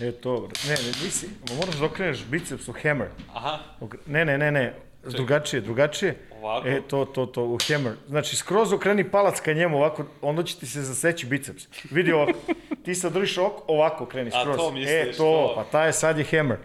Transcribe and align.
E, 0.00 0.12
to, 0.12 0.36
bro. 0.40 0.48
ne, 0.68 0.74
ne, 0.74 0.92
nisi, 1.04 1.28
moraš 1.56 1.74
da 1.76 1.84
okreneš 1.86 2.24
biceps 2.30 2.68
u 2.68 2.72
hammer. 2.82 3.08
Aha. 3.34 3.58
Okre- 3.80 3.98
Ne, 4.06 4.24
ne, 4.24 4.38
ne, 4.38 4.74
ne, 5.04 5.10
drugačije, 5.10 5.60
drugačije. 5.60 6.18
Ovako? 6.32 6.68
E, 6.68 6.80
to, 6.82 7.04
to, 7.04 7.26
to, 7.26 7.44
u 7.44 7.58
hammer. 7.68 7.92
Znači, 8.08 8.36
skroz 8.36 8.72
okreni 8.72 9.10
palac 9.10 9.40
ka 9.40 9.52
njemu 9.52 9.76
ovako, 9.76 10.06
onda 10.22 10.42
će 10.42 10.56
ti 10.56 10.66
se 10.66 10.82
zaseći 10.82 11.26
biceps. 11.26 11.62
Vidi 11.90 12.12
ovako, 12.12 12.38
ti 12.84 12.94
sad 12.94 13.12
držiš 13.12 13.38
ovako, 13.38 13.64
ovako 13.68 14.04
okreni 14.04 14.30
A, 14.34 14.40
skroz. 14.40 14.56
to 14.56 14.70
misliš, 14.70 14.90
e, 14.94 15.12
to, 15.12 15.16
to. 15.16 15.52
pa 15.56 15.64
taj 15.64 15.88
je 15.88 15.92
sad 15.92 16.18
je 16.18 16.24
hammer. 16.26 16.58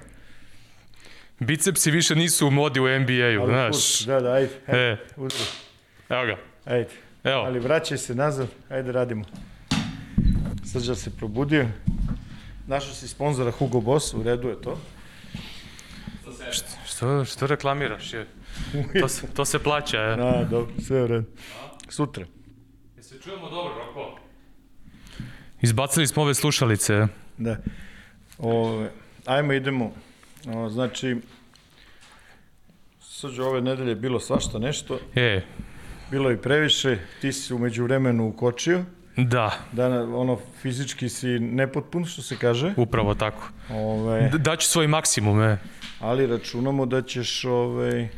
Bicepsi 1.40 1.92
više 1.92 2.16
nisu 2.16 2.48
u 2.48 2.52
modi 2.52 2.80
u 2.80 3.00
NBA-u, 3.00 3.46
znaš. 3.48 3.72
puš, 3.72 4.00
Da, 4.00 4.20
da, 4.20 4.32
ajde, 4.32 4.50
ajde, 4.68 4.80
E, 4.82 4.98
udri, 5.18 5.38
evo 6.10 6.26
ga. 6.26 6.38
ajde. 6.66 6.90
Evo. 7.24 7.40
Ali 7.40 7.60
vraćaj 7.60 7.98
se 7.98 8.16
nazad, 8.16 8.48
ajde 8.70 8.92
radimo. 8.92 9.24
Srđan 10.66 10.96
se 10.96 11.18
probudio. 11.18 11.68
Našao 12.68 12.94
si 12.94 13.08
sponzora 13.08 13.52
Hugo 13.52 13.82
Boss, 13.82 14.14
u 14.14 14.24
redu 14.24 14.50
je 14.50 14.62
to. 14.62 14.78
Što, 16.98 17.26
što 17.26 17.48
reklamiraš? 17.48 18.14
Je? 18.14 18.28
To, 19.00 19.08
se, 19.08 19.28
to 19.34 19.46
se 19.46 19.60
plaća, 19.60 19.98
je. 20.02 20.14
A, 20.28 20.44
dobro, 20.44 20.74
sve 20.82 21.04
u 21.04 21.08
redu. 21.08 21.26
Sutra. 21.90 22.26
Se 23.02 23.20
čujemo 23.20 23.50
dobro, 23.50 23.74
Roko? 23.76 24.20
Izbacili 25.62 26.08
smo 26.08 26.24
ove 26.24 26.34
slušalice. 26.34 27.08
Da. 27.38 27.58
Ove, 28.38 28.92
ajmo 29.26 29.54
idemo. 29.54 29.94
O, 30.54 30.70
znači, 30.70 31.18
Srđo, 33.02 33.44
ove 33.44 33.62
nedelje 33.62 33.90
je 33.90 33.96
bilo 33.96 34.20
svašta 34.20 34.60
nešto. 34.60 35.00
E, 35.16 35.42
Bilo 36.12 36.30
je 36.30 36.42
previše. 36.42 36.98
Ti 37.22 37.34
si 37.34 37.54
umeđu 37.54 37.84
vremenu 37.84 38.28
ukočio. 38.28 38.84
Da, 39.18 39.58
Da, 39.72 39.88
ono, 40.04 40.40
fizički 40.62 41.10
si 41.10 41.28
nepotpun, 41.40 42.06
što 42.06 42.22
se 42.22 42.38
kaže. 42.38 42.74
upravo 42.78 43.16
tako. 43.16 43.50
Ove, 43.70 44.30
D 44.32 44.38
daću 44.38 44.68
svoj 44.68 44.88
maksimum, 44.88 45.42
e. 45.42 45.58
ali 46.00 46.28
računamo 46.28 46.86
da 46.86 47.02
ćeš, 47.02 47.46
ove, 47.46 48.10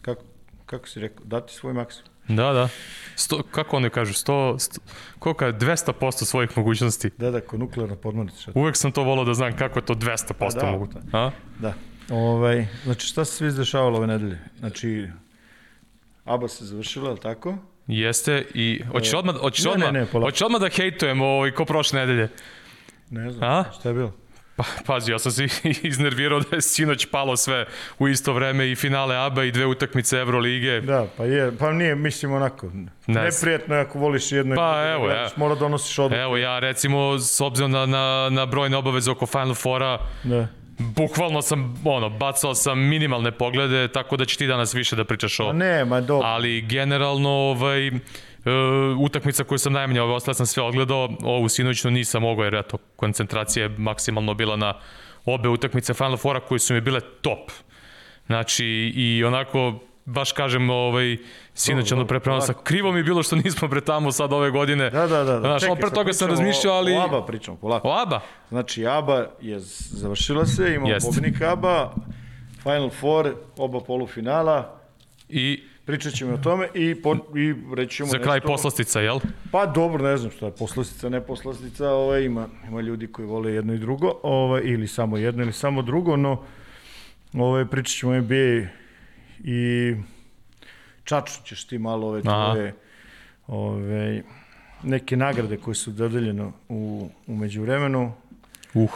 kako, 0.00 0.22
kako 0.66 0.88
si 0.88 1.00
rekao, 1.00 1.24
dati 1.24 1.54
svoj 1.54 1.72
maksimum. 1.72 2.08
Da, 2.28 2.52
da. 2.52 2.68
Sto, 3.16 3.42
kako 3.50 3.76
oni 3.76 3.90
kažu, 3.90 4.12
sto, 4.14 4.58
sto, 4.58 4.80
koliko 5.18 5.44
je, 5.44 5.52
200% 5.52 6.12
svojih 6.24 6.50
mogućnosti. 6.56 7.10
Da, 7.18 7.30
da, 7.30 7.40
ko 7.40 7.58
nuklearna 7.58 7.96
podmornica. 7.96 8.50
Uvek 8.54 8.76
sam 8.76 8.92
to 8.92 9.02
volao 9.02 9.24
da 9.24 9.34
znam 9.34 9.56
kako 9.56 9.78
je 9.78 9.84
to 9.84 9.94
200% 9.94 10.32
Pa 10.38 10.48
da, 10.48 10.70
mogu. 10.70 10.86
da. 10.86 11.18
A? 11.18 11.30
Da. 11.58 11.74
Ovaj, 12.10 12.66
znači, 12.84 13.06
šta 13.06 13.24
se 13.24 13.32
sve 13.32 13.48
izdešavalo 13.48 13.96
ove 13.98 14.06
nedelje? 14.06 14.38
Znači, 14.58 15.08
ABA 16.24 16.48
se 16.48 16.64
završila, 16.64 17.10
ali 17.10 17.20
tako? 17.20 17.54
Jeste 17.88 18.44
i 18.54 18.82
hoćeš 18.92 19.14
odmah, 19.14 19.36
hoćeš 19.36 19.64
Ne, 19.64 19.68
ne, 19.68 19.74
odmah, 19.74 19.92
ne, 19.92 20.06
polako. 20.06 20.26
hoćeš 20.26 20.42
odmah 20.42 20.60
da 20.60 20.68
hejtujemo 20.68 21.26
ovaj, 21.26 21.50
ko 21.50 21.64
prošle 21.64 22.00
nedelje. 22.00 22.28
Ne 23.10 23.30
znam, 23.30 23.50
A? 23.50 23.64
šta 23.80 23.88
je 23.88 23.94
bilo? 23.94 24.12
Pa, 24.56 24.64
pazi, 24.86 25.12
ja 25.12 25.18
sam 25.18 25.32
se 25.32 25.46
iznervirao 25.82 26.40
da 26.40 26.56
je 26.56 26.62
sinoć 26.62 27.06
palo 27.06 27.36
sve 27.36 27.66
u 27.98 28.08
isto 28.08 28.32
vreme 28.32 28.70
i 28.70 28.76
finale 28.76 29.16
ABA 29.16 29.44
i 29.44 29.50
dve 29.52 29.66
utakmice 29.66 30.16
Evrolige. 30.16 30.80
Da, 30.80 31.06
pa 31.16 31.24
je, 31.24 31.52
pa 31.58 31.72
nije, 31.72 31.94
mislim 31.94 32.32
onako, 32.32 32.66
Ne 33.06 33.22
neprijetno 33.22 33.74
je 33.74 33.80
ako 33.80 33.98
voliš 33.98 34.32
jedno 34.32 34.54
i 34.54 34.56
Pa, 34.56 34.72
drugo, 34.72 34.92
evo, 34.92 35.04
gledaš, 35.04 35.30
ja. 35.30 35.34
mora 35.36 35.54
da 35.54 35.58
donosiš 35.60 35.98
odluku. 35.98 36.20
Evo 36.20 36.36
ja 36.36 36.58
recimo 36.58 37.18
s 37.18 37.40
obzirom 37.40 37.70
na, 37.70 37.86
na, 37.86 38.28
na 38.30 38.46
brojne 38.46 38.76
obaveze 38.76 39.10
oko 39.10 39.26
Final 39.26 39.54
Fora, 39.54 39.98
Da. 40.24 40.46
Bukvalno 40.78 41.42
sam 41.42 41.82
ono, 41.84 42.10
bacao 42.10 42.54
sam 42.54 42.78
minimalne 42.78 43.30
poglede, 43.30 43.88
tako 43.88 44.16
da 44.16 44.24
će 44.24 44.36
ti 44.36 44.46
danas 44.46 44.74
više 44.74 44.96
da 44.96 45.04
pričaš 45.04 45.40
o... 45.40 45.52
Ne, 45.52 45.84
ma 45.84 46.00
dobro. 46.00 46.28
Ali 46.28 46.60
generalno 46.60 47.30
ovaj, 47.30 47.86
e, 47.86 47.92
utakmica 48.98 49.44
koju 49.44 49.58
sam 49.58 49.72
najmanje, 49.72 50.00
ove 50.00 50.14
ostale 50.14 50.34
sam 50.34 50.46
sve 50.46 50.62
odgledao, 50.62 51.08
ovu 51.22 51.48
sinoćnu 51.48 51.90
nisam 51.90 52.22
mogao 52.22 52.44
jer 52.44 52.54
eto, 52.54 52.78
koncentracija 52.96 53.62
je 53.62 53.74
maksimalno 53.78 54.34
bila 54.34 54.56
na 54.56 54.74
obe 55.24 55.48
utakmice 55.48 55.94
Final 55.94 56.16
Fora 56.16 56.40
koje 56.40 56.58
su 56.58 56.74
mi 56.74 56.80
bile 56.80 57.00
top. 57.00 57.50
Znači 58.26 58.66
i 58.94 59.24
onako 59.24 59.78
baš 60.08 60.32
kažem 60.32 60.70
ovaj 60.70 61.16
sinoć 61.54 61.92
ono 61.92 62.06
sam 62.08 62.20
polako. 62.20 62.62
krivo 62.62 62.92
mi 62.92 62.98
je 62.98 63.04
bilo 63.04 63.22
što 63.22 63.36
nismo 63.36 63.68
pre 63.68 63.80
tamo 63.80 64.12
sad 64.12 64.32
ove 64.32 64.50
godine. 64.50 64.90
Da, 64.90 65.06
da, 65.06 65.16
da. 65.18 65.32
da. 65.32 65.40
Znaš, 65.40 65.62
Čekaj, 65.62 65.76
pre 65.76 65.90
toga 65.90 66.12
sam 66.12 66.28
razmišljao, 66.28 66.74
ali 66.74 66.94
O, 66.94 67.00
ABA 67.00 67.26
pričamo, 67.26 67.56
polako. 67.56 67.88
o 67.88 67.92
ABA. 67.92 68.20
Znači, 68.48 68.86
ABA 68.86 69.26
je 69.40 69.58
završila 69.90 70.46
se, 70.46 70.74
imamo 70.74 70.88
Jeste. 70.88 71.08
pobednika 71.08 71.52
ABA, 71.52 71.94
Final 72.62 72.90
Four, 72.90 73.34
oba 73.56 73.80
polufinala, 73.80 74.74
I 75.28 75.62
pričat 75.84 76.12
ćemo 76.12 76.34
o 76.34 76.38
tome 76.38 76.68
i, 76.74 77.02
po, 77.02 77.14
i 77.14 77.54
reći 77.76 77.96
ćemo 77.96 78.08
za 78.08 78.18
kraj 78.18 78.36
nešto- 78.36 78.48
poslastica, 78.48 79.00
jel? 79.00 79.20
Pa 79.52 79.66
dobro, 79.66 80.04
ne 80.04 80.16
znam 80.16 80.30
šta 80.30 80.46
je 80.46 80.52
poslastica, 80.52 81.08
ne 81.08 81.20
poslastica, 81.20 81.90
ovaj, 81.90 82.22
ima, 82.22 82.48
ima 82.68 82.80
ljudi 82.80 83.06
koji 83.06 83.26
vole 83.28 83.52
jedno 83.52 83.74
i 83.74 83.78
drugo, 83.78 84.12
ovaj, 84.22 84.62
ili 84.64 84.86
samo 84.86 85.16
jedno 85.16 85.42
ili 85.42 85.52
samo 85.52 85.82
drugo, 85.82 86.16
no 86.16 86.42
ovaj, 87.34 87.64
pričat 87.64 87.96
ćemo 87.96 88.12
o 88.12 88.16
NBA 88.16 88.68
i 89.44 89.94
čaču 91.04 91.42
ćeš 91.44 91.66
ti 91.66 91.78
malo 91.78 92.08
ove 92.08 92.22
tvoje 92.22 92.74
ove, 93.46 94.22
neke 94.82 95.16
nagrade 95.16 95.56
koje 95.56 95.74
su 95.74 95.90
dodeljene 95.90 96.52
u, 96.68 97.10
u 97.26 97.36
međuvremenu. 97.36 98.12
Uh, 98.74 98.90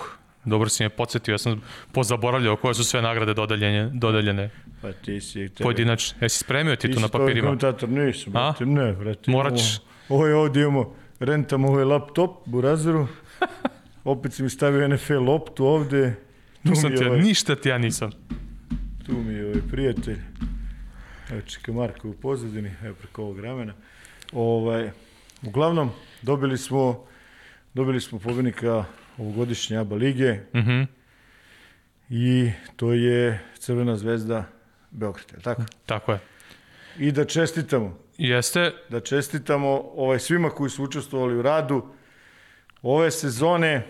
dobro 0.44 0.68
si 0.68 0.82
me 0.82 0.88
podsjetio, 0.88 1.32
ja 1.32 1.38
sam 1.38 1.62
pozaboravljao 1.92 2.56
koje 2.56 2.74
su 2.74 2.84
sve 2.84 3.02
nagrade 3.02 3.34
dodeljene, 3.34 3.90
dodeljene 3.94 4.50
Pa 4.82 4.92
ti 4.92 5.20
si... 5.20 5.48
Tebe, 5.48 5.62
pojedinačno. 5.62 6.18
Jesi 6.20 6.38
spremio 6.38 6.76
ti 6.76 6.88
ti 6.88 6.94
tu 6.94 7.00
na 7.00 7.06
si 7.06 7.12
to 7.12 7.18
papirima? 7.18 7.46
komentator, 7.46 7.88
nisam, 7.88 8.32
brate, 8.32 8.66
ne, 8.66 8.92
brate. 8.92 9.56
Ćeš. 9.56 9.80
Ovo 10.08 10.26
je 10.26 10.34
ovdje 10.34 10.62
imamo, 10.62 10.94
rentam 11.20 11.64
ovaj 11.64 11.84
laptop, 11.84 12.30
burazeru, 12.46 13.06
opet 14.04 14.32
si 14.32 14.42
mi 14.42 14.50
stavio 14.50 14.88
NFL 14.88 15.18
loptu 15.18 15.66
ovde, 15.66 16.14
tu 16.62 16.70
Nisam 16.70 16.96
ti, 16.96 17.02
ja, 17.02 17.08
ovaj, 17.08 17.20
ništa 17.20 17.56
ti 17.56 17.68
ja 17.68 17.78
nisam. 17.78 18.10
Prijatelj, 19.70 20.18
evo 21.30 21.40
čeka 21.40 21.72
Marko 21.72 22.08
u 22.08 22.12
pozadini, 22.12 22.70
evo 22.84 22.94
preko 22.94 23.22
ovog 23.22 23.40
ramena. 23.40 23.74
Ovaj, 24.32 24.90
uglavnom, 25.42 25.90
dobili 26.22 26.58
smo, 26.58 27.04
dobili 27.74 28.00
smo 28.00 28.18
pobednika 28.18 28.84
ovogodišnje 29.18 29.76
ABA 29.76 29.96
lige 29.96 30.38
Mhm, 30.54 30.82
i 32.10 32.50
to 32.76 32.92
je 32.92 33.40
Crvena 33.58 33.96
zvezda 33.96 34.44
Beograd, 34.90 35.26
je 35.36 35.40
tako? 35.40 35.62
tako 35.86 36.12
je. 36.12 36.18
I 36.98 37.12
da 37.12 37.24
čestitamo, 37.24 37.98
Jeste, 38.18 38.72
da 38.88 39.00
čestitamo 39.00 39.82
ovaj, 39.94 40.18
svima 40.18 40.50
koji 40.50 40.70
su 40.70 40.84
učestvovali 40.84 41.36
u 41.36 41.42
radu 41.42 41.86
ove 42.82 43.10
sezone 43.10 43.86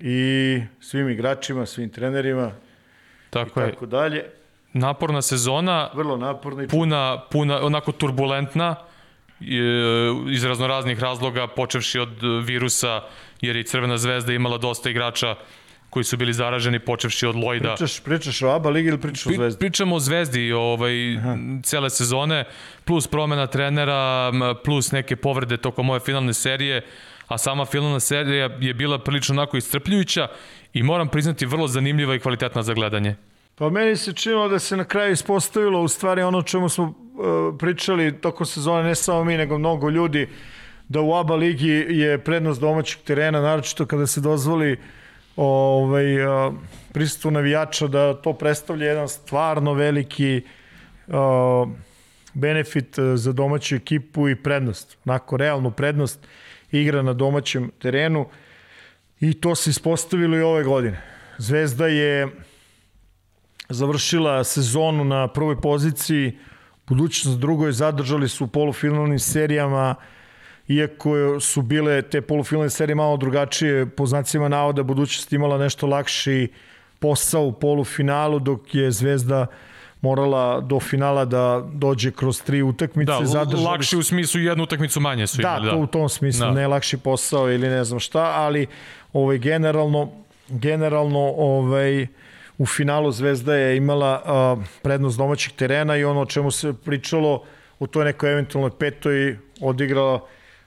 i 0.00 0.60
svim 0.80 1.08
igračima, 1.08 1.66
svim 1.66 1.90
trenerima 1.90 2.52
tako 3.30 3.60
i 3.60 3.62
je. 3.62 3.70
tako 3.70 3.86
dalje. 3.86 4.24
Naporna 4.74 5.22
sezona, 5.22 5.90
Vrlo 5.94 6.16
naporno 6.16 6.62
i 6.62 6.68
puna, 6.68 7.20
puna, 7.30 7.66
onako 7.66 7.92
turbulentna, 7.92 8.76
e, 9.40 9.44
iz 10.30 10.44
raznoraznih 10.44 11.00
razloga, 11.00 11.46
počevši 11.46 11.98
od 11.98 12.22
virusa, 12.44 13.02
jer 13.40 13.56
je 13.56 13.60
i 13.60 13.64
Crvena 13.64 13.98
zvezda 13.98 14.32
imala 14.32 14.58
dosta 14.58 14.90
igrača 14.90 15.34
koji 15.90 16.04
su 16.04 16.16
bili 16.16 16.32
zaraženi, 16.32 16.78
počevši 16.78 17.26
od 17.26 17.36
Lojda. 17.36 17.74
Pričaš, 17.74 18.00
pričaš 18.00 18.42
o 18.42 18.48
ABA 18.48 18.70
ligi 18.70 18.88
ili 18.88 19.00
pričaš 19.00 19.26
o 19.26 19.30
Zvezdi? 19.30 19.58
Pričamo 19.58 19.96
o 19.96 20.00
Zvezdi 20.00 20.52
ovaj, 20.52 20.92
cele 21.62 21.90
sezone, 21.90 22.44
plus 22.84 23.06
promena 23.06 23.46
trenera, 23.46 24.32
plus 24.64 24.92
neke 24.92 25.16
povrede 25.16 25.56
tokom 25.56 25.90
ove 25.90 26.00
finalne 26.00 26.34
serije, 26.34 26.82
a 27.28 27.38
sama 27.38 27.64
finalna 27.64 28.00
serija 28.00 28.50
je 28.60 28.74
bila 28.74 28.98
prilično 28.98 29.34
onako 29.34 29.56
iscrpljujuća 29.56 30.28
i 30.72 30.82
moram 30.82 31.08
priznati 31.08 31.46
vrlo 31.46 31.68
zanimljiva 31.68 32.14
i 32.14 32.18
kvalitetna 32.18 32.62
za 32.62 32.74
gledanje. 32.74 33.16
Pa 33.56 33.70
meni 33.70 33.96
se 33.96 34.12
činilo 34.12 34.48
da 34.48 34.58
se 34.58 34.76
na 34.76 34.84
kraju 34.84 35.12
ispostavilo 35.12 35.82
u 35.82 35.88
stvari 35.88 36.22
ono 36.22 36.42
čemu 36.42 36.68
smo 36.68 36.84
uh, 36.84 36.94
pričali 37.58 38.20
tokom 38.20 38.46
sezone, 38.46 38.82
ne 38.82 38.94
samo 38.94 39.24
mi, 39.24 39.36
nego 39.36 39.58
mnogo 39.58 39.90
ljudi, 39.90 40.28
da 40.88 41.00
u 41.00 41.14
ABA 41.14 41.34
ligi 41.34 41.68
je 41.88 42.18
prednost 42.18 42.60
domaćeg 42.60 43.00
terena, 43.04 43.40
naročito 43.40 43.86
kada 43.86 44.06
se 44.06 44.20
dozvoli 44.20 44.78
ovaj, 45.36 46.26
uh, 46.26 46.54
prisustvo 46.92 47.30
navijača, 47.30 47.86
da 47.86 48.14
to 48.14 48.32
predstavlja 48.32 48.86
jedan 48.86 49.08
stvarno 49.08 49.74
veliki 49.74 50.42
uh, 51.06 51.14
benefit 52.34 52.98
za 53.14 53.32
domaću 53.32 53.74
ekipu 53.74 54.28
i 54.28 54.36
prednost, 54.36 54.98
onako 55.06 55.36
realnu 55.36 55.70
prednost 55.70 56.26
igra 56.72 57.02
na 57.02 57.12
domaćem 57.12 57.70
terenu 57.78 58.26
i 59.20 59.34
to 59.34 59.54
se 59.54 59.70
ispostavilo 59.70 60.36
i 60.36 60.42
ove 60.42 60.64
godine. 60.64 61.02
Zvezda 61.38 61.86
je 61.86 62.28
završila 63.74 64.44
sezonu 64.44 65.04
na 65.04 65.28
prvoj 65.28 65.60
poziciji 65.60 66.38
budućnost 66.86 67.38
drugoj, 67.38 67.72
zadržali 67.72 68.28
su 68.28 68.44
u 68.44 68.48
polufinalnim 68.48 69.18
serijama, 69.18 69.94
iako 70.68 71.40
su 71.40 71.62
bile 71.62 72.02
te 72.02 72.20
polufinalne 72.20 72.70
serije 72.70 72.94
malo 72.94 73.16
drugačije, 73.16 73.86
po 73.86 74.06
znacima 74.06 74.48
navoda 74.48 74.82
budućnost 74.82 75.32
imala 75.32 75.58
nešto 75.58 75.86
lakši 75.86 76.48
posao 76.98 77.42
u 77.42 77.52
polufinalu, 77.52 78.38
dok 78.38 78.74
je 78.74 78.90
Zvezda 78.90 79.46
morala 80.00 80.60
do 80.60 80.80
finala 80.80 81.24
da 81.24 81.64
dođe 81.72 82.10
kroz 82.10 82.42
tri 82.42 82.62
utakmice. 82.62 83.12
Da, 83.12 83.26
zadržali 83.26 83.64
lakši 83.64 83.96
u 83.96 84.02
smislu 84.02 84.40
jednu 84.40 84.64
utakmicu 84.64 85.00
manje 85.00 85.26
su 85.26 85.42
da, 85.42 85.48
imali. 85.48 85.64
Da, 85.64 85.70
to 85.70 85.78
u 85.78 85.86
tom 85.86 86.08
smislu, 86.08 86.46
da. 86.46 86.52
ne 86.52 86.66
lakši 86.68 86.96
posao 86.96 87.52
ili 87.52 87.68
ne 87.68 87.84
znam 87.84 88.00
šta, 88.00 88.32
ali 88.34 88.66
ovaj, 89.12 89.38
generalno, 89.38 90.10
generalno 90.48 91.34
ovaj, 91.36 92.06
u 92.58 92.66
finalu 92.66 93.12
Zvezda 93.12 93.54
je 93.54 93.76
imala 93.76 94.58
prednost 94.82 95.18
domaćih 95.18 95.52
terena 95.52 95.96
i 95.96 96.04
ono 96.04 96.20
o 96.20 96.26
čemu 96.26 96.50
se 96.50 96.72
pričalo 96.84 97.42
u 97.78 97.86
toj 97.86 98.04
nekoj 98.04 98.32
eventualnoj 98.32 98.70
petoj 98.78 99.38
odigrala 99.60 100.26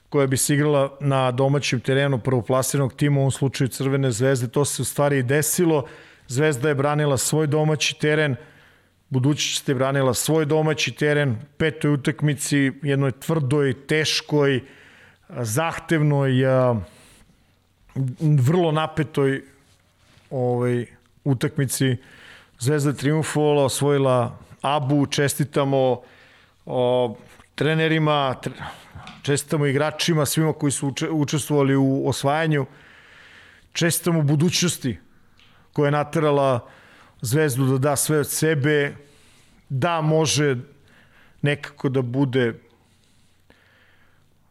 koja 0.10 0.28
bi 0.28 0.38
se 0.38 0.54
igrala 0.54 0.98
na 1.00 1.32
domaćem 1.32 1.80
terenu 1.80 2.20
prvoplasiranog 2.20 2.94
tima, 2.94 3.18
u 3.18 3.20
ovom 3.20 3.32
slučaju 3.32 3.68
Crvene 3.68 4.12
zvezde, 4.12 4.48
to 4.48 4.66
se 4.66 4.82
u 4.82 4.86
stvari 4.86 5.18
i 5.18 5.24
desilo. 5.24 5.86
Zvezda 6.28 6.70
je 6.70 6.76
branila 6.76 7.18
svoj 7.18 7.48
domaći 7.48 8.00
teren, 8.00 8.36
budućnost 9.10 9.70
je 9.70 9.76
branila 9.76 10.14
svoj 10.14 10.46
domaći 10.46 10.92
teren, 10.92 11.38
petoj 11.58 11.94
utakmici, 11.94 12.72
jednoj 12.84 13.12
tvrdoj, 13.12 13.74
teškoj, 13.88 14.62
zahtevnoj, 15.30 16.32
vrlo 18.20 18.72
napetoj 18.72 19.42
ovaj, 20.30 20.86
utakmici. 21.28 21.98
Zvezda 22.60 22.94
triumfovala, 22.94 23.66
osvojila 23.66 24.38
Abu, 24.62 25.06
čestitamo 25.06 26.02
o, 26.66 27.16
trenerima, 27.56 28.36
tre, 28.42 28.54
čestitamo 29.22 29.66
igračima, 29.66 30.26
svima 30.26 30.54
koji 30.54 30.72
su 30.72 30.94
učestvovali 31.12 31.76
u 31.76 32.10
osvajanju, 32.10 32.66
čestitamo 33.74 34.22
budućnosti 34.22 34.98
koja 35.74 35.88
je 35.88 35.92
naterala 35.92 36.68
Zvezdu 37.22 37.66
da 37.66 37.78
da 37.78 37.96
sve 37.96 38.20
od 38.20 38.30
sebe, 38.30 38.96
da 39.70 40.02
može 40.02 40.56
nekako 41.42 41.90
da 41.90 42.02
bude 42.02 42.54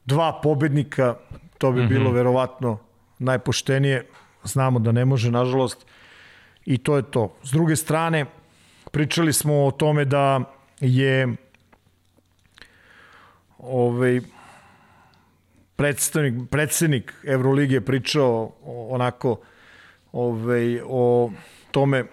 dva 0.05 0.41
pobednika, 0.43 1.15
to 1.59 1.73
bi 1.73 1.81
mm 1.81 1.85
-hmm. 1.85 1.89
bilo 1.89 2.11
verovatno 2.11 2.79
najpoštenije, 3.19 4.07
znamo 4.45 4.79
da 4.79 4.93
ne 4.93 5.05
može, 5.05 5.31
nažalost, 5.31 5.87
i 6.67 6.79
to 6.79 6.97
je 6.97 7.03
to. 7.03 7.37
S 7.43 7.51
druge 7.51 7.77
strane, 7.77 8.27
pričali 8.93 9.33
smo 9.33 9.65
o 9.65 9.71
tome 9.71 10.05
da 10.05 10.41
je 10.81 11.37
ovaj, 13.59 14.21
predstavnik, 15.77 16.51
predsednik 16.51 17.15
Evrolige 17.25 17.81
pričao 17.81 18.53
onako 18.91 19.41
ovaj, 20.13 20.81
o 20.85 21.33
tome 21.71 22.05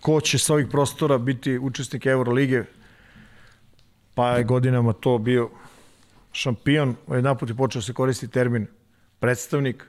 ko 0.00 0.20
će 0.20 0.38
sa 0.38 0.52
ovih 0.54 0.66
prostora 0.70 1.18
biti 1.18 1.58
učesnik 1.58 2.06
Eurolige, 2.06 2.64
pa 4.14 4.30
je 4.30 4.44
godinama 4.44 4.92
to 4.92 5.18
bio 5.18 5.50
šampion, 6.32 6.96
jedan 7.08 7.38
put 7.38 7.48
je 7.48 7.54
počeo 7.54 7.82
se 7.82 7.92
koristiti 7.92 8.32
termin 8.32 8.66
predstavnik, 9.18 9.84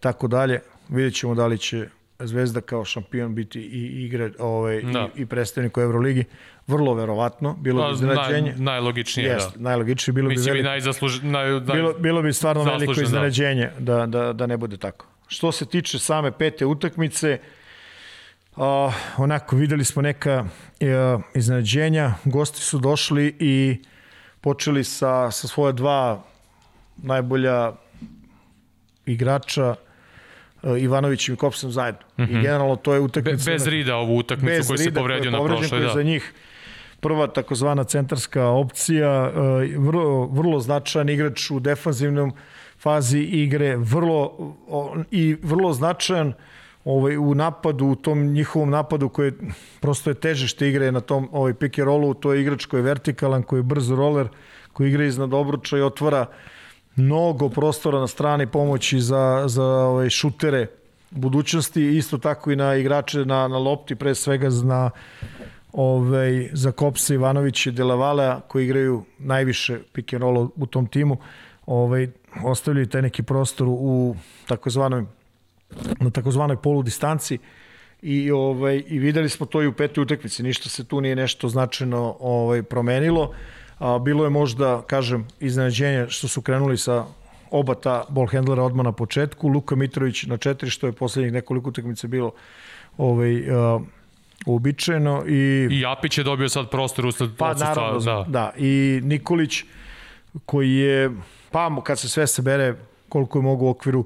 tako 0.00 0.28
dalje. 0.28 0.60
Vidjet 0.88 1.14
ćemo 1.14 1.34
da 1.34 1.46
li 1.46 1.58
će 1.58 1.88
Zvezda 2.18 2.60
kao 2.60 2.84
šampion 2.84 3.34
biti 3.34 3.60
i 3.60 4.04
igre 4.04 4.30
ovaj, 4.38 4.82
da. 4.82 5.08
i, 5.16 5.22
i 5.22 5.26
predstavnik 5.26 5.76
u 5.76 5.80
Euroligi. 5.80 6.24
Vrlo 6.66 6.94
verovatno, 6.94 7.56
bilo 7.60 7.82
bi 7.82 7.88
pa, 7.88 7.92
iznenađenje. 7.94 8.50
Naj, 8.50 8.58
najlogičnije, 8.58 9.28
Jest, 9.28 9.56
da. 9.56 9.62
Najlogičnije, 9.62 10.12
bilo 10.14 10.28
Mislim 10.28 10.44
bi 10.44 10.50
veliko, 10.50 10.68
najzasluž, 10.68 11.22
naj, 11.22 11.50
naj, 11.50 11.60
bilo, 11.60 11.92
bilo 11.92 12.22
bi 12.22 12.32
stvarno 12.32 12.64
veliko 12.64 12.94
da. 12.94 13.02
iznenađenje 13.02 13.70
da. 13.78 13.94
da, 13.94 14.06
da, 14.06 14.32
da 14.32 14.46
ne 14.46 14.56
bude 14.56 14.76
tako. 14.76 15.06
Što 15.28 15.52
se 15.52 15.66
tiče 15.66 15.98
same 15.98 16.32
pete 16.32 16.66
utakmice, 16.66 17.38
uh, 18.56 18.64
onako 19.16 19.56
videli 19.56 19.84
smo 19.84 20.02
neka 20.02 20.44
uh, 20.44 21.22
iznenađenja, 21.34 22.14
gosti 22.24 22.60
su 22.60 22.78
došli 22.78 23.36
i 23.38 23.76
počeli 24.40 24.84
sa, 24.84 25.30
sa 25.30 25.48
svoje 25.48 25.72
dva 25.72 26.22
najbolja 26.96 27.72
igrača 29.06 29.74
Ivanovićem 30.78 31.34
i 31.34 31.36
Kopsom 31.36 31.70
zajedno. 31.70 32.00
Mm 32.18 32.22
-hmm. 32.22 32.38
I 32.38 32.42
generalno 32.42 32.76
to 32.76 32.94
je 32.94 33.00
utakmica... 33.00 33.50
Be, 33.50 33.52
bez 33.52 33.66
Rida 33.66 33.96
ovu 33.96 34.16
utakmicu 34.16 34.68
koju 34.68 34.78
se 34.78 34.94
povredio 34.94 35.30
na 35.30 35.44
prošloj. 35.44 35.80
Da. 35.80 35.92
za 35.92 36.02
njih 36.02 36.32
prva 37.00 37.26
takozvana 37.26 37.84
centarska 37.84 38.46
opcija, 38.46 39.32
uh, 39.34 39.84
vrlo, 39.84 40.26
vrlo 40.26 40.60
značajan 40.60 41.08
igrač 41.08 41.50
u 41.50 41.60
defanzivnom 41.60 42.32
fazi 42.78 43.18
igre, 43.18 43.76
vrlo 43.76 44.32
i 45.10 45.36
vrlo 45.42 45.72
značajan 45.72 46.32
ovaj, 46.84 47.16
u 47.16 47.34
napadu, 47.34 47.86
u 47.86 47.94
tom 47.94 48.26
njihovom 48.32 48.70
napadu 48.70 49.08
koji 49.08 49.26
je, 49.26 49.32
prosto 49.80 50.10
je 50.10 50.14
težište 50.14 50.68
igre 50.68 50.92
na 50.92 51.00
tom 51.00 51.28
ovaj, 51.32 51.54
pick 51.54 51.78
and 51.78 51.86
rollu, 51.86 52.14
to 52.14 52.32
je 52.32 52.40
igrač 52.40 52.66
koji 52.66 52.80
je 52.80 52.84
vertikalan, 52.84 53.42
koji 53.42 53.58
je 53.58 53.62
brz 53.62 53.90
roller, 53.90 54.28
koji 54.72 54.88
igra 54.88 55.04
iznad 55.04 55.34
obruča 55.34 55.78
i 55.78 55.82
otvara 55.82 56.26
mnogo 56.98 57.48
prostora 57.48 58.00
na 58.00 58.06
strani 58.06 58.46
pomoći 58.46 59.00
za, 59.00 59.44
za 59.46 59.64
ovaj, 59.64 60.10
šutere 60.10 60.66
budućnosti, 61.10 61.96
isto 61.96 62.18
tako 62.18 62.50
i 62.50 62.56
na 62.56 62.74
igrače 62.74 63.18
na, 63.18 63.48
na 63.48 63.58
lopti, 63.58 63.94
pre 63.94 64.14
svega 64.14 64.48
na 64.64 64.90
ovaj, 65.72 66.50
za 66.52 66.72
Kopsa 66.72 67.14
Ivanović 67.14 67.66
i 67.66 67.70
Delavala 67.70 68.40
koji 68.48 68.64
igraju 68.64 69.04
najviše 69.18 69.78
pick 69.92 70.12
and 70.12 70.22
roll 70.22 70.48
u 70.56 70.66
tom 70.66 70.86
timu 70.86 71.16
ovaj, 71.66 72.08
ostavljaju 72.44 72.86
taj 72.86 73.02
neki 73.02 73.22
prostor 73.22 73.66
u 73.70 74.16
takozvanoj 74.46 75.04
na 76.00 76.10
takozvanoj 76.10 76.56
polu 76.56 76.82
distanci. 76.82 77.38
I 78.02 78.30
ovaj 78.30 78.82
i 78.86 78.98
videli 78.98 79.28
smo 79.28 79.46
to 79.46 79.62
i 79.62 79.66
u 79.66 79.72
petoj 79.72 80.02
utakmici. 80.02 80.42
Ništa 80.42 80.68
se 80.68 80.84
tu 80.84 81.00
nije 81.00 81.16
nešto 81.16 81.48
značajno 81.48 82.16
ovaj 82.20 82.62
promenilo 82.62 83.34
a, 83.78 83.98
bilo 83.98 84.24
je 84.24 84.30
možda 84.30 84.82
kažem 84.86 85.26
iznenađenje 85.40 86.06
što 86.08 86.28
su 86.28 86.42
krenuli 86.42 86.78
sa 86.78 87.04
oba 87.50 87.74
ta 87.74 88.04
ball 88.08 88.26
handlera 88.26 88.62
odmah 88.62 88.84
na 88.84 88.92
početku 88.92 89.48
Luka 89.48 89.76
Mitrović 89.76 90.22
na 90.22 90.36
četiri 90.36 90.70
što 90.70 90.86
je 90.86 90.92
poslednjih 90.92 91.32
nekoliko 91.32 91.68
utakmica 91.68 92.06
bilo 92.06 92.32
ovaj 92.98 93.50
a, 93.50 93.80
uobičajeno 94.46 95.24
i 95.26 95.68
i 95.70 95.86
Apić 95.86 96.18
je 96.18 96.24
dobio 96.24 96.48
sad 96.48 96.70
prostor 96.70 97.06
usled 97.06 97.30
pa, 97.38 97.54
naravno, 97.54 98.00
da. 98.00 98.24
da 98.28 98.52
i 98.56 99.00
Nikolić 99.04 99.64
koji 100.46 100.74
je 100.74 101.10
pa 101.50 101.82
kad 101.84 101.98
se 101.98 102.08
sve 102.08 102.26
sebere 102.26 102.74
koliko 103.08 103.38
je 103.38 103.42
mogu 103.42 103.66
u 103.66 103.68
okviru 103.68 104.04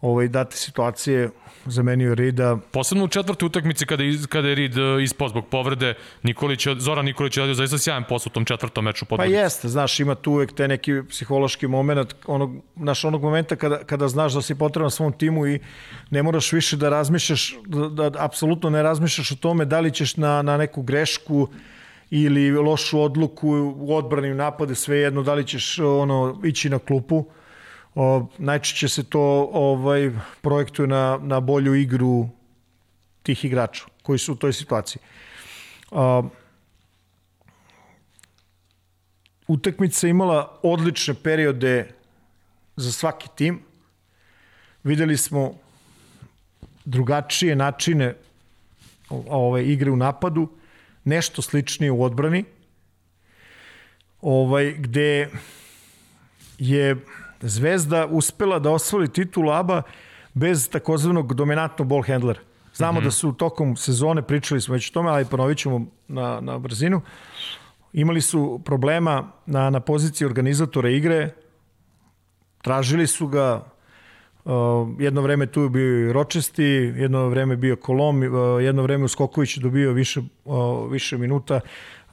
ovaj, 0.00 0.28
date 0.28 0.56
situacije 0.56 1.30
zamenio 1.66 2.14
Rida. 2.14 2.56
Posebno 2.72 3.04
u 3.04 3.08
četvrtoj 3.08 3.46
utakmici 3.46 3.86
kada, 3.86 4.04
iz, 4.04 4.26
kada 4.26 4.48
je 4.48 4.54
Rid 4.54 4.78
e, 4.78 5.02
ispao 5.02 5.28
zbog 5.28 5.46
povrede, 5.46 5.94
Nikolić, 6.22 6.66
Zoran 6.78 7.04
Nikolić 7.04 7.36
je 7.36 7.40
radio 7.40 7.54
zaista 7.54 7.78
sjajan 7.78 8.04
posao 8.08 8.30
u 8.30 8.34
tom 8.34 8.44
četvrtom 8.44 8.84
meču 8.84 9.04
pobjede. 9.04 9.34
Pa 9.34 9.38
jeste, 9.42 9.68
znaš, 9.68 10.00
ima 10.00 10.14
tu 10.14 10.32
uvek 10.32 10.52
te 10.52 10.68
neki 10.68 10.92
psihološki 11.08 11.66
moment, 11.66 12.14
onog, 12.26 12.50
naš 12.76 13.04
onog 13.04 13.22
momenta 13.22 13.56
kada, 13.56 13.84
kada 13.84 14.08
znaš 14.08 14.32
da 14.32 14.42
si 14.42 14.54
potreban 14.54 14.90
svom 14.90 15.12
timu 15.12 15.46
i 15.46 15.60
ne 16.10 16.22
moraš 16.22 16.52
više 16.52 16.76
da 16.76 16.88
razmišljaš, 16.88 17.54
da, 17.66 17.88
da 17.88 18.10
apsolutno 18.18 18.70
ne 18.70 18.82
razmišljaš 18.82 19.32
o 19.32 19.36
tome 19.36 19.64
da 19.64 19.80
li 19.80 19.92
ćeš 19.92 20.16
na, 20.16 20.42
na 20.42 20.56
neku 20.56 20.82
grešku 20.82 21.48
ili 22.10 22.50
lošu 22.50 23.00
odluku 23.00 23.48
u 23.76 23.94
odbrani 23.94 24.34
napade, 24.34 24.74
svejedno 24.74 25.22
da 25.22 25.34
li 25.34 25.46
ćeš 25.46 25.78
ono 25.78 26.40
ići 26.44 26.70
na 26.70 26.78
klupu. 26.78 27.24
O, 27.96 28.26
najčešće 28.38 28.88
se 28.88 29.04
to 29.04 29.50
ovaj 29.52 30.10
projektuje 30.40 30.88
na, 30.88 31.18
na 31.22 31.40
bolju 31.40 31.74
igru 31.74 32.28
tih 33.22 33.44
igrača 33.44 33.84
koji 34.02 34.18
su 34.18 34.32
u 34.32 34.36
toj 34.36 34.52
situaciji. 34.52 35.02
O, 35.90 36.28
utakmica 39.48 40.08
imala 40.08 40.58
odlične 40.62 41.14
periode 41.14 41.88
za 42.76 42.92
svaki 42.92 43.28
tim. 43.34 43.60
Videli 44.84 45.16
smo 45.16 45.54
drugačije 46.84 47.56
načine 47.56 48.14
ove 49.28 49.66
igre 49.66 49.90
u 49.90 49.96
napadu 49.96 50.48
nešto 51.04 51.42
sličnije 51.42 51.90
u 51.90 52.02
odbrani, 52.02 52.44
ovaj, 54.20 54.74
gde 54.78 55.30
je 56.58 56.96
Zvezda 57.48 58.06
uspela 58.06 58.58
da 58.58 58.70
osvoji 58.70 59.08
titul 59.08 59.52
ABA 59.52 59.82
bez 60.34 60.68
takozvanog 60.68 61.34
dominantnog 61.34 61.88
ball 61.88 62.02
handlera. 62.02 62.40
Znamo 62.74 63.00
mm 63.00 63.02
-hmm. 63.02 63.04
da 63.04 63.10
su 63.10 63.32
tokom 63.32 63.76
sezone, 63.76 64.22
pričali 64.22 64.60
smo 64.60 64.74
već 64.74 64.90
o 64.90 64.92
tome, 64.92 65.10
ali 65.10 65.24
ponovit 65.24 65.58
ćemo 65.58 65.86
na, 66.08 66.40
na 66.40 66.58
brzinu, 66.58 67.00
imali 67.92 68.20
su 68.20 68.60
problema 68.64 69.32
na, 69.46 69.70
na 69.70 69.80
poziciji 69.80 70.26
organizatora 70.26 70.90
igre, 70.90 71.30
tražili 72.62 73.06
su 73.06 73.26
ga, 73.26 73.64
Uh, 74.46 74.52
jedno 74.98 75.20
vreme 75.20 75.46
tu 75.46 75.62
je 75.62 75.68
bio 75.68 76.08
i 76.08 76.12
Ročesti, 76.12 76.62
jedno 76.96 77.28
vreme 77.28 77.56
bio 77.56 77.76
Kolom, 77.76 78.22
uh, 78.22 78.62
jedno 78.62 78.82
vreme 78.82 79.04
u 79.04 79.08
Skoković 79.08 79.56
dobio 79.56 79.92
više, 79.92 80.20
uh, 80.44 80.92
više 80.92 81.18
minuta. 81.18 81.60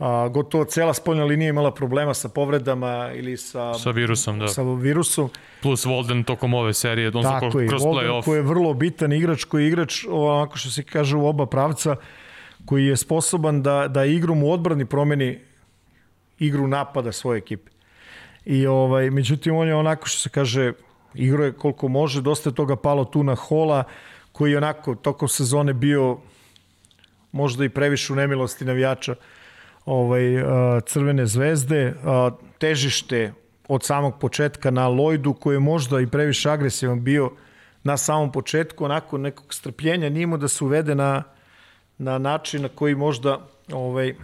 A, 0.04 0.28
gotovo 0.28 0.66
cela 0.66 0.94
spoljna 0.94 1.24
linija 1.24 1.50
imala 1.50 1.72
problema 1.72 2.14
sa 2.14 2.30
povredama 2.30 3.12
ili 3.16 3.38
sa, 3.38 3.74
sa 3.74 3.92
virusom, 3.92 4.40
da. 4.40 4.48
Sa 4.48 4.64
virusom. 4.64 5.30
Plus 5.62 5.86
Volden 5.86 6.24
tokom 6.24 6.54
ove 6.54 6.74
serije, 6.74 7.12
on 7.16 7.24
Tako 7.24 7.60
je, 7.60 7.68
kroz 7.68 7.82
play-off. 7.82 8.24
koji 8.26 8.38
je 8.38 8.42
vrlo 8.42 8.74
bitan 8.74 9.14
igrač, 9.14 9.44
koji 9.44 9.64
je 9.64 9.68
igrač, 9.68 10.06
onako 10.10 10.58
što 10.58 10.70
se 10.70 10.84
kaže, 10.84 11.16
u 11.18 11.26
oba 11.28 11.46
pravca, 11.46 11.96
koji 12.66 12.86
je 12.86 12.98
sposoban 12.98 13.62
da, 13.62 13.88
da 13.88 14.06
igrom 14.06 14.44
u 14.44 14.52
odbrani 14.52 14.86
promeni 14.86 15.40
igru 16.40 16.68
napada 16.68 17.12
svoje 17.12 17.38
ekipe. 17.38 17.72
I 18.46 18.68
ovaj, 18.68 19.10
međutim, 19.10 19.56
on 19.56 19.68
je 19.68 19.76
onako 19.76 20.08
što 20.08 20.20
se 20.20 20.30
kaže, 20.30 20.74
igro 21.14 21.46
je 21.46 21.54
koliko 21.54 21.88
može, 21.88 22.22
dosta 22.22 22.50
je 22.50 22.56
toga 22.56 22.76
palo 22.76 23.06
tu 23.06 23.24
na 23.24 23.36
Hola, 23.36 23.84
koji 24.32 24.52
je 24.52 24.58
onako 24.58 24.96
tokom 24.96 25.28
sezone 25.28 25.74
bio 25.74 26.18
možda 27.32 27.66
i 27.66 27.70
previše 27.70 28.14
u 28.14 28.16
nemilosti 28.16 28.66
navijača 28.66 29.16
ovaj, 29.86 30.24
Crvene 30.86 31.26
zvezde. 31.26 31.94
Težište 32.58 33.34
od 33.68 33.84
samog 33.84 34.20
početka 34.20 34.72
na 34.72 34.88
Lojdu, 34.88 35.34
koji 35.34 35.56
je 35.56 35.60
možda 35.60 36.00
i 36.00 36.08
previše 36.08 36.50
agresivan 36.50 37.04
bio 37.04 37.32
na 37.84 37.98
samom 37.98 38.32
početku, 38.32 38.86
onako 38.86 39.18
nekog 39.18 39.54
strpljenja 39.54 40.10
nimo 40.10 40.38
da 40.38 40.48
se 40.48 40.64
uvede 40.64 40.96
na, 40.96 41.24
na 41.98 42.18
način 42.18 42.62
na 42.62 42.70
koji 42.70 42.96
možda 42.96 43.48
ovaj, 43.72 44.16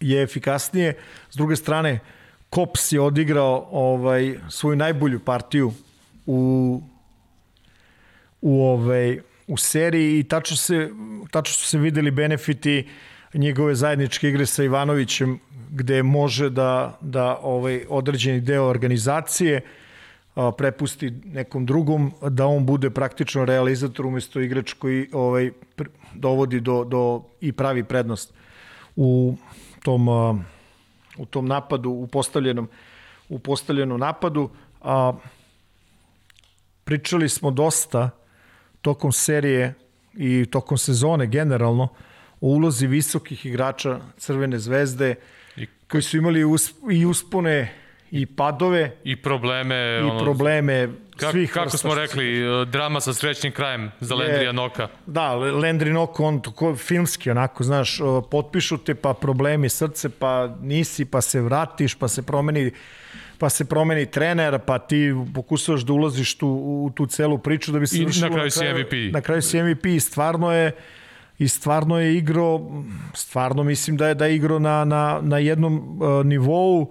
je 0.00 0.22
efikasnije. 0.22 0.96
S 1.30 1.36
druge 1.36 1.56
strane, 1.56 2.00
Kops 2.50 2.92
je 2.92 3.00
odigrao 3.00 3.68
ovaj 3.70 4.38
svoju 4.48 4.76
najbolju 4.76 5.20
partiju 5.20 5.72
u 6.26 6.82
u 8.40 8.64
ovaj 8.64 9.20
u 9.46 9.56
seriji 9.56 10.18
i 10.18 10.24
tačno 10.24 10.56
se 10.56 10.90
tačno 11.30 11.54
su 11.54 11.66
se 11.66 11.78
videli 11.78 12.10
benefiti 12.10 12.88
njegove 13.34 13.74
zajedničke 13.74 14.28
igre 14.28 14.46
sa 14.46 14.64
Ivanovićem 14.64 15.38
gde 15.70 16.02
može 16.02 16.50
da 16.50 16.98
da 17.00 17.38
ovaj 17.42 17.84
određeni 17.88 18.40
deo 18.40 18.64
organizacije 18.64 19.60
a, 20.34 20.52
prepusti 20.52 21.10
nekom 21.24 21.66
drugom 21.66 22.12
da 22.30 22.46
on 22.46 22.66
bude 22.66 22.90
praktično 22.90 23.44
realizator 23.44 24.06
umesto 24.06 24.40
igrač 24.40 24.72
koji 24.72 25.08
ovaj 25.12 25.50
dovodi 26.14 26.60
do 26.60 26.84
do 26.84 27.22
i 27.40 27.52
pravi 27.52 27.84
prednost 27.84 28.34
u 28.96 29.36
tom 29.82 30.08
a, 30.08 30.34
u 31.20 31.26
tom 31.26 31.46
napadu, 31.46 31.90
u 31.90 32.06
postavljenom, 32.06 32.68
u 33.28 33.38
postavljenom 33.38 34.00
napadu. 34.00 34.50
A, 34.82 35.12
pričali 36.84 37.28
smo 37.28 37.50
dosta 37.50 38.10
tokom 38.82 39.12
serije 39.12 39.74
i 40.14 40.46
tokom 40.50 40.78
sezone 40.78 41.26
generalno 41.26 41.88
o 42.40 42.46
ulozi 42.48 42.86
visokih 42.86 43.46
igrača 43.46 44.00
Crvene 44.16 44.58
zvezde 44.58 45.14
I, 45.56 45.66
koji 45.88 46.02
su 46.02 46.16
imali 46.16 46.44
usp, 46.44 46.76
i 46.90 47.06
uspone 47.06 47.74
i 48.10 48.26
padove 48.26 48.96
i 49.04 49.16
probleme 49.16 50.00
i 50.00 50.04
ono, 50.04 50.18
probleme 50.18 50.88
Kak, 51.16 51.30
svih 51.30 51.52
kako 51.52 51.76
smo 51.76 51.94
rekli 51.94 52.40
e, 52.40 52.64
drama 52.64 53.00
sa 53.00 53.12
srećnim 53.12 53.52
krajem 53.52 53.90
za 54.00 54.14
Lendrija 54.14 54.52
Noka 54.52 54.88
da 55.06 55.34
Lendri 55.34 55.92
Nok 55.92 56.20
on 56.20 56.42
to 56.42 56.76
filmski 56.76 57.30
onako 57.30 57.64
znaš 57.64 57.98
potpišu 58.30 58.78
te 58.78 58.94
pa 58.94 59.14
problemi 59.14 59.68
srce 59.68 60.08
pa 60.08 60.56
nisi 60.60 61.04
pa 61.04 61.20
se 61.20 61.40
vratiš 61.40 61.94
pa 61.94 62.08
se 62.08 62.22
promeni 62.22 62.72
pa 63.40 63.48
se 63.48 63.64
promeni 63.64 64.06
trener, 64.06 64.58
pa 64.66 64.78
ti 64.78 65.14
pokušavaš 65.34 65.80
da 65.80 65.92
ulaziš 65.92 66.34
tu, 66.38 66.48
u 66.48 66.90
tu 66.94 67.06
celu 67.06 67.38
priču 67.38 67.72
da 67.72 67.78
bi 67.78 67.86
se 67.86 67.96
I 67.98 68.06
na 68.20 68.30
kraju 68.30 68.50
si 68.50 68.64
MVP. 68.64 68.92
Na 69.12 69.20
kraju 69.20 69.42
si 69.42 69.62
MVP 69.62 69.86
i 69.86 70.00
stvarno 70.00 70.52
je 70.52 70.72
i 71.40 71.48
stvarno 71.48 71.98
je 71.98 72.16
igro 72.16 72.60
stvarno 73.14 73.64
mislim 73.64 73.96
da 73.96 74.08
je 74.08 74.14
da 74.14 74.26
je 74.26 74.36
igro 74.36 74.58
na, 74.58 74.84
na, 74.84 75.20
na 75.22 75.38
jednom 75.38 75.98
uh, 76.02 76.26
nivou 76.26 76.80
uh, 76.80 76.88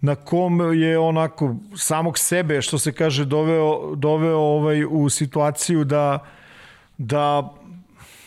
na 0.00 0.14
kom 0.14 0.80
je 0.80 0.98
onako 0.98 1.56
samog 1.76 2.18
sebe, 2.18 2.62
što 2.62 2.78
se 2.78 2.92
kaže, 2.92 3.24
doveo, 3.24 3.94
doveo 3.96 4.38
ovaj, 4.38 4.84
u 4.90 5.08
situaciju 5.08 5.84
da, 5.84 6.24
da 6.98 7.54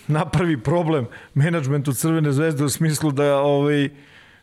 napravi 0.08 0.58
problem 0.64 1.08
menadžmentu 1.34 1.94
Crvene 1.94 2.32
zvezde 2.32 2.64
u 2.64 2.70
smislu 2.70 3.12
da 3.12 3.38
ovaj, 3.38 3.90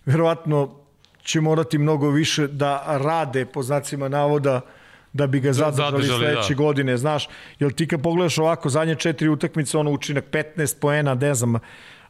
verovatno 0.07 0.75
će 1.23 1.41
morati 1.41 1.79
mnogo 1.79 2.11
više 2.11 2.47
da 2.47 2.85
rade 2.87 3.47
po 3.47 3.63
znacima 3.63 4.09
navoda 4.09 4.61
da 5.19 5.27
bi 5.27 5.41
ga 5.41 5.53
zadržali, 5.53 6.03
zadržali 6.03 6.19
sledeće 6.25 6.55
da. 6.55 6.59
godine, 6.59 6.97
znaš, 6.97 7.29
jel 7.59 7.71
ti 7.71 7.89
kad 7.89 8.03
pogledaš 8.03 8.39
ovako 8.39 8.69
zadnje 8.69 8.95
četiri 8.95 9.29
utakmice, 9.29 9.79
ono 9.79 9.91
učinak 9.91 10.25
15 10.33 10.81
poena, 10.81 11.15
ne 11.15 11.35
znam, 11.35 11.59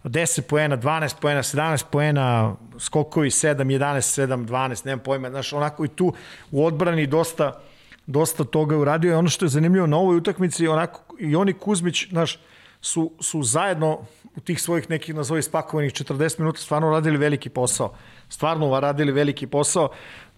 10 0.04 0.40
poena, 0.40 0.76
12 0.76 1.20
poena, 1.20 1.42
17 1.42 1.84
poena, 1.90 2.54
skokovi 2.78 3.30
7, 3.30 3.54
11, 3.54 4.26
7, 4.26 4.46
12, 4.46 4.86
nemam 4.86 5.04
pojma, 5.04 5.30
znaš, 5.30 5.52
onako 5.52 5.84
i 5.84 5.88
tu 5.88 6.12
u 6.50 6.66
odbrani 6.66 7.06
dosta, 7.06 7.60
dosta 8.06 8.44
toga 8.44 8.76
uradio. 8.76 9.12
I 9.12 9.14
ono 9.14 9.28
što 9.28 9.44
je 9.44 9.48
zanimljivo 9.48 9.86
na 9.86 9.96
ovoj 9.96 10.16
utakmici, 10.16 10.68
onako, 10.68 11.16
i 11.18 11.36
oni 11.36 11.52
Kuzmić, 11.52 12.08
znaš, 12.10 12.38
su, 12.80 13.12
su 13.20 13.42
zajedno 13.42 13.98
u 14.36 14.40
tih 14.40 14.62
svojih 14.62 14.90
nekih, 14.90 15.14
nazovi, 15.14 15.42
spakovanih 15.42 15.92
40 15.92 16.38
minuta 16.38 16.60
stvarno 16.60 16.90
radili 16.90 17.18
veliki 17.18 17.48
posao. 17.48 17.94
Stvarno 18.28 18.80
radili 18.80 19.12
veliki 19.12 19.46
posao. 19.46 19.88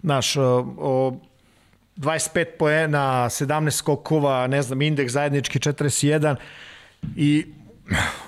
Znaš, 0.01 0.37
o 0.37 1.19
25 2.01 2.45
poena, 2.59 3.29
17 3.29 3.71
skokova, 3.71 4.47
ne 4.47 4.61
znam, 4.61 4.81
indeks 4.81 5.13
zajednički 5.13 5.59
41 5.59 6.35
i 7.15 7.45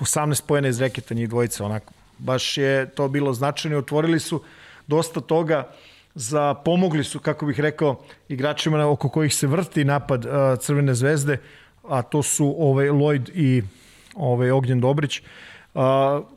18 0.00 0.46
pojena 0.46 0.68
iz 0.68 0.80
reketa 0.80 1.14
njih 1.14 1.28
dvojice, 1.28 1.62
onako. 1.62 1.92
Baš 2.18 2.58
je 2.58 2.90
to 2.90 3.08
bilo 3.08 3.32
značajno. 3.32 3.78
Otvorili 3.78 4.20
su 4.20 4.42
dosta 4.86 5.20
toga 5.20 5.70
za 6.14 6.54
pomogli 6.54 7.04
su, 7.04 7.18
kako 7.18 7.46
bih 7.46 7.60
rekao, 7.60 8.00
igračima 8.28 8.86
oko 8.86 9.08
kojih 9.08 9.34
se 9.34 9.46
vrti 9.46 9.84
napad 9.84 10.26
Crvene 10.60 10.94
zvezde, 10.94 11.38
a 11.88 12.02
to 12.02 12.22
su 12.22 12.54
ovaj 12.58 12.88
Lloyd 12.88 13.30
i 13.34 13.62
ovaj 14.14 14.50
Ognjen 14.50 14.80
Dobrić, 14.80 15.20
uh, 15.74 15.82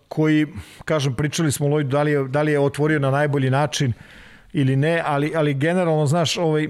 koji, 0.08 0.48
kažem, 0.86 1.16
pričali 1.16 1.52
smo 1.52 1.68
Lloyd 1.68 1.84
da 1.84 2.04
li 2.04 2.12
je, 2.12 2.24
da 2.28 2.42
li 2.42 2.52
je 2.52 2.60
otvorio 2.60 3.00
na 3.00 3.12
najbolji 3.12 3.50
način 3.50 3.94
ili 4.54 4.76
ne, 4.76 5.02
ali, 5.06 5.34
ali 5.36 5.54
generalno, 5.54 6.06
znaš, 6.06 6.38
ovaj, 6.38 6.68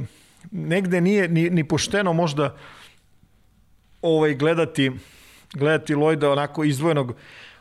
negde 0.51 1.01
nije 1.01 1.27
ni, 1.27 1.50
ni 1.50 1.63
pošteno 1.68 2.13
možda 2.13 2.56
ovaj, 4.01 4.36
gledati 4.36 4.92
gledati 5.54 5.96
Lojda 5.96 6.32
onako 6.32 6.63
izdvojenog 6.63 7.16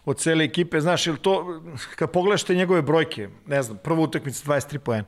od 0.04 0.18
cele 0.18 0.44
ekipe, 0.44 0.80
znaš, 0.80 1.06
ili 1.06 1.18
to, 1.18 1.62
kad 1.96 2.10
pogledaš 2.10 2.42
te 2.42 2.54
njegove 2.54 2.82
brojke, 2.82 3.28
ne 3.46 3.62
znam, 3.62 3.78
prva 3.78 4.00
utakmica 4.00 4.52
23 4.52 4.78
poena, 4.78 5.04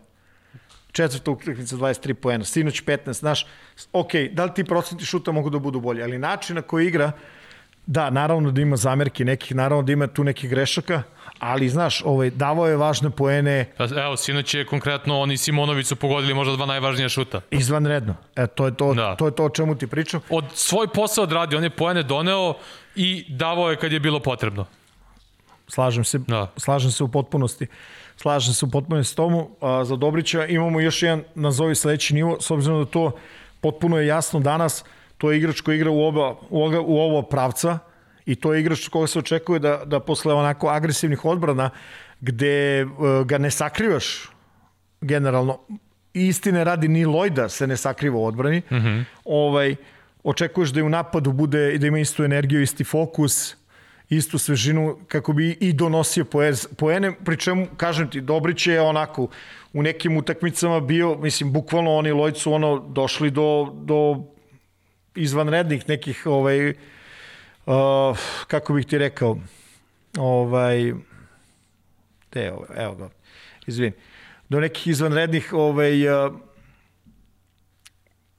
četvrta 0.93 1.31
utakmica 1.31 1.77
23 1.77 2.15
poena, 2.15 2.45
sinoć 2.45 2.83
15, 2.83 3.13
znaš, 3.13 3.47
ok, 3.93 4.11
da 4.33 4.45
li 4.45 4.55
ti 4.55 4.65
procenti 4.65 5.05
šuta 5.05 5.33
mogu 5.33 5.51
da 5.51 5.59
budu 5.59 5.81
bolji, 5.81 6.03
ali 6.03 6.19
način 6.19 6.57
na 6.57 6.63
koji 6.63 6.87
igra, 6.87 7.13
da, 7.89 8.11
naravno 8.11 8.51
da 8.51 8.61
ima 8.61 8.77
zamerki 8.77 9.25
nekih, 9.25 9.55
naravno 9.57 9.83
da 9.83 9.93
ima 9.93 10.07
tu 10.07 10.25
nekih 10.25 10.51
grešaka, 10.51 11.03
ali 11.39 11.69
znaš, 11.69 12.03
ovaj, 12.05 12.31
davao 12.31 12.67
je 12.67 12.77
važne 12.77 13.11
poene. 13.11 13.73
Pa, 13.77 13.85
evo, 13.85 14.17
sinoć 14.17 14.55
je 14.55 14.67
konkretno 14.67 15.21
oni 15.21 15.37
Simonović 15.37 15.87
su 15.87 15.97
pogodili 15.97 16.35
možda 16.35 16.57
dva 16.57 16.67
najvažnija 16.67 17.09
šuta. 17.09 17.41
Izvanredno. 17.51 18.15
E, 18.37 18.47
to 18.47 18.67
je 18.67 18.75
to, 18.77 18.95
da. 18.95 19.17
to 19.17 19.27
je 19.27 19.35
to 19.35 19.45
o 19.45 19.51
čemu 19.51 19.75
ti 19.75 19.87
pričam. 19.87 20.21
Od 20.31 20.45
svoj 20.55 20.89
posao 20.89 21.25
odradio, 21.25 21.59
on 21.59 21.65
je 21.65 21.71
poene 21.71 22.03
doneo 22.03 22.55
i 22.97 23.25
davao 23.29 23.71
je 23.71 23.77
kad 23.77 23.93
je 23.93 24.01
bilo 24.01 24.21
potrebno. 24.21 24.67
Slažem 25.69 26.05
se, 26.05 26.19
da. 26.19 26.53
slažem 26.57 26.91
se 26.91 27.05
u 27.05 27.09
potpunosti. 27.09 27.67
Slažem 28.17 28.55
se 28.55 28.65
u 28.65 28.71
potpunosti 28.71 29.13
s 29.13 29.15
tomu. 29.15 29.51
A, 29.61 29.85
za 29.85 29.97
Dobrića 29.97 30.47
imamo 30.47 30.81
još 30.81 31.03
jedan, 31.03 31.25
nazovi 31.35 31.75
sledeći 31.75 32.15
nivo, 32.15 32.37
s 32.41 32.51
obzirom 32.51 32.85
da 32.85 32.91
to 32.91 33.13
potpuno 33.61 33.99
je 33.99 34.07
jasno 34.07 34.41
danas, 34.41 34.85
to 35.19 35.33
je 35.33 35.39
igrač 35.39 35.61
koji 35.61 35.77
igra 35.77 35.91
u, 35.91 36.01
oba, 36.03 36.37
u, 36.51 36.63
oba, 36.65 36.81
u 36.81 36.99
ovo 36.99 37.23
pravca, 37.23 37.79
i 38.27 38.35
to 38.35 38.55
je 38.55 38.61
igrač 38.61 38.89
koga 38.89 39.07
se 39.07 39.19
očekuje 39.19 39.61
da, 39.61 39.83
da 39.87 40.01
posle 40.01 40.35
onako 40.35 40.69
agresivnih 40.69 41.25
odbrana 41.25 41.71
gde 42.21 42.85
uh, 42.85 43.27
ga 43.27 43.39
ne 43.39 43.51
sakrivaš 43.51 44.31
generalno 45.01 45.59
istine 46.13 46.65
radi 46.65 46.89
ni 46.89 47.05
Lojda 47.07 47.49
se 47.49 47.67
ne 47.67 47.77
sakriva 47.77 48.19
u 48.19 48.25
odbrani 48.25 48.59
mm 48.59 48.77
-hmm. 48.77 49.05
ovaj, 49.25 49.77
očekuješ 50.25 50.71
da 50.71 50.81
i 50.81 50.83
u 50.83 50.89
napadu 50.89 51.33
bude 51.33 51.75
i 51.75 51.79
da 51.79 51.87
ima 51.87 51.99
istu 51.99 52.25
energiju, 52.25 52.63
isti 52.63 52.85
fokus 52.85 53.57
istu 54.09 54.39
svežinu 54.39 54.99
kako 55.09 55.33
bi 55.33 55.51
i 55.61 55.73
donosio 55.73 56.25
poene, 56.77 57.13
pri 57.25 57.37
čemu, 57.37 57.67
kažem 57.77 58.11
ti, 58.11 58.21
Dobrić 58.21 58.67
je 58.67 58.81
onako 58.81 59.29
u 59.73 59.83
nekim 59.83 60.17
utakmicama 60.17 60.81
bio, 60.81 61.19
mislim, 61.19 61.53
bukvalno 61.53 61.95
oni 61.95 62.35
su 62.35 62.53
ono 62.53 62.79
došli 62.79 63.31
do, 63.31 63.75
do 63.75 64.25
izvanrednih 65.19 65.89
nekih 65.89 66.27
ovaj, 66.27 66.71
uh, 66.71 68.19
kako 68.47 68.75
bih 68.75 68.87
ti 68.87 68.99
rekao, 68.99 69.39
ovaj, 70.19 70.93
te, 72.31 72.53
evo 72.77 72.95
ga, 72.95 73.09
izvin, 73.67 73.93
do 74.49 74.61
nekih 74.61 74.87
izvanrednih 74.87 75.53
ovaj, 75.53 76.09
uh, 76.09 76.33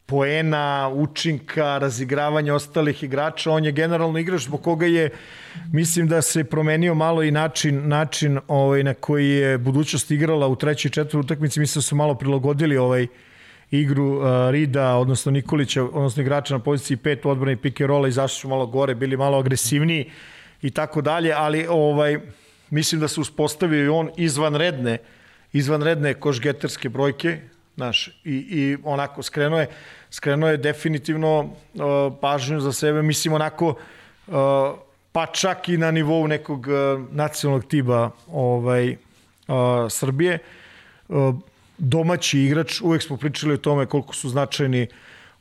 poena, 0.10 0.90
učinka, 0.94 1.78
razigravanja 1.78 2.56
ostalih 2.56 3.04
igrača, 3.04 3.52
on 3.52 3.66
je 3.66 3.72
generalno 3.72 4.20
igrač 4.20 4.42
zbog 4.42 4.64
koga 4.64 4.86
je, 4.86 5.10
mislim 5.72 6.08
da 6.08 6.22
se 6.22 6.44
promenio 6.44 6.96
malo 6.96 7.24
i 7.24 7.32
način, 7.32 7.88
način 7.88 8.40
ovaj, 8.48 8.84
na 8.84 8.94
koji 8.94 9.30
je 9.30 9.58
budućnost 9.58 10.12
igrala 10.12 10.48
u 10.48 10.56
trećoj 10.56 10.92
četvrtoj 10.92 11.20
utakmici, 11.20 11.60
mislim 11.60 11.80
da 11.80 11.82
su 11.82 11.96
malo 11.96 12.16
prilagodili 12.16 12.78
ovaj 12.78 13.08
igru 13.72 14.06
uh, 14.06 14.50
Rida, 14.52 14.96
odnosno 14.96 15.32
Nikolića, 15.32 15.84
odnosno 15.84 16.22
igrača 16.22 16.54
na 16.54 16.60
poziciji 16.60 16.98
5 16.98 17.28
u 17.28 17.30
odbrani 17.30 17.58
rolla 17.80 18.08
i 18.08 18.12
zašto 18.12 18.40
su 18.40 18.48
malo 18.48 18.68
gore, 18.68 18.96
bili 18.96 19.18
malo 19.18 19.40
agresivniji 19.40 20.12
i 20.62 20.72
tako 20.72 21.02
dalje, 21.02 21.34
ali 21.34 21.68
ovaj 21.70 22.20
mislim 22.70 23.02
da 23.02 23.08
se 23.08 23.22
uspostavio 23.22 23.86
i 23.86 23.90
on 23.90 24.10
izvanredne 24.18 24.98
izvanredne 25.54 26.14
košgeterske 26.14 26.90
brojke, 26.90 27.40
znaš, 27.76 28.08
i, 28.08 28.14
i 28.34 28.78
onako 28.84 29.24
skrenuo 29.24 29.60
je, 29.60 29.68
skrenuo 30.10 30.50
je 30.50 30.58
definitivno 30.58 31.40
uh, 31.40 31.50
pažnju 32.22 32.60
za 32.60 32.74
sebe, 32.74 33.02
mislim 33.02 33.34
onako 33.34 33.68
uh, 33.68 34.36
pa 35.12 35.26
čak 35.26 35.70
i 35.70 35.78
na 35.78 35.92
nivou 35.92 36.28
nekog 36.28 36.68
uh, 36.68 37.02
nacionalnog 37.12 37.66
tiba 37.66 38.10
ovaj, 38.28 38.92
uh, 39.48 39.56
Srbije. 39.90 40.40
Uh, 41.08 41.36
domaći 41.80 42.40
igrač, 42.40 42.82
uvek 42.82 43.04
smo 43.04 43.18
pričali 43.18 43.54
o 43.54 43.58
tome 43.58 43.86
koliko 43.86 44.16
su 44.16 44.30
značajni 44.30 44.88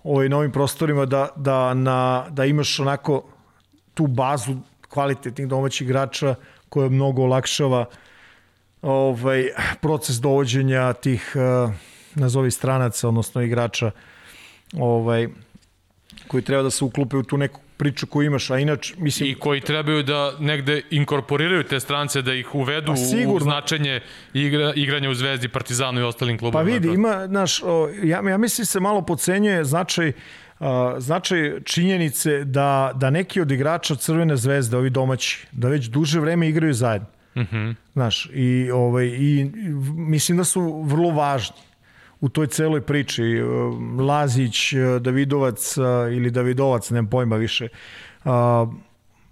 ovaj, 0.04 0.28
na 0.28 0.36
ovim 0.36 0.52
prostorima, 0.52 1.06
da, 1.06 1.28
da, 1.36 1.74
na, 1.74 2.26
da 2.30 2.44
imaš 2.44 2.80
onako 2.80 3.22
tu 3.94 4.06
bazu 4.06 4.56
kvalitetnih 4.88 5.48
domaćih 5.48 5.86
igrača 5.86 6.34
koja 6.68 6.88
mnogo 6.88 7.22
olakšava 7.22 7.84
ovaj, 8.82 9.48
proces 9.80 10.16
dovođenja 10.16 10.92
tih 10.92 11.32
uh, 11.36 11.72
nazovi 12.14 12.50
stranaca, 12.50 13.08
odnosno 13.08 13.42
igrača 13.42 13.90
ovaj, 14.76 15.28
koji 16.28 16.42
treba 16.42 16.62
da 16.62 16.70
se 16.70 16.84
uklupe 16.84 17.16
u 17.16 17.22
tu 17.22 17.36
neku 17.36 17.60
priču 17.78 18.06
koju 18.06 18.26
imaš, 18.26 18.50
a 18.50 18.58
inače, 18.58 18.94
mislim... 18.98 19.30
I 19.30 19.34
koji 19.34 19.60
trebaju 19.60 20.02
da 20.02 20.32
negde 20.38 20.82
inkorporiraju 20.90 21.64
te 21.64 21.80
strance, 21.80 22.22
da 22.22 22.34
ih 22.34 22.54
uvedu 22.54 22.94
pa 22.94 23.32
u 23.32 23.40
značenje 23.40 24.00
igra, 24.34 24.72
igranja 24.76 25.10
u 25.10 25.14
Zvezdi, 25.14 25.48
Partizanu 25.48 26.00
i 26.00 26.04
ostalim 26.04 26.38
klubama. 26.38 26.64
Pa 26.64 26.72
vidi, 26.72 26.88
ima, 26.88 27.26
znaš, 27.26 27.60
ja, 28.02 28.30
ja 28.30 28.38
mislim 28.38 28.66
se 28.66 28.80
malo 28.80 29.02
pocenjuje 29.02 29.64
značaj 29.64 30.12
Uh, 30.60 30.66
značaj 30.98 31.60
činjenice 31.64 32.44
da, 32.44 32.92
da 32.94 33.10
neki 33.10 33.40
od 33.40 33.50
igrača 33.50 33.94
Crvene 33.94 34.36
zvezde, 34.36 34.76
ovi 34.76 34.90
domaći, 34.90 35.46
da 35.52 35.68
već 35.68 35.86
duže 35.86 36.20
vreme 36.20 36.48
igraju 36.48 36.74
zajedno. 36.74 37.08
Mhm. 37.36 37.56
-huh. 37.56 37.74
Znaš, 37.92 38.28
i, 38.32 38.70
ovaj, 38.70 39.06
i 39.06 39.50
mislim 39.94 40.38
da 40.38 40.44
su 40.44 40.82
vrlo 40.82 41.10
važni 41.10 41.67
u 42.20 42.28
toj 42.28 42.46
celoj 42.46 42.80
priči. 42.80 43.22
Lazić, 43.98 44.72
Davidovac 45.00 45.76
ili 46.12 46.30
Davidovac, 46.30 46.90
nemam 46.90 47.10
pojma 47.10 47.36
više, 47.36 47.68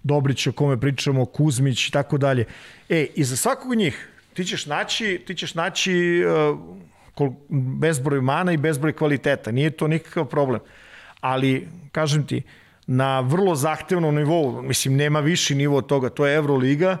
Dobrić 0.03 0.47
o 0.47 0.51
kome 0.51 0.79
pričamo, 0.79 1.25
Kuzmić 1.25 1.87
i 1.87 1.91
tako 1.91 2.17
dalje. 2.17 2.45
E, 2.89 3.07
i 3.15 3.23
za 3.23 3.35
svakog 3.35 3.75
njih 3.75 4.09
ti 4.33 4.45
ćeš 4.45 4.65
naći, 4.65 5.23
ti 5.27 5.35
ćeš 5.35 5.55
naći 5.55 6.23
bezbroj 7.79 8.21
mana 8.21 8.51
i 8.51 8.57
bezbroj 8.57 8.93
kvaliteta. 8.93 9.51
Nije 9.51 9.69
to 9.69 9.87
nikakav 9.87 10.25
problem. 10.25 10.61
Ali, 11.21 11.67
kažem 11.91 12.27
ti, 12.27 12.43
na 12.87 13.19
vrlo 13.19 13.55
zahtevnom 13.55 14.15
nivou, 14.15 14.61
mislim, 14.61 14.95
nema 14.95 15.19
viši 15.19 15.55
nivo 15.55 15.77
od 15.77 15.87
toga, 15.87 16.09
to 16.09 16.27
je 16.27 16.35
Euroliga, 16.35 16.97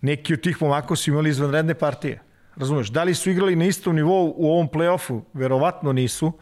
neki 0.00 0.34
od 0.34 0.40
tih 0.40 0.62
momaka 0.62 0.96
su 0.96 1.10
imali 1.10 1.30
izvanredne 1.30 1.74
partije. 1.74 2.20
Razumeš, 2.60 2.88
da 2.88 3.04
li 3.04 3.14
su 3.14 3.30
igrali 3.30 3.56
na 3.56 3.64
istom 3.64 3.96
nivou 3.96 4.34
u 4.36 4.52
ovom 4.52 4.68
play-offu? 4.68 5.20
Verovatno 5.32 5.92
nisu, 5.92 6.32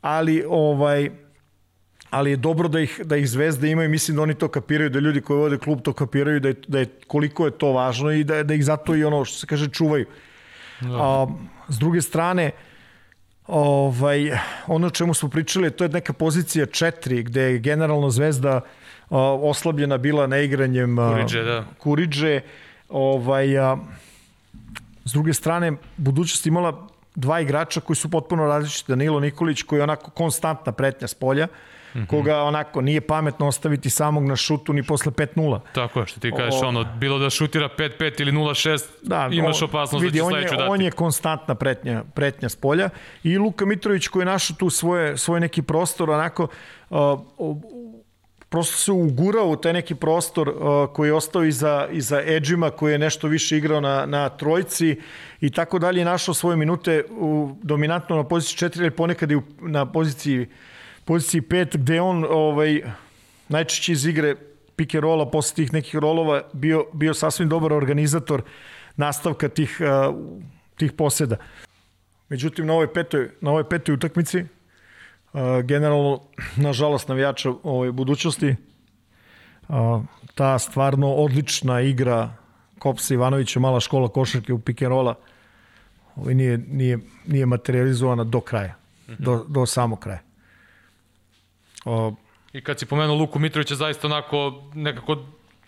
ali 0.00 0.44
ovaj 0.48 1.10
ali 2.10 2.30
je 2.30 2.36
dobro 2.36 2.68
da 2.68 2.80
ih, 2.80 3.00
da 3.04 3.16
ih 3.16 3.28
zvezde 3.28 3.70
imaju, 3.70 3.90
mislim 3.90 4.16
da 4.16 4.22
oni 4.22 4.34
to 4.34 4.48
kapiraju, 4.48 4.90
da 4.90 4.98
ljudi 4.98 5.20
koji 5.20 5.38
vode 5.38 5.58
klub 5.58 5.80
to 5.82 5.92
kapiraju, 5.92 6.40
da 6.40 6.48
je, 6.48 6.54
da 6.68 6.78
je 6.78 6.86
koliko 7.06 7.44
je 7.44 7.50
to 7.50 7.72
važno 7.72 8.12
i 8.12 8.24
da, 8.24 8.42
da 8.42 8.54
ih 8.54 8.64
zato 8.64 8.96
i 8.96 9.04
ono 9.04 9.24
što 9.24 9.38
se 9.38 9.46
kaže 9.46 9.68
čuvaju. 9.68 10.06
Da. 10.80 10.96
A, 11.00 11.26
s 11.68 11.78
druge 11.78 12.02
strane, 12.02 12.50
ovaj, 13.46 14.30
ono 14.66 14.86
o 14.86 14.90
čemu 14.90 15.14
smo 15.14 15.28
pričali, 15.28 15.70
to 15.70 15.84
je 15.84 15.88
neka 15.90 16.12
pozicija 16.12 16.66
4, 16.66 17.22
gde 17.22 17.42
je 17.42 17.58
generalno 17.58 18.10
zvezda 18.10 18.60
a, 19.10 19.18
oslabljena 19.42 19.98
bila 19.98 20.26
neigranjem 20.26 20.96
Kuriđe, 20.96 21.42
da. 21.42 21.64
Kuriđe 21.78 22.40
ovaj, 22.88 23.58
a, 23.58 23.76
S 25.08 25.12
druge 25.12 25.34
strane, 25.34 25.72
budućnost 25.96 26.46
imala 26.46 26.88
dva 27.14 27.40
igrača 27.40 27.80
koji 27.80 27.96
su 27.96 28.10
potpuno 28.10 28.46
različiti. 28.46 28.92
Danilo 28.92 29.20
Nikolić 29.20 29.62
koji 29.62 29.78
je 29.78 29.82
onako 29.82 30.10
konstantna 30.10 30.72
pretnja 30.72 31.08
s 31.08 31.14
polja, 31.14 31.46
mm 31.46 31.98
-hmm. 31.98 32.06
koga 32.06 32.42
onako 32.42 32.80
nije 32.80 33.00
pametno 33.00 33.46
ostaviti 33.46 33.90
samog 33.90 34.24
na 34.24 34.36
šutu 34.36 34.72
ni 34.72 34.82
posle 34.82 35.12
5-0. 35.12 35.60
Tako 35.74 36.00
je, 36.00 36.06
što 36.06 36.20
ti 36.20 36.32
kažeš, 36.36 36.62
o, 36.62 36.66
ono, 36.66 36.84
bilo 36.84 37.18
da 37.18 37.30
šutira 37.30 37.68
5-5 37.78 38.20
ili 38.20 38.32
0-6, 38.32 38.84
da, 39.02 39.28
imaš 39.32 39.62
opasnost 39.62 40.04
vidi, 40.04 40.18
da 40.18 40.24
će 40.24 40.30
sledeću 40.30 40.56
dati. 40.56 40.70
On 40.70 40.80
je 40.80 40.90
konstantna 40.90 41.54
pretnja, 41.54 42.04
pretnja 42.14 42.48
s 42.48 42.56
polja 42.56 42.90
i 43.22 43.38
Luka 43.38 43.66
Mitrović 43.66 44.08
koji 44.08 44.20
je 44.20 44.26
našao 44.26 44.56
tu 44.56 44.70
svoje, 44.70 45.18
svoj 45.18 45.40
neki 45.40 45.62
prostor, 45.62 46.10
onako, 46.10 46.48
uh, 46.90 46.98
prosto 48.48 48.76
se 48.76 48.92
ugurao 48.92 49.48
u 49.48 49.56
taj 49.56 49.72
neki 49.72 49.94
prostor 49.94 50.48
uh, 50.48 50.54
koji 50.92 51.08
je 51.08 51.14
ostao 51.14 51.44
iza, 51.44 51.88
iza 51.92 52.22
Edžima, 52.26 52.70
koji 52.70 52.92
je 52.92 52.98
nešto 52.98 53.28
više 53.28 53.56
igrao 53.56 53.80
na, 53.80 54.06
na 54.06 54.28
trojci 54.28 55.00
i 55.40 55.50
tako 55.50 55.78
dalje, 55.78 56.04
našao 56.04 56.34
svoje 56.34 56.56
minute 56.56 57.04
u, 57.10 57.56
dominantno 57.62 58.16
na 58.16 58.24
poziciji 58.24 58.68
4 58.68 58.78
ili 58.78 58.90
ponekad 58.90 59.30
i 59.30 59.36
u, 59.36 59.42
na 59.60 59.92
poziciji, 59.92 60.46
poziciji 61.04 61.40
5, 61.40 61.76
gde 61.76 62.00
on 62.00 62.24
ovaj, 62.30 62.82
najčešće 63.48 63.92
iz 63.92 64.06
igre 64.06 64.34
pick 64.76 64.94
and 64.94 65.02
rolla, 65.02 65.30
posle 65.30 65.56
tih 65.56 65.72
nekih 65.72 65.96
rolova, 65.96 66.42
bio, 66.52 66.86
bio 66.92 67.14
sasvim 67.14 67.48
dobar 67.48 67.72
organizator 67.72 68.42
nastavka 68.96 69.48
tih, 69.48 69.80
uh, 69.80 70.14
tih 70.76 70.92
poseda. 70.92 71.36
Međutim, 72.28 72.66
na 72.66 72.72
ovoj 72.72 72.92
petoj, 72.92 73.30
na 73.40 73.50
ovoj 73.50 73.68
petoj 73.68 73.94
utakmici, 73.94 74.44
generalno, 75.64 76.20
nažalost, 76.56 77.08
navijača 77.08 77.52
ove 77.62 77.92
budućnosti. 77.92 78.56
Ta 80.34 80.58
stvarno 80.58 81.12
odlična 81.12 81.80
igra 81.80 82.30
Kopsa 82.78 83.14
Ivanovića, 83.14 83.60
mala 83.60 83.80
škola 83.80 84.08
košarke 84.08 84.52
u 84.52 84.60
rolla, 84.80 85.14
ovaj 86.16 86.34
nije, 86.34 86.58
nije, 86.58 86.98
nije 87.26 87.46
materializovana 87.46 88.24
do 88.24 88.40
kraja, 88.40 88.74
do, 89.18 89.44
do 89.48 89.66
samog 89.66 90.00
kraja. 90.00 90.20
O, 91.84 92.14
I 92.52 92.60
kad 92.60 92.78
si 92.78 92.86
pomenuo 92.86 93.16
Luku 93.16 93.38
Mitrovića, 93.38 93.74
zaista 93.74 94.06
onako 94.06 94.62
nekako 94.74 95.16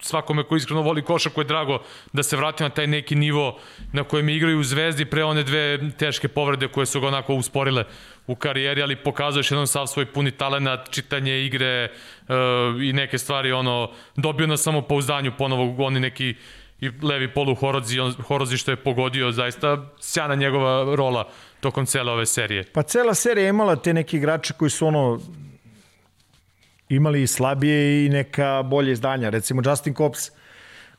svakome 0.00 0.44
ko 0.44 0.56
iskreno 0.56 0.82
voli 0.82 1.02
košarku 1.02 1.40
je 1.40 1.44
drago 1.44 1.82
da 2.12 2.22
se 2.22 2.36
vrati 2.36 2.62
na 2.62 2.70
taj 2.70 2.86
neki 2.86 3.14
nivo 3.14 3.58
na 3.92 4.04
kojem 4.04 4.28
igraju 4.28 4.58
u 4.60 4.64
Zvezdi 4.64 5.04
pre 5.04 5.24
one 5.24 5.42
dve 5.42 5.90
teške 5.98 6.28
povrede 6.28 6.68
koje 6.68 6.86
su 6.86 7.00
ga 7.00 7.06
onako 7.06 7.34
usporile 7.34 7.84
u 8.26 8.34
karijeri, 8.34 8.82
ali 8.82 8.96
pokazuješ 8.96 9.50
jednom 9.50 9.66
sav 9.66 9.86
svoj 9.86 10.06
puni 10.06 10.30
talent, 10.30 10.90
čitanje 10.90 11.44
igre 11.44 11.88
uh, 11.88 12.34
i 12.82 12.92
neke 12.92 13.18
stvari, 13.18 13.52
ono, 13.52 13.90
dobio 14.16 14.46
na 14.46 14.56
samopouzdanju 14.56 15.32
ponovo 15.38 15.84
oni 15.86 16.00
neki 16.00 16.34
i 16.80 16.90
levi 17.02 17.34
polu 17.34 17.54
Horozi, 17.54 18.00
on, 18.00 18.12
Horozi 18.12 18.56
što 18.56 18.70
je 18.70 18.76
pogodio, 18.76 19.32
zaista 19.32 19.86
sjana 20.00 20.34
njegova 20.34 20.96
rola 20.96 21.28
tokom 21.60 21.86
cele 21.86 22.12
ove 22.12 22.26
serije. 22.26 22.64
Pa 22.72 22.82
cela 22.82 23.14
serija 23.14 23.44
je 23.44 23.50
imala 23.50 23.76
te 23.76 23.94
neki 23.94 24.16
igrače 24.16 24.54
koji 24.58 24.70
su 24.70 24.86
ono 24.86 25.20
imali 26.90 27.26
slabije 27.26 28.06
i 28.06 28.08
neka 28.08 28.62
bolje 28.62 28.92
izdanja. 28.92 29.30
Recimo 29.30 29.62
Justin 29.64 29.94
Cops, 29.94 30.30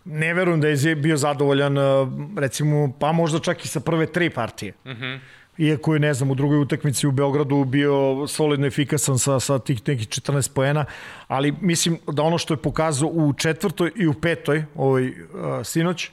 ne 0.06 0.34
verujem 0.34 0.62
da 0.62 0.67
je 0.67 0.95
bio 0.95 1.17
zadovoljan, 1.17 1.77
uh, 1.77 2.10
recimo, 2.38 2.93
pa 2.99 3.12
možda 3.12 3.39
čak 3.39 3.65
i 3.65 3.67
sa 3.67 3.80
prve 3.80 4.06
tri 4.06 4.30
partije. 4.30 4.73
Uh 4.86 4.91
-huh 4.91 5.19
iako 5.58 5.93
je, 5.93 5.99
ne 5.99 6.13
znam, 6.13 6.32
u 6.32 6.36
drugoj 6.36 6.60
utakmici 6.60 7.08
u 7.08 7.12
Beogradu 7.12 7.65
bio 7.65 8.27
solidno 8.27 8.67
efikasan 8.67 9.19
sa, 9.19 9.39
sa 9.39 9.60
tih 9.60 9.82
nekih 9.88 10.08
14 10.08 10.54
poena, 10.54 10.86
ali 11.27 11.54
mislim 11.62 11.97
da 12.08 12.23
ono 12.23 12.38
što 12.38 12.54
je 12.54 12.58
pokazao 12.58 13.10
u 13.10 13.34
četvrtoj 13.34 13.91
i 13.95 14.08
u 14.08 14.13
petoj, 14.13 14.65
ovaj, 14.75 15.08
uh, 15.08 15.15
sinoć, 15.63 16.10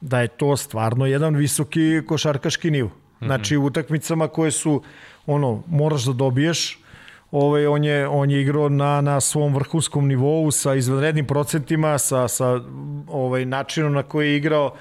da 0.00 0.20
je 0.20 0.28
to 0.28 0.56
stvarno 0.56 1.06
jedan 1.06 1.36
visoki 1.36 2.02
košarkaški 2.06 2.70
nivo. 2.70 2.88
Mhm. 2.88 3.26
Znači, 3.26 3.56
u 3.56 3.64
utakmicama 3.64 4.28
koje 4.28 4.50
su, 4.50 4.82
ono, 5.26 5.62
moraš 5.66 6.04
da 6.04 6.12
dobiješ, 6.12 6.78
ovaj, 7.40 7.66
on, 7.66 7.84
je, 7.84 8.08
on 8.08 8.30
je 8.30 8.40
igrao 8.40 8.68
na, 8.68 9.00
na 9.00 9.20
svom 9.20 9.54
vrhunskom 9.54 10.08
nivou 10.08 10.50
sa 10.50 10.74
izvanrednim 10.74 11.26
procentima, 11.26 11.98
sa, 11.98 12.28
sa 12.28 12.60
ovaj, 13.08 13.44
načinom 13.44 13.92
na 13.92 14.02
koji 14.02 14.30
je 14.30 14.36
igrao, 14.36 14.74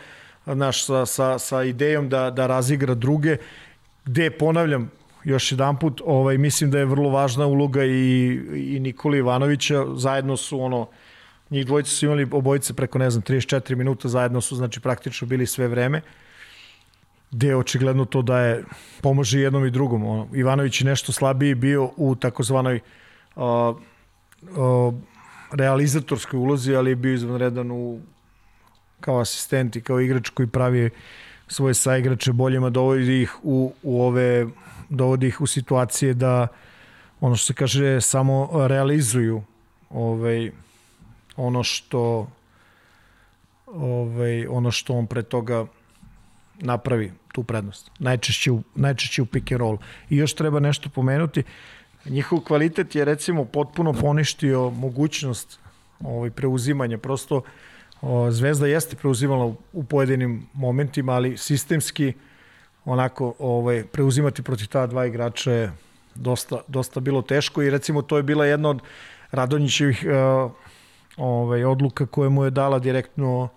naš, 0.46 0.86
sa, 0.86 1.06
sa, 1.06 1.40
sa 1.40 1.64
idejom 1.64 2.10
da, 2.10 2.30
da 2.30 2.48
razigra 2.48 2.94
druge 2.94 3.38
gde 4.06 4.30
ponavljam 4.32 4.92
još 5.24 5.52
jedan 5.52 5.80
put, 5.80 6.02
ovaj, 6.06 6.38
mislim 6.38 6.72
da 6.72 6.80
je 6.80 6.86
vrlo 6.86 7.10
važna 7.10 7.46
uloga 7.46 7.84
i, 7.84 8.40
i 8.56 8.80
Nikoli 8.80 9.18
Ivanovića, 9.18 9.86
zajedno 9.96 10.38
su 10.38 10.62
ono, 10.62 10.88
njih 11.50 11.66
dvojice 11.66 11.90
su 11.90 12.06
imali 12.06 12.28
obojice 12.32 12.74
preko, 12.74 12.98
ne 12.98 13.10
znam, 13.10 13.24
34 13.24 13.76
minuta, 13.76 14.08
zajedno 14.08 14.42
su, 14.42 14.56
znači, 14.56 14.80
praktično 14.80 15.28
bili 15.28 15.46
sve 15.46 15.68
vreme. 15.68 16.02
Gde 17.36 17.56
očigledno 17.56 18.06
to 18.06 18.22
da 18.22 18.40
je 18.40 18.64
pomaže 19.02 19.40
jednom 19.40 19.66
i 19.66 19.72
drugom. 19.72 20.06
Ono, 20.06 20.28
Ivanović 20.34 20.82
je 20.82 20.86
nešto 20.88 21.12
slabiji 21.12 21.56
bio 21.56 21.90
u 21.98 22.16
takozvanoj 22.16 22.80
uh, 23.36 23.44
uh, 23.44 24.94
realizatorskoj 25.52 26.40
ulozi, 26.40 26.76
ali 26.76 26.92
je 26.92 26.96
bio 26.96 27.14
izvanredan 27.14 27.72
u 27.72 28.00
kao 29.00 29.20
asistent 29.20 29.76
i 29.76 29.82
kao 29.82 30.00
igrač 30.00 30.30
koji 30.30 30.48
pravi 30.48 30.90
svoje 31.48 31.74
saigrače 31.74 32.34
boljima, 32.34 32.70
dovodi 32.70 33.22
ih 33.22 33.36
u, 33.44 33.74
u 33.84 34.02
ove 34.02 34.48
dovodi 34.90 35.28
ih 35.28 35.42
u 35.42 35.48
situacije 35.48 36.14
da 36.14 36.48
ono 37.20 37.36
što 37.36 37.46
se 37.46 37.54
kaže 37.54 38.02
samo 38.02 38.50
realizuju 38.68 39.44
ovaj 39.90 40.52
ono 41.36 41.64
što 41.64 42.28
ovaj 43.68 44.48
ono 44.48 44.72
što 44.72 44.94
on 44.94 45.08
pre 45.08 45.24
toga 45.24 45.66
napravi 46.56 47.12
tu 47.36 47.44
prednost. 47.44 47.92
Najčešće 48.00 48.52
u, 48.52 48.62
najčešće 48.76 49.22
u 49.22 49.26
pick 49.26 49.52
and 49.52 49.60
roll. 49.60 49.78
I 50.10 50.18
još 50.18 50.34
treba 50.34 50.60
nešto 50.60 50.90
pomenuti. 50.90 51.44
Njihov 52.06 52.40
kvalitet 52.40 52.96
je 52.96 53.06
recimo 53.06 53.46
potpuno 53.46 53.94
poništio 53.94 54.70
mogućnost 54.70 55.60
ovaj, 56.00 56.32
preuzimanja. 56.32 56.98
Prosto 56.98 57.42
o, 58.02 58.32
Zvezda 58.32 58.68
jeste 58.68 58.96
preuzimala 58.96 59.46
u, 59.46 59.56
u 59.74 59.84
pojedinim 59.84 60.46
momentima, 60.54 61.14
ali 61.14 61.38
sistemski 61.38 62.14
onako 62.86 63.34
ovaj, 63.40 63.84
preuzimati 63.84 64.44
protiv 64.44 64.68
ta 64.68 64.88
dva 64.88 65.06
igrača 65.06 65.52
je 65.52 65.72
dosta, 66.16 66.62
dosta 66.68 67.00
bilo 67.00 67.22
teško 67.22 67.64
i 67.64 67.70
recimo 67.70 68.02
to 68.02 68.18
je 68.18 68.24
bila 68.24 68.46
jedna 68.46 68.70
od 68.70 68.80
Radonjićevih 69.32 70.06
uh, 70.06 70.52
ovaj, 71.18 71.64
odluka 71.64 72.06
koje 72.06 72.30
mu 72.30 72.46
je 72.46 72.52
dala 72.52 72.80
direktno 72.80 73.50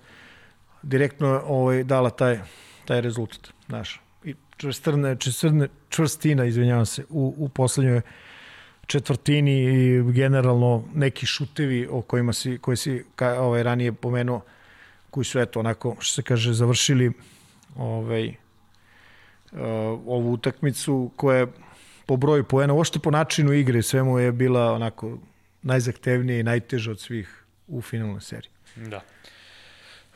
direktno 0.82 1.42
ovaj, 1.46 1.84
dala 1.84 2.10
taj, 2.10 2.40
taj 2.88 3.00
rezultat. 3.00 3.50
Znaš, 3.68 4.00
i 4.24 4.34
čvrstrne, 4.56 5.16
čvrstrne, 5.18 5.68
čvrstina, 5.88 6.44
izvinjavam 6.44 6.86
se, 6.86 7.04
u, 7.08 7.34
u 7.38 7.48
poslednjoj 7.48 8.00
četvrtini 8.86 9.56
i 9.64 10.02
generalno 10.12 10.84
neki 10.94 11.26
šutevi 11.26 11.88
o 11.90 12.02
kojima 12.02 12.32
si, 12.32 12.58
koji 12.58 12.76
si 12.76 13.04
ka, 13.16 13.40
ovaj, 13.40 13.62
ranije 13.62 13.92
pomenuo, 13.92 14.40
koji 15.10 15.24
su 15.24 15.40
eto 15.40 15.60
onako, 15.60 15.96
što 16.00 16.14
se 16.14 16.22
kaže, 16.22 16.52
završili 16.52 17.12
ovaj, 17.76 18.28
uh, 18.28 19.58
ovu 20.06 20.32
utakmicu 20.32 21.10
koja 21.16 21.38
je 21.38 21.46
po 22.06 22.16
broju 22.16 22.44
poena, 22.44 22.72
uopšte 22.72 22.98
po 22.98 23.10
načinu 23.10 23.52
igre, 23.52 23.82
svemu 23.82 24.18
je 24.18 24.32
bila 24.32 24.72
onako 24.72 25.18
najzahtevnija 25.62 26.40
i 26.40 26.42
najteža 26.42 26.90
od 26.90 27.00
svih 27.00 27.44
u 27.66 27.82
finalnoj 27.82 28.20
seriji. 28.20 28.52
Da. 28.76 29.02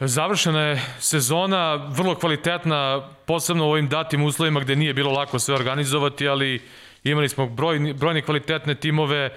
Završena 0.04 0.60
je 0.60 0.82
sezona, 0.98 1.74
vrlo 1.74 2.14
kvalitetna, 2.14 3.08
posebno 3.26 3.66
u 3.66 3.70
ovim 3.70 3.88
datim 3.88 4.24
uslovima 4.24 4.60
gde 4.60 4.76
nije 4.76 4.94
bilo 4.94 5.12
lako 5.12 5.38
sve 5.38 5.54
organizovati, 5.54 6.28
ali 6.28 6.62
imali 7.04 7.28
smo 7.28 7.46
broj, 7.46 7.94
brojne 7.94 8.22
kvalitetne 8.22 8.74
timove, 8.74 9.30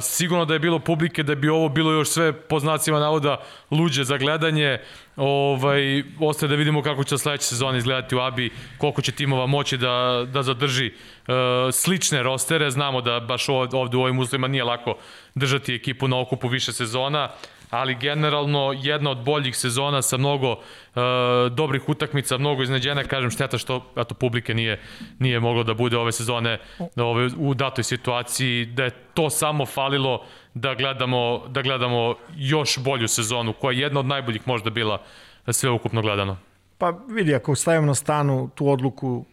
sigurno 0.00 0.44
da 0.44 0.54
je 0.54 0.60
bilo 0.60 0.78
publike, 0.78 1.22
da 1.22 1.34
bi 1.34 1.48
ovo 1.48 1.68
bilo 1.68 1.92
još 1.92 2.08
sve 2.08 2.32
po 2.32 2.60
znacima 2.60 3.00
navoda 3.00 3.36
luđe 3.70 4.04
za 4.04 4.16
gledanje, 4.16 4.78
ovaj, 5.16 6.02
ostaje 6.20 6.48
da 6.48 6.54
vidimo 6.54 6.82
kako 6.82 7.04
će 7.04 7.18
sledeća 7.18 7.44
sezona 7.44 7.78
izgledati 7.78 8.16
u 8.16 8.20
ABI, 8.20 8.50
koliko 8.78 9.02
će 9.02 9.12
timova 9.12 9.46
moći 9.46 9.76
da, 9.76 10.26
da 10.32 10.42
zadrži 10.42 10.86
uh, 10.92 11.34
slične 11.72 12.22
rostere, 12.22 12.70
znamo 12.70 13.00
da 13.00 13.20
baš 13.20 13.48
ovde 13.48 13.96
u 13.96 14.02
ovim 14.02 14.18
uslovima 14.18 14.48
nije 14.48 14.64
lako 14.64 14.96
držati 15.34 15.74
ekipu 15.74 16.08
na 16.08 16.20
okupu 16.20 16.48
više 16.48 16.72
sezona, 16.72 17.28
ali 17.74 17.94
generalno 17.94 18.74
jedna 18.82 19.10
od 19.10 19.24
boljih 19.24 19.56
sezona 19.56 20.02
sa 20.02 20.16
mnogo 20.16 20.50
uh, 20.52 21.02
dobrih 21.50 21.88
utakmica, 21.88 22.38
mnogo 22.38 22.62
izneđena, 22.62 23.04
kažem 23.04 23.30
šteta 23.30 23.58
što 23.58 23.92
eto, 23.96 24.14
publike 24.14 24.54
nije, 24.54 24.80
nije 25.18 25.40
moglo 25.40 25.62
da 25.62 25.74
bude 25.74 25.96
ove 25.98 26.12
sezone 26.12 26.58
ove, 26.96 27.28
u 27.38 27.54
datoj 27.54 27.84
situaciji, 27.84 28.66
da 28.66 28.84
je 28.84 28.90
to 29.14 29.30
samo 29.30 29.66
falilo 29.66 30.24
da 30.54 30.74
gledamo, 30.74 31.42
da 31.48 31.62
gledamo 31.62 32.14
još 32.36 32.78
bolju 32.78 33.08
sezonu, 33.08 33.52
koja 33.52 33.72
je 33.72 33.80
jedna 33.80 34.00
od 34.00 34.06
najboljih 34.06 34.48
možda 34.48 34.70
bila 34.70 35.02
sve 35.48 35.70
ukupno 35.70 36.02
gledano. 36.02 36.36
Pa 36.78 36.94
vidi, 37.08 37.34
ako 37.34 37.54
stavimo 37.54 37.86
na 37.86 37.94
stanu 37.94 38.50
tu 38.54 38.68
odluku 38.68 39.24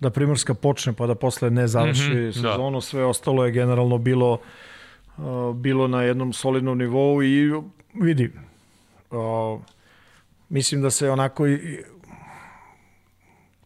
da 0.00 0.10
Primorska 0.10 0.54
počne 0.54 0.92
pa 0.92 1.06
da 1.06 1.14
posle 1.14 1.50
ne 1.50 1.66
završi 1.66 2.10
mm 2.10 2.16
-hmm, 2.16 2.32
sezonu, 2.32 2.76
da. 2.76 2.80
sve 2.80 3.04
ostalo 3.04 3.44
je 3.44 3.52
generalno 3.52 3.98
bilo 3.98 4.32
uh, 4.32 4.40
bilo 5.54 5.88
na 5.88 6.02
jednom 6.02 6.32
solidnom 6.32 6.78
nivou 6.78 7.22
i 7.22 7.52
vidi, 7.94 8.32
mislim 10.48 10.82
da 10.82 10.90
se 10.90 11.10
onako 11.10 11.46
i, 11.46 11.84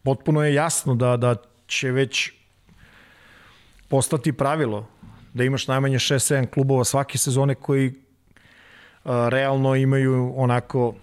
potpuno 0.03 0.45
je 0.45 0.55
jasno 0.55 0.95
da, 0.95 1.17
da 1.17 1.37
će 1.67 1.90
već 1.90 2.33
postati 3.88 4.33
pravilo 4.33 4.87
da 5.33 5.45
imaš 5.45 5.69
najmanje 5.69 5.99
6-7 5.99 6.51
klubova 6.51 6.85
svake 6.85 7.19
sezone 7.19 7.55
koji 7.55 7.93
a, 9.05 9.29
realno 9.29 9.75
imaju 9.75 10.33
onako 10.37 10.95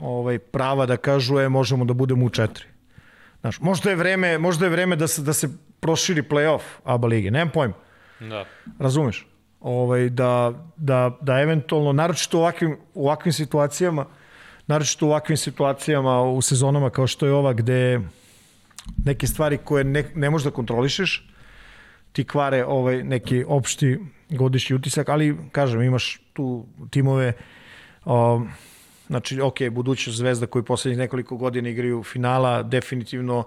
ovaj 0.00 0.38
prava 0.38 0.86
da 0.86 0.96
kažu 0.96 1.38
je 1.38 1.48
možemo 1.48 1.84
da 1.84 1.94
budemo 1.94 2.26
u 2.26 2.30
četiri. 2.30 2.64
Znaš, 3.40 3.60
možda 3.60 3.90
je 3.90 3.96
vreme, 3.96 4.38
možda 4.38 4.66
je 4.66 4.70
vreme 4.70 4.96
da 4.96 5.06
se 5.06 5.22
da 5.22 5.32
se 5.32 5.48
proširi 5.80 6.22
plej-of 6.22 6.62
ABA 6.84 7.08
lige, 7.08 7.30
nemam 7.30 7.50
pojma. 7.50 7.74
Da. 8.20 8.44
Razumeš? 8.78 9.26
Ovaj, 9.66 10.08
da, 10.08 10.52
da, 10.76 11.18
da 11.20 11.40
eventualno, 11.40 11.92
naročito 11.92 12.38
u 12.38 12.40
ovakvim, 12.40 12.76
u 12.94 13.06
ovakvim 13.06 13.32
situacijama, 13.32 14.06
naročito 14.66 15.06
u 15.06 15.08
ovakvim 15.08 15.36
situacijama 15.36 16.22
u 16.22 16.42
sezonama 16.42 16.90
kao 16.90 17.06
što 17.06 17.26
je 17.26 17.32
ova 17.32 17.52
gde 17.52 18.00
neke 19.04 19.26
stvari 19.26 19.58
koje 19.58 19.84
ne, 19.84 20.04
ne 20.14 20.30
možeš 20.30 20.44
da 20.44 20.50
kontrolišeš, 20.50 21.28
ti 22.12 22.24
kvare 22.24 22.64
ovaj 22.64 23.02
neki 23.04 23.44
opšti 23.48 23.98
godišnji 24.30 24.76
utisak, 24.76 25.08
ali 25.08 25.36
kažem, 25.52 25.82
imaš 25.82 26.20
tu 26.32 26.66
timove 26.90 27.32
um, 28.04 28.48
znači, 29.06 29.40
ok, 29.40 29.68
budućnost 29.70 30.18
zvezda 30.18 30.46
koji 30.46 30.64
poslednjih 30.64 30.98
nekoliko 30.98 31.36
godina 31.36 31.68
igraju 31.68 32.02
finala, 32.02 32.62
definitivno 32.62 33.44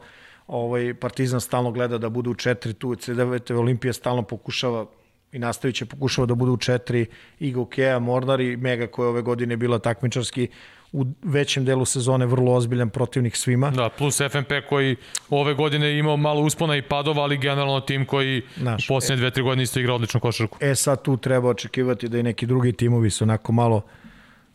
ovaj, 0.48 0.94
Partizan 0.94 1.42
stalno 1.42 1.72
gleda 1.72 1.98
da 1.98 2.10
bude 2.10 2.30
u 2.30 2.36
četiri, 2.36 2.74
tu 2.74 2.96
CDV 2.96 3.36
Olimpija 3.50 3.94
stalno 3.94 4.24
pokušava 4.24 4.86
i 5.32 5.39
nastavit 5.39 5.76
će 5.76 5.86
pokušava 5.86 6.26
da 6.26 6.36
bude 6.36 6.52
u 6.52 6.58
četiri 6.58 7.06
i 7.39 7.52
Gokea, 7.52 8.00
Mornar 8.00 8.42
i 8.42 8.58
Mega 8.58 8.88
koja 8.88 9.10
ove 9.10 9.22
godine 9.22 9.58
bila 9.58 9.80
takmičarski 9.80 10.48
u 10.92 11.06
većem 11.24 11.65
delu 11.65 11.86
sezone 11.86 12.26
vrlo 12.26 12.54
ozbiljan 12.54 12.89
protivnik 12.89 13.36
svima. 13.36 13.70
Da, 13.72 13.89
plus 13.89 14.18
FNP 14.18 14.52
koji 14.70 14.96
ove 15.30 15.54
godine 15.54 15.98
imao 15.98 16.18
malo 16.18 16.42
uspona 16.42 16.76
i 16.76 16.82
padova, 16.82 17.24
ali 17.24 17.38
generalno 17.38 17.82
tim 17.82 18.06
koji 18.06 18.42
Naš, 18.58 18.86
u 18.86 18.88
posljednje 18.88 19.20
dve, 19.22 19.32
tri 19.32 19.44
godine 19.44 19.63
isto 19.63 19.80
igra 19.80 19.94
odličnu 19.94 20.20
košarku. 20.20 20.58
E 20.62 20.76
sad 20.76 21.02
tu 21.02 21.18
treba 21.18 21.50
očekivati 21.50 22.10
da 22.10 22.18
i 22.18 22.24
neki 22.24 22.46
drugi 22.46 22.74
timovi 22.74 23.10
se 23.10 23.24
onako 23.24 23.52
malo 23.52 23.82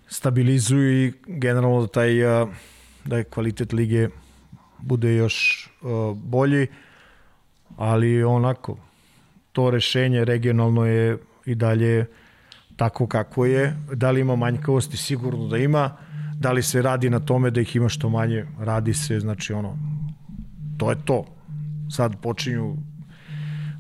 stabilizuju 0.07 1.07
i 1.07 1.13
generalno 1.27 1.81
da 1.81 1.87
taj 1.87 2.11
da 3.05 3.17
je 3.17 3.25
kvalitet 3.25 3.73
lige 3.73 4.09
bude 4.79 5.15
još 5.15 5.69
bolji, 6.15 6.67
ali 7.77 8.25
onako 8.25 8.77
to 9.55 9.71
rešenje 9.71 10.25
regionalno 10.25 10.87
je 10.87 11.19
i 11.47 11.55
dalje 11.55 12.07
tako 12.77 13.07
kako 13.07 13.47
je. 13.47 13.77
Da 13.93 14.11
li 14.11 14.21
ima 14.21 14.37
manjkavosti? 14.37 14.97
Sigurno 14.97 15.47
da 15.49 15.59
ima. 15.59 15.97
Da 16.41 16.53
li 16.53 16.63
se 16.63 16.83
radi 16.83 17.11
na 17.11 17.21
tome 17.21 17.51
da 17.51 17.61
ih 17.61 17.77
ima 17.77 17.89
što 17.89 18.09
manje? 18.09 18.47
Radi 18.61 18.95
se, 18.95 19.21
znači 19.21 19.53
ono, 19.53 19.79
to 20.79 20.91
je 20.91 20.97
to. 21.05 21.25
Sad 21.91 22.21
počinju 22.23 22.77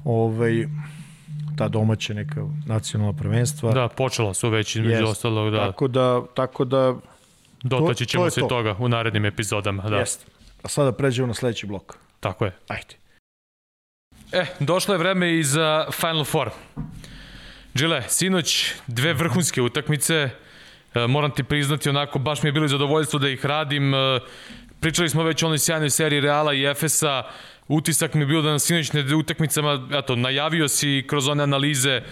ovaj, 0.04 0.66
ta 1.58 1.68
domaća 1.68 2.14
neka 2.14 2.46
nacionalna 2.66 3.12
prvenstva. 3.12 3.72
Da, 3.72 3.88
počela 3.88 4.34
su 4.34 4.50
već 4.50 4.76
između 4.76 5.02
yes. 5.02 5.10
ostalog, 5.10 5.52
da. 5.52 5.66
Tako 5.66 5.88
da, 5.88 6.22
tako 6.34 6.64
da 6.64 6.94
Dotaći 7.62 8.06
ćemo 8.06 8.24
to 8.24 8.30
se 8.30 8.40
to. 8.40 8.46
toga 8.46 8.76
u 8.78 8.88
narednim 8.88 9.24
epizodama. 9.24 9.82
Da. 9.82 9.96
Jeste. 9.96 10.26
A 10.62 10.68
sada 10.68 10.92
pređemo 10.92 11.26
na 11.26 11.34
sledeći 11.34 11.66
blok. 11.66 11.96
Tako 12.20 12.44
je. 12.44 12.56
Ajde. 12.68 13.03
E, 14.34 14.46
došlo 14.60 14.94
je 14.94 14.98
vreme 14.98 15.38
i 15.38 15.42
za 15.42 15.86
Final 15.90 16.24
Four. 16.24 16.50
Džile, 17.76 18.02
sinoć 18.08 18.72
dve 18.86 19.12
vrhunske 19.12 19.62
utakmice, 19.62 20.14
e, 20.94 21.06
moram 21.06 21.30
ti 21.30 21.44
priznati 21.44 21.88
onako, 21.88 22.18
baš 22.18 22.42
mi 22.42 22.48
je 22.48 22.52
bilo 22.52 22.68
zadovoljstvo 22.68 23.18
da 23.18 23.28
ih 23.28 23.46
radim. 23.46 23.94
E, 23.94 24.20
pričali 24.80 25.08
smo 25.08 25.22
već 25.22 25.42
o 25.42 25.46
onoj 25.46 25.58
sjajnoj 25.58 25.90
seriji 25.90 26.20
Reala 26.20 26.54
i 26.54 26.64
Efesa, 26.64 27.22
utisak 27.68 28.14
mi 28.14 28.22
je 28.22 28.26
bio 28.26 28.42
da 28.42 28.50
na 28.50 28.58
sinoćne 28.58 29.14
utakmicama, 29.14 29.88
eto, 29.92 30.16
najavio 30.16 30.68
si 30.68 31.04
kroz 31.06 31.28
one 31.28 31.42
analize 31.42 31.90
e, 31.92 32.02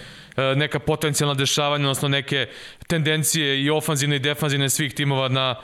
neka 0.55 0.79
potencijalna 0.79 1.33
dešavanja, 1.33 1.85
odnosno 1.85 2.07
neke 2.07 2.47
tendencije 2.87 3.63
i 3.63 3.69
ofanzivne 3.69 4.15
i 4.15 4.19
defanzivne 4.19 4.69
svih 4.69 4.93
timova 4.93 5.27
na 5.27 5.55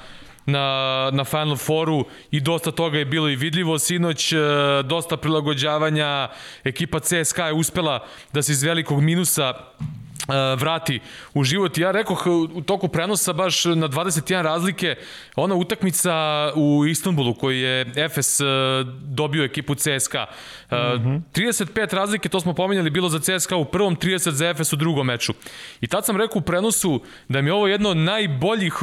na, 0.51 1.09
na 1.13 1.23
Final 1.23 1.55
Fouru 1.55 2.05
i 2.31 2.39
dosta 2.39 2.71
toga 2.71 2.97
je 2.97 3.05
bilo 3.05 3.29
i 3.29 3.35
vidljivo. 3.35 3.79
Sinoć, 3.79 4.33
e, 4.33 4.37
dosta 4.83 5.17
prilagođavanja, 5.17 6.29
ekipa 6.63 6.99
CSKA 6.99 7.47
je 7.47 7.53
uspela 7.53 8.05
da 8.33 8.41
se 8.41 8.51
iz 8.51 8.63
velikog 8.63 9.01
minusa 9.01 9.53
vrati 10.57 10.99
u 11.33 11.43
život. 11.43 11.77
Ja 11.77 11.91
rekoh 11.91 12.27
u 12.53 12.61
toku 12.61 12.87
prenosa 12.87 13.33
baš 13.33 13.65
na 13.65 13.89
21 13.89 14.41
razlike, 14.41 14.95
ona 15.35 15.55
utakmica 15.55 16.13
u 16.55 16.85
Istanbulu 16.85 17.33
koji 17.33 17.59
je 17.59 17.85
Efes 17.95 18.39
dobio 19.01 19.43
ekipu 19.43 19.75
CSKA. 19.75 20.25
Mm 20.71 20.75
-hmm. 20.75 21.21
35 21.33 21.93
razlike, 21.93 22.29
to 22.29 22.39
smo 22.39 22.53
pominjali, 22.53 22.89
bilo 22.89 23.09
za 23.09 23.19
CSKA 23.19 23.55
u 23.55 23.65
prvom, 23.65 23.95
30 23.95 24.29
za 24.29 24.49
Efes 24.49 24.73
u 24.73 24.75
drugom 24.75 25.07
meču. 25.07 25.33
I 25.81 25.87
tad 25.87 26.05
sam 26.05 26.17
rekao 26.17 26.39
u 26.39 26.41
prenosu 26.41 27.01
da 27.27 27.41
mi 27.41 27.49
je 27.49 27.53
ovo 27.53 27.67
jedno 27.67 27.89
od 27.89 27.97
najboljih 27.97 28.73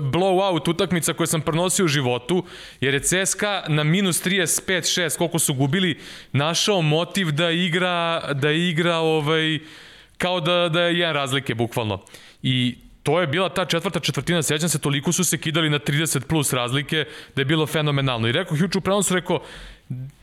blowout 0.00 0.70
utakmica 0.70 1.12
koje 1.12 1.26
sam 1.26 1.40
prenosio 1.40 1.84
u 1.84 1.88
životu, 1.88 2.44
jer 2.80 2.94
je 2.94 3.00
CSKA 3.00 3.64
na 3.68 3.84
minus 3.84 4.24
35-6, 4.26 5.18
koliko 5.18 5.38
su 5.38 5.54
gubili, 5.54 6.00
našao 6.32 6.82
motiv 6.82 7.30
da 7.30 7.50
igra, 7.50 8.32
da 8.34 8.50
igra 8.50 8.96
ovaj, 8.96 9.58
kao 10.22 10.40
da, 10.40 10.68
da 10.68 10.82
je 10.82 10.98
jedan 10.98 11.14
razlike, 11.14 11.54
bukvalno. 11.54 12.00
I 12.42 12.76
to 13.02 13.20
je 13.20 13.26
bila 13.26 13.48
ta 13.48 13.64
četvrta 13.64 14.00
četvrtina, 14.00 14.42
sećam 14.42 14.68
se, 14.68 14.78
toliko 14.78 15.12
su 15.12 15.24
se 15.24 15.38
kidali 15.38 15.70
na 15.70 15.78
30 15.78 16.26
plus 16.26 16.52
razlike 16.52 17.04
da 17.34 17.40
je 17.40 17.44
bilo 17.44 17.66
fenomenalno. 17.66 18.28
I 18.28 18.32
rekao, 18.32 18.56
juče 18.56 18.78
u 18.78 18.80
prenosu 18.80 19.14
rekao, 19.14 19.40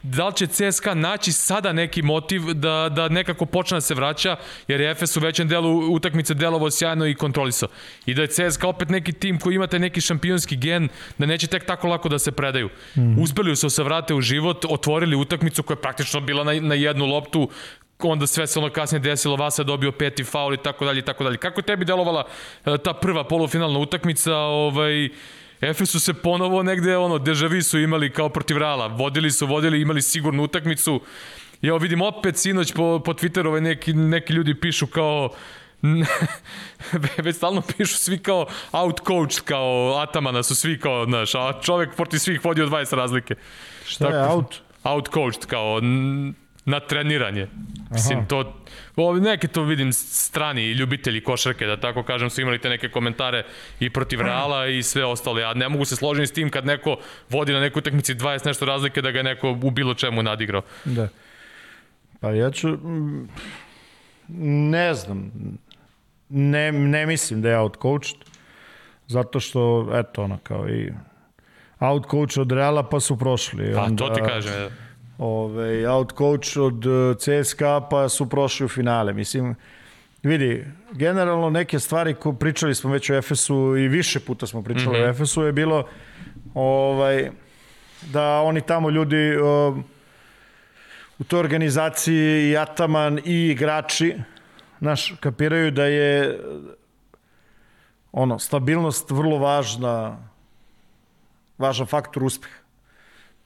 da 0.03 0.27
li 0.27 0.33
će 0.35 0.47
CSKA 0.47 0.93
naći 0.93 1.31
sada 1.31 1.73
neki 1.73 2.01
motiv 2.01 2.53
da, 2.53 2.89
da 2.95 3.09
nekako 3.09 3.45
počne 3.45 3.77
da 3.77 3.81
se 3.81 3.95
vraća, 3.95 4.35
jer 4.67 4.81
je 4.81 4.91
Efes 4.91 5.17
u 5.17 5.19
većem 5.19 5.47
delu 5.47 5.93
utakmice 5.93 6.33
delovo 6.33 6.71
sjajno 6.71 7.07
i 7.07 7.15
kontrolisao. 7.15 7.69
I 8.05 8.13
da 8.13 8.21
je 8.21 8.27
CSKA 8.27 8.67
opet 8.67 8.89
neki 8.89 9.13
tim 9.13 9.39
koji 9.39 9.55
imate 9.55 9.79
neki 9.79 10.01
šampionski 10.01 10.55
gen, 10.55 10.89
da 11.17 11.25
neće 11.25 11.47
tek 11.47 11.65
tako 11.65 11.87
lako 11.87 12.09
da 12.09 12.19
se 12.19 12.31
predaju. 12.31 12.69
Mm. 12.95 13.21
Uspeli 13.21 13.55
su 13.55 13.69
se 13.69 13.83
vrate 13.83 14.13
u 14.13 14.21
život, 14.21 14.65
otvorili 14.69 15.15
utakmicu 15.15 15.63
koja 15.63 15.75
je 15.75 15.81
praktično 15.81 16.21
bila 16.21 16.43
na, 16.43 16.53
na 16.53 16.75
jednu 16.75 17.05
loptu, 17.05 17.49
onda 18.07 18.27
sve 18.27 18.47
se 18.47 18.59
ono 18.59 18.69
kasnije 18.69 18.99
desilo, 18.99 19.35
Vasa 19.35 19.63
dobio 19.63 19.91
peti 19.91 20.23
faul 20.23 20.53
i 20.53 20.57
tako 20.57 20.85
dalje 20.85 20.99
i 20.99 21.01
tako 21.01 21.23
dalje. 21.23 21.37
Kako 21.37 21.61
tebi 21.61 21.85
delovala 21.85 22.25
e, 22.65 22.77
ta 22.77 22.93
prva 22.93 23.23
polufinalna 23.23 23.79
utakmica, 23.79 24.35
ovaj, 24.35 25.09
Efesu 25.61 25.99
se 25.99 26.13
ponovo 26.13 26.63
negde, 26.63 26.97
ono, 26.97 27.17
dežavi 27.17 27.63
su 27.63 27.79
imali 27.79 28.13
kao 28.13 28.29
protiv 28.29 28.57
Rala, 28.57 28.87
vodili 28.87 29.31
su, 29.31 29.47
vodili, 29.47 29.81
imali 29.81 30.01
sigurnu 30.01 30.43
utakmicu, 30.43 31.01
Ja 31.61 31.75
vidim 31.75 32.01
opet 32.01 32.37
sinoć 32.37 32.73
po, 32.73 33.01
po 33.05 33.13
Twitteru 33.13 33.47
ovaj 33.47 33.61
neki, 33.61 33.93
neki 33.93 34.33
ljudi 34.33 34.55
pišu 34.55 34.87
kao 34.87 35.29
već 37.25 37.35
stalno 37.35 37.61
pišu 37.77 37.97
svi 37.97 38.17
kao 38.17 38.47
out 38.71 38.99
coach, 39.07 39.41
kao 39.45 39.97
Atamana 39.97 40.43
su 40.43 40.55
svi 40.55 40.79
kao, 40.79 41.05
znaš, 41.05 41.35
a 41.35 41.53
čovek 41.61 41.95
protiv 41.95 42.17
svih 42.17 42.45
vodio 42.45 42.67
20 42.67 42.95
razlike. 42.95 43.35
Šta 43.85 44.05
Tako, 44.05 44.17
je 44.17 44.23
out? 44.23 44.61
Out 44.83 45.09
coached, 45.13 45.45
kao 45.45 45.81
na 46.69 46.79
treniranje. 46.79 47.47
Mislim, 47.91 48.25
to, 48.25 48.53
ovi, 48.95 49.21
neke 49.21 49.47
to 49.47 49.63
vidim 49.63 49.93
strani 49.93 50.71
ljubitelji 50.71 51.23
košarke, 51.23 51.65
da 51.65 51.79
tako 51.79 52.03
kažem, 52.03 52.29
su 52.29 52.41
imali 52.41 52.59
te 52.59 52.69
neke 52.69 52.89
komentare 52.89 53.43
i 53.79 53.89
protiv 53.89 54.21
Reala 54.21 54.67
i 54.67 54.83
sve 54.83 55.05
ostale. 55.05 55.41
Ja 55.41 55.53
ne 55.53 55.69
mogu 55.69 55.85
se 55.85 55.95
složiti 55.95 56.27
s 56.27 56.31
tim 56.31 56.49
kad 56.49 56.65
neko 56.65 56.97
vodi 57.29 57.53
na 57.53 57.59
nekoj 57.59 57.79
utakmici 57.79 58.15
20 58.15 58.45
nešto 58.45 58.65
razlike 58.65 59.01
da 59.01 59.11
ga 59.11 59.23
neko 59.23 59.51
u 59.63 59.71
bilo 59.71 59.93
čemu 59.93 60.23
nadigrao. 60.23 60.61
Da. 60.85 61.07
Pa 62.19 62.31
ja 62.31 62.51
ću... 62.51 62.77
Ne 64.71 64.93
znam. 64.93 65.31
Ne, 66.29 66.71
ne 66.71 67.05
mislim 67.05 67.41
da 67.41 67.49
je 67.49 67.57
outcoached. 67.57 68.17
Zato 69.07 69.39
što, 69.39 69.89
eto, 69.93 70.23
ono, 70.23 70.37
kao 70.43 70.69
i 70.69 70.93
outcoach 71.79 72.37
od 72.37 72.51
Reala 72.51 72.83
pa 72.89 72.99
su 72.99 73.17
prošli. 73.17 73.73
Pa 73.73 73.83
onda, 73.83 74.07
to 74.07 74.13
ti 74.13 74.21
kažem, 74.21 74.53
ja 74.53 74.69
ove, 75.19 75.87
out 75.87 76.13
coach 76.17 76.57
od 76.57 76.85
e, 76.85 77.15
CSKA 77.15 77.87
pa 77.89 78.09
su 78.09 78.29
prošli 78.29 78.65
u 78.65 78.69
finale. 78.69 79.13
Mislim, 79.13 79.55
vidi, 80.23 80.65
generalno 80.91 81.49
neke 81.49 81.79
stvari 81.79 82.13
ko 82.13 82.33
pričali 82.33 82.75
smo 82.75 82.91
već 82.91 83.09
o 83.09 83.15
Efesu 83.15 83.77
i 83.77 83.87
više 83.87 84.19
puta 84.19 84.47
smo 84.47 84.61
pričali 84.63 84.99
mm 84.99 85.01
-hmm. 85.01 85.07
o. 85.07 85.09
Efesu 85.09 85.41
je 85.41 85.51
bilo 85.51 85.87
ovaj, 86.53 87.31
da 88.01 88.41
oni 88.41 88.61
tamo 88.61 88.89
ljudi 88.89 89.37
o, 89.43 89.77
u 91.19 91.23
toj 91.23 91.39
organizaciji 91.39 92.49
i 92.49 92.57
Ataman 92.57 93.19
i 93.25 93.49
igrači 93.51 94.15
naš, 94.79 95.13
kapiraju 95.19 95.71
da 95.71 95.85
je 95.85 96.39
ono, 98.11 98.39
stabilnost 98.39 99.11
vrlo 99.11 99.37
važna 99.37 100.17
važan 101.57 101.87
faktor 101.87 102.23
uspeha. 102.23 102.58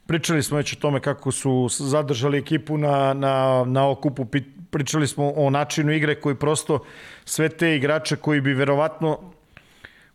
Pričali 0.05 0.43
smo 0.43 0.57
već 0.57 0.73
o 0.73 0.79
tome 0.79 0.99
kako 0.99 1.31
su 1.31 1.67
zadržali 1.69 2.37
ekipu 2.37 2.77
na, 2.77 3.13
na, 3.13 3.63
na 3.67 3.89
okupu, 3.89 4.25
pričali 4.69 5.07
smo 5.07 5.31
o 5.35 5.49
načinu 5.49 5.91
igre 5.91 6.15
koji 6.15 6.35
prosto 6.35 6.83
sve 7.25 7.49
te 7.49 7.75
igrače 7.75 8.15
koji 8.15 8.41
bi 8.41 8.53
verovatno 8.53 9.19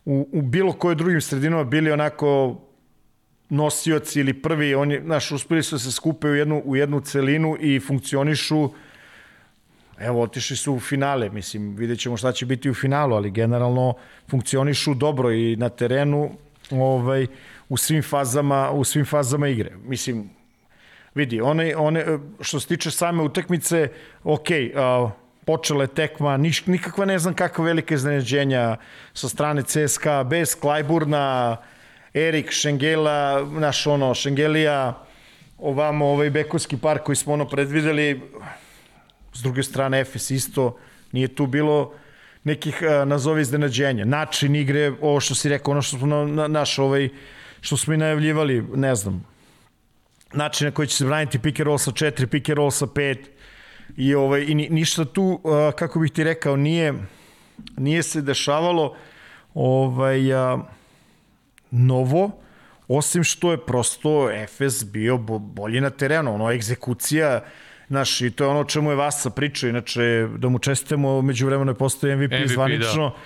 u, 0.04 0.28
u 0.32 0.42
bilo 0.42 0.72
koje 0.72 0.94
drugim 0.94 1.20
sredinama 1.20 1.64
bili 1.64 1.92
onako 1.92 2.56
nosioci 3.48 4.20
ili 4.20 4.42
prvi, 4.42 4.74
oni, 4.74 5.00
znaš, 5.04 5.32
uspeli 5.32 5.62
su 5.62 5.74
da 5.74 5.78
se 5.78 5.92
skupe 5.92 6.28
u 6.28 6.34
jednu, 6.34 6.62
u 6.64 6.76
jednu 6.76 7.00
celinu 7.00 7.56
i 7.60 7.80
funkcionišu. 7.80 8.70
Evo, 9.98 10.22
otišli 10.22 10.56
su 10.56 10.74
u 10.74 10.80
finale, 10.80 11.30
mislim, 11.30 11.76
vidjet 11.76 11.98
ćemo 12.00 12.16
šta 12.16 12.32
će 12.32 12.46
biti 12.46 12.70
u 12.70 12.74
finalu, 12.74 13.16
ali 13.16 13.30
generalno 13.30 13.94
funkcionišu 14.30 14.94
dobro 14.94 15.32
i 15.32 15.56
na 15.56 15.68
terenu, 15.68 16.30
ovaj, 16.70 17.26
u 17.68 17.76
svim 17.76 18.02
fazama, 18.02 18.70
u 18.70 18.84
svim 18.84 19.04
fazama 19.04 19.48
igre. 19.48 19.70
Mislim, 19.84 20.30
vidi, 21.14 21.40
one, 21.40 21.76
one, 21.76 22.18
što 22.40 22.60
se 22.60 22.68
tiče 22.68 22.90
same 22.90 23.22
utakmice, 23.22 23.88
ok, 24.24 24.46
uh, 24.50 25.10
počela 25.46 25.84
je 25.84 25.88
tekma, 25.88 26.36
niš, 26.36 26.66
nikakva 26.66 27.04
ne 27.04 27.18
znam 27.18 27.34
kakva 27.34 27.64
velika 27.64 27.94
iznenađenja 27.94 28.76
sa 29.14 29.28
strane 29.28 29.62
CSKA, 29.62 30.24
bez 30.24 30.54
Klajburna, 30.60 31.56
Erik, 32.14 32.50
Šengela, 32.50 33.46
naš 33.50 33.86
ono, 33.86 34.14
Šengelija, 34.14 35.04
ovamo 35.58 36.06
ovaj 36.06 36.30
Bekovski 36.30 36.76
park 36.76 37.02
koji 37.02 37.16
smo 37.16 37.32
ono 37.32 37.48
predvideli, 37.48 38.20
s 39.32 39.42
druge 39.42 39.62
strane 39.62 40.00
Efes 40.00 40.30
isto, 40.30 40.76
nije 41.12 41.28
tu 41.28 41.46
bilo 41.46 41.92
nekih, 42.44 42.82
nazovi 43.06 43.42
iznenađenja. 43.42 44.04
Način 44.04 44.56
igre, 44.56 44.92
ovo 45.00 45.20
što 45.20 45.34
si 45.34 45.48
rekao, 45.48 45.72
ono 45.72 45.82
što 45.82 45.98
smo 45.98 46.06
na, 46.06 46.24
na, 46.26 46.48
naš 46.48 46.78
ovaj, 46.78 47.08
što 47.60 47.76
smo 47.76 47.94
i 47.94 47.96
najavljivali, 47.96 48.62
ne 48.74 48.94
znam, 48.94 49.24
način 50.32 50.64
na 50.64 50.70
koji 50.70 50.88
će 50.88 50.96
se 50.96 51.04
braniti 51.04 51.38
pick 51.38 51.60
and 51.60 51.66
roll 51.66 51.78
sa 51.78 51.90
4, 51.90 52.26
pick 52.26 52.48
and 52.48 52.56
roll 52.56 52.70
sa 52.70 52.86
5 52.86 53.18
i, 53.96 54.14
ovaj, 54.14 54.44
i 54.48 54.54
ništa 54.54 55.04
tu, 55.04 55.40
kako 55.76 56.00
bih 56.00 56.12
ti 56.12 56.24
rekao, 56.24 56.56
nije, 56.56 56.94
nije 57.76 58.02
se 58.02 58.22
dešavalo 58.22 58.96
ovaj, 59.54 60.34
a, 60.34 60.58
novo, 61.70 62.30
osim 62.88 63.24
što 63.24 63.50
je 63.50 63.66
prosto 63.66 64.30
Efes 64.30 64.84
bio 64.84 65.18
bolji 65.38 65.80
na 65.80 65.90
terenu, 65.90 66.34
ono, 66.34 66.50
egzekucija, 66.52 67.40
Znaš, 67.88 68.20
i 68.20 68.30
to 68.30 68.44
je 68.44 68.50
ono 68.50 68.64
čemu 68.64 68.90
je 68.90 68.96
Vasa 68.96 69.30
pričao, 69.30 69.68
inače, 69.68 70.28
da 70.36 70.48
mu 70.48 70.58
čestemo, 70.58 71.22
među 71.22 71.46
vremenu 71.46 71.70
je 71.70 71.74
postoji 71.74 72.16
MVP, 72.16 72.32
MVP 72.32 72.48
zvanično, 72.48 73.08
da 73.08 73.16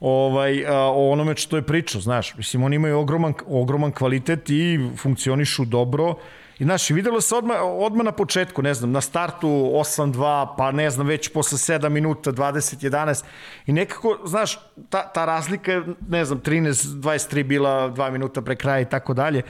ovaj, 0.00 0.64
o 0.66 1.10
onome 1.10 1.36
što 1.36 1.56
je 1.56 1.62
pričao, 1.62 2.00
znaš. 2.00 2.36
Mislim, 2.36 2.62
oni 2.62 2.76
imaju 2.76 2.98
ogroman, 2.98 3.34
ogroman 3.46 3.92
kvalitet 3.92 4.50
i 4.50 4.78
funkcionišu 4.96 5.64
dobro. 5.64 6.14
I 6.58 6.64
znaš, 6.64 6.90
videlo 6.90 7.20
se 7.20 7.34
odmah, 7.34 7.56
odmah 7.62 8.04
na 8.04 8.12
početku, 8.12 8.62
ne 8.62 8.74
znam, 8.74 8.92
na 8.92 9.00
startu 9.00 9.48
8-2, 9.48 10.54
pa 10.58 10.72
ne 10.72 10.90
znam, 10.90 11.06
već 11.06 11.28
posle 11.28 11.58
7 11.58 11.88
minuta, 11.88 12.32
20-11. 12.32 13.24
I 13.66 13.72
nekako, 13.72 14.18
znaš, 14.24 14.58
ta, 14.88 15.12
ta 15.12 15.24
razlika 15.24 15.72
je, 15.72 15.82
ne 16.08 16.24
znam, 16.24 16.40
13-23 16.40 17.42
bila 17.42 17.90
2 17.90 18.10
minuta 18.10 18.42
pre 18.42 18.56
kraja 18.56 18.80
i 18.80 18.84
tako 18.84 19.14
dalje. 19.14 19.42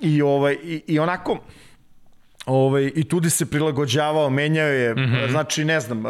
I, 0.00 0.22
ovaj, 0.22 0.56
i, 0.62 0.82
i 0.86 0.98
onako, 0.98 1.38
ovaj, 2.46 2.92
i 2.94 3.04
tudi 3.04 3.30
se 3.30 3.50
prilagođavao, 3.50 4.30
menjao 4.30 4.68
je, 4.68 4.94
mm 4.94 4.98
-hmm. 4.98 5.30
znači, 5.30 5.64
ne 5.64 5.80
znam, 5.80 6.04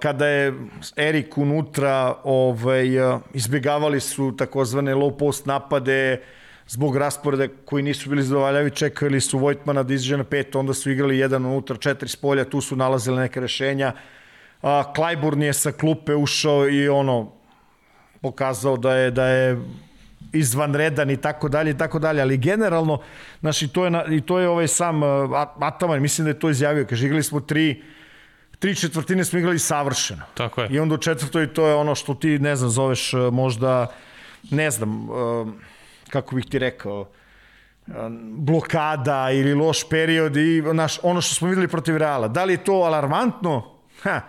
kada 0.00 0.26
je 0.26 0.54
Erik 0.96 1.38
unutra, 1.38 2.14
ovaj, 2.24 2.86
izbjegavali 3.34 4.00
su 4.00 4.36
takozvane 4.36 4.94
low 4.94 5.18
post 5.18 5.46
napade 5.46 6.20
zbog 6.66 6.96
rasporeda 6.96 7.48
koji 7.64 7.82
nisu 7.82 8.10
bili 8.10 8.22
zadovaljavi, 8.22 8.70
čekali 8.70 9.20
su 9.20 9.38
Vojtmana 9.38 9.82
da 9.82 9.94
izađe 9.94 10.16
na 10.16 10.24
pet, 10.24 10.56
onda 10.56 10.74
su 10.74 10.90
igrali 10.90 11.18
jedan 11.18 11.46
unutra, 11.46 11.76
četiri 11.76 12.08
spolja, 12.08 12.44
tu 12.44 12.60
su 12.60 12.76
nalazili 12.76 13.16
neke 13.16 13.40
rešenja. 13.40 13.92
A, 14.62 14.92
Klajburn 14.94 15.42
je 15.42 15.52
sa 15.52 15.72
klupe 15.72 16.14
ušao 16.14 16.68
i 16.68 16.88
ono, 16.88 17.32
pokazao 18.20 18.76
da 18.76 18.94
je, 18.94 19.10
da 19.10 19.26
je 19.26 19.58
izvanredan 20.32 21.10
i 21.10 21.16
tako 21.16 21.48
dalje 21.48 21.70
i 21.70 21.78
tako 21.78 21.98
dalje, 21.98 22.22
ali 22.22 22.36
generalno, 22.36 23.00
znači 23.40 23.68
to 23.68 23.84
je, 23.84 23.92
i 24.10 24.20
to 24.20 24.38
je 24.38 24.48
ovaj 24.48 24.68
sam 24.68 25.02
Ataman, 25.60 26.02
mislim 26.02 26.24
da 26.24 26.30
je 26.30 26.38
to 26.38 26.50
izjavio, 26.50 26.86
kaže, 26.88 27.06
igrali 27.06 27.22
smo 27.22 27.40
tri 27.40 27.82
tri 28.62 28.74
četvrtine 28.74 29.24
smo 29.24 29.38
igrali 29.38 29.58
savršeno. 29.58 30.22
Tako 30.34 30.62
je. 30.62 30.68
I 30.70 30.78
onda 30.78 30.94
u 30.94 30.98
četvrtoj 30.98 31.54
to 31.54 31.66
je 31.66 31.74
ono 31.74 31.94
što 31.94 32.14
ti, 32.14 32.38
ne 32.38 32.56
znam, 32.56 32.70
zoveš 32.70 33.14
e, 33.14 33.16
možda, 33.16 33.86
ne 34.50 34.70
znam, 34.70 35.02
e, 35.02 35.08
kako 36.10 36.34
bih 36.36 36.46
ti 36.46 36.58
rekao, 36.58 37.08
e, 37.86 37.92
blokada 38.38 39.30
ili 39.30 39.54
loš 39.54 39.88
period 39.88 40.36
i 40.36 40.62
naš, 40.62 40.98
ono 41.02 41.20
što 41.20 41.34
smo 41.34 41.48
videli 41.48 41.68
protiv 41.68 41.96
Reala. 41.96 42.28
Da 42.28 42.44
li 42.44 42.52
je 42.52 42.64
to 42.64 42.72
alarmantno? 42.72 43.78
Ha, 44.02 44.20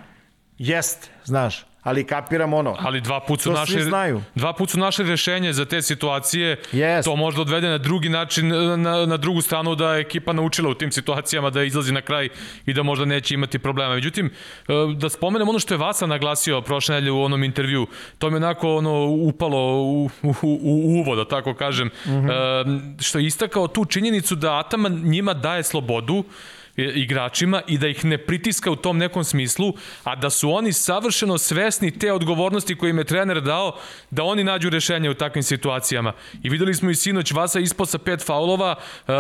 Jeste, 0.58 1.10
znaš, 1.24 1.66
ali 1.84 2.04
kapiram 2.04 2.54
ono. 2.54 2.76
Ali 2.80 3.02
dva 3.02 3.20
put 3.20 3.42
su 3.42 3.52
našli, 3.52 3.74
svi 3.74 3.84
znaju. 3.84 4.22
dva 4.36 4.54
put 4.54 4.70
su 4.70 4.80
našli 4.80 5.10
rešenje 5.10 5.54
za 5.54 5.66
te 5.66 5.82
situacije. 5.82 6.58
Jest. 6.72 7.06
To 7.06 7.16
možda 7.16 7.42
odvede 7.42 7.70
na 7.70 7.78
drugi 7.78 8.10
način, 8.10 8.48
na, 8.82 9.06
na 9.06 9.18
drugu 9.18 9.42
stranu 9.42 9.76
da 9.76 9.94
je 9.96 10.02
ekipa 10.02 10.34
naučila 10.34 10.70
u 10.70 10.74
tim 10.74 10.92
situacijama 10.92 11.50
da 11.50 11.64
izlazi 11.64 11.92
na 11.92 12.02
kraj 12.02 12.30
i 12.66 12.74
da 12.74 12.84
možda 12.84 13.06
neće 13.06 13.34
imati 13.34 13.60
problema. 13.60 13.94
Međutim, 13.94 14.26
e, 14.26 14.74
da 14.96 15.10
spomenem 15.10 15.50
ono 15.50 15.60
što 15.60 15.74
je 15.74 15.78
Vasa 15.78 16.08
naglasio 16.08 16.62
prošle 16.62 16.96
nedelje 16.96 17.12
u 17.12 17.24
onom 17.24 17.44
intervju, 17.44 17.88
to 18.18 18.30
mi 18.30 18.36
onako 18.36 18.76
ono 18.76 19.06
upalo 19.06 19.82
u, 19.82 20.10
u, 20.24 20.34
u, 20.42 20.60
u 20.64 21.00
uvo, 21.00 21.16
da 21.16 21.28
tako 21.28 21.54
kažem, 21.54 21.88
mm 21.88 22.12
-hmm. 22.12 23.04
što 23.04 23.20
je 23.20 23.26
istakao 23.26 23.68
tu 23.68 23.86
činjenicu 23.86 24.36
da 24.36 24.60
Ataman 24.60 25.02
njima 25.04 25.34
daje 25.34 25.64
slobodu, 25.64 26.24
e, 26.24 26.63
igračima 26.76 27.62
i 27.68 27.78
da 27.78 27.88
ih 27.88 28.06
ne 28.06 28.18
pritiska 28.18 28.72
u 28.72 28.76
tom 28.76 28.98
nekom 28.98 29.24
smislu, 29.24 29.74
a 30.04 30.16
da 30.16 30.30
su 30.30 30.52
oni 30.52 30.74
savršeno 30.74 31.38
svesni 31.38 32.00
te 32.00 32.12
odgovornosti 32.12 32.76
koje 32.76 32.90
im 32.90 32.98
je 32.98 33.04
trener 33.04 33.42
dao 33.42 33.76
da 34.12 34.24
oni 34.24 34.44
nađu 34.44 34.70
rešenje 34.70 35.10
u 35.10 35.14
takvim 35.14 35.44
situacijama. 35.44 36.14
I 36.44 36.50
videli 36.50 36.74
smo 36.74 36.90
i 36.90 36.96
sinoć 36.96 37.32
Vasa 37.32 37.60
ispao 37.60 37.86
sa 37.86 37.98
pet 37.98 38.26
faulova, 38.26 38.76
uh, 39.08 39.14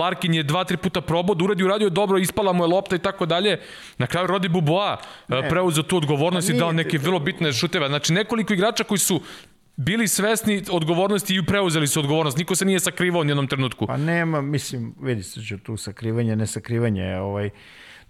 Larkin 0.00 0.34
je 0.34 0.42
dva, 0.42 0.64
tri 0.64 0.76
puta 0.76 1.00
probao 1.00 1.34
da 1.34 1.44
uradi, 1.44 1.64
uradio 1.64 1.88
dobro, 1.88 2.18
ispala 2.18 2.52
mu 2.52 2.64
je 2.64 2.68
lopta 2.68 2.96
i 2.96 2.98
tako 2.98 3.26
dalje. 3.26 3.60
Na 3.98 4.06
kraju 4.06 4.26
Rodi 4.26 4.48
Buboa 4.48 4.96
uh, 5.28 5.36
preuzeo 5.48 5.82
tu 5.82 5.96
odgovornost 5.96 6.48
i 6.48 6.52
nije- 6.52 6.60
dao 6.60 6.72
neke 6.72 6.98
vrlo 6.98 7.18
bitne 7.18 7.52
šuteve. 7.52 7.88
Znači 7.88 8.12
nekoliko 8.12 8.52
igrača 8.52 8.84
koji 8.84 8.98
su 8.98 9.20
bili 9.84 10.08
svesni 10.08 10.62
odgovornosti 10.70 11.36
i 11.36 11.46
preuzeli 11.46 11.86
su 11.86 12.00
odgovornost. 12.00 12.38
Niko 12.38 12.54
se 12.54 12.64
nije 12.64 12.80
sakrivao 12.80 13.22
u 13.22 13.24
jednom 13.24 13.46
trenutku. 13.46 13.86
Pa 13.86 13.96
nema, 13.96 14.40
mislim, 14.40 14.94
vidi 15.00 15.22
se 15.22 15.42
će 15.42 15.58
tu 15.58 15.76
sakrivanje, 15.76 16.36
ne 16.36 16.46
sakrivanje, 16.46 17.16
ovaj, 17.16 17.50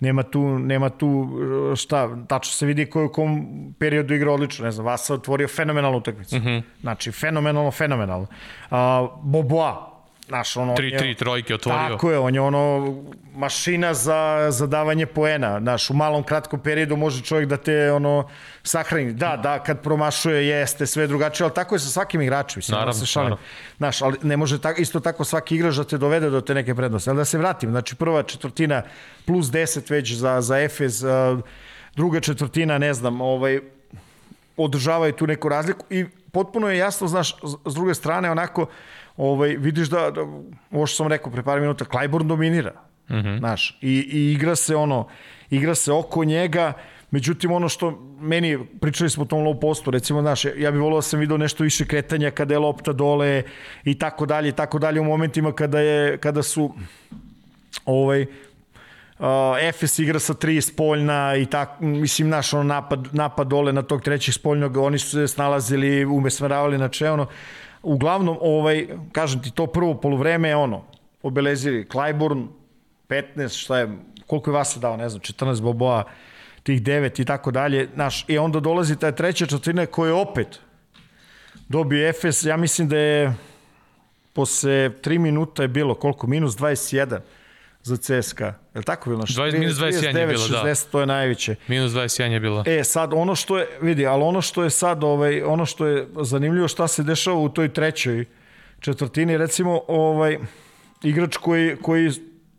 nema 0.00 0.22
tu, 0.22 0.58
nema 0.58 0.88
tu 0.88 1.08
uh, 1.08 1.76
šta, 1.76 2.26
tačno 2.26 2.52
se 2.52 2.66
vidi 2.66 2.86
ko 2.86 3.00
je 3.00 3.06
u 3.06 3.12
kom 3.12 3.46
periodu 3.78 4.14
igra 4.14 4.32
odlično, 4.32 4.64
ne 4.64 4.70
znam, 4.70 4.86
Vasa 4.86 5.14
otvorio 5.14 5.48
fenomenalnu 5.48 5.98
utakmicu. 5.98 6.36
Mm 6.36 6.42
-hmm. 6.42 6.62
Znači, 6.80 7.12
fenomenalno, 7.12 7.70
fenomenalno. 7.70 8.26
Uh, 8.70 8.76
Boboa, 9.22 9.89
znaš, 10.30 10.56
ono... 10.56 10.72
on 10.72 10.76
3-3 10.78 11.04
je- 11.04 11.14
trojke 11.14 11.54
otvorio. 11.54 11.88
Tako 11.88 12.10
je, 12.10 12.18
on 12.18 12.34
je 12.34 12.40
ono 12.40 12.94
mašina 13.34 13.94
za, 13.94 14.20
za 14.50 14.66
davanje 14.66 15.06
poena. 15.06 15.60
Znaš, 15.60 15.90
u 15.90 15.94
malom 15.94 16.22
kratkom 16.22 16.60
periodu 16.60 16.96
može 16.96 17.22
čovjek 17.22 17.48
da 17.48 17.56
te 17.56 17.92
ono 17.92 18.28
sahrani. 18.62 19.12
Da, 19.12 19.36
da, 19.38 19.58
kad 19.58 19.80
promašuje 19.80 20.46
jeste 20.48 20.86
sve 20.86 21.06
drugačije, 21.06 21.44
ali 21.44 21.54
tako 21.54 21.74
je 21.74 21.80
sa 21.80 21.88
svakim 21.90 22.20
igračem. 22.22 22.58
Mislim, 22.58 22.72
Naravno, 22.72 22.92
da 22.92 22.98
se 22.98 23.06
šalim. 23.06 23.26
naravno. 23.26 23.44
Znaš, 23.78 24.02
ali 24.02 24.16
ne 24.22 24.36
može 24.36 24.60
tako, 24.60 24.80
isto 24.80 25.00
tako 25.00 25.24
svaki 25.24 25.54
igrač 25.54 25.74
da 25.74 25.84
te 25.84 25.98
dovede 25.98 26.30
do 26.30 26.40
te 26.40 26.54
neke 26.54 26.74
prednosti. 26.74 27.10
Ali 27.10 27.16
da 27.16 27.24
se 27.24 27.38
vratim, 27.38 27.70
znači 27.70 27.94
prva 27.96 28.22
četvrtina 28.22 28.82
plus 29.24 29.46
10 29.46 29.90
već 29.90 30.12
za, 30.12 30.40
za 30.40 30.60
Efes, 30.60 31.02
druga 31.94 32.20
četvrtina, 32.20 32.78
ne 32.78 32.94
znam, 32.94 33.20
ovaj, 33.20 33.60
održavaju 34.56 35.12
tu 35.12 35.26
neku 35.26 35.48
razliku 35.48 35.84
i 35.90 36.04
potpuno 36.32 36.68
je 36.68 36.78
jasno, 36.78 37.08
znaš, 37.08 37.36
s- 37.66 37.74
druge 37.74 37.94
strane, 37.94 38.30
onako, 38.30 38.66
ovaj, 39.16 39.56
vidiš 39.56 39.88
da, 39.88 40.10
da 40.10 40.20
ovo 40.70 40.86
što 40.86 40.96
sam 40.96 41.06
rekao 41.06 41.32
pre 41.32 41.42
par 41.42 41.60
minuta, 41.60 41.84
Clyburn 41.84 42.26
dominira, 42.26 42.72
mm 43.10 43.14
-hmm. 43.14 43.38
znaš, 43.38 43.78
i, 43.80 44.08
i 44.12 44.32
igra 44.32 44.56
se 44.56 44.76
ono, 44.76 45.08
igra 45.50 45.74
se 45.74 45.92
oko 45.92 46.24
njega, 46.24 46.72
međutim 47.10 47.52
ono 47.52 47.68
što 47.68 47.90
meni, 48.20 48.58
pričali 48.80 49.10
smo 49.10 49.22
o 49.22 49.26
tom 49.26 49.44
low 49.44 49.60
postu, 49.60 49.90
recimo, 49.90 50.20
znaš, 50.20 50.44
ja, 50.44 50.70
bih 50.70 50.80
volio 50.80 50.98
da 50.98 51.02
sam 51.02 51.20
video 51.20 51.36
nešto 51.36 51.64
više 51.64 51.86
kretanja 51.86 52.30
kada 52.30 52.54
je 52.54 52.58
lopta 52.58 52.92
dole 52.92 53.42
i 53.84 53.98
tako 53.98 54.26
dalje, 54.26 54.48
i 54.48 54.52
tako 54.52 54.78
dalje 54.78 55.00
u 55.00 55.04
momentima 55.04 55.52
kada, 55.52 55.80
je, 55.80 56.18
kada 56.18 56.42
su 56.42 56.74
ovaj, 57.84 58.26
Uh, 59.20 59.26
Efes 59.60 59.98
igra 59.98 60.18
sa 60.18 60.34
tri 60.34 60.60
spoljna 60.60 61.36
i 61.36 61.46
tak, 61.46 61.80
mislim, 61.80 62.28
naš 62.28 62.54
ono 62.54 62.62
napad, 62.62 63.08
napad 63.12 63.46
dole 63.46 63.72
na 63.72 63.82
tog 63.82 64.02
trećeg 64.02 64.34
spoljnog, 64.34 64.76
oni 64.76 64.98
su 64.98 65.10
se 65.10 65.28
snalazili, 65.28 66.04
umesmeravali 66.04 66.78
na 66.78 66.88
če, 66.88 67.10
ono. 67.10 67.26
Uglavnom, 67.82 68.38
ovaj, 68.40 68.88
kažem 69.12 69.42
ti, 69.42 69.50
to 69.50 69.66
prvo 69.66 69.94
polovreme, 69.94 70.56
ono, 70.56 70.84
obelezili 71.22 71.86
Clyburn, 71.92 72.46
15, 73.08 73.48
šta 73.48 73.78
je, 73.78 73.88
koliko 74.26 74.50
je 74.50 74.54
vas 74.54 74.78
dao, 74.80 74.96
ne 74.96 75.08
znam, 75.08 75.20
14 75.20 75.62
boboa, 75.62 76.04
tih 76.62 76.82
9 76.82 77.22
i 77.22 77.24
tako 77.24 77.50
dalje, 77.50 77.88
znaš, 77.94 78.24
i 78.28 78.38
onda 78.38 78.60
dolazi 78.60 78.96
ta 78.96 79.12
treća 79.12 79.46
četvrtina 79.46 79.86
koja 79.86 80.08
je 80.08 80.14
opet 80.14 80.60
dobio 81.68 82.08
Efes, 82.08 82.44
ja 82.44 82.56
mislim 82.56 82.88
da 82.88 82.96
je 82.98 83.34
posle 84.32 84.90
3 85.02 85.18
minuta 85.18 85.62
je 85.62 85.68
bilo, 85.68 85.94
koliko, 85.94 86.26
minus 86.26 86.56
21 86.56 87.18
za 87.82 87.96
CSKA. 87.96 88.54
Je 88.74 88.78
li 88.78 88.84
tako 88.84 89.10
bilo? 89.10 89.22
20 89.22 89.58
minus 89.58 89.74
21 89.74 89.84
je 89.84 90.12
39, 90.12 90.26
bilo, 90.26 90.48
da. 90.48 90.62
60, 90.64 90.90
to 90.90 91.00
je 91.00 91.06
najveće. 91.06 91.54
Minus 91.68 91.92
21 91.92 92.30
je 92.30 92.40
bila. 92.40 92.64
E, 92.66 92.84
sad, 92.84 93.12
ono 93.12 93.34
što 93.34 93.58
je, 93.58 93.66
vidi, 93.80 94.06
ali 94.06 94.22
ono 94.22 94.40
što 94.40 94.62
je 94.62 94.70
sad, 94.70 95.04
ovaj, 95.04 95.42
ono 95.42 95.66
što 95.66 95.86
je 95.86 96.06
zanimljivo 96.20 96.68
šta 96.68 96.88
se 96.88 97.02
dešava 97.02 97.36
u 97.36 97.48
toj 97.48 97.68
trećoj 97.68 98.24
četvrtini, 98.80 99.38
recimo, 99.38 99.80
ovaj, 99.88 100.38
igrač 101.02 101.36
koji, 101.36 101.76
koji 101.82 102.10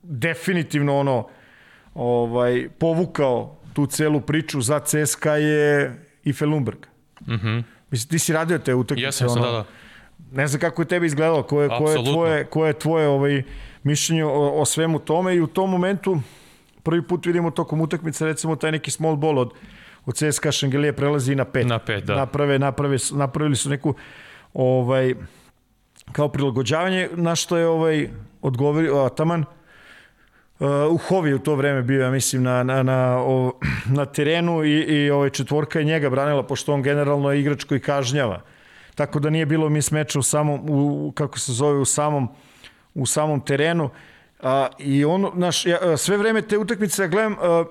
definitivno 0.03 0.97
ono, 0.97 1.27
ovaj, 1.93 2.69
povukao 2.79 3.57
tu 3.73 3.85
celu 3.85 4.21
priču 4.21 4.61
za 4.61 4.79
CSKA 4.79 5.35
je 5.35 5.95
Ife 6.23 6.45
Lundberg. 6.45 6.79
Mm 7.27 7.33
-hmm. 7.33 7.63
Mislim, 7.91 8.09
ti 8.09 8.19
si 8.19 8.33
radio 8.33 8.57
te 8.57 8.75
utakmice. 8.75 9.05
Jesam 9.05 9.29
sam, 9.29 9.41
da, 9.41 9.51
da. 9.51 9.65
Ne 10.31 10.47
znam 10.47 10.59
kako 10.59 10.81
je 10.81 10.87
tebi 10.87 11.05
izgledalo, 11.05 11.43
koje, 11.43 11.65
je 11.65 11.69
Apsolutno. 11.71 12.13
tvoje, 12.13 12.45
koje 12.45 12.69
je 12.69 12.79
tvoje 12.79 13.07
ovaj, 13.07 13.43
mišljenje 13.83 14.25
o, 14.25 14.61
o 14.61 14.65
svemu 14.65 14.99
tome 14.99 15.35
i 15.35 15.41
u 15.41 15.47
tom 15.47 15.69
momentu 15.69 16.19
prvi 16.83 17.01
put 17.01 17.25
vidimo 17.25 17.51
tokom 17.51 17.81
utakmice 17.81 18.25
recimo 18.25 18.55
taj 18.55 18.71
neki 18.71 18.91
small 18.91 19.15
ball 19.15 19.39
od, 19.39 19.53
od 20.05 20.15
CSKA 20.15 20.51
Šengelije 20.51 20.93
prelazi 20.93 21.35
na 21.35 21.45
pet. 21.45 21.67
Na 21.67 21.79
pet, 21.79 22.03
da. 22.03 22.15
Naprave, 22.15 22.59
naprave, 22.59 22.97
napravili 23.11 23.55
su 23.55 23.69
neku 23.69 23.93
ovaj, 24.53 25.15
kao 26.11 26.29
prilagođavanje 26.29 27.09
na 27.15 27.35
što 27.35 27.57
je 27.57 27.67
ovaj 27.67 28.09
odgovorio 28.41 28.97
Ataman 28.97 29.45
Uh, 30.61 30.67
u 30.93 30.97
Hovi 30.97 31.33
u 31.33 31.39
to 31.39 31.55
vreme 31.55 31.81
bio, 31.81 32.01
ja 32.01 32.11
mislim, 32.11 32.43
na, 32.43 32.63
na, 32.63 32.83
na, 32.83 33.17
o, 33.17 33.59
na 33.97 34.05
terenu 34.05 34.63
i, 34.63 34.71
i 34.71 35.09
ovaj 35.09 35.29
četvorka 35.29 35.79
je 35.79 35.85
njega 35.85 36.09
branila, 36.09 36.43
pošto 36.43 36.73
on 36.73 36.81
generalno 36.81 37.31
je 37.31 37.39
igrač 37.39 37.63
koji 37.63 37.79
kažnjava. 37.79 38.41
Tako 38.95 39.19
da 39.19 39.29
nije 39.29 39.45
bilo 39.45 39.69
mis 39.69 39.91
meča 39.91 40.19
u 40.19 40.21
samom, 40.21 40.69
u, 40.69 41.11
kako 41.15 41.39
se 41.39 41.53
zove, 41.53 41.79
u 41.79 41.85
samom, 41.85 42.29
u 42.93 43.05
samom 43.05 43.41
terenu. 43.41 43.89
A, 44.39 44.67
I 44.79 45.05
ono, 45.05 45.31
naš, 45.35 45.65
ja, 45.65 45.97
sve 45.97 46.17
vreme 46.17 46.41
te 46.41 46.57
utakmice 46.57 47.01
ja 47.01 47.07
gledam, 47.07 47.37
a, 47.41 47.65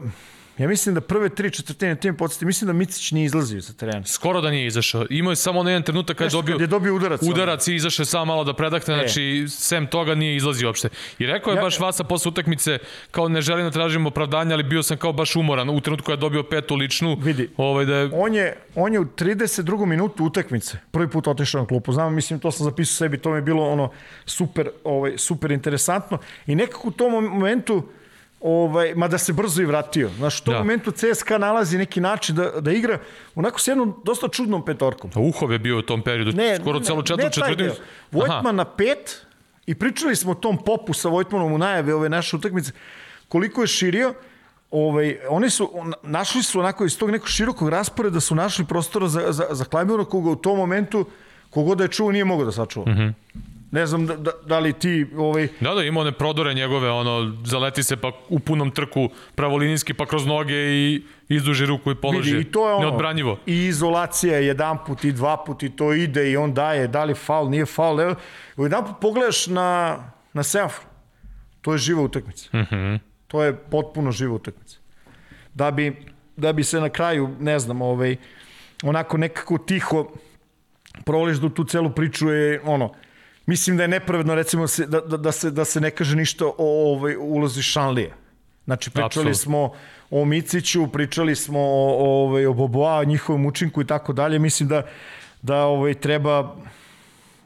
ja 0.61 0.69
mislim 0.69 0.95
da 0.95 1.01
prve 1.01 1.29
tri 1.29 1.51
četvrtine 1.51 1.95
tim 1.97 2.17
podsjeti, 2.17 2.45
mislim 2.45 2.67
da 2.67 2.73
Micić 2.73 3.13
nije 3.13 3.25
izlazio 3.25 3.63
sa 3.63 3.73
terena. 3.73 4.07
Skoro 4.07 4.41
da 4.41 4.51
nije 4.51 4.67
izašao. 4.67 5.07
Imao 5.11 5.33
je 5.33 5.37
samo 5.37 5.63
na 5.63 5.71
jedan 5.71 5.83
trenutak 5.83 6.17
kad 6.17 6.27
je 6.27 6.31
dobio, 6.31 6.55
kad 6.55 6.61
je 6.61 6.67
dobio 6.67 6.95
udarac, 6.95 7.23
udarac 7.23 7.69
i 7.69 7.75
izašao 7.75 8.03
je 8.03 8.07
samo 8.07 8.25
malo 8.25 8.45
da 8.45 8.53
predahne, 8.53 8.95
znači 8.95 9.47
sem 9.49 9.87
toga 9.87 10.15
nije 10.15 10.37
izlazio 10.37 10.69
uopšte. 10.69 10.89
I 11.19 11.27
rekao 11.27 11.51
je 11.51 11.57
Ja- 11.57 11.63
baš 11.63 11.81
Vasa 11.81 12.05
posle 12.05 12.29
utakmice 12.29 12.79
kao 13.11 13.29
ne 13.29 13.41
želim 13.41 13.65
da 13.65 13.71
tražim 13.71 14.07
opravdanje, 14.07 14.55
ali 14.55 14.63
bio 14.63 14.83
sam 14.83 14.97
kao 14.97 15.13
baš 15.13 15.37
umoran 15.37 15.71
u 15.71 15.81
trenutku 15.81 16.07
kad 16.07 16.19
je 16.19 16.21
dobio 16.21 16.43
petu 16.43 16.75
ličnu. 16.75 17.17
Vidi. 17.21 17.51
Ovaj 17.57 17.85
da 17.85 17.97
je 17.97 18.11
On 18.13 18.35
je, 18.35 18.57
on 18.75 18.93
je 18.93 19.01
u 19.01 19.05
32. 19.05 19.87
minutu 19.87 20.25
utakmice 20.25 20.79
prvi 20.91 21.09
put 21.09 21.27
otišao 21.27 21.61
na 21.61 21.67
klupu. 21.67 21.93
Znam, 21.93 22.15
mislim, 22.15 22.41
to 22.41 22.51
sam 22.51 22.65
zapisao 22.65 22.97
sebi, 22.97 23.19
to 23.19 23.31
mi 23.31 23.37
je 23.37 23.43
bilo 23.43 23.69
ono 23.69 23.91
super, 24.27 24.69
ovaj, 24.85 25.19
super 25.19 25.51
interesantno. 25.51 26.19
I 26.47 26.55
nekako 26.55 26.89
u 26.89 26.91
tom 26.91 27.13
momentu, 27.13 27.89
ovaj, 28.41 28.95
mada 28.95 29.19
se 29.19 29.33
brzo 29.33 29.63
i 29.63 29.67
vratio. 29.67 30.11
Znaš, 30.17 30.41
u 30.41 30.45
tom 30.45 30.55
Da. 30.55 30.59
momentu 30.59 30.93
CSKA 30.93 31.39
nalazi 31.39 31.79
neki 31.79 32.01
način 32.01 32.37
da, 32.37 32.51
da 32.61 32.73
igra 32.73 32.99
onako 33.35 33.61
s 33.61 33.69
jednom 33.69 33.95
dosta 34.05 34.29
čudnom 34.29 34.65
petorkom. 34.65 35.11
Uhov 35.17 35.53
je 35.53 35.59
bio 35.59 35.79
u 35.79 35.83
tom 35.83 36.03
periodu, 36.03 36.33
Ne, 36.33 36.57
skoro 36.61 36.79
ne, 36.79 36.85
celu 36.85 36.99
ne 36.99 37.05
četvrtu 37.07 37.41
četvrtinu. 37.41 37.73
Vojtman 38.13 38.57
na 38.57 38.65
pet 38.65 39.27
i 39.67 39.75
pričali 39.75 40.17
smo 40.17 40.33
o 40.33 40.35
tom 40.35 40.59
popu 40.65 40.93
sa 40.93 41.09
Vojtmanom 41.09 41.53
u 41.53 41.59
najave 41.59 41.95
ove 41.95 42.09
naše 42.09 42.37
utakmice, 42.37 42.73
koliko 43.29 43.61
je 43.61 43.67
širio, 43.67 44.15
ovaj, 44.71 45.19
oni 45.29 45.51
su, 45.51 45.71
našli 46.03 46.43
su 46.43 46.61
onako 46.61 46.85
iz 46.85 46.99
tog 46.99 47.11
nekog 47.11 47.29
širokog 47.29 47.69
rasporeda 47.69 48.21
su 48.21 48.35
našli 48.35 48.65
prostora 48.65 49.09
za, 49.09 49.33
za, 49.33 49.47
za 49.51 49.65
Klajmura 49.65 50.05
koga 50.05 50.31
u 50.31 50.37
tom 50.37 50.57
momentu 50.57 51.07
kogod 51.51 51.79
da 51.79 51.85
je 51.85 51.89
čuo 51.89 52.13
nije 52.13 52.25
mogao 52.25 52.45
da 52.45 52.53
sačuva. 52.53 52.87
Mm. 52.87 52.97
-hmm. 52.97 53.13
Ne 53.71 53.87
znam 53.87 54.07
da, 54.07 54.17
da, 54.17 54.31
da 54.47 54.59
li 54.59 54.73
ti 54.73 55.07
ovaj, 55.17 55.49
Da, 55.61 55.75
da, 55.75 55.83
ima 55.83 56.01
one 56.01 56.13
prodore 56.13 56.55
njegove, 56.55 56.91
ono, 56.91 57.37
zaleti 57.45 57.83
se 57.83 57.97
pa 57.97 58.13
u 58.29 58.39
punom 58.39 58.71
trku 58.71 59.11
pravolinijski 59.35 59.95
pa 59.95 60.07
kroz 60.07 60.27
noge 60.27 60.55
i 60.55 61.03
izduži 61.29 61.67
ruku 61.67 61.91
i 61.91 61.95
položi. 61.95 62.33
Vidi, 62.33 62.49
i 62.49 62.53
to 62.53 62.69
je 62.69 62.75
ono, 62.75 62.89
Neodbranjivo. 62.89 63.39
I 63.47 63.65
izolacija 63.65 64.37
je 64.37 64.47
jedan 64.47 64.79
put 64.87 65.05
i 65.05 65.13
dva 65.13 65.45
put 65.45 65.63
i 65.63 65.71
to 65.71 65.93
ide 65.93 66.31
i 66.31 66.37
on 66.37 66.55
daje, 66.55 66.89
da 66.89 67.05
li 67.05 67.15
faul, 67.15 67.51
nije 67.51 67.67
faul. 67.67 68.01
Evo, 68.01 68.15
jedan 68.57 68.87
put 68.87 68.95
pogledaš 69.01 69.47
na, 69.47 69.99
na 70.33 70.43
semafor, 70.43 70.85
to 71.61 71.73
je 71.73 71.79
živa 71.79 72.03
utakmica. 72.03 72.49
Mm. 72.53 72.67
-hmm. 72.71 72.99
To 73.27 73.43
je 73.43 73.57
potpuno 73.57 74.13
živa 74.13 74.35
utakmica. 74.35 74.79
Da 75.55 75.71
bi, 75.71 75.97
da 76.37 76.53
bi 76.53 76.65
se 76.65 76.81
na 76.81 76.89
kraju, 76.89 77.31
ne 77.41 77.59
znam, 77.59 77.83
ovaj, 77.83 78.17
onako 78.83 79.17
nekako 79.17 79.59
tiho 79.59 80.07
proliš 81.05 81.39
da 81.39 81.49
tu 81.49 81.65
celu 81.65 81.91
priču 81.91 82.29
je 82.29 82.61
ono, 82.65 82.93
Mislim 83.51 83.77
da 83.77 83.83
je 83.83 83.89
nepravedno 83.89 84.35
recimo 84.35 84.67
se, 84.67 84.87
da, 84.87 85.01
da, 85.01 85.17
da, 85.17 85.33
se, 85.33 85.51
da 85.51 85.65
se 85.65 85.81
ne 85.81 85.91
kaže 85.91 86.17
ništa 86.17 86.47
o 86.47 86.55
ovaj, 86.59 87.17
ulozi 87.17 87.63
Šanlije. 87.63 88.13
Znači, 88.65 88.91
pričali 88.91 89.07
Apsolutno. 89.07 89.35
smo 89.35 89.73
o 90.11 90.25
Miciću, 90.25 90.87
pričali 90.87 91.37
smo 91.37 91.61
o, 91.61 91.89
o, 91.99 92.27
ovaj, 92.27 92.47
o 92.47 92.53
Boboa, 92.55 93.05
njihovom 93.05 93.47
učinku 93.47 93.83
i 93.83 93.87
tako 93.87 94.13
dalje. 94.13 94.39
Mislim 94.39 94.69
da, 94.69 94.83
da 95.43 95.65
ovaj, 95.65 95.95
treba, 95.95 96.57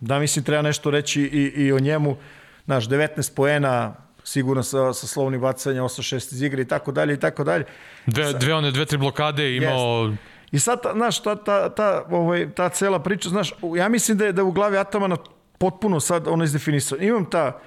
da 0.00 0.18
mislim 0.18 0.44
treba 0.44 0.62
nešto 0.62 0.90
reći 0.90 1.22
i, 1.22 1.64
i 1.64 1.72
o 1.72 1.78
njemu. 1.78 2.16
Znaš, 2.64 2.88
19 2.88 3.34
poena, 3.36 3.94
sigurno 4.24 4.62
sa, 4.62 4.92
sa 4.92 5.06
slovnim 5.06 5.40
bacanja, 5.40 5.82
8-6 5.82 6.34
iz 6.34 6.42
igre 6.42 6.62
i 6.62 6.68
tako 6.68 6.92
dalje 6.92 7.14
i 7.14 7.20
tako 7.20 7.44
dalje. 7.44 7.64
Dve, 8.06 8.32
dve 8.32 8.54
one, 8.54 8.70
dve, 8.70 8.84
tri 8.84 8.98
blokade 8.98 9.56
imao... 9.56 10.12
I 10.52 10.58
sad, 10.58 10.78
znaš, 10.94 11.22
ta, 11.22 11.36
ta, 11.36 11.68
ta, 11.68 12.04
ovaj, 12.10 12.50
ta 12.54 12.68
cela 12.68 12.98
priča, 12.98 13.28
znaš, 13.28 13.54
ja 13.76 13.88
mislim 13.88 14.18
da 14.18 14.24
je, 14.24 14.32
da 14.32 14.40
je 14.40 14.44
u 14.44 14.52
glavi 14.52 14.76
Atamana 14.78 15.16
potpuno 15.58 16.00
sad 16.00 16.28
ono 16.28 16.44
izdefinisano. 16.44 17.02
Imam 17.02 17.30
ta 17.30 17.60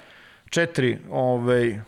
četiri 0.50 0.98
ovaj, 1.10 1.80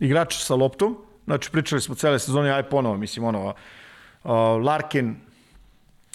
igrača 0.00 0.38
sa 0.38 0.54
loptom, 0.54 0.96
znači 1.24 1.50
pričali 1.50 1.80
smo 1.80 1.94
cele 1.94 2.18
sezone, 2.18 2.50
aj 2.50 2.62
ponovo, 2.62 2.96
mislim, 2.96 3.24
ono, 3.24 3.46
uh, 3.46 4.30
Larkin, 4.64 5.16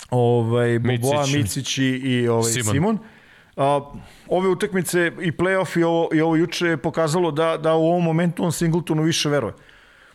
ovaj, 0.09 0.79
Boboa, 0.79 1.21
Micić. 1.21 1.35
Micić 1.35 1.77
i, 1.77 1.83
i 1.83 2.27
ovaj, 2.27 2.51
Simon. 2.51 2.73
Simon. 2.73 2.99
A, 3.57 3.81
ove 4.27 4.49
utakmice 4.49 5.11
i 5.21 5.31
play-off 5.31 5.79
i 5.79 5.83
ovo, 5.83 6.09
i 6.13 6.21
ovo 6.21 6.35
juče 6.35 6.67
je 6.67 6.77
pokazalo 6.77 7.31
da, 7.31 7.57
da 7.57 7.75
u 7.75 7.85
ovom 7.85 8.03
momentu 8.03 8.43
on 8.43 8.51
Singletonu 8.51 9.03
više 9.03 9.29
veruje. 9.29 9.53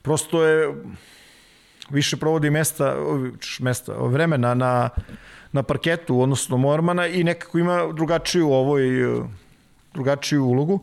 Prosto 0.02 0.44
je 0.44 0.74
više 1.90 2.16
provodi 2.16 2.50
mesta, 2.50 2.96
mesta 3.60 3.92
vremena 3.92 4.54
na, 4.54 4.90
na 5.52 5.62
parketu, 5.62 6.20
odnosno 6.20 6.56
Mormana 6.56 7.06
i 7.06 7.24
nekako 7.24 7.58
ima 7.58 7.92
drugačiju 7.92 8.52
ovoj 8.52 8.82
drugačiju 9.94 10.44
ulogu. 10.44 10.80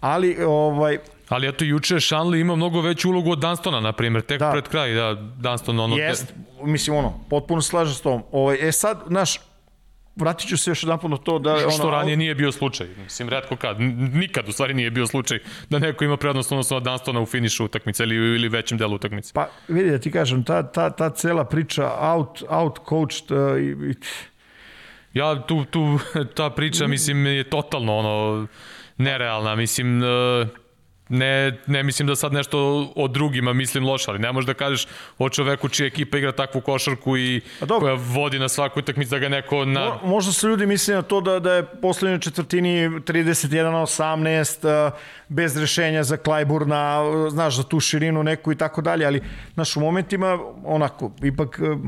Ali 0.00 0.36
ovaj 0.44 0.98
Ali 1.28 1.48
eto, 1.48 1.64
juče 1.64 1.94
Shanley 1.94 2.40
ima 2.40 2.56
mnogo 2.56 2.80
veću 2.80 3.10
ulogu 3.10 3.30
od 3.30 3.38
Dunstona, 3.38 3.80
na 3.80 3.92
primjer, 3.92 4.22
tek 4.22 4.38
Da. 4.38 4.50
pred 4.50 4.68
kraj, 4.68 4.94
da, 4.94 5.14
Dunston 5.14 5.80
ono... 5.80 5.96
jest, 5.96 6.34
mislim 6.62 6.96
ono, 6.96 7.20
potpuno 7.30 7.62
slažem 7.62 7.94
s 7.94 8.00
tom. 8.00 8.22
Ovaj 8.32 8.68
e 8.68 8.72
sad 8.72 9.02
naš 9.06 9.38
vratit 10.16 10.48
ću 10.48 10.56
se 10.56 10.70
još 10.70 10.82
jedan 10.82 10.98
na 11.02 11.16
to 11.16 11.38
da 11.38 11.54
ono, 11.54 11.70
Što 11.70 11.90
ranije 11.90 12.16
nije 12.16 12.34
bio 12.34 12.52
slučaj. 12.52 12.86
Mislim, 13.04 13.28
redko 13.28 13.56
kad. 13.56 13.80
Nikad 13.80 14.48
u 14.48 14.52
stvari 14.52 14.74
nije 14.74 14.90
bio 14.90 15.06
slučaj 15.06 15.38
da 15.70 15.78
neko 15.78 16.04
ima 16.04 16.16
prednost 16.16 16.52
odnosno 16.52 16.76
od 16.76 16.82
Dunstona 16.82 17.20
u 17.20 17.26
finišu 17.26 17.64
utakmice 17.64 18.02
ili, 18.02 18.14
ili 18.14 18.48
većem 18.48 18.78
delu 18.78 18.94
utakmice. 18.94 19.32
Pa 19.34 19.48
vidi 19.68 19.90
da 19.90 19.98
ti 19.98 20.10
kažem, 20.10 20.44
ta, 20.44 20.62
ta, 20.62 20.90
ta 20.90 21.10
cela 21.10 21.44
priča 21.44 21.90
out, 22.00 22.42
out 22.48 22.78
coached 22.88 23.30
uh, 23.30 23.58
i, 23.58 23.90
i, 23.90 23.94
Ja, 25.16 25.46
tu, 25.46 25.64
tu, 25.64 25.98
ta 26.36 26.50
priča, 26.50 26.86
mislim, 26.86 27.26
je 27.26 27.44
totalno 27.44 27.96
ono, 27.96 28.46
nerealna. 28.96 29.54
Mislim, 29.54 30.02
e, 30.02 30.06
ne, 31.08 31.58
ne 31.66 31.82
mislim 31.82 32.08
da 32.08 32.16
sad 32.16 32.32
nešto 32.32 32.58
o 32.96 33.08
drugima 33.08 33.52
mislim 33.52 33.84
loše, 33.84 34.04
ali 34.10 34.18
ne 34.18 34.32
možeš 34.32 34.46
da 34.46 34.54
kažeš 34.54 34.86
o 35.18 35.28
čoveku 35.28 35.68
čija 35.68 35.86
ekipa 35.86 36.18
igra 36.18 36.32
takvu 36.32 36.60
košarku 36.60 37.16
i 37.16 37.40
koja 37.78 37.94
vodi 37.94 38.38
na 38.38 38.48
svaku 38.48 38.78
utakmicu 38.78 39.10
da 39.10 39.18
ga 39.18 39.28
neko 39.28 39.64
na... 39.64 39.80
Mo- 39.80 40.06
Možda 40.06 40.32
su 40.32 40.48
ljudi 40.48 40.66
misle 40.66 40.94
na 40.94 41.02
to 41.02 41.20
da, 41.20 41.38
da 41.38 41.52
je 41.52 41.64
poslednjoj 41.82 42.20
četvrtini 42.20 42.88
31-18 42.88 44.86
uh, 44.86 44.92
bez 45.28 45.56
rešenja 45.56 46.04
za 46.04 46.16
Klajburna, 46.16 47.02
uh, 47.02 47.32
znaš, 47.32 47.56
za 47.56 47.62
tu 47.62 47.80
širinu 47.80 48.22
neku 48.22 48.52
i 48.52 48.56
tako 48.56 48.82
dalje, 48.82 49.06
ali 49.06 49.22
znaš, 49.54 49.76
u 49.76 49.80
momentima 49.80 50.38
onako, 50.64 51.10
ipak 51.22 51.60
uh, 51.62 51.78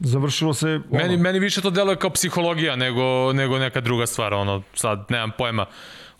završilo 0.00 0.54
se... 0.54 0.68
Ono, 0.68 0.82
Meni, 0.90 1.16
meni 1.16 1.38
više 1.38 1.60
to 1.60 1.70
deluje 1.70 1.96
kao 1.96 2.10
psihologija 2.10 2.76
nego, 2.76 3.32
nego 3.32 3.58
neka 3.58 3.80
druga 3.80 4.06
stvar, 4.06 4.34
ono, 4.34 4.62
sad 4.74 5.04
nemam 5.08 5.30
pojma. 5.38 5.66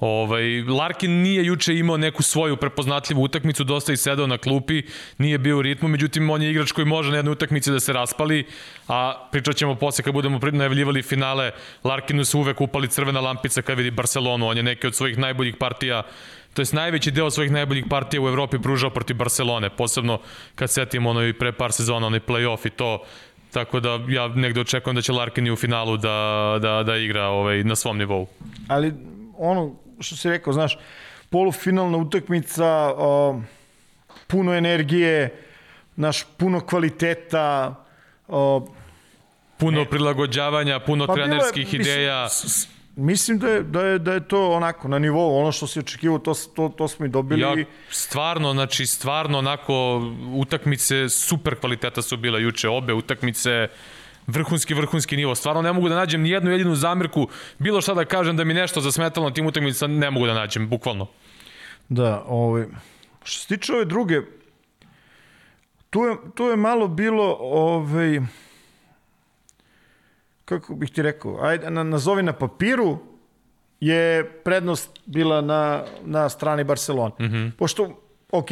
Ovaj, 0.00 0.62
Larkin 0.62 1.22
nije 1.22 1.46
juče 1.46 1.74
imao 1.74 1.96
neku 1.96 2.22
svoju 2.22 2.56
prepoznatljivu 2.56 3.22
utakmicu, 3.22 3.64
dosta 3.64 3.92
i 3.92 3.96
sedao 3.96 4.26
na 4.26 4.38
klupi, 4.38 4.82
nije 5.18 5.38
bio 5.38 5.58
u 5.58 5.62
ritmu, 5.62 5.88
međutim 5.88 6.30
on 6.30 6.42
je 6.42 6.50
igrač 6.50 6.72
koji 6.72 6.84
može 6.84 7.10
na 7.10 7.16
jednoj 7.16 7.32
utakmici 7.32 7.70
da 7.70 7.80
se 7.80 7.92
raspali, 7.92 8.46
a 8.88 9.28
pričat 9.32 9.56
ćemo 9.56 9.74
posle 9.74 10.04
kad 10.04 10.14
budemo 10.14 10.38
najavljivali 10.52 11.02
finale, 11.02 11.50
Larkinu 11.84 12.24
se 12.24 12.36
uvek 12.36 12.60
upali 12.60 12.88
crvena 12.88 13.20
lampica 13.20 13.62
kad 13.62 13.78
vidi 13.78 13.90
Barcelonu, 13.90 14.46
on 14.46 14.56
je 14.56 14.62
neki 14.62 14.86
od 14.86 14.94
svojih 14.94 15.18
najboljih 15.18 15.56
partija 15.56 16.02
to 16.56 16.62
jest 16.62 16.72
najveći 16.72 17.10
deo 17.10 17.30
svojih 17.30 17.52
najboljih 17.52 17.84
partija 17.90 18.22
u 18.22 18.28
Evropi 18.28 18.58
pružao 18.62 18.90
protiv 18.90 19.16
Barcelone, 19.16 19.70
posebno 19.70 20.20
kad 20.54 20.70
setimo 20.70 21.10
ono 21.10 21.26
i 21.26 21.32
pre 21.32 21.52
par 21.52 21.72
sezona, 21.72 22.06
onaj 22.06 22.20
play-off 22.20 22.66
i 22.66 22.70
to, 22.70 23.02
tako 23.52 23.80
da 23.80 24.00
ja 24.08 24.28
negde 24.28 24.60
očekujem 24.60 24.96
da 24.96 25.02
će 25.02 25.12
Larkin 25.12 25.46
i 25.46 25.50
u 25.50 25.56
finalu 25.56 25.96
da, 25.96 26.58
da, 26.62 26.82
da 26.82 26.96
igra 26.96 27.28
ovaj, 27.28 27.64
na 27.64 27.76
svom 27.76 27.98
nivou. 27.98 28.26
ali 28.68 28.92
ono 29.38 29.74
što 30.00 30.16
si 30.16 30.28
rekao, 30.28 30.52
znaš, 30.52 30.78
polufinalna 31.30 31.98
utakmica, 31.98 32.92
uh, 32.94 33.42
puno 34.26 34.54
energije, 34.54 35.42
naš 35.96 36.24
puno 36.36 36.60
kvaliteta, 36.60 37.74
uh, 38.28 38.62
Puno 39.58 39.84
prilagođavanja, 39.84 40.80
puno 40.80 41.06
Pa 41.06 41.14
bilo 41.14 41.24
je, 41.24 41.28
trenerskih 41.28 41.64
mislim, 41.64 41.80
ideja. 41.82 42.28
s- 42.28 42.68
Mislim 42.96 43.38
da 43.38 43.48
je, 43.48 43.62
da, 43.62 43.82
je, 43.82 43.98
da 43.98 44.12
je 44.12 44.28
to 44.28 44.52
onako 44.52 44.88
na 44.88 44.98
nivou, 44.98 45.36
ono 45.36 45.52
što 45.52 45.66
se 45.66 45.80
očekivao, 45.80 46.18
to, 46.18 46.32
to, 46.56 46.68
to 46.68 46.88
smo 46.88 47.06
i 47.06 47.08
dobili. 47.08 47.40
Ja, 47.40 47.54
stvarno, 47.90 48.52
znači, 48.52 48.86
stvarno 48.86 49.38
onako 49.38 50.02
utakmice 50.32 51.08
super 51.08 51.54
kvaliteta 51.54 52.02
su 52.02 52.16
bile 52.16 52.42
juče, 52.42 52.68
obe 52.68 52.92
utakmice 52.94 53.68
vrhunski, 54.26 54.74
vrhunski 54.74 55.16
nivo. 55.16 55.34
Stvarno 55.34 55.62
ne 55.62 55.72
mogu 55.72 55.88
da 55.88 55.94
nađem 55.94 56.22
ni 56.22 56.30
jednu 56.30 56.50
jedinu 56.50 56.74
zamirku, 56.74 57.28
bilo 57.58 57.80
šta 57.80 57.94
da 57.94 58.04
kažem 58.04 58.36
da 58.36 58.44
mi 58.44 58.54
nešto 58.54 58.80
zasmetalo 58.80 59.28
na 59.28 59.34
tim 59.34 59.46
utakmicama, 59.46 59.94
ne 59.94 60.10
mogu 60.10 60.26
da 60.26 60.34
nađem, 60.34 60.68
bukvalno. 60.68 61.06
Da, 61.88 62.24
ovaj, 62.26 62.66
što 63.24 63.40
se 63.40 63.48
tiče 63.48 63.72
ove 63.72 63.84
druge, 63.84 64.20
tu 65.90 66.00
je, 66.00 66.16
tu 66.34 66.44
je 66.44 66.56
malo 66.56 66.88
bilo, 66.88 67.36
ovaj, 67.40 68.20
kako 70.44 70.74
bih 70.74 70.90
ti 70.90 71.02
rekao, 71.02 71.38
ajde, 71.42 71.70
na, 71.70 71.82
nazovi 71.82 72.22
na 72.22 72.32
papiru, 72.32 72.98
je 73.80 74.30
prednost 74.44 75.00
bila 75.06 75.40
na, 75.40 75.84
na 76.04 76.28
strani 76.28 76.64
Barcelona. 76.64 77.14
Mm 77.20 77.24
-hmm. 77.24 77.50
Pošto, 77.58 78.02
ok, 78.32 78.48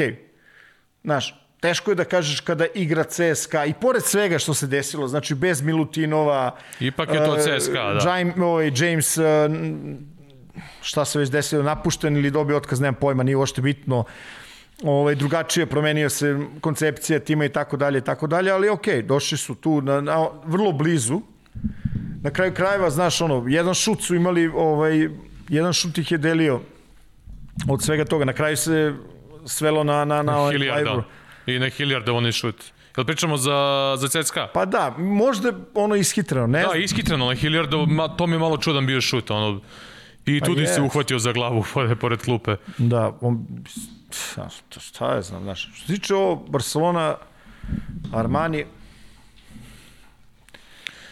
znaš, 1.05 1.44
teško 1.65 1.91
je 1.91 1.95
da 1.95 2.05
kažeš 2.05 2.41
kada 2.41 2.67
igra 2.75 3.05
CSKA 3.05 3.65
i 3.65 3.73
pored 3.73 4.05
svega 4.05 4.39
što 4.39 4.55
se 4.55 4.67
desilo, 4.67 5.09
znači 5.09 5.35
bez 5.35 5.63
Milutinova, 5.63 6.57
Ipak 6.81 7.15
je 7.15 7.25
to 7.25 7.37
e, 7.37 7.41
CSKA, 7.41 7.93
da. 7.93 8.11
James, 8.11 8.35
ovaj, 8.39 8.73
James 8.77 9.19
e, 9.19 9.23
šta 10.83 11.05
se 11.05 11.19
već 11.19 11.31
desilo, 11.31 11.63
napušten 11.63 12.17
ili 12.17 12.31
dobio 12.31 12.57
otkaz, 12.57 12.81
nemam 12.81 13.01
pojma, 13.01 13.23
nije 13.23 13.37
uopšte 13.37 13.63
bitno. 13.63 14.05
Ovaj, 14.83 15.15
drugačije 15.15 15.67
promenio 15.67 16.11
se 16.11 16.37
koncepcija 16.61 17.19
tima 17.19 17.45
i 17.45 17.49
tako 17.49 17.77
dalje 17.77 17.99
i 17.99 18.05
tako 18.05 18.27
dalje, 18.27 18.53
ali 18.53 18.69
ok, 18.69 18.87
došli 19.05 19.39
su 19.39 19.55
tu 19.55 19.81
na, 19.81 20.01
na, 20.01 20.29
vrlo 20.45 20.73
blizu. 20.73 21.21
Na 22.23 22.31
kraju 22.31 22.55
krajeva, 22.55 22.91
znaš, 22.91 23.21
ono, 23.21 23.45
jedan 23.49 23.75
šut 23.75 24.03
su 24.03 24.15
imali, 24.15 24.49
ovaj, 24.49 25.09
jedan 25.49 25.73
šut 25.73 25.99
ih 25.99 26.13
je 26.13 26.19
delio 26.19 26.61
od 27.69 27.83
svega 27.83 28.05
toga. 28.05 28.25
Na 28.25 28.33
kraju 28.33 28.57
se 28.57 28.95
svelo 29.47 29.85
na, 29.85 30.05
na, 30.05 30.23
na 30.23 30.39
ovaj 30.39 30.53
Hilliarda. 30.53 30.91
Clyburn. 30.91 31.24
I 31.47 31.59
na 31.59 31.69
Hilliarda 31.69 32.13
oni 32.13 32.33
šut. 32.33 32.65
Jel 32.97 33.07
pričamo 33.07 33.37
za, 33.37 33.95
za 33.99 34.09
CSKA? 34.09 34.47
Pa 34.55 34.65
da, 34.65 34.95
možda 34.99 35.53
ono 35.75 35.95
ishitreno, 35.95 36.47
ne 36.47 36.63
Da, 36.63 36.79
ishitreno 36.79 37.27
na 37.27 37.35
Hilliarda, 37.35 37.77
ma, 37.77 38.09
to 38.09 38.27
mi 38.27 38.35
je 38.35 38.39
malo 38.39 38.57
čudan 38.57 38.87
bio 38.87 39.01
šut, 39.01 39.31
ono, 39.31 39.61
I 40.27 40.41
Pa 40.41 40.47
tudi 40.47 40.61
je. 40.61 40.67
se 40.67 40.81
uhvatio 40.81 41.19
za 41.19 41.33
glavu 41.33 41.65
pored, 41.75 41.99
pored 41.99 42.23
klupe. 42.23 42.57
Da, 42.79 43.13
on, 43.21 43.47
šta, 44.11 44.49
šta 44.81 45.15
je 45.15 45.23
znam, 45.23 45.43
znaš. 45.43 45.71
Što 45.75 45.87
se 45.87 45.95
tiče 45.95 46.15
ovo 46.15 46.37
Barcelona, 46.49 47.17
Armani, 48.13 48.65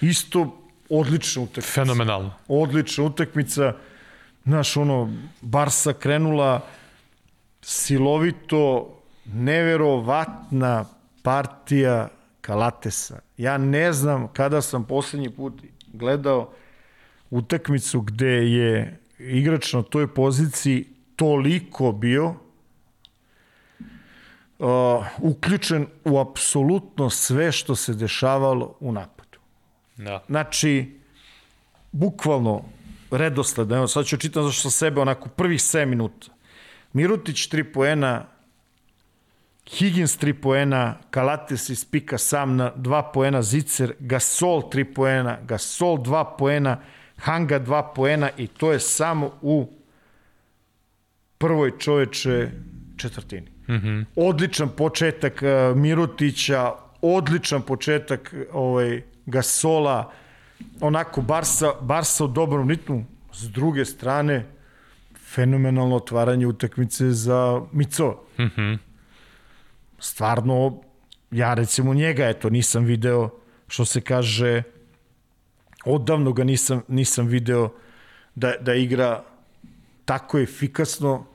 isto 0.00 0.58
odlična 0.88 1.42
utakmica. 1.42 1.72
Fenomenalno. 1.72 2.34
Odlična 2.48 3.04
utakmica. 3.04 3.74
Znaš, 4.44 4.76
ono, 4.76 5.12
Barsa 5.40 5.92
krenula 5.92 6.60
silovito, 7.62 8.90
neverovatna 9.24 10.84
partija 11.22 12.08
Kalatesa. 12.40 13.20
Ja 13.36 13.58
ne 13.58 13.92
znam 13.92 14.28
kada 14.32 14.62
sam 14.62 14.84
poslednji 14.84 15.30
put 15.30 15.62
gledao 15.92 16.52
utakmicu 17.30 18.00
gde 18.00 18.50
je 18.50 19.00
igrač 19.18 19.72
na 19.72 19.82
toj 19.82 20.14
poziciji 20.14 20.86
toliko 21.16 21.92
bio 21.92 22.34
uh, 24.58 25.06
uključen 25.18 25.86
u 26.04 26.18
apsolutno 26.18 27.10
sve 27.10 27.52
što 27.52 27.76
se 27.76 27.94
dešavalo 27.94 28.76
u 28.80 28.92
napadu. 28.92 29.38
Da. 29.96 30.24
Znači, 30.26 31.00
bukvalno 31.92 32.64
redosledno, 33.10 33.76
evo 33.76 33.88
sad 33.88 34.06
ću 34.06 34.16
čitam 34.16 34.44
zašto 34.44 34.70
sebe 34.70 35.00
onako 35.00 35.28
prvih 35.28 35.60
7 35.60 35.84
minuta. 35.84 36.26
Mirutić 36.92 37.48
3 37.48 37.72
poena, 37.72 38.26
Higgins 39.66 40.18
3 40.18 40.32
poena, 40.32 40.94
Kalates 41.10 41.68
iz 41.68 41.84
pika 41.84 42.18
sam 42.18 42.56
na 42.56 42.72
2 42.76 43.02
poena, 43.12 43.42
Zicer, 43.42 43.94
Gasol 44.00 44.62
3 44.72 44.84
poena, 44.94 45.38
Gasol 45.46 45.98
2 45.98 46.36
poena, 46.38 46.80
Hanga 47.16 47.60
2 47.60 47.94
poena 47.94 48.30
i 48.36 48.46
to 48.46 48.72
je 48.72 48.80
samo 48.80 49.32
u 49.42 49.66
prvoj 51.38 51.78
čoveče 51.78 52.50
četvrtini. 52.96 53.46
Mm 53.68 53.72
-hmm. 53.74 54.04
Odličan 54.16 54.68
početak 54.68 55.42
uh, 55.42 55.76
Mirutića, 55.76 56.72
odličan 57.02 57.62
početak 57.62 58.34
ovaj, 58.52 59.02
Gasola, 59.26 60.12
onako 60.80 61.20
Barsa, 61.20 61.72
Barsa 61.80 62.24
u 62.24 62.28
dobrom 62.28 62.70
ritmu. 62.70 63.04
S 63.32 63.42
druge 63.42 63.84
strane, 63.84 64.46
fenomenalno 65.34 65.96
otvaranje 65.96 66.46
utakmice 66.46 67.10
za 67.10 67.60
Mico. 67.72 68.20
Mm 68.38 68.42
-hmm. 68.42 68.78
Stvarno, 70.02 70.80
ja 71.30 71.54
recimo 71.54 71.94
njega, 71.94 72.28
eto, 72.28 72.50
nisam 72.50 72.84
video, 72.84 73.30
što 73.68 73.84
se 73.84 74.00
kaže, 74.00 74.62
odavno 75.84 76.32
ga 76.32 76.44
nisam, 76.44 76.82
nisam 76.88 77.26
video 77.26 77.68
da, 78.34 78.54
da 78.60 78.74
igra 78.74 79.22
tako 80.04 80.38
efikasno 80.38 81.26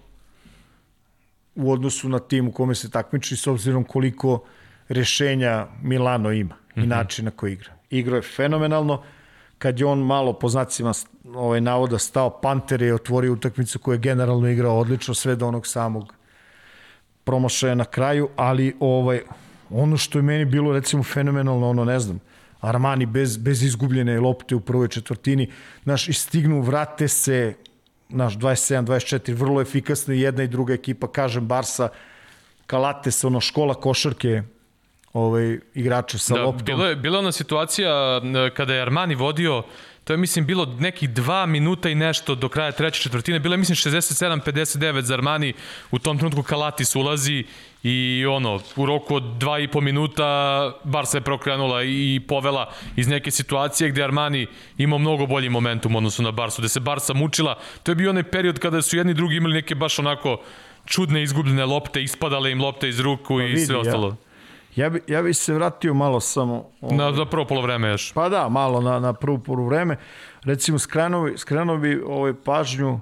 u 1.56 1.72
odnosu 1.72 2.10
na 2.10 2.20
tim 2.20 2.48
u 2.48 2.52
kome 2.52 2.76
se 2.76 2.92
takmiči 2.92 3.36
s 3.36 3.48
obzirom 3.48 3.84
koliko 3.84 4.44
rešenja 4.90 5.68
Milano 5.82 6.32
ima 6.32 6.56
i 6.76 6.80
mm 6.80 6.84
-hmm. 6.84 6.88
načina 6.88 7.32
koji 7.32 7.54
igra. 7.54 7.74
Igro 7.90 8.16
je 8.16 8.22
fenomenalno, 8.22 9.04
kad 9.58 9.80
je 9.80 9.86
on 9.86 10.00
malo 10.00 10.34
po 10.34 10.50
znacima 10.50 10.94
ovaj, 11.36 11.62
navoda 11.62 12.00
stao 12.00 12.42
Panter 12.42 12.82
je 12.82 12.94
otvorio 12.94 13.34
utakmicu 13.34 13.80
koju 13.80 13.96
je 13.96 14.00
generalno 14.00 14.48
igrao 14.50 14.80
odlično 14.80 15.14
sve 15.14 15.36
do 15.36 15.48
onog 15.48 15.68
samog 15.68 16.17
promašaja 17.28 17.76
na 17.76 17.86
kraju, 17.86 18.30
ali 18.36 18.76
ovaj 18.80 19.22
ono 19.70 19.98
što 19.98 20.20
je 20.20 20.24
meni 20.24 20.46
bilo 20.46 20.74
recimo 20.74 21.04
fenomenalno, 21.04 21.70
ono 21.70 21.86
ne 21.86 22.00
znam, 22.00 22.20
Armani 22.62 23.06
bez, 23.06 23.38
bez 23.38 23.64
izgubljene 23.64 24.20
lopte 24.20 24.56
u 24.56 24.60
prvoj 24.60 24.88
četvrtini, 24.88 25.50
naš 25.86 26.08
istignu, 26.08 26.62
vrate 26.62 27.08
se, 27.08 27.54
naš 28.10 28.38
27-24, 28.38 29.36
vrlo 29.36 29.62
efikasno 29.62 30.14
i 30.14 30.22
jedna 30.22 30.44
i 30.44 30.48
druga 30.48 30.74
ekipa, 30.74 31.12
kažem 31.12 31.48
Barsa, 31.48 31.90
Kalates, 32.68 33.24
ono 33.24 33.42
škola 33.42 33.74
košarke, 33.74 34.42
ovaj, 35.14 35.60
igrače 35.74 36.18
sa 36.18 36.36
da, 36.36 36.44
loptom. 36.44 36.66
Bilo 36.66 36.86
je, 36.86 36.96
bila 36.96 37.20
ona 37.20 37.32
situacija 37.32 38.22
kada 38.56 38.74
je 38.74 38.82
Armani 38.82 39.16
vodio 39.16 39.64
To 40.08 40.14
je, 40.14 40.18
mislim, 40.18 40.46
bilo 40.46 40.66
nekih 40.80 41.10
dva 41.10 41.46
minuta 41.46 41.90
i 41.90 41.96
nešto 41.96 42.36
do 42.36 42.50
kraja 42.50 42.72
treće 42.72 43.02
četvrtine. 43.02 43.40
Bilo 43.40 43.54
je, 43.54 43.58
mislim, 43.58 43.76
67-59 43.76 45.02
za 45.02 45.14
Armani. 45.14 45.54
U 45.92 46.00
tom 46.00 46.18
trenutku 46.18 46.44
Kalatis 46.44 46.96
ulazi 46.96 47.44
i 47.84 48.26
ono, 48.30 48.60
u 48.76 48.86
roku 48.86 49.16
od 49.16 49.24
dva 49.24 49.60
i 49.60 49.68
po 49.68 49.82
minuta 49.82 50.26
Barca 50.84 51.18
je 51.18 51.22
prokrenula 51.22 51.84
i 51.84 52.22
povela 52.28 52.72
iz 52.96 53.08
neke 53.08 53.32
situacije 53.32 53.90
gde 53.90 54.04
Armani 54.04 54.48
imao 54.78 55.00
mnogo 55.00 55.26
bolji 55.26 55.50
momentum 55.50 55.96
u 55.96 55.98
odnosu 55.98 56.24
na 56.24 56.32
Barsu, 56.32 56.62
gde 56.62 56.70
se 56.70 56.80
Barca 56.80 57.14
mučila. 57.14 57.58
To 57.84 57.92
je 57.92 57.96
bio 57.96 58.10
onaj 58.10 58.24
period 58.24 58.60
kada 58.60 58.82
su 58.82 58.98
jedni 58.98 59.14
drugi 59.14 59.36
imali 59.36 59.54
neke 59.54 59.76
baš 59.76 60.00
onako 60.00 60.42
čudne 60.86 61.24
izgubljene 61.24 61.66
lopte, 61.66 62.04
ispadale 62.04 62.52
im 62.52 62.62
lopte 62.62 62.90
iz 62.90 63.00
ruku 63.00 63.38
pa, 63.38 63.44
i 63.44 63.48
vidi, 63.48 63.66
sve 63.66 63.76
ostalo. 63.76 64.08
Ja. 64.08 64.27
Ja 64.78 64.90
bi, 64.90 65.02
ja 65.08 65.22
bi 65.22 65.34
se 65.34 65.54
vratio 65.54 65.94
malo 65.94 66.20
samo... 66.20 66.70
Ovaj, 66.82 66.98
na, 66.98 67.12
na 67.12 67.26
prvo 67.26 67.46
polovreme 67.46 67.88
još. 67.88 68.14
Pa 68.14 68.30
da, 68.30 68.50
malo 68.50 68.82
na, 68.82 69.00
na 69.00 69.14
prvo 69.14 69.38
polovreme. 69.38 69.98
Recimo, 70.44 70.80
skrenuo, 70.80 71.38
skrenuo 71.38 71.78
bi 71.78 72.02
ovaj 72.08 72.34
pažnju 72.34 73.00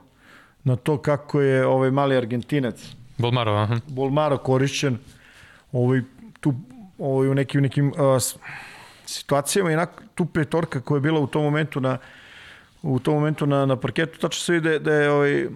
na 0.63 0.76
to 0.76 0.97
kako 0.97 1.41
je 1.41 1.65
ovaj 1.65 1.91
mali 1.91 2.17
Argentinac. 2.17 2.95
Bolmaro, 3.17 3.51
aha. 3.51 3.80
Bolmaro 3.88 4.38
korišćen 4.38 4.97
ovaj, 5.71 6.01
tu, 6.39 6.53
ovaj, 6.99 7.28
u 7.28 7.36
nekim, 7.36 7.61
nekim 7.61 7.88
uh, 7.88 8.21
situacijama 9.05 9.71
i 9.71 9.78
tu 10.15 10.26
petorka 10.26 10.82
koja 10.82 10.97
je 10.97 11.01
bila 11.01 11.19
u 11.19 11.28
tom 11.28 11.43
momentu 11.43 11.80
na 11.80 11.97
u 12.82 12.99
tom 12.99 13.13
momentu 13.13 13.45
na, 13.45 13.65
na 13.65 13.76
parketu, 13.76 14.19
tačno 14.19 14.39
se 14.39 14.53
vidi 14.53 14.80
da 14.80 14.93
je 14.93 15.11
ovaj, 15.11 15.47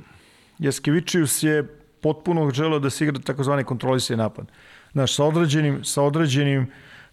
Jaskevičius 0.60 1.44
je 1.44 1.64
potpuno 2.02 2.52
želeo 2.52 2.80
da 2.80 2.90
se 2.90 3.04
igra 3.04 3.20
takozvani 3.20 3.64
kontrolisani 3.64 4.18
napad. 4.18 4.46
Uh, 4.46 4.54
Znaš, 4.92 5.16
sa 5.16 5.26
određenim, 5.26 5.84
sa 5.84 6.04
određenim 6.04 6.68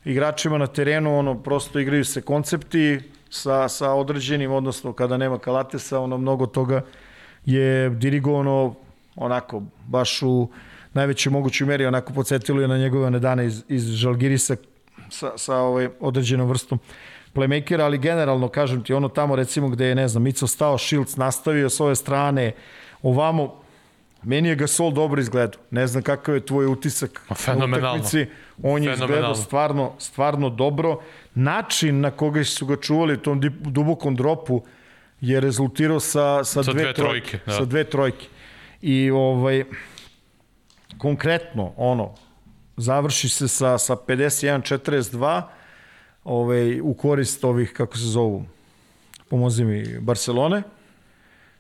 igračima 0.05 0.59
na 0.59 0.67
terenu, 0.67 1.19
ono, 1.19 1.35
prosto 1.43 1.79
igraju 1.79 2.05
se 2.05 2.23
koncepti, 2.23 3.01
sa, 3.31 3.69
sa 3.69 3.93
određenim, 3.93 4.53
odnosno 4.53 4.93
kada 4.93 5.17
nema 5.17 5.39
Kalatesa, 5.39 6.01
ono, 6.01 6.19
mnogo 6.19 6.47
toga 6.47 6.83
je 7.45 7.91
dirigovano 7.91 8.75
onako, 9.17 9.63
baš 9.87 10.23
u 10.23 10.49
najvećoj 10.95 11.31
mogućoj 11.31 11.67
meri, 11.67 11.87
onako 11.87 12.13
podsjetilo 12.13 12.61
je 12.61 12.69
na 12.69 12.79
njegove 12.79 13.07
one 13.07 13.19
dane 13.19 13.47
iz, 13.47 13.63
iz 13.69 13.85
Žalgirisa 13.85 14.57
sa, 15.11 15.33
sa 15.37 15.57
ovaj, 15.57 15.89
određenom 16.01 16.49
vrstom 16.49 16.79
playmakera, 17.35 17.85
ali 17.85 17.99
generalno, 17.99 18.49
kažem 18.49 18.83
ti, 18.83 18.95
ono 18.95 19.09
tamo 19.09 19.37
recimo 19.37 19.69
gde 19.69 19.87
je, 19.87 19.95
ne 19.95 20.09
znam, 20.09 20.23
Mico 20.23 20.47
stao, 20.47 20.79
Šilc 20.79 21.17
nastavio 21.17 21.69
s 21.69 21.81
ove 21.81 21.97
strane, 21.97 22.53
ovamo, 23.03 23.61
Meni 24.23 24.49
je 24.49 24.57
Gasol 24.57 24.93
dobro 24.93 25.21
izgledao. 25.21 25.61
Ne 25.71 25.87
znam 25.87 26.03
kakav 26.03 26.35
je 26.35 26.47
tvoj 26.47 26.67
utisak 26.67 27.23
Fenomenalno. 27.35 27.87
na 27.87 27.93
utakmici. 27.93 28.27
On 28.63 28.83
je 28.83 28.93
izgledao 28.93 29.35
stvarno, 29.35 29.93
stvarno 29.99 30.51
dobro. 30.51 31.01
Način 31.35 32.01
na 32.01 32.11
koga 32.11 32.45
su 32.45 32.67
ga 32.67 32.77
čuvali 32.77 33.15
u 33.15 33.17
tom 33.17 33.41
dubokom 33.61 34.17
dropu 34.17 34.63
je 35.21 35.41
rezultirao 35.41 36.01
sa, 36.01 36.45
sa, 36.45 36.63
sa 36.63 36.73
dve, 36.73 36.83
dve 36.83 36.95
trojke. 36.95 37.39
Da. 37.47 37.53
Sa 37.53 37.65
dve 37.65 37.85
trojke. 37.85 38.27
I 38.83 39.11
ovaj, 39.11 39.65
konkretno, 40.99 41.73
ono, 41.77 42.15
završi 42.77 43.29
se 43.29 43.49
sa, 43.49 43.79
sa 43.79 43.97
51-42 43.97 45.43
ovaj, 46.25 46.81
u 46.81 46.95
korist 46.95 47.45
ovih, 47.45 47.73
kako 47.73 47.97
se 47.97 48.05
zovu, 48.05 48.45
pomozi 49.29 49.65
mi, 49.65 49.99
Barcelone. 50.01 50.63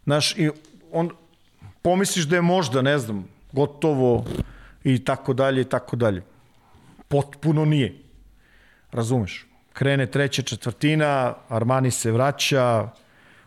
Znaš, 0.04 0.38
i 0.38 0.50
on, 0.92 1.10
pomisliš 1.86 2.24
da 2.26 2.36
je 2.36 2.42
možda, 2.42 2.82
ne 2.82 2.98
znam, 2.98 3.28
gotovo 3.52 4.24
i 4.84 5.04
tako 5.04 5.32
dalje 5.32 5.60
i 5.60 5.64
tako 5.64 5.96
dalje. 5.96 6.22
Potpuno 7.08 7.64
nije. 7.64 7.92
Razumeš? 8.92 9.46
Krene 9.72 10.06
treća 10.06 10.42
četvrtina, 10.42 11.34
Armani 11.48 11.90
se 11.90 12.10
vraća, 12.12 12.88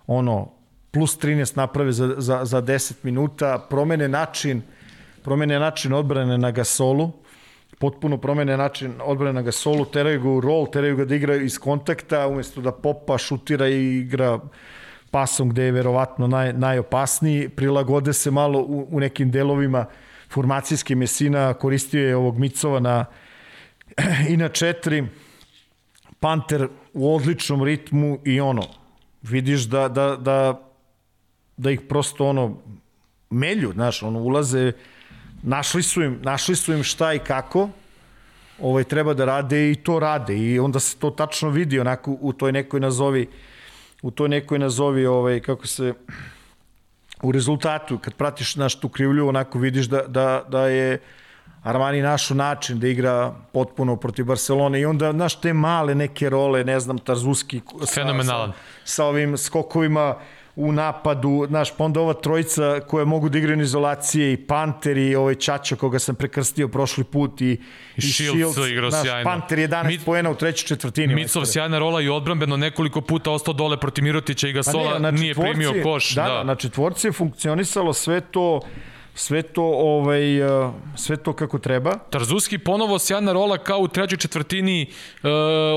ono, 0.08 0.52
plus 0.92 1.18
13 1.20 1.58
naprave 1.58 1.92
za, 1.92 2.16
za, 2.18 2.46
za 2.46 2.62
10 2.62 2.94
minuta, 3.04 3.60
promene 3.70 4.08
način, 4.08 4.62
promene 5.24 5.60
način 5.60 5.94
odbrane 5.94 6.38
na 6.38 6.52
gasolu, 6.52 7.12
potpuno 7.80 8.18
promene 8.18 8.58
način 8.58 8.94
odbrane 9.04 9.34
na 9.34 9.42
gasolu, 9.42 9.86
teraju 9.86 10.22
ga 10.22 10.30
u 10.30 10.42
rol, 10.42 10.72
teraju 10.72 10.96
ga 10.96 11.06
da 11.06 11.16
igra 11.16 11.36
iz 11.36 11.60
kontakta, 11.60 12.28
umesto 12.28 12.62
da 12.62 12.72
popa, 12.72 13.18
šutira 13.18 13.68
i 13.68 13.98
igra 13.98 14.40
pasom 15.12 15.50
gde 15.50 15.64
je 15.64 15.72
verovatno 15.72 16.28
naj, 16.28 16.54
najopasniji, 16.54 17.50
prilagode 17.50 18.14
se 18.14 18.32
malo 18.32 18.60
u, 18.60 18.88
u 18.92 19.00
nekim 19.00 19.32
delovima 19.32 19.86
formacijske 20.30 20.96
mesina, 20.96 21.54
koristio 21.54 22.08
je 22.08 22.16
ovog 22.16 22.38
Micova 22.38 22.80
na, 22.80 23.06
i 24.32 24.38
na 24.38 24.50
četiri, 24.50 25.08
Panter 26.20 26.68
u 26.94 27.16
odličnom 27.16 27.64
ritmu 27.64 28.20
i 28.26 28.40
ono, 28.40 28.64
vidiš 29.22 29.62
da, 29.62 29.88
da, 29.88 30.16
da, 30.16 30.60
da 31.58 31.72
ih 31.72 31.82
prosto 31.82 32.28
ono 32.28 32.58
melju, 33.30 33.72
znaš, 33.74 34.04
ono 34.04 34.20
ulaze, 34.20 34.72
našli 35.44 35.84
su 35.84 36.04
im, 36.04 36.20
našli 36.22 36.56
su 36.56 36.74
im 36.74 36.84
šta 36.84 37.14
i 37.14 37.20
kako, 37.20 37.70
ovaj, 38.62 38.84
treba 38.84 39.14
da 39.14 39.26
rade 39.26 39.72
i 39.72 39.76
to 39.76 40.00
rade 40.00 40.38
i 40.38 40.60
onda 40.60 40.80
se 40.80 40.98
to 40.98 41.10
tačno 41.10 41.50
vidi 41.50 41.80
onako 41.80 42.18
u 42.22 42.34
toj 42.34 42.52
nekoj 42.52 42.80
nazovi 42.80 43.28
u 44.02 44.12
toj 44.12 44.30
nekoj 44.30 44.60
nazovi, 44.60 45.06
ovaj, 45.06 45.40
kako 45.40 45.68
se, 45.68 45.94
u 47.22 47.32
rezultatu, 47.32 47.98
kad 47.98 48.14
pratiš 48.14 48.56
naš 48.56 48.80
tu 48.80 48.90
krivlju, 48.90 49.28
onako 49.28 49.60
vidiš 49.60 49.86
da, 49.86 50.02
da, 50.08 50.46
da 50.50 50.68
je 50.68 51.00
Armani 51.64 52.02
našo 52.02 52.34
način 52.34 52.80
da 52.80 52.88
igra 52.88 53.36
potpuno 53.54 53.96
protiv 53.96 54.26
Barcelone 54.26 54.82
i 54.82 54.86
onda, 54.86 55.12
znaš, 55.12 55.42
te 55.42 55.54
male 55.54 55.96
neke 55.96 56.30
role, 56.30 56.64
ne 56.64 56.80
znam, 56.80 56.98
Tarzuski 56.98 57.62
sa, 57.86 58.24
sa, 58.24 58.54
sa 58.84 59.06
ovim 59.06 59.38
skokovima, 59.38 60.16
u 60.60 60.72
napadu, 60.72 61.46
znaš, 61.48 61.72
pa 61.78 61.84
onda 61.84 62.00
ova 62.00 62.14
trojica 62.14 62.80
koja 62.88 63.06
mogu 63.06 63.30
da 63.30 63.38
igraju 63.38 63.58
na 63.58 63.64
izolacije 63.64 64.34
i 64.34 64.38
Panter 64.38 64.98
i 64.98 65.16
ovaj 65.16 65.36
Čača 65.36 65.76
koga 65.76 66.00
sam 66.00 66.16
prekrstio 66.16 66.68
prošli 66.68 67.04
put 67.04 67.42
i, 67.42 67.58
i 67.96 68.02
Shields, 68.02 68.54
Shields 68.54 68.72
igrao 68.72 68.90
znaš, 68.90 69.02
sjajno. 69.02 69.30
Panter 69.30 69.60
11 69.60 69.88
Mit, 69.88 70.06
poena 70.06 70.32
u 70.32 70.36
trećoj 70.36 70.68
četvrtini. 70.68 71.16
Micov 71.16 71.46
sjajna 71.46 71.80
rola 71.80 72.02
i 72.02 72.10
odbranbeno 72.10 72.58
nekoliko 72.58 73.02
puta 73.02 73.32
ostao 73.32 73.54
dole 73.54 73.78
protiv 73.80 74.04
Mirotića 74.04 74.48
i 74.48 74.52
Gasola, 74.52 74.92
pa 74.92 75.00
ne, 75.00 75.12
nije 75.12 75.36
primio 75.36 75.74
koš. 75.84 76.16
Da, 76.16 76.24
da, 76.24 76.44
na 76.44 76.56
četvorci 76.56 77.08
je 77.08 77.12
funkcionisalo 77.12 77.94
sve 77.94 78.22
to 78.22 78.62
sve 79.16 79.42
to 79.42 79.64
ovaj 79.64 80.42
uh, 80.42 80.74
sve 80.96 81.18
to 81.18 81.34
kako 81.34 81.60
treba. 81.60 81.98
Tarzuski 82.10 82.58
ponovo 82.58 83.00
sjajna 83.00 83.34
rola 83.34 83.58
kao 83.58 83.80
u 83.80 83.88
trećoj 83.88 84.18
četvrtini 84.18 84.88
uh, 85.24 85.30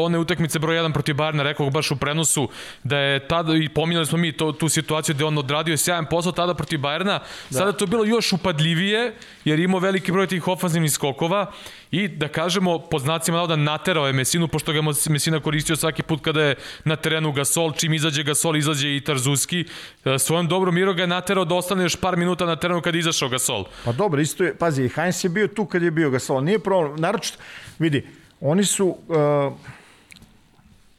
one 0.04 0.18
utakmice 0.18 0.58
broj 0.58 0.76
1 0.76 0.92
protiv 0.92 1.14
Barna, 1.14 1.42
rekao 1.42 1.70
baš 1.70 1.90
u 1.90 1.96
prenosu 1.96 2.48
da 2.84 2.98
je 2.98 3.28
tada 3.28 3.56
i 3.56 3.68
pominjali 3.68 4.06
smo 4.06 4.18
mi 4.18 4.32
to, 4.32 4.52
tu 4.52 4.68
situaciju 4.68 5.14
da 5.14 5.26
on 5.26 5.38
odradio 5.38 5.76
sjajan 5.76 6.06
posao 6.10 6.32
tada 6.32 6.54
protiv 6.54 6.80
Bajerna. 6.80 7.18
Da. 7.50 7.58
Sada 7.58 7.72
to 7.72 7.86
bilo 7.86 8.04
još 8.04 8.32
upadljivije 8.32 9.14
jer 9.44 9.60
imao 9.60 9.80
veliki 9.80 10.12
broj 10.12 10.26
tih 10.26 10.48
ofanzivnih 10.48 10.92
skokova 10.92 11.52
i 11.90 12.08
da 12.08 12.28
kažemo 12.28 12.78
pod 12.78 13.00
znacima 13.02 13.36
navoda 13.36 13.56
naterao 13.56 14.06
je 14.06 14.12
Mesinu 14.12 14.48
pošto 14.48 14.72
ga 14.72 14.80
Mesina 15.08 15.40
koristio 15.40 15.76
svaki 15.76 16.02
put 16.02 16.24
kada 16.24 16.42
je 16.42 16.54
na 16.84 16.96
terenu 16.96 17.32
Gasol, 17.32 17.72
čim 17.72 17.94
izađe 17.94 18.22
Gasol 18.22 18.56
izađe 18.56 18.96
i 18.96 19.00
Tarzuski. 19.00 19.64
Uh, 20.04 20.12
svojom 20.18 20.48
dobrom 20.48 20.74
Miro 20.74 20.94
ga 20.94 21.02
je 21.02 21.06
naterao 21.06 21.44
da 21.44 21.54
ostane 21.54 21.82
još 21.82 21.96
par 21.96 22.16
minuta 22.16 22.46
na 22.46 22.56
terenu 22.56 22.80
kada 22.80 22.98
izašao 22.98 23.28
Gasol. 23.32 23.64
Pa 23.84 23.92
dobro, 23.92 24.20
isto 24.20 24.44
je, 24.44 24.54
pazi, 24.54 24.88
Heinz 24.88 25.24
je 25.24 25.30
bio 25.30 25.48
tu 25.48 25.64
kad 25.64 25.82
je 25.82 25.90
bio 25.90 26.10
Gasol, 26.10 26.44
nije 26.44 26.58
problem, 26.58 27.00
naročito, 27.00 27.38
vidi, 27.78 28.06
oni 28.40 28.64
su, 28.64 28.86
uh, 28.86 29.52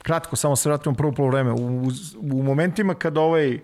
kratko, 0.03 0.35
samo 0.35 0.55
se 0.55 0.69
vratimo 0.69 0.95
prvo 0.95 1.11
polo 1.11 1.29
vreme, 1.29 1.51
u, 1.51 1.87
u, 1.87 1.91
u 2.21 2.43
momentima 2.43 2.93
kada 2.93 3.21
ovaj 3.21 3.59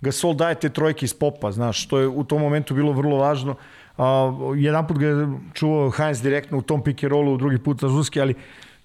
Gasol 0.00 0.34
daje 0.34 0.54
te 0.54 0.68
trojke 0.68 1.04
iz 1.04 1.14
popa, 1.14 1.52
znaš, 1.52 1.84
što 1.84 1.98
je 1.98 2.08
u 2.08 2.24
tom 2.24 2.42
momentu 2.42 2.74
bilo 2.74 2.92
vrlo 2.92 3.16
važno, 3.16 3.56
a, 3.98 4.32
jedan 4.56 4.86
put 4.86 4.98
ga 4.98 5.06
je 5.06 5.28
čuvao 5.54 5.90
Heinz 5.90 6.22
direktno 6.22 6.58
u 6.58 6.62
tom 6.62 6.82
pick 6.84 7.04
and 7.04 7.12
rollu, 7.12 7.36
drugi 7.36 7.58
put 7.58 7.80
za 7.80 7.88
Žuski, 7.88 8.20
ali 8.20 8.34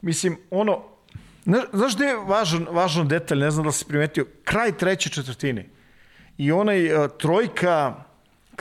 mislim, 0.01 0.37
ono, 0.51 0.81
znaš 1.73 1.95
gde 1.95 2.05
je 2.05 2.15
važan, 2.15 2.67
važan 2.71 3.07
detalj, 3.07 3.39
ne 3.39 3.51
znam 3.51 3.65
da 3.65 3.71
si 3.71 3.85
primetio, 3.85 4.25
kraj 4.43 4.71
treće 4.71 5.09
četvrtine 5.09 5.69
i 6.37 6.51
onaj 6.51 6.93
a, 6.93 7.07
trojka 7.07 7.95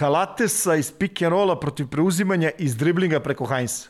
Kalatesa 0.01 0.77
iz 0.77 0.93
pick 0.99 1.23
and 1.23 1.33
rolla 1.33 1.61
protiv 1.61 1.87
preuzimanja 1.87 2.51
iz 2.59 2.77
driblinga 2.77 3.21
preko 3.21 3.47
Heinza. 3.47 3.89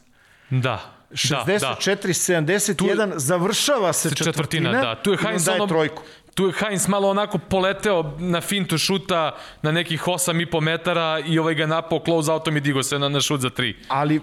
Da. 0.51 0.81
64, 1.11 1.45
da, 1.47 1.59
da. 1.59 1.77
71, 1.77 3.13
završava 3.17 3.93
se 3.93 4.09
četvrtina, 4.09 4.33
četvrtina 4.33 4.73
da. 4.73 5.03
Tu 5.03 5.11
je 5.11 5.19
Heinz 5.19 5.49
ono, 5.49 5.67
trojku. 5.67 6.03
Tu 6.35 6.47
je 6.47 6.53
Heinz 6.53 6.89
malo 6.89 7.11
onako 7.11 7.39
poleteo 7.39 8.17
na 8.19 8.41
fintu 8.41 8.79
šuta 8.79 9.37
na 9.63 9.73
nekih 9.73 10.03
8,5 10.03 10.61
metara 10.61 11.21
i 11.27 11.39
ovaj 11.39 11.55
ga 11.55 11.67
napao 11.67 12.01
close 12.05 12.33
outom 12.33 12.57
i 12.57 12.61
digo 12.61 12.83
se 12.83 12.99
na, 12.99 13.09
na 13.09 13.21
šut 13.21 13.41
za 13.41 13.51
3. 13.51 13.75
Ali 13.89 14.21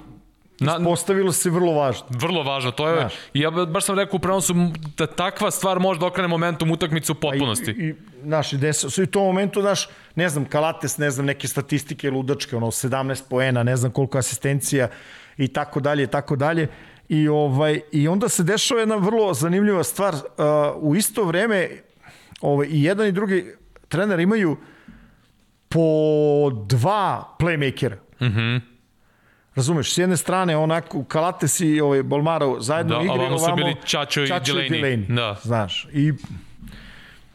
Na, 0.59 0.79
Postavilo 0.83 1.31
se 1.31 1.49
vrlo 1.49 1.71
važno. 1.73 2.05
Vrlo 2.09 2.43
važno, 2.43 2.71
to 2.71 2.89
je, 2.89 2.95
Znaš. 2.99 3.13
ja 3.33 3.51
baš 3.51 3.85
sam 3.85 3.95
rekao 3.99 4.17
u 4.17 4.19
prenosu 4.19 4.53
da 4.97 5.07
takva 5.07 5.51
stvar 5.51 5.79
može 5.79 5.99
da 5.99 6.05
okrene 6.05 6.27
momentum 6.27 6.71
utakmicu 6.71 7.11
u 7.11 7.15
potpunosti. 7.15 7.71
I, 7.71 7.89
i, 7.89 7.95
naš, 8.23 8.53
i, 8.53 8.57
deso, 8.57 9.01
i 9.01 9.03
u 9.03 9.07
tom 9.07 9.25
momentu, 9.25 9.61
znaš, 9.61 9.89
ne 10.15 10.29
znam, 10.29 10.45
Kalates, 10.45 10.97
ne 10.97 11.11
znam, 11.11 11.25
neke 11.25 11.47
statistike 11.47 12.11
ludačke, 12.11 12.55
ono, 12.55 12.67
17 12.67 13.23
poena, 13.29 13.63
ne 13.63 13.75
znam 13.75 13.91
koliko 13.91 14.17
asistencija 14.17 14.87
i 15.37 15.47
tako 15.47 15.79
dalje, 15.79 16.03
i 16.03 16.07
tako 16.07 16.35
dalje. 16.35 16.67
I, 17.09 17.27
ovaj, 17.27 17.81
I 17.91 18.07
onda 18.07 18.29
se 18.29 18.43
dešava 18.43 18.79
jedna 18.79 18.95
vrlo 18.95 19.33
zanimljiva 19.33 19.83
stvar. 19.83 20.13
Uh, 20.13 20.21
u 20.75 20.95
isto 20.95 21.23
vreme 21.23 21.69
ovaj, 22.41 22.67
i 22.71 22.83
jedan 22.83 23.07
i 23.07 23.11
drugi 23.11 23.55
trener 23.87 24.19
imaju 24.19 24.57
po 25.69 26.49
dva 26.67 27.35
playmakera. 27.39 27.95
Mhm. 28.21 28.55
Mm 28.55 28.76
Razumeš, 29.57 29.93
s 29.93 29.97
jedne 29.97 30.17
strane 30.17 30.57
onako 30.57 31.03
Kalates 31.03 31.59
i 31.59 31.81
ovaj 31.81 32.03
Bolmaro 32.03 32.59
zajedno 32.59 32.95
da, 32.95 33.01
igri, 33.01 33.19
ovamo 33.19 33.39
su 33.39 33.55
bili 33.55 33.75
Čačo 33.85 34.23
i 34.23 34.27
Delaney. 34.27 35.15
Da. 35.15 35.35
Znaš, 35.43 35.87
i 35.93 36.13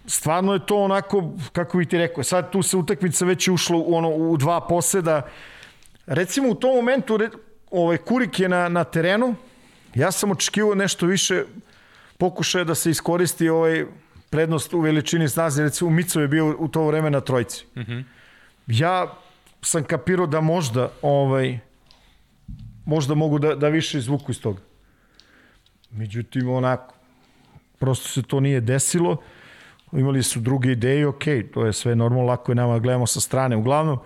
stvarno 0.06 0.52
je 0.52 0.66
to 0.66 0.76
onako, 0.76 1.32
kako 1.52 1.78
bih 1.78 1.88
ti 1.88 1.98
rekao, 1.98 2.24
sad 2.24 2.50
tu 2.50 2.62
se 2.62 2.76
utakmica 2.76 3.24
već 3.24 3.48
ušla 3.48 3.76
u, 3.76 3.94
ono, 3.94 4.08
u 4.08 4.36
dva 4.36 4.60
poseda. 4.60 5.22
Recimo 6.06 6.48
u 6.48 6.54
tom 6.54 6.76
momentu 6.76 7.18
ovaj, 7.70 7.96
Kurik 7.96 8.40
je 8.40 8.48
na, 8.48 8.68
na 8.68 8.84
terenu, 8.84 9.34
ja 9.94 10.12
sam 10.12 10.30
očekivao 10.30 10.74
nešto 10.74 11.06
više 11.06 11.44
pokušaja 12.18 12.64
da 12.64 12.74
se 12.74 12.90
iskoristi 12.90 13.48
ovaj 13.48 13.86
prednost 14.30 14.74
u 14.74 14.80
veličini 14.80 15.28
snazi, 15.28 15.62
recimo 15.62 15.90
Mico 15.90 16.20
je 16.20 16.28
bio 16.28 16.56
u 16.58 16.68
to 16.68 16.86
vreme 16.86 17.10
na 17.10 17.20
trojci. 17.20 17.64
Mm 17.76 17.80
-hmm. 17.80 18.04
Ja 18.66 19.14
sam 19.62 19.84
kapirao 19.84 20.26
da 20.26 20.40
možda 20.40 20.90
ovaj, 21.02 21.58
možda 22.84 23.14
mogu 23.14 23.38
da, 23.38 23.54
da 23.54 23.68
više 23.68 23.98
izvuku 23.98 24.30
iz 24.30 24.40
toga. 24.40 24.60
Međutim, 25.90 26.48
onako, 26.48 26.94
prosto 27.78 28.08
se 28.08 28.22
to 28.22 28.40
nije 28.40 28.60
desilo. 28.60 29.16
Imali 29.92 30.22
su 30.22 30.40
druge 30.40 30.72
ideje, 30.72 31.06
ok, 31.06 31.24
to 31.54 31.66
je 31.66 31.72
sve 31.72 31.96
normalno, 31.96 32.26
lako 32.26 32.52
je 32.52 32.56
nama 32.56 32.78
gledamo 32.78 33.06
sa 33.06 33.20
strane. 33.20 33.56
Uglavnom, 33.56 33.98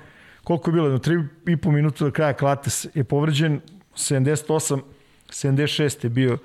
koliko 0.45 0.71
je 0.71 0.73
bilo? 0.73 0.87
Jedno, 0.87 0.99
tri 0.99 1.17
i 1.47 1.57
po 1.57 1.71
minuta 1.71 2.05
do 2.05 2.11
kraja 2.11 2.33
Klates 2.33 2.87
je 2.95 3.05
povređen, 3.05 3.61
78, 3.95 4.81
76 5.29 6.05
je 6.05 6.11
bio 6.11 6.39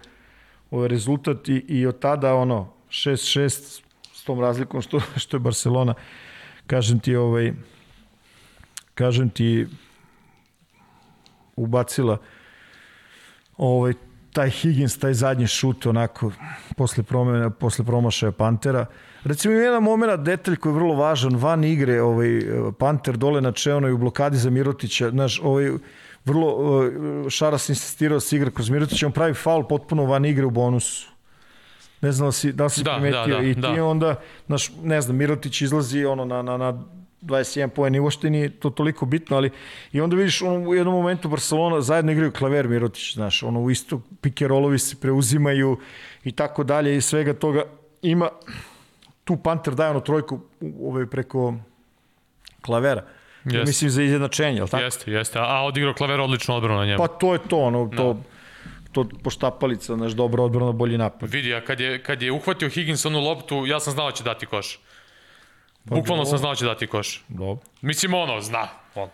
ovaj 0.72 0.88
rezultat 0.88 1.50
i, 1.50 1.66
i 1.68 1.86
od 1.86 2.00
tada 2.00 2.36
ono 2.36 2.74
6-6 2.90 3.82
s 4.14 4.24
tom 4.24 4.40
razlikom 4.40 4.82
što, 4.82 5.00
što 5.16 5.38
je 5.38 5.42
Barcelona 5.42 5.94
kažem 6.68 7.00
ti 7.00 7.16
ovaj 7.16 7.54
kažem 8.96 9.30
ti 9.30 9.68
ubacila 11.56 12.18
ovaj, 13.58 13.93
taj 14.34 14.49
Higgins, 14.49 14.97
taj 14.97 15.14
zadnji 15.14 15.47
šut 15.47 15.86
onako 15.86 16.32
posle, 16.78 17.04
promene, 17.04 17.49
posle 17.49 17.86
promašaja 17.86 18.32
Pantera. 18.32 18.86
Recimo 19.24 19.54
ima 19.54 19.64
jedan 19.64 19.84
moment, 19.84 20.22
detalj 20.22 20.56
koji 20.56 20.72
je 20.72 20.76
vrlo 20.76 20.95
važan, 20.95 21.36
van 21.36 21.64
igre 21.64 22.02
ovaj, 22.02 22.41
Panter 22.80 23.18
dole 23.18 23.41
na 23.41 23.52
čeonoj 23.52 23.91
u 23.91 23.97
blokadi 23.97 24.38
za 24.38 24.49
Mirotića, 24.49 25.10
znaš, 25.10 25.39
ovaj, 25.43 25.72
vrlo 26.26 26.47
uh, 26.47 27.30
Šaras 27.30 27.70
insistirao 27.70 28.16
da 28.16 28.20
se 28.20 28.36
igra 28.36 28.52
kroz 28.52 28.70
Mirotića, 28.70 29.06
on 29.06 29.12
pravi 29.12 29.34
faul 29.34 29.68
potpuno 29.68 30.06
van 30.06 30.26
igre 30.26 30.45
u 30.45 30.52
bonusu. 30.52 31.12
Ne 32.02 32.12
znam 32.12 32.28
da 32.28 32.32
si, 32.32 32.52
da 32.54 32.64
li 32.64 32.70
si 32.70 32.84
da, 32.84 32.95
primetio. 32.95 33.36
Da, 33.36 33.41
da, 33.41 33.47
I 33.47 33.54
ti 33.54 33.62
da. 33.62 33.86
onda, 33.86 34.16
znaš, 34.47 34.72
ne 34.84 35.02
znam, 35.02 35.18
Mirotić 35.18 35.62
izlazi 35.62 36.06
ono 36.06 36.26
na, 36.26 36.41
na, 36.41 36.58
na 36.58 36.84
21 37.22 37.68
poen 37.68 37.96
i 37.96 38.00
uopšte 38.00 38.30
nije 38.30 38.50
to 38.60 38.70
toliko 38.70 39.06
bitno, 39.06 39.38
ali 39.38 39.50
i 39.92 40.02
onda 40.02 40.16
vidiš 40.16 40.42
ono, 40.42 40.70
u 40.70 40.76
jednom 40.76 40.96
momentu 40.96 41.30
Barcelona 41.30 41.82
zajedno 41.82 42.12
igraju 42.12 42.32
klaver 42.32 42.68
Mirotić, 42.68 43.14
znaš, 43.14 43.44
ono 43.44 43.62
u 43.62 43.72
isto 43.72 44.02
pikerolovi 44.22 44.80
se 44.80 44.96
preuzimaju 44.96 45.78
i 46.24 46.32
tako 46.32 46.64
dalje 46.64 46.98
i 46.98 47.02
svega 47.02 47.34
toga 47.34 47.64
ima 48.02 48.30
tu 49.24 49.38
Panter 49.38 49.76
daje 49.76 49.90
ono 49.90 50.00
trojku 50.00 50.40
ovaj, 50.82 51.06
preko 51.06 51.54
klavera. 52.62 53.04
Ja 53.46 53.64
mislim 53.64 53.90
za 53.90 54.04
izjednačenje, 54.04 54.62
al 54.62 54.68
tako? 54.68 54.84
Jeste, 54.84 55.12
jeste. 55.12 55.40
A 55.40 55.64
odigrao 55.64 55.94
klaver 55.94 56.20
odlično 56.20 56.56
odbranu 56.56 56.80
na 56.80 56.86
njemu. 56.86 56.98
Pa 56.98 57.08
to 57.08 57.34
je 57.34 57.40
to, 57.48 57.58
ono, 57.58 57.90
to, 57.98 58.04
no. 58.04 58.24
to 58.92 59.06
poštapalica, 59.24 59.96
znaš, 59.96 60.12
dobro 60.12 60.44
odbrana, 60.44 60.72
bolji 60.72 60.98
napad. 60.98 61.30
Vidi, 61.30 61.54
a 61.54 61.62
kad 61.66 61.80
je, 61.80 62.04
kad 62.04 62.22
je 62.22 62.32
uhvatio 62.32 62.70
Higgins 62.70 63.06
onu 63.06 63.20
loptu, 63.20 63.66
ja 63.66 63.80
sam 63.80 63.94
znao 63.94 64.10
da 64.10 64.16
će 64.16 64.24
dati 64.24 64.46
koš. 64.46 64.80
Pa 65.90 65.96
Bukvalno 65.96 66.26
sam 66.26 66.38
znao 66.38 66.52
da 66.52 66.56
će 66.56 66.66
dati 66.66 66.88
koš. 66.88 67.24
Dobro. 67.28 67.64
Mislim, 67.82 68.14
ono, 68.14 68.42
zna. 68.42 68.68
On. 68.96 69.10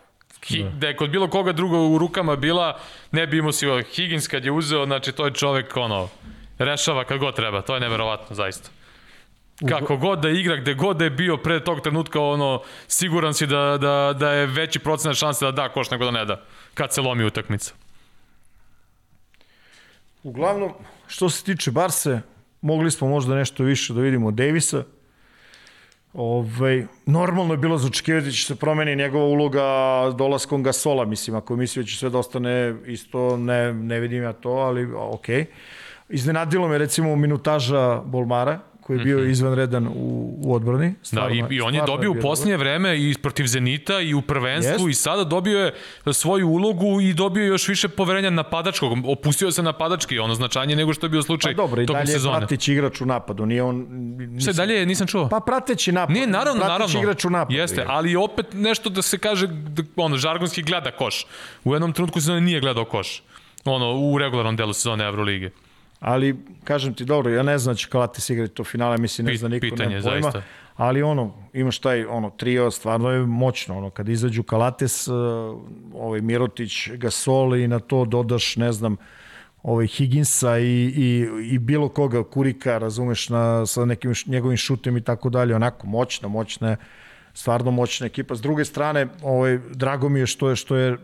Hi, 0.45 0.63
da. 0.63 0.70
da 0.70 0.88
je 0.88 0.95
kod 0.95 1.09
bilo 1.09 1.30
koga 1.30 1.51
drugo 1.51 1.88
u 1.88 1.97
rukama 1.97 2.36
bila, 2.36 2.80
ne 3.11 3.28
bi 3.28 3.38
imao 3.38 3.51
si 3.51 3.65
Higgins 3.95 4.28
kad 4.28 4.45
je 4.45 4.51
uzeo, 4.51 4.86
znači 4.86 5.11
to 5.11 5.26
je 5.26 5.34
čovek, 5.34 5.78
ono, 5.78 6.09
rešava 6.57 7.03
kad 7.03 7.20
god 7.20 7.36
treba. 7.36 7.61
To 7.61 7.74
je 7.74 7.80
neverovatno, 7.80 8.36
zaista. 8.36 8.70
Kako 9.70 9.97
god 9.97 10.20
da 10.20 10.30
igra, 10.30 10.55
gde 10.55 10.74
god 10.74 10.97
da 10.97 11.03
je 11.03 11.09
bio 11.09 11.38
pre 11.38 11.63
tog 11.63 11.82
trenutka, 11.82 12.22
ono, 12.22 12.61
siguran 12.88 13.34
si 13.34 13.47
da, 13.47 13.78
da, 13.82 14.13
da 14.20 14.32
je 14.32 14.45
veći 14.45 14.80
procenat 14.80 15.18
šanse 15.18 15.45
da 15.45 15.51
da 15.51 15.70
koš 15.70 15.91
nego 15.91 16.05
da 16.05 16.11
ne 16.11 16.26
da, 16.26 16.41
kad 16.74 16.93
se 16.93 17.01
lomi 17.01 17.26
utakmica. 17.26 17.74
Uglavnom, 20.24 20.74
što 21.07 21.30
se 21.30 21.43
tiče 21.43 21.72
Barse, 21.72 22.22
mogli 22.61 22.91
smo 22.91 23.07
možda 23.07 23.36
nešto 23.36 23.63
više 23.63 23.93
da 23.93 24.01
vidimo 24.01 24.32
Davisa, 24.32 24.84
Ovaj, 26.14 26.86
normalno 27.05 27.53
je 27.53 27.58
bilo 27.58 27.78
za 27.78 27.88
očekivati 27.88 28.26
da 28.26 28.32
će 28.32 28.45
se 28.45 28.55
promeni 28.55 28.95
njegova 28.95 29.26
uloga 29.26 29.62
dolaskom 30.18 30.64
Gasola, 30.64 31.05
mislim, 31.05 31.36
ako 31.36 31.53
je 31.53 31.58
mislio 31.58 31.84
da 31.84 31.88
će 31.88 31.97
sve 31.97 32.10
da 32.10 32.18
ostane 32.18 32.76
isto, 32.86 33.38
ne, 33.38 33.74
ne 33.74 33.99
vidim 33.99 34.24
ja 34.24 34.34
to, 34.34 34.49
ali 34.49 34.93
okej. 34.93 35.36
Okay. 35.36 35.45
Iznenadilo 36.10 36.68
me 36.68 36.78
recimo 36.78 37.16
minutaža 37.16 38.01
Bolmara, 38.05 38.60
koji 38.88 38.97
je 38.97 39.03
bio 39.03 39.17
mm 39.17 39.21
-hmm. 39.21 39.31
izvanredan 39.31 39.88
u, 39.88 40.33
u 40.43 40.53
odbrani. 40.53 40.93
Stvarno, 41.01 41.47
da, 41.47 41.53
i, 41.53 41.57
i 41.57 41.61
on 41.61 41.75
je 41.75 41.81
dobio 41.88 42.11
je 42.11 42.19
u 42.19 42.21
posljednje 42.21 42.57
vreme 42.57 42.97
i 42.97 43.15
protiv 43.21 43.45
Zenita 43.45 43.99
i 43.99 44.13
u 44.13 44.21
prvenstvu 44.21 44.88
yes. 44.88 44.89
i 44.89 44.93
sada 44.93 45.23
dobio 45.23 45.59
je 45.59 45.73
svoju 46.13 46.47
ulogu 46.47 47.01
i 47.01 47.13
dobio 47.13 47.45
još 47.45 47.67
više 47.67 47.88
poverenja 47.88 48.29
napadačkog. 48.29 48.91
Opustio 49.05 49.51
se 49.51 49.63
napadački, 49.63 50.19
ono 50.19 50.35
značanje 50.35 50.75
nego 50.75 50.93
što 50.93 51.05
je 51.05 51.09
bio 51.09 51.21
slučaj 51.21 51.55
pa 51.55 51.61
dobro, 51.61 51.81
i 51.81 51.85
dalje 51.85 52.11
je 52.11 52.19
prateći 52.38 52.73
igrač 52.73 53.01
u 53.01 53.05
napadu, 53.05 53.45
nije 53.45 53.63
on... 53.63 53.85
Nisam, 54.17 54.53
Sve 54.53 54.65
dalje 54.65 54.85
nisam 54.85 55.07
čuo. 55.07 55.29
Pa 55.29 55.39
prateći 55.39 55.91
napad. 55.91 56.13
Nije, 56.15 56.27
naravno, 56.27 56.61
prateći 56.61 56.79
naravno. 56.79 56.99
igrač 56.99 57.25
u 57.25 57.29
napadu. 57.29 57.55
Jeste, 57.55 57.85
ali 57.88 58.15
opet 58.15 58.45
nešto 58.53 58.89
da 58.89 59.01
se 59.01 59.17
kaže, 59.17 59.47
da, 59.47 59.83
ono, 59.95 60.17
žargonski 60.17 60.61
gleda 60.61 60.91
koš. 60.91 61.25
U 61.63 61.73
jednom 61.73 61.93
trenutku 61.93 62.19
sezone 62.19 62.41
nije 62.41 62.59
gledao 62.59 62.85
koš. 62.85 63.23
Ono, 63.65 63.95
u 63.95 64.17
regularnom 64.17 64.55
delu 64.55 64.73
sezone 64.73 65.05
Evrolige. 65.05 65.51
Ali, 65.99 66.35
kažem 66.63 66.93
ti, 66.93 67.05
dobro, 67.05 67.31
ja 67.31 67.43
ne 67.43 67.57
znam 67.57 67.73
da 67.73 67.77
će 67.77 67.87
Kalates 67.87 68.29
igrati 68.29 68.53
to 68.53 68.63
finale, 68.63 68.97
mislim, 68.97 69.27
ne 69.27 69.37
zna 69.37 69.49
niko, 69.49 69.63
Pitanje, 69.63 69.95
nema 69.95 70.09
pojma. 70.09 70.21
Zaista. 70.21 70.41
Ali 70.75 71.01
ono, 71.01 71.33
imaš 71.53 71.79
taj 71.79 72.05
ono, 72.05 72.29
trio, 72.29 72.71
stvarno 72.71 73.09
je 73.09 73.25
moćno. 73.25 73.77
Ono, 73.77 73.89
kad 73.89 74.09
izađu 74.09 74.43
Kalates, 74.43 75.07
uh, 75.07 75.15
ovaj 75.93 76.21
Mirotić, 76.21 76.89
Gasol 76.89 77.55
i 77.55 77.67
na 77.67 77.79
to 77.79 78.05
dodaš, 78.05 78.55
ne 78.55 78.71
znam, 78.71 78.97
ovaj 79.63 79.87
Higginsa 79.87 80.59
i, 80.59 80.93
i, 80.95 81.27
i 81.51 81.59
bilo 81.59 81.89
koga, 81.89 82.23
Kurika, 82.23 82.77
razumeš, 82.77 83.29
na, 83.29 83.65
sa 83.65 83.85
nekim 83.85 84.13
njegovim 84.25 84.57
šutem 84.57 84.97
i 84.97 85.01
tako 85.01 85.29
dalje, 85.29 85.55
onako 85.55 85.87
moćna, 85.87 86.27
moćna 86.27 86.77
stvarno 87.33 87.71
moćna 87.71 88.05
ekipa. 88.05 88.35
S 88.35 88.41
druge 88.41 88.65
strane, 88.65 89.07
ovaj, 89.21 89.59
drago 89.73 90.09
mi 90.09 90.19
je 90.19 90.27
što 90.27 90.49
je, 90.49 90.55
što 90.55 90.75
je 90.75 90.97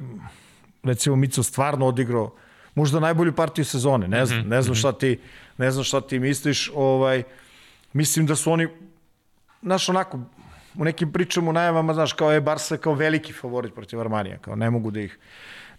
recimo 0.83 1.15
Mico 1.15 1.43
stvarno 1.43 1.85
odigrao 1.85 2.31
možda 2.75 2.99
najbolju 2.99 3.33
partiju 3.33 3.65
sezone. 3.65 4.07
Ne 4.07 4.25
znam, 4.25 4.39
mm 4.39 4.43
-hmm. 4.43 4.49
ne 4.49 4.61
znam 4.61 4.75
šta 4.75 4.91
ti 4.91 5.19
ne 5.57 5.71
znam 5.71 5.83
šta 5.83 6.01
ti 6.01 6.19
misliš, 6.19 6.71
ovaj 6.75 7.23
mislim 7.93 8.25
da 8.25 8.35
su 8.35 8.51
oni 8.51 8.67
naš 9.61 9.89
onako 9.89 10.19
u 10.77 10.83
nekim 10.83 11.11
pričama 11.11 11.49
u 11.49 11.53
najavama, 11.53 11.93
znaš, 11.93 12.13
kao 12.13 12.31
je 12.31 12.41
Barsa 12.41 12.77
kao 12.77 12.93
veliki 12.93 13.33
favorit 13.33 13.73
protiv 13.75 13.99
Armanija, 13.99 14.37
kao 14.37 14.55
ne 14.55 14.69
mogu 14.69 14.91
da 14.91 14.99
ih 14.99 15.17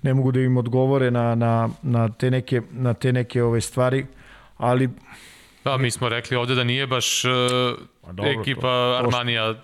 ne 0.03 0.15
mogu 0.15 0.33
da 0.33 0.41
im 0.41 0.57
odgovore 0.57 1.11
na, 1.11 1.35
na, 1.35 1.69
na 1.83 2.09
te 2.09 2.31
neke, 2.31 2.63
na 2.71 2.95
te 2.95 3.13
neke 3.13 3.43
ove 3.43 3.61
stvari, 3.61 4.07
ali 4.57 4.91
Da, 5.65 5.77
mi 5.77 5.91
smo 5.91 6.09
rekli 6.09 6.37
ovde 6.37 6.55
da 6.55 6.65
nije 6.65 6.87
baš 6.87 7.25
uh, 7.25 7.31
dobro, 8.13 8.33
ekipa 8.41 8.61
to- 8.61 8.99
Armanija, 9.05 9.55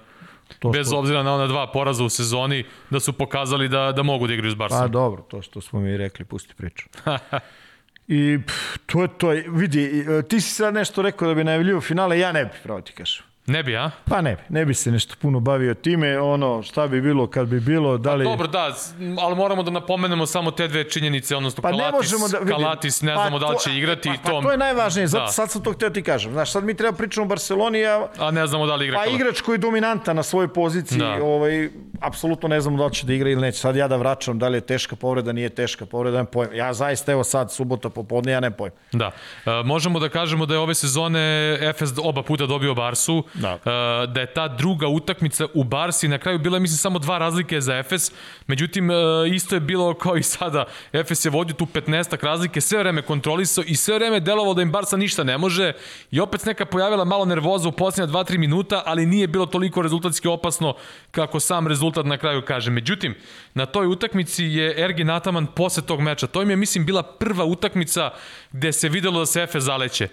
to 0.52 0.70
bez 0.70 0.86
što- 0.86 0.98
obzira 0.98 1.22
na 1.22 1.34
ona 1.34 1.46
dva 1.46 1.66
poraza 1.66 2.04
u 2.04 2.08
sezoni, 2.08 2.60
da 2.90 3.00
su 3.00 3.12
pokazali 3.12 3.68
da, 3.68 3.92
da 3.92 4.02
mogu 4.02 4.26
da 4.26 4.34
igraju 4.34 4.50
s 4.50 4.54
Pa 4.54 4.58
Barsom. 4.58 4.90
dobro, 4.90 5.22
to 5.22 5.42
što 5.42 5.60
smo 5.60 5.80
mi 5.80 5.96
rekli, 5.96 6.24
pusti 6.24 6.54
priču. 6.54 6.88
I 8.08 8.38
pff, 8.46 8.54
to 8.86 9.02
je 9.02 9.08
to. 9.10 9.28
Vidi, 9.48 9.84
e, 10.10 10.22
ti 10.22 10.40
si 10.40 10.50
sad 10.50 10.74
nešto 10.74 11.02
rekao 11.02 11.28
da 11.28 11.34
bi 11.34 11.44
najavljivo 11.44 11.80
finale, 11.80 12.18
ja 12.18 12.32
ne 12.32 12.44
bi, 12.44 12.50
pravo 12.62 12.80
ti 12.80 12.92
kažem. 12.92 13.22
Ne 13.50 13.62
bi, 13.62 13.76
a? 13.76 13.90
Pa 14.04 14.20
ne 14.20 14.34
bi, 14.36 14.42
ne 14.48 14.64
bi 14.64 14.74
se 14.74 14.90
nešto 14.90 15.14
puno 15.20 15.40
bavio 15.40 15.74
time, 15.74 16.20
ono, 16.20 16.62
šta 16.62 16.86
bi 16.86 17.00
bilo 17.00 17.26
kad 17.26 17.48
bi 17.48 17.60
bilo, 17.60 17.98
da 17.98 18.14
li... 18.14 18.24
Dobro, 18.24 18.46
da, 18.46 18.74
ali 19.20 19.36
moramo 19.36 19.62
da 19.62 19.70
napomenemo 19.70 20.26
samo 20.26 20.50
te 20.50 20.68
dve 20.68 20.90
činjenice, 20.90 21.36
odnosno 21.36 21.62
Pa 21.62 21.70
ne 21.70 21.78
Kalatis, 21.78 22.12
možemo 22.12 22.28
da 22.28 22.38
vidim. 22.38 22.54
Kalatis 22.56 23.02
ne 23.02 23.12
znamo 23.14 23.38
da 23.38 23.48
li 23.48 23.56
će 23.64 23.76
igrati 23.76 24.08
pa, 24.08 24.14
i 24.14 24.18
pa, 24.24 24.30
to, 24.30 24.40
to 24.42 24.50
je 24.50 24.58
najvažnije, 24.58 25.06
zato 25.06 25.24
Da. 25.24 25.30
sad 25.30 25.50
sam 25.50 25.62
to 25.62 25.72
htio 25.72 25.90
ti 25.90 26.02
kažem. 26.02 26.32
Znaš, 26.32 26.52
sad 26.52 26.64
mi 26.64 26.74
treba 26.74 26.96
pričamo 26.96 27.24
o 27.24 27.28
Barceloni, 27.28 27.86
a 27.86 28.06
a 28.18 28.30
ne 28.30 28.46
znamo 28.46 28.66
da 28.66 28.74
li 28.74 28.86
igra 28.86 28.98
Pa 28.98 29.06
igrač 29.06 29.40
koji 29.40 29.54
je 29.54 29.58
dominantan 29.58 30.16
na 30.16 30.22
svojoj 30.22 30.48
poziciji, 30.48 30.98
Da. 30.98 31.18
ovaj, 31.22 31.68
apsolutno 32.00 32.48
ne 32.48 32.60
znamo 32.60 32.78
da 32.78 32.84
li 32.86 32.92
će 32.94 33.06
da 33.06 33.12
igra 33.12 33.30
ili 33.30 33.40
neće. 33.40 33.58
Sad 33.58 33.76
ja 33.76 33.88
da 33.88 33.96
vraćam 33.96 34.38
da 34.38 34.48
li 34.48 34.56
je 34.56 34.60
teška 34.60 34.96
povreda, 34.96 35.32
nije 35.32 35.48
teška 35.48 35.86
povreda, 35.86 36.16
nemam 36.16 36.26
pojma. 36.26 36.54
Ja 36.54 36.72
zaista, 36.72 37.12
evo 37.12 37.24
sad, 37.24 37.52
subota 37.52 37.90
popodne, 37.90 38.32
ja 38.32 38.40
nemam 38.40 38.56
pojma. 38.58 38.76
Da. 38.92 39.10
E, 39.46 39.62
možemo 39.64 39.98
da 39.98 40.08
kažemo 40.08 40.46
da 40.46 40.54
je 40.54 40.60
ove 40.60 40.74
sezone 40.74 41.20
Efes 41.60 41.90
oba 42.02 42.22
puta 42.22 42.46
dobio 42.46 42.74
Barsu, 42.74 43.24
Da. 43.40 43.58
e, 43.64 44.06
da 44.06 44.20
je 44.20 44.26
ta 44.34 44.48
druga 44.48 44.88
utakmica 44.88 45.46
u 45.54 45.64
Barsi 45.64 46.08
na 46.08 46.18
kraju 46.18 46.38
bila, 46.38 46.58
mislim, 46.58 46.78
samo 46.78 46.98
dva 46.98 47.18
razlike 47.18 47.60
za 47.60 47.78
Efes, 47.78 48.12
međutim, 48.46 48.90
e, 48.90 48.94
isto 49.34 49.54
je 49.54 49.60
bilo 49.60 49.94
kao 49.94 50.16
i 50.16 50.22
sada. 50.22 50.64
Efes 50.92 51.24
je 51.24 51.30
vodio 51.30 51.54
tu 51.54 51.66
15 51.66 52.24
razlike, 52.24 52.60
sve 52.60 52.78
vreme 52.78 53.02
kontrolisao 53.02 53.64
i 53.66 53.76
sve 53.76 53.94
vreme 53.94 54.20
delovalo 54.20 54.54
da 54.54 54.62
im 54.62 54.72
Barsa 54.72 54.96
ništa 54.96 55.24
ne 55.24 55.38
može 55.38 55.72
i 56.10 56.20
opet 56.20 56.44
neka 56.44 56.64
pojavila 56.66 57.04
malo 57.04 57.24
nervoza 57.24 57.68
u 57.68 57.72
posljednja 57.72 58.14
2-3 58.14 58.38
minuta, 58.38 58.82
ali 58.86 59.06
nije 59.06 59.26
bilo 59.26 59.46
toliko 59.46 59.82
rezultatski 59.82 60.28
opasno 60.28 60.74
kako 61.10 61.40
sam 61.40 61.66
rezultat 61.66 62.06
na 62.06 62.18
kraju 62.18 62.42
kaže. 62.46 62.70
Međutim, 62.70 63.14
na 63.54 63.66
toj 63.66 63.86
utakmici 63.86 64.44
je 64.44 64.84
Ergin 64.84 65.10
Ataman 65.10 65.46
posle 65.46 65.82
tog 65.82 66.00
meča. 66.00 66.26
To 66.26 66.42
im 66.42 66.50
je, 66.50 66.56
mislim, 66.56 66.86
bila 66.86 67.02
prva 67.02 67.44
utakmica 67.44 68.10
gde 68.52 68.72
se 68.72 68.88
videlo 68.88 69.20
da 69.20 69.26
se 69.26 69.42
Efe 69.42 69.60
zaleće. 69.60 70.08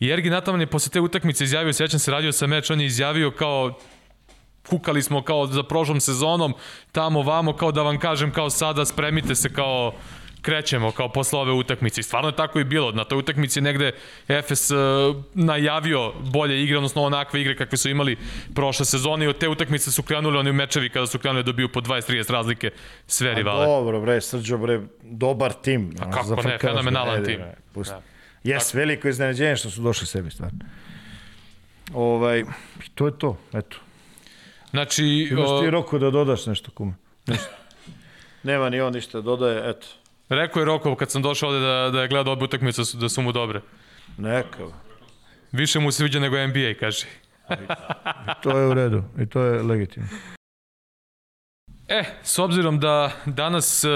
I 0.00 0.10
Ergin 0.10 0.34
Ataman 0.34 0.60
je 0.60 0.66
posle 0.66 0.90
te 0.92 1.00
utakmice 1.00 1.44
izjavio, 1.44 1.72
sećam 1.72 1.98
se, 2.00 2.10
radio 2.10 2.32
sa 2.32 2.46
meč, 2.46 2.70
on 2.70 2.80
je 2.80 2.86
izjavio 2.86 3.30
kao 3.30 3.78
kukali 4.68 5.02
smo 5.02 5.22
kao 5.22 5.46
za 5.46 5.62
prošlom 5.62 6.00
sezonom, 6.00 6.54
tamo 6.92 7.22
vamo, 7.22 7.52
kao 7.52 7.72
da 7.72 7.82
vam 7.82 7.98
kažem, 7.98 8.32
kao 8.32 8.50
sada 8.50 8.84
spremite 8.84 9.34
se 9.34 9.52
kao 9.52 9.92
krećemo 10.42 10.90
kao 10.90 11.08
posle 11.08 11.38
ove 11.38 11.52
utakmice. 11.52 12.00
I 12.00 12.02
stvarno 12.02 12.28
je 12.28 12.36
tako 12.36 12.60
i 12.60 12.64
bilo. 12.64 12.92
Na 12.92 13.04
toj 13.04 13.18
utakmici 13.18 13.58
je 13.58 13.62
negde 13.62 13.92
Efes 14.28 14.70
uh, 14.70 14.78
najavio 15.34 16.12
bolje 16.32 16.62
igre, 16.62 16.76
odnosno 16.76 17.02
onakve 17.02 17.40
igre 17.40 17.56
kakve 17.56 17.78
su 17.78 17.88
imali 17.90 18.16
prošle 18.54 18.86
sezone 18.86 19.24
i 19.24 19.28
od 19.28 19.38
te 19.38 19.48
utakmice 19.48 19.92
su 19.92 20.02
krenuli 20.02 20.38
oni 20.38 20.52
mečevi 20.52 20.90
kada 20.90 21.06
su 21.06 21.18
krenuli 21.18 21.42
da 21.42 21.46
dobiju 21.46 21.68
po 21.68 21.80
20-30 21.80 22.32
razlike 22.32 22.70
sve 23.06 23.34
rivale. 23.34 23.66
Dobro, 23.66 24.00
bre, 24.00 24.20
Srđo, 24.20 24.58
bre, 24.58 24.80
dobar 25.02 25.52
tim. 25.52 25.94
A 26.00 26.10
kako 26.10 26.42
ne, 26.42 26.58
fenomenalan 26.58 27.24
tim. 27.24 27.40
Pusti. 27.74 27.94
Da. 27.94 28.02
Jes, 28.44 28.74
veliko 28.74 29.08
iznenađenje 29.08 29.56
što 29.56 29.70
su 29.70 29.80
došli 29.80 30.06
sebi, 30.06 30.30
stvarno. 30.30 30.58
Ovaj, 31.94 32.40
i 32.86 32.88
to 32.94 33.06
je 33.06 33.18
to, 33.18 33.38
eto. 33.52 33.76
Znači, 34.70 35.04
Imaš 35.30 35.48
o, 35.48 35.60
ti 35.62 35.70
Roko 35.70 35.98
da 35.98 36.10
dodaš 36.10 36.46
nešto 36.46 36.70
kume? 36.70 36.94
Nema 38.42 38.68
ni 38.70 38.80
on 38.80 38.92
ništa, 38.92 39.20
dodaje, 39.20 39.70
eto. 39.70 39.86
rekao 40.28 40.60
je 40.60 40.64
Rokov 40.66 40.94
kad 40.94 41.10
sam 41.10 41.22
došao 41.22 41.48
ovde 41.48 41.60
da, 41.60 41.90
da 41.92 42.02
je 42.02 42.08
gledao 42.08 42.32
obe 42.32 42.44
utakmice 42.44 42.82
da 42.94 43.08
su- 43.08 43.22
mu 43.22 43.32
dobre. 43.32 43.60
Neka. 44.18 44.66
Više 45.52 45.78
mu 45.78 45.90
se 45.92 45.96
sviđa 45.96 46.20
nego 46.20 46.36
NBA, 46.46 46.74
kaže. 46.80 47.06
To 48.42 48.58
je 48.58 48.66
u 48.66 48.74
redu 48.74 49.02
i 49.18 49.26
to 49.26 49.42
je 49.42 49.62
legitimno. 49.62 50.08
E, 51.88 52.04
s 52.22 52.38
obzirom 52.38 52.80
da 52.80 53.12
danas 53.26 53.84
uh, 53.84 53.90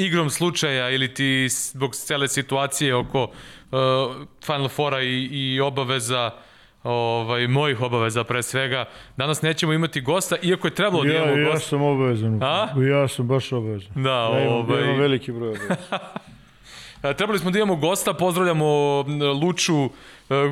igrom 0.00 0.30
slučaja 0.30 0.90
ili 0.90 1.14
ti 1.14 1.48
zbog 1.50 1.94
cele 1.94 2.28
situacije 2.28 2.94
oko 2.94 3.22
uh, 3.22 3.78
Final 4.46 4.68
Fora 4.68 5.02
i, 5.02 5.28
i 5.32 5.60
obaveza 5.60 6.30
ovaj, 6.82 7.48
mojih 7.48 7.80
obaveza 7.80 8.24
pre 8.24 8.42
svega, 8.42 8.84
danas 9.16 9.42
nećemo 9.42 9.72
imati 9.72 10.00
gosta, 10.00 10.36
iako 10.42 10.66
je 10.66 10.74
trebalo 10.74 11.04
da 11.04 11.12
Ja, 11.12 11.22
imamo 11.24 11.38
ja 11.38 11.50
gosta. 11.50 11.68
sam 11.68 11.82
obavezan. 11.82 12.42
A? 12.42 12.68
Ja 12.92 13.08
sam 13.08 13.26
baš 13.28 13.52
obavezan. 13.52 13.90
Da, 13.94 14.10
Ja 14.10 14.42
imam, 14.42 14.54
ovaj, 14.54 14.80
ja 14.80 14.84
imam 14.84 15.00
veliki 15.00 15.32
broj 15.32 15.48
obaveza. 15.48 15.76
E, 17.02 17.14
Trebali 17.14 17.38
smo 17.38 17.50
da 17.50 17.58
imamo 17.58 17.76
gosta, 17.76 18.14
pozdravljamo 18.14 19.00
Luču, 19.42 19.90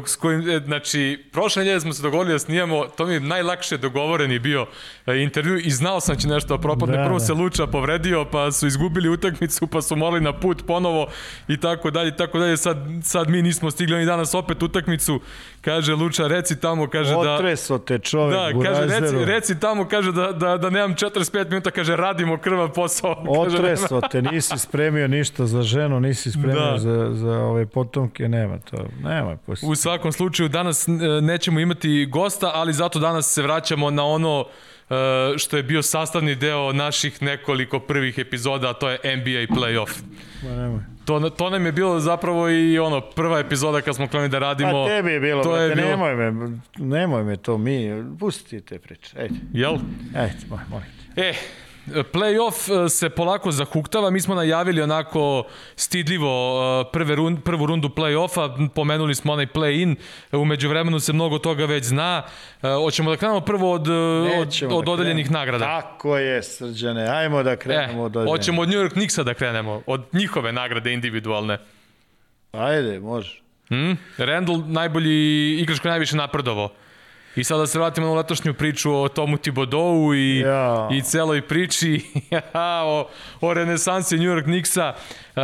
s 0.07 0.17
kojim, 0.17 0.51
e, 0.51 0.61
znači, 0.67 1.25
prošle 1.33 1.63
nedelje 1.65 1.81
smo 1.81 1.93
se 1.93 2.03
dogovorili 2.03 2.35
da 2.35 2.39
snijamo, 2.39 2.85
to 2.85 3.07
mi 3.07 3.15
je 3.15 3.21
najlakše 3.21 3.77
dogovoreni 3.77 4.39
bio 4.39 4.67
e, 5.07 5.23
intervju 5.23 5.59
i 5.59 5.71
znao 5.71 6.01
sam 6.01 6.15
da 6.15 6.21
će 6.21 6.29
nešto 6.29 6.57
da 6.57 6.63
propadne. 6.63 6.97
Da, 6.97 7.05
Prvo 7.05 7.19
da. 7.19 7.25
se 7.25 7.33
Luča 7.33 7.67
povredio, 7.67 8.25
pa 8.25 8.53
su 8.53 8.67
izgubili 8.67 9.09
utakmicu, 9.09 9.67
pa 9.67 9.83
su 9.83 9.97
morali 9.97 10.21
na 10.21 10.33
put 10.33 10.67
ponovo 10.67 11.07
i 11.49 11.61
tako 11.61 11.91
dalje, 11.91 12.17
tako 12.17 12.39
dalje. 12.39 12.57
Sad, 12.57 12.79
sad 13.03 13.29
mi 13.29 13.43
nismo 13.43 13.71
stigli, 13.71 13.97
oni 13.97 14.07
danas 14.07 14.35
opet 14.35 14.63
utakmicu, 14.63 15.21
kaže 15.61 15.95
Luča, 15.95 16.27
reci 16.27 16.61
tamo, 16.61 16.89
kaže 16.89 17.11
da... 17.11 17.19
Otreso 17.19 17.79
te 17.79 17.99
čovek, 17.99 18.35
Da, 18.37 18.63
kaže, 18.63 19.01
reci, 19.01 19.25
reci 19.25 19.61
tamo, 19.61 19.89
kaže 19.89 20.13
da, 20.13 20.33
da, 20.33 20.57
da 20.57 20.71
nemam 20.71 20.95
45 20.95 21.49
minuta, 21.51 21.71
kaže 21.71 21.97
radimo 21.97 22.39
krvav 22.39 22.73
posao. 22.73 23.15
Kaže, 23.45 23.57
Otreso 23.57 24.01
te, 24.11 24.23
nisi 24.23 24.59
spremio 24.59 25.09
ništa 25.09 25.47
za 25.47 25.63
ženu, 25.63 26.01
nisi 26.01 26.31
spremio 26.31 26.71
Da. 26.71 26.79
za, 26.79 27.11
za 27.13 27.39
ove 27.39 27.67
potomke, 27.67 28.29
nema 28.29 28.59
to, 28.59 28.77
nema 29.05 29.37
pusti. 29.37 29.68
U 29.69 29.75
svakom 29.75 30.13
slučaju 30.13 30.49
danas 30.49 30.89
e, 30.89 30.91
nećemo 31.23 31.61
imati 31.61 32.07
gosta, 32.07 32.51
ali 32.55 32.73
zato 32.73 32.99
danas 32.99 33.27
se 33.27 33.43
vraćamo 33.43 33.91
na 33.91 34.05
ono 34.05 34.45
e, 34.91 34.95
što 35.39 35.57
je 35.57 35.63
bio 35.63 35.83
sastavni 35.83 36.35
deo 36.35 36.73
naših 36.73 37.23
nekoliko 37.23 37.79
prvih 37.81 38.19
epizoda, 38.19 38.71
a 38.71 38.73
to 38.73 38.89
je 38.91 39.17
NBA 39.17 39.55
playoff. 39.57 40.03
Ma 40.43 40.51
nemoj. 40.51 40.81
To, 41.05 41.31
to 41.31 41.51
nam 41.51 41.67
je 41.67 41.73
bilo 41.73 42.01
zapravo 42.01 42.49
i 42.49 42.79
ono 42.79 43.01
prva 43.01 43.39
epizoda 43.39 43.81
kad 43.81 43.97
smo 43.97 44.09
krenuli 44.09 44.29
da 44.29 44.39
radimo. 44.39 44.85
Pa 44.85 44.89
tebi 44.89 45.11
je 45.11 45.21
bilo, 45.21 45.43
to 45.43 45.49
to 45.51 45.57
je 45.57 45.69
brate, 45.69 45.83
bilo- 45.83 45.91
nemoj 45.91 46.15
me, 46.33 46.59
nemoj 46.79 47.25
me 47.25 47.37
to 47.37 47.59
mi, 47.59 47.89
pusti 48.21 48.45
ti 48.51 48.61
te 48.61 48.79
priče, 48.79 49.19
ajde, 49.19 49.35
Jel? 49.53 49.77
ajde, 50.17 50.37
moj, 50.51 50.59
molim 50.71 50.87
te. 51.15 51.21
E, 51.23 51.35
Playoff 52.13 52.85
e, 52.85 52.89
se 52.89 53.11
polako 53.11 53.53
zahuktava, 53.53 54.11
mi 54.11 54.21
smo 54.21 54.35
najavili 54.35 54.83
onako 54.83 55.45
stidljivo 55.77 56.61
e, 56.89 56.93
prve 56.93 57.15
rund, 57.15 57.39
prvu 57.45 57.67
rundu 57.67 57.89
play-offa, 57.89 58.69
pomenuli 58.75 59.15
smo 59.15 59.33
onaj 59.33 59.47
play-in, 59.47 59.97
umeđu 60.33 60.69
vremenu 60.69 61.01
se 61.01 61.13
mnogo 61.13 61.39
toga 61.39 61.65
već 61.65 61.85
zna. 61.85 62.23
E, 62.63 62.69
Hoćemo 62.69 63.11
da 63.11 63.17
krenemo 63.17 63.41
prvo 63.41 63.73
od, 63.73 63.89
e, 63.89 63.93
od, 63.93 64.47
Nećemo 64.47 64.77
od 64.77 64.85
da 64.99 65.15
nagrada. 65.31 65.65
Tako 65.65 66.17
je, 66.19 66.43
srđane, 66.43 67.09
ajmo 67.09 67.43
da 67.43 67.51
E, 67.51 67.57
krenemo 67.57 68.03
od 68.03 68.13
dodeljenih. 68.13 68.39
hoćemo 68.39 68.63
od 68.63 68.69
New 68.69 68.79
York 68.79 68.93
Knicksa 68.93 69.23
da 69.23 69.35
krenemo, 69.35 69.83
od 69.87 70.03
njihove 70.13 70.53
nagrade 70.53 70.93
individualne. 70.93 71.59
Ajde, 72.53 73.01
može. 73.01 73.41
Hmm? 73.69 73.99
Randall 74.19 74.63
najbolji 74.67 75.57
igrač 75.61 75.79
koji 75.79 75.91
najviše 75.91 76.17
napredovao. 76.17 76.71
I 77.37 77.45
sada 77.45 77.61
da 77.61 77.67
se 77.67 77.79
vratimo 77.79 78.07
na 78.07 78.15
letošnju 78.15 78.55
priču 78.55 78.93
o 78.93 79.09
Tomu 79.09 79.37
Thibodeau 79.39 80.15
i, 80.15 80.39
Ja. 80.39 80.89
i 80.93 81.03
celoj 81.03 81.43
priči 81.43 82.01
o, 82.85 83.09
o 83.41 83.55
renesansi 83.55 84.17
New 84.17 84.29
York 84.29 84.45
Knicksa. 84.45 84.95
Uh, 85.29 85.43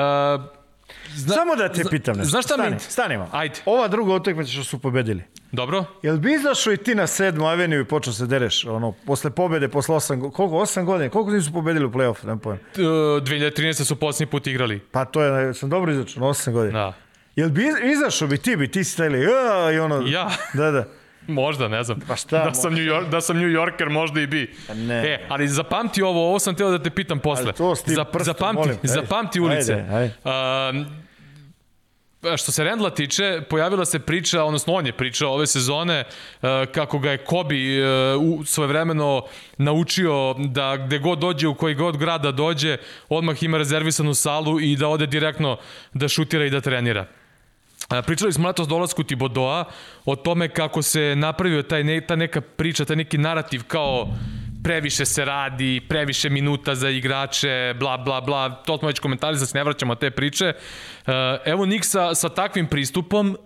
zna, 1.08 1.34
Samo 1.34 1.56
da 1.56 1.68
te 1.68 1.82
zna- 1.82 1.90
pitam 1.90 2.16
nešto. 2.16 2.30
Znaš 2.30 2.44
šta 2.44 2.54
Stani, 2.54 2.70
mi... 2.70 2.80
Stani 2.80 3.16
malo. 3.16 3.28
Ajde. 3.32 3.54
Ova 3.66 3.88
druga 3.88 4.14
utakmica 4.14 4.50
što 4.50 4.64
su 4.64 4.78
pobedili. 4.78 5.22
Dobro? 5.52 5.84
Jel 6.02 6.16
bi 6.16 6.32
izašao 6.32 6.72
i 6.72 6.76
ti 6.76 6.94
na 6.94 7.06
sedmu 7.06 7.46
aveniju 7.46 7.80
i 7.80 7.84
počeo 7.84 8.12
se 8.12 8.26
dereš, 8.26 8.64
ono, 8.64 8.92
posle 9.06 9.30
pobede, 9.30 9.68
posle 9.68 9.94
osam, 9.94 10.20
koliko, 10.22 10.56
osam 10.56 10.86
godina, 10.86 11.10
koliko 11.10 11.30
nisu 11.30 11.52
pobedili 11.52 11.84
u 11.84 11.90
play-off, 11.90 12.26
ne 12.26 12.38
pojem. 12.38 12.58
Uh, 12.68 12.82
2013. 12.82 13.84
su 13.84 13.96
posljednji 13.96 14.30
put 14.30 14.46
igrali. 14.46 14.80
Pa 14.80 15.04
to 15.04 15.22
je, 15.22 15.54
sam 15.54 15.70
dobro 15.70 15.92
izašao, 15.92 16.24
osam 16.24 16.52
godina. 16.52 16.78
Da. 16.80 16.92
Jel 17.36 17.48
bi 17.48 17.62
iz- 17.62 17.92
izašao 17.92 18.28
bi 18.28 18.38
ti, 18.38 18.56
bi 18.56 18.70
ti 18.70 18.84
stajali, 18.84 19.20
ja, 19.20 19.72
i 19.72 19.78
ono, 19.78 20.04
Ja? 20.06 20.30
da, 20.54 20.70
da. 20.70 20.84
Možda, 21.26 21.68
ne 21.68 21.84
znam. 21.84 22.00
Pa 22.08 22.16
šta 22.16 22.44
Da 22.44 22.54
sam, 22.54 22.74
New 22.74 22.84
York, 22.84 23.08
da 23.08 23.20
sam 23.20 23.36
New 23.36 23.48
Yorker, 23.48 23.88
možda 23.88 24.20
i 24.20 24.26
bi. 24.26 24.54
Pa 24.66 24.74
ne. 24.74 24.94
E, 24.94 25.26
ali 25.28 25.48
zapamti 25.48 26.02
ovo, 26.02 26.28
ovo 26.28 26.38
sam 26.38 26.54
teo 26.54 26.70
da 26.70 26.82
te 26.82 26.90
pitam 26.90 27.18
posle. 27.18 27.44
Ali 27.44 27.52
to 27.52 27.76
s 27.76 27.82
tim 27.82 27.94
prstom, 28.12 28.24
zapamti, 28.24 28.58
molim. 28.58 28.76
Ajde. 28.76 28.88
zapamti 28.88 29.40
ulice. 29.40 29.72
Ajde, 29.74 29.94
ajde. 29.94 30.14
Um, 30.78 31.04
što 32.36 32.52
se 32.52 32.64
Rendla 32.64 32.90
tiče, 32.90 33.40
pojavila 33.50 33.84
se 33.84 33.98
priča, 33.98 34.44
odnosno 34.44 34.72
on 34.74 34.86
je 34.86 34.92
pričao 34.92 35.32
ove 35.32 35.46
sezone 35.46 36.04
uh, 36.04 36.48
kako 36.72 36.98
ga 36.98 37.10
je 37.10 37.18
Kobe 37.18 37.54
uh, 37.54 38.22
u 38.22 38.44
svojevremeno 38.44 39.22
naučio 39.58 40.34
da 40.38 40.76
gde 40.76 40.98
god 40.98 41.18
dođe, 41.18 41.48
u 41.48 41.54
koji 41.54 41.74
god 41.74 41.96
grada 41.96 42.32
dođe, 42.32 42.76
odmah 43.08 43.42
ima 43.42 43.58
rezervisanu 43.58 44.14
salu 44.14 44.60
i 44.60 44.76
da 44.76 44.88
ode 44.88 45.06
direktno 45.06 45.56
da 45.92 46.08
šutira 46.08 46.44
i 46.44 46.50
da 46.50 46.60
trenira. 46.60 47.06
Pričali 48.06 48.32
smo 48.32 48.48
letos 48.48 48.68
dolasku 48.68 49.02
Tibodoa, 49.02 49.64
o 50.04 50.16
tome 50.16 50.48
kako 50.48 50.82
se 50.82 51.14
napravio 51.16 51.62
taj 51.62 51.84
ne, 51.84 52.00
ta 52.00 52.16
neka 52.16 52.40
priča, 52.40 52.84
taj 52.84 52.96
neki 52.96 53.18
narativ 53.18 53.62
kao 53.66 54.08
previše 54.64 55.04
se 55.04 55.24
radi, 55.24 55.80
previše 55.88 56.30
minuta 56.30 56.74
za 56.74 56.88
igrače, 56.88 57.74
bla, 57.78 57.96
bla, 57.96 58.20
bla, 58.20 58.50
to 58.50 58.78
smo 58.78 58.88
već 58.88 58.98
komentari, 58.98 59.38
da 59.38 59.46
se 59.46 59.58
ne 59.58 59.64
vraćamo 59.64 59.94
te 59.94 60.10
priče. 60.10 60.52
Uh, 61.06 61.12
evo 61.44 61.66
Nik 61.66 61.84
sa, 61.84 62.14
sa 62.14 62.28
takvim 62.28 62.66
pristupom, 62.66 63.30
uh, 63.30 63.36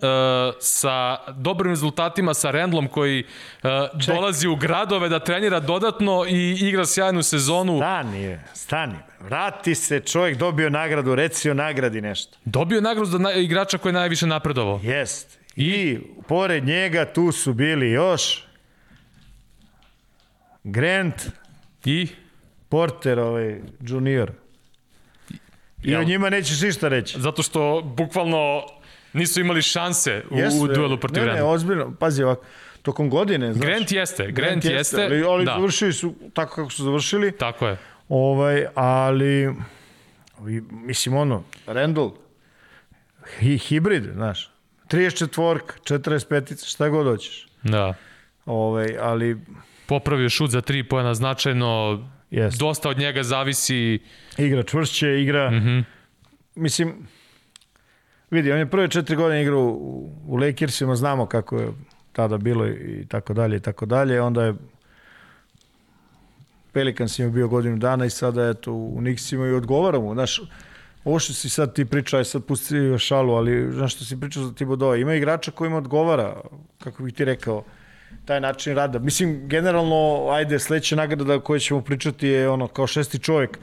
sa 0.59 1.17
dobrim 1.33 1.71
rezultatima, 1.71 2.33
sa 2.33 2.51
Rendlom 2.51 2.87
koji 2.87 3.23
uh, 3.23 3.69
dolazi 4.07 4.47
u 4.47 4.55
gradove 4.55 5.09
da 5.09 5.19
trenira 5.19 5.59
dodatno 5.59 6.25
i 6.29 6.57
igra 6.61 6.85
sjajnu 6.85 7.23
sezonu. 7.23 7.77
Stani, 7.77 8.37
stani. 8.53 8.95
Vrati 9.19 9.75
se, 9.75 9.99
čovjek 9.99 10.37
dobio 10.37 10.69
nagradu, 10.69 11.15
reci 11.15 11.49
o 11.49 11.53
nagradi 11.53 12.01
nešto. 12.01 12.37
Dobio 12.45 12.81
nagradu 12.81 13.05
za 13.05 13.17
na, 13.17 13.33
igrača 13.33 13.77
koji 13.77 13.89
je 13.89 13.93
najviše 13.93 14.27
napredovao. 14.27 14.79
Jest. 14.83 15.39
I, 15.55 15.65
I 15.65 15.99
pored 16.27 16.65
njega 16.65 17.05
tu 17.05 17.31
su 17.31 17.53
bili 17.53 17.91
još 17.91 18.48
Grant, 20.63 21.15
I 21.85 22.07
Porter, 22.69 23.19
ovaj, 23.19 23.59
junior. 23.81 24.31
I 25.83 25.91
Jel? 25.91 26.01
o 26.01 26.03
njima 26.03 26.29
nećeš 26.29 26.61
ništa 26.61 26.87
reći. 26.87 27.21
zato 27.21 27.43
što 27.43 27.81
bukvalno 27.85 28.63
nisu 29.13 29.39
imali 29.41 29.61
šanse 29.61 30.23
u, 30.29 30.37
Jeste, 30.37 30.59
u 30.63 30.67
duelu 30.67 30.97
protiv 30.97 31.21
Ne, 31.21 31.27
ne, 31.27 31.33
Renda. 31.33 31.45
ozbiljno. 31.49 31.93
Pazi 31.99 32.23
ovako, 32.23 32.45
tokom 32.81 33.09
godine, 33.09 33.53
znaš. 33.53 33.65
Grant 33.67 33.91
jeste, 33.91 34.31
Grant, 34.31 34.65
jeste, 34.65 35.03
ali, 35.03 35.23
ali 35.23 35.45
da, 35.45 35.55
završili 35.57 35.93
su 35.93 36.13
tako 36.33 36.55
kako 36.55 36.69
su 36.69 36.83
završili. 36.83 37.31
tako 37.31 37.67
je. 37.67 37.77
Ovaj, 38.09 38.65
ali, 38.75 39.55
mislim, 40.71 41.15
ono, 41.15 41.43
Randall, 41.67 42.11
hi, 43.39 43.57
hibrid, 43.57 44.03
znaš, 44.13 44.51
34, 44.87 45.59
45, 45.83 46.69
šta 46.71 46.89
god 46.89 47.05
hoćeš. 47.07 47.47
Da. 47.63 47.93
Ovaj, 48.45 48.97
ali, 48.99 49.37
Popravio 49.89 50.29
šut 50.29 50.51
za 50.51 50.61
tri 50.61 50.83
pojena 50.83 51.13
značajno, 51.13 51.99
Jeste. 52.31 52.57
dosta 52.59 52.89
od 52.89 52.97
njega 52.97 53.23
zavisi. 53.23 53.99
igra 54.37 54.63
čvršće, 54.63 55.21
igra, 55.21 55.51
mm. 55.51 55.53
-hmm. 55.53 55.83
mislim, 56.55 57.07
vidi, 58.31 58.51
on 58.51 58.59
je 58.59 58.69
prve 58.69 58.87
četiri 58.87 59.15
godine 59.15 59.41
igrao 59.41 59.61
u, 59.61 60.09
u 60.27 60.35
Lakersima, 60.35 60.95
znamo 60.95 61.25
kako 61.25 61.57
je 61.57 61.67
tada 62.11 62.37
bilo 62.37 62.67
i 62.67 63.05
tako 63.07 63.33
dalje 63.33 63.57
i 63.57 63.59
tako 63.59 63.85
dalje, 63.85 64.21
onda 64.21 64.43
je 64.43 64.53
Pelicans 66.71 67.19
je 67.19 67.29
bio 67.29 67.47
godinu 67.47 67.77
dana 67.77 68.05
i 68.05 68.09
sada 68.09 68.43
je 68.43 68.53
to 68.53 68.73
u 68.73 68.97
Knicksima 68.99 69.47
i 69.47 69.51
odgovara 69.51 69.99
mu, 69.99 70.13
znaš, 70.13 70.41
ovo 71.03 71.19
što 71.19 71.33
si 71.33 71.49
sad 71.49 71.75
ti 71.75 71.85
pričao, 71.85 72.17
aj 72.17 72.25
sad 72.25 72.45
pusti 72.45 72.75
šalu, 72.97 73.33
ali 73.33 73.71
znaš 73.71 73.95
što 73.95 74.05
si 74.05 74.19
pričao 74.19 74.43
za 74.43 74.53
Tibodoa, 74.53 74.97
ima 74.97 75.13
igrača 75.13 75.51
kojima 75.51 75.77
odgovara, 75.77 76.41
kako 76.83 77.03
bih 77.03 77.13
ti 77.13 77.25
rekao, 77.25 77.63
taj 78.25 78.41
način 78.41 78.75
rada. 78.75 78.99
Mislim, 78.99 79.47
generalno, 79.47 80.27
ajde, 80.31 80.59
sledeća 80.59 80.95
nagrada 80.95 81.35
o 81.35 81.39
kojoj 81.39 81.59
ćemo 81.59 81.81
pričati 81.81 82.27
je 82.27 82.49
ono, 82.49 82.67
kao 82.67 82.87
šesti 82.87 83.19
čovjek, 83.19 83.59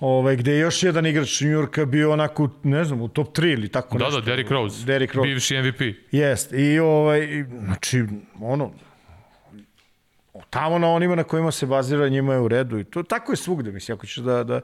ovaj, 0.00 0.36
gde 0.36 0.52
je 0.52 0.58
još 0.58 0.82
jedan 0.82 1.06
igrač 1.06 1.40
New 1.40 1.50
Yorka 1.50 1.84
bio 1.84 2.12
onako, 2.12 2.48
ne 2.62 2.84
znam, 2.84 3.00
u 3.00 3.08
top 3.08 3.38
3 3.38 3.52
ili 3.52 3.68
tako 3.68 3.98
Da, 3.98 4.04
nešto. 4.04 4.20
da, 4.20 4.26
Derrick 4.26 4.50
Rose, 4.50 4.84
Derrick 4.86 5.14
Rose. 5.14 5.28
bivši 5.28 5.56
MVP. 5.58 5.80
Jest. 6.12 6.52
I 6.52 6.78
ovaj, 6.78 7.44
znači, 7.64 8.04
ono, 8.40 8.70
tamo 10.50 10.78
na 10.78 10.88
onima 10.90 11.14
na 11.14 11.24
kojima 11.24 11.50
se 11.50 11.66
bazira 11.66 12.08
njima 12.08 12.34
je 12.34 12.40
u 12.40 12.48
redu 12.48 12.78
i 12.78 12.84
to 12.84 13.02
tako 13.02 13.32
je 13.32 13.36
svugde, 13.36 13.72
mislim, 13.72 13.96
ako 13.96 14.06
ćeš 14.06 14.16
da, 14.16 14.44
da, 14.44 14.60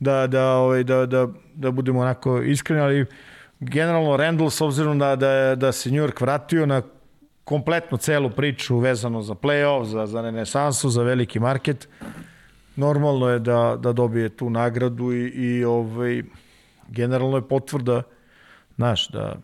da, 0.00 0.26
da, 0.26 0.48
ovaj, 0.56 0.84
da, 0.84 1.06
da, 1.06 1.28
da 1.54 1.70
budemo 1.70 2.00
onako 2.00 2.42
iskreni, 2.42 2.82
ali 2.82 3.06
generalno 3.60 4.16
Randall, 4.16 4.50
s 4.50 4.60
obzirom 4.60 4.98
da, 4.98 5.16
da, 5.16 5.54
da 5.54 5.72
se 5.72 5.90
New 5.90 6.04
York 6.06 6.20
vratio 6.20 6.66
na 6.66 6.82
kompletnu 7.44 7.98
celu 7.98 8.30
priču 8.30 8.78
vezano 8.78 9.22
za 9.22 9.34
playoff, 9.34 9.84
za, 9.84 10.06
za 10.06 10.20
renesansu, 10.20 10.90
za 10.90 11.02
veliki 11.02 11.40
market, 11.40 11.88
normalno 12.76 13.28
je 13.28 13.38
da, 13.38 13.76
da 13.78 13.92
dobije 13.92 14.28
tu 14.28 14.50
nagradu 14.50 15.12
i, 15.12 15.26
i 15.26 15.64
ovaj, 15.64 16.22
generalno 16.88 17.36
je 17.36 17.48
potvrda, 17.48 18.02
znaš, 18.76 19.08
da, 19.08 19.36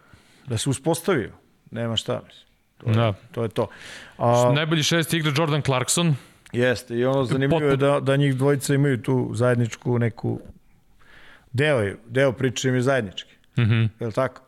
da 0.47 0.59
se 0.59 0.71
uspostavio. 0.71 1.31
Nema 1.71 1.97
šta, 1.97 2.23
mislim. 2.27 2.49
To 2.79 2.89
je, 2.91 2.95
Da. 2.95 3.15
to, 3.33 3.43
je 3.43 3.49
to. 3.49 3.67
A, 4.19 4.53
Najbolji 4.55 4.83
šest 4.83 5.15
igra 5.15 5.33
Jordan 5.37 5.63
Clarkson, 5.63 6.15
jeste, 6.53 6.95
i 6.95 7.05
ono 7.05 7.25
zanimljivo 7.25 7.71
je 7.71 7.77
da, 7.77 8.01
da 8.01 8.17
njih 8.17 8.37
dvojica 8.37 8.75
imaju 8.75 9.03
tu 9.03 9.31
zajedničku 9.35 9.99
neku 9.99 10.41
deo, 11.53 11.79
je- 11.79 11.97
deo 12.07 12.33
priče 12.33 12.69
im 12.69 12.75
je 12.75 12.83
zajednički. 12.83 13.35
Mm. 13.57 13.63
-hmm. 13.63 13.89
Je 14.01 14.07
li 14.07 14.13
tako? 14.13 14.43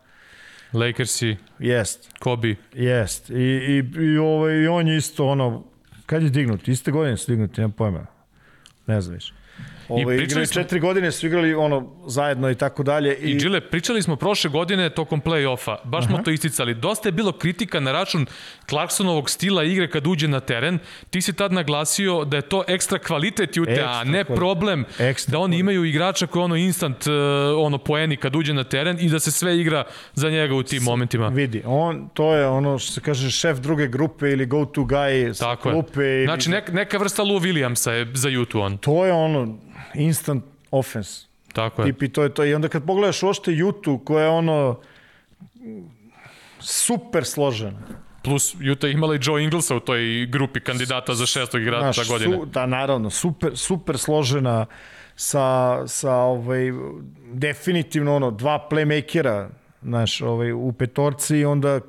Lakersi, 0.72 1.36
Jest, 1.58 2.10
Kobe. 2.18 2.54
jest. 2.74 3.30
I, 3.30 3.34
i, 3.34 4.02
i, 4.04 4.18
ovaj, 4.18 4.62
I 4.62 4.68
on 4.68 4.88
je 4.88 4.96
isto 4.96 5.26
ono, 5.28 5.64
kad 6.06 6.22
je 6.22 6.30
dignut? 6.30 6.68
Iste 6.68 6.90
godine 6.90 7.16
su 7.16 7.32
dignuti, 7.32 7.60
nema 7.60 7.72
pojma. 7.76 8.06
Ne 8.86 9.00
znam 9.00 9.14
više. 9.14 9.34
Ovaj, 9.92 10.04
pričali 10.06 10.24
igrali 10.24 10.46
smo- 10.46 10.54
četiri 10.54 10.80
godine 10.80 11.12
su 11.12 11.26
igrali 11.26 11.54
ono 11.54 11.76
zajedno 12.06 12.50
i 12.50 12.54
tako 12.54 12.82
dalje. 12.82 13.14
I 13.14 13.36
Džile, 13.36 13.60
pričali 13.62 14.02
smo 14.02 14.16
prošle 14.16 14.50
godine 14.50 14.90
tokom 14.90 15.22
play-offa, 15.22 15.76
baš 15.84 16.06
smo 16.06 16.18
to 16.18 16.30
isticali. 16.30 16.74
Dosta 16.74 17.08
je 17.08 17.12
bilo 17.12 17.32
kritika 17.32 17.80
na 17.80 17.92
račun 17.92 18.26
Clarksonovog 18.66 19.30
stila 19.30 19.64
igre 19.64 19.90
kad 19.90 20.06
uđe 20.06 20.28
na 20.28 20.40
teren. 20.40 20.78
Ti 21.10 21.22
si 21.22 21.32
tad 21.32 21.52
naglasio 21.52 22.24
da 22.24 22.36
je 22.36 22.42
to 22.42 22.64
ekstra 22.68 22.98
kvalitet 22.98 23.56
Jute, 23.56 23.70
a 23.72 23.74
Ekstra 23.74 24.04
ne 24.04 24.10
kvalitet. 24.14 24.36
problem 24.36 24.84
Ekstra 25.00 25.32
da 25.32 25.38
oni 25.38 25.58
imaju 25.58 25.84
igrača 25.84 26.26
koji 26.26 26.42
ono 26.42 26.56
instant 26.56 27.06
uh, 27.06 27.12
ono 27.58 27.78
poeni 27.78 28.16
kad 28.16 28.36
uđe 28.36 28.54
na 28.54 28.64
teren 28.64 28.98
i 29.00 29.08
da 29.08 29.20
se 29.20 29.30
sve 29.30 29.58
igra 29.58 29.84
za 30.14 30.30
njega 30.30 30.54
u 30.54 30.62
tim 30.62 30.82
momentima. 30.82 31.28
Vidi, 31.28 31.62
on, 31.66 32.08
to 32.10 32.34
je 32.34 32.46
ono 32.48 32.78
što 32.78 32.92
se 32.92 33.00
kaže 33.00 33.30
šef 33.30 33.58
druge 33.58 33.86
grupe 33.88 34.26
ili 34.26 34.46
go 34.46 34.64
to 34.64 34.80
guy 34.82 35.32
sa 35.32 35.44
Tako 35.44 35.68
je. 35.68 35.72
klupe. 35.72 36.00
Ili, 36.02 36.24
Znači 36.26 36.50
neka, 36.50 36.72
neka 36.72 36.98
vrsta 36.98 37.22
Lou 37.22 37.38
Williamsa 37.40 37.90
je 37.90 38.06
za 38.14 38.28
Jutu 38.28 38.60
on. 38.60 38.78
To 38.78 39.06
je 39.06 39.12
ono 39.12 39.58
instant 39.94 40.44
offense. 40.70 41.26
Tako 41.52 41.82
je. 41.82 41.92
Tip 41.92 42.02
i 42.02 42.08
to 42.08 42.22
je 42.22 42.34
to. 42.34 42.44
I 42.44 42.54
onda 42.54 42.68
kad 42.68 42.86
pogledaš 42.86 43.22
ošte 43.22 43.52
Jutu 43.52 44.00
koja 44.04 44.24
je 44.24 44.30
ono 44.30 44.80
super 46.60 47.24
složena. 47.24 47.78
Plus 48.22 48.56
Juta 48.60 48.86
je 48.86 48.92
imala 48.92 49.14
i 49.14 49.18
Joe 49.22 49.42
Inglesa 49.42 49.76
u 49.76 49.80
toj 49.80 50.26
grupi 50.26 50.60
kandidata 50.60 51.14
za 51.14 51.26
šestog 51.26 51.62
igrača 51.62 51.92
Znaš, 51.92 52.08
godine. 52.08 52.36
Su, 52.36 52.46
da, 52.46 52.66
naravno, 52.66 53.10
super, 53.10 53.56
super 53.56 53.98
složena 53.98 54.66
sa, 55.16 55.78
sa 55.86 56.14
ovaj, 56.14 56.72
definitivno 57.32 58.16
ono, 58.16 58.30
dva 58.30 58.68
playmakera 58.70 59.48
znaš, 59.82 60.20
ovaj, 60.20 60.52
u 60.52 60.72
petorci 60.72 61.36
i 61.36 61.44
onda 61.44 61.80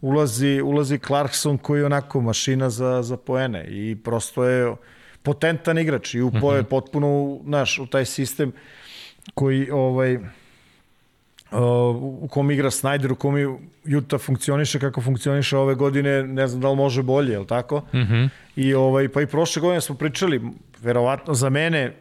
ulazi, 0.00 0.60
ulazi 0.60 0.98
Clarkson 0.98 1.58
koji 1.58 1.80
je 1.80 1.86
onako 1.86 2.20
mašina 2.20 2.70
za, 2.70 3.02
za 3.02 3.16
poene 3.16 3.66
i 3.68 3.96
prosto 4.04 4.44
je 4.44 4.74
potentan 5.26 5.78
igrač 5.78 6.14
i 6.14 6.20
upo 6.22 6.54
je 6.54 6.62
potpuno 6.62 7.38
znaš, 7.44 7.78
u 7.78 7.86
taj 7.86 8.04
sistem 8.04 8.52
koji 9.34 9.70
ovaj, 9.70 10.18
Uh, 11.50 11.58
u 12.22 12.28
kom 12.30 12.50
igra 12.50 12.70
Snyder, 12.70 13.12
u 13.12 13.14
kom 13.14 13.34
Utah 13.98 14.20
funkcioniše 14.20 14.80
kako 14.80 15.00
funkcioniše 15.00 15.56
ove 15.56 15.74
godine, 15.74 16.22
ne 16.22 16.46
znam 16.46 16.60
da 16.60 16.70
li 16.70 16.76
može 16.76 17.02
bolje, 17.02 17.32
je 17.32 17.38
li 17.38 17.46
tako? 17.46 17.78
Mm 17.92 17.98
-hmm. 17.98 18.28
I 18.56 18.74
ovaj, 18.74 19.08
pa 19.08 19.22
i 19.22 19.26
prošle 19.26 19.60
godine 19.60 19.80
smo 19.80 19.94
pričali, 19.94 20.40
verovatno 20.82 21.34
za 21.34 21.50
mene, 21.50 21.92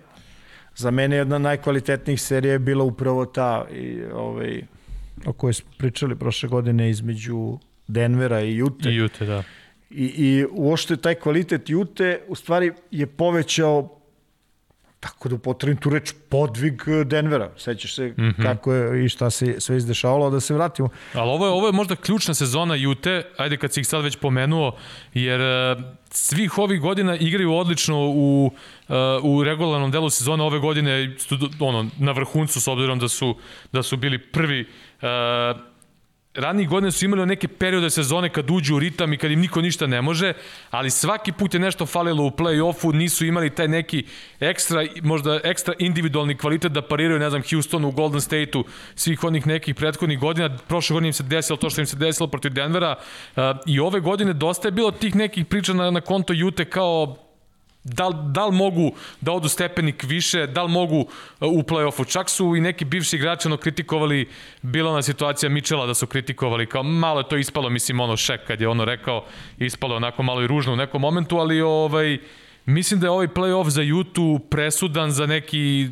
za 0.76 0.92
mene 0.92 1.16
jedna 1.16 1.38
najkvalitetnijih 1.38 2.22
serija 2.22 2.54
je 2.54 2.60
bila 2.60 2.84
upravo 2.84 3.26
ta 3.26 3.68
i, 3.72 4.02
ovaj, 4.14 4.62
o 5.26 5.34
kojoj 5.34 5.54
smo 5.54 5.70
pričali 5.78 6.16
prošle 6.16 6.50
godine 6.50 6.90
između 6.90 7.60
Denvera 7.88 8.42
i 8.42 8.56
Jute. 8.56 8.90
I 8.90 8.96
Jute, 8.96 9.26
da. 9.26 9.44
I, 9.90 10.06
i 10.06 10.46
uošte 10.52 10.98
taj 10.98 11.16
kvalitet 11.16 11.70
Jute 11.70 12.22
u 12.28 12.36
stvari 12.36 12.72
je 12.92 13.08
povećao 13.08 13.96
tako 15.06 15.30
da 15.30 15.36
upotrebim 15.36 15.78
tu 15.78 15.90
reč 15.90 16.14
podvig 16.30 16.82
Denvera. 17.06 17.52
Sećaš 17.58 17.96
se 17.96 18.06
mm 18.08 18.14
-hmm. 18.18 18.44
kako 18.44 18.74
je 18.74 19.06
i 19.06 19.10
šta 19.10 19.30
se 19.30 19.56
sve 19.60 19.78
izdešavalo, 19.78 20.30
da 20.30 20.40
se 20.40 20.54
vratimo. 20.54 20.90
Ali 21.14 21.30
ovo 21.30 21.46
je, 21.46 21.52
ovo 21.52 21.68
je 21.68 21.74
možda 21.74 21.96
ključna 21.96 22.34
sezona 22.34 22.76
Jute, 22.76 23.24
ajde 23.38 23.58
kad 23.58 23.74
si 23.74 23.80
ih 23.80 23.88
sad 23.88 24.04
već 24.04 24.16
pomenuo, 24.16 24.76
jer 25.14 25.42
uh, 25.42 25.84
svih 26.10 26.58
ovih 26.58 26.82
godina 26.82 27.16
igraju 27.16 27.54
odlično 27.54 27.98
u, 27.98 28.46
uh, 28.46 28.96
u 29.24 29.44
regularnom 29.44 29.92
delu 29.92 30.10
sezone 30.10 30.44
ove 30.44 30.60
godine 30.60 31.16
ono, 31.60 31.90
na 32.00 32.12
vrhuncu 32.12 32.62
s 32.62 32.68
obzirom 32.68 33.00
da 33.00 33.08
su, 33.08 33.36
da 33.72 33.84
su 33.84 33.98
bili 33.98 34.18
prvi 34.20 34.62
uh, 35.02 35.08
ranijih 36.36 36.70
godina 36.70 36.92
su 36.92 37.06
imali 37.06 37.26
neke 37.26 37.48
periode 37.48 37.90
sezone 37.90 38.30
kad 38.30 38.52
uđu 38.52 38.76
u 38.76 38.80
ritam 38.80 39.14
i 39.14 39.18
kad 39.18 39.32
im 39.32 39.40
niko 39.40 39.62
ništa 39.62 39.88
ne 39.88 40.02
može, 40.02 40.34
ali 40.70 40.90
svaki 40.90 41.32
put 41.32 41.54
je 41.54 41.60
nešto 41.60 41.86
falilo 41.86 42.24
u 42.24 42.30
play-offu, 42.30 42.94
nisu 42.94 43.26
imali 43.26 43.56
taj 43.56 43.68
neki 43.68 44.04
ekstra, 44.40 44.86
možda 45.02 45.40
ekstra 45.44 45.74
individualni 45.80 46.38
kvalitet 46.38 46.72
da 46.72 46.82
pariraju, 46.82 47.20
ne 47.20 47.30
znam, 47.30 47.44
Houstonu, 47.50 47.92
Golden 47.92 48.22
State-u, 48.22 48.64
svih 48.96 49.24
onih 49.24 49.48
nekih 49.48 49.76
prethodnih 49.76 50.20
godina. 50.20 50.58
Prošle 50.68 50.94
godine 50.94 51.10
im 51.10 51.14
se 51.14 51.24
desilo 51.24 51.58
to 51.58 51.70
što 51.70 51.82
im 51.82 51.88
se 51.88 51.98
desilo 51.98 52.28
protiv 52.28 52.54
Denvera 52.54 52.96
uh, 52.96 53.44
i 53.66 53.80
ove 53.80 54.00
godine 54.00 54.34
dosta 54.34 54.68
je 54.68 54.72
bilo 54.72 54.92
tih 54.92 55.16
nekih 55.16 55.46
priča 55.46 55.74
na, 55.74 55.92
na 55.92 56.02
konto 56.02 56.34
Jute 56.34 56.66
kao 56.66 57.25
da, 57.86 58.08
li, 58.08 58.16
da 58.32 58.46
li 58.46 58.56
mogu 58.56 58.92
da 59.22 59.32
odu 59.32 59.50
stepenik 59.50 60.04
više, 60.04 60.48
da 60.48 60.64
li 60.64 60.72
mogu 60.72 61.00
uh, 61.00 61.08
u 61.40 61.64
play-offu. 61.64 62.12
Čak 62.12 62.30
su 62.30 62.56
i 62.56 62.62
neki 62.62 62.86
bivši 62.86 63.16
igrači 63.16 63.48
ono 63.48 63.58
kritikovali, 63.58 64.30
bila 64.62 64.92
ona 64.92 65.02
situacija 65.02 65.50
Mičela 65.50 65.86
da 65.86 65.94
su 65.94 66.08
kritikovali, 66.08 66.66
kao 66.66 66.84
malo 66.84 67.20
je 67.20 67.30
to 67.30 67.38
ispalo, 67.38 67.70
mislim 67.70 68.00
ono 68.00 68.18
šek 68.18 68.48
kad 68.48 68.62
je 68.62 68.68
ono 68.68 68.86
rekao, 68.86 69.26
ispalo 69.58 69.96
onako 69.96 70.24
malo 70.24 70.42
i 70.42 70.48
ružno 70.48 70.74
u 70.74 70.76
nekom 70.76 71.02
momentu, 71.02 71.38
ali 71.38 71.62
ovaj, 71.62 72.18
mislim 72.66 73.00
da 73.00 73.08
je 73.08 73.12
ovaj 73.12 73.28
play-off 73.28 73.70
za 73.70 73.82
Jutu 73.82 74.40
presudan 74.50 75.12
za 75.12 75.26
neki 75.26 75.90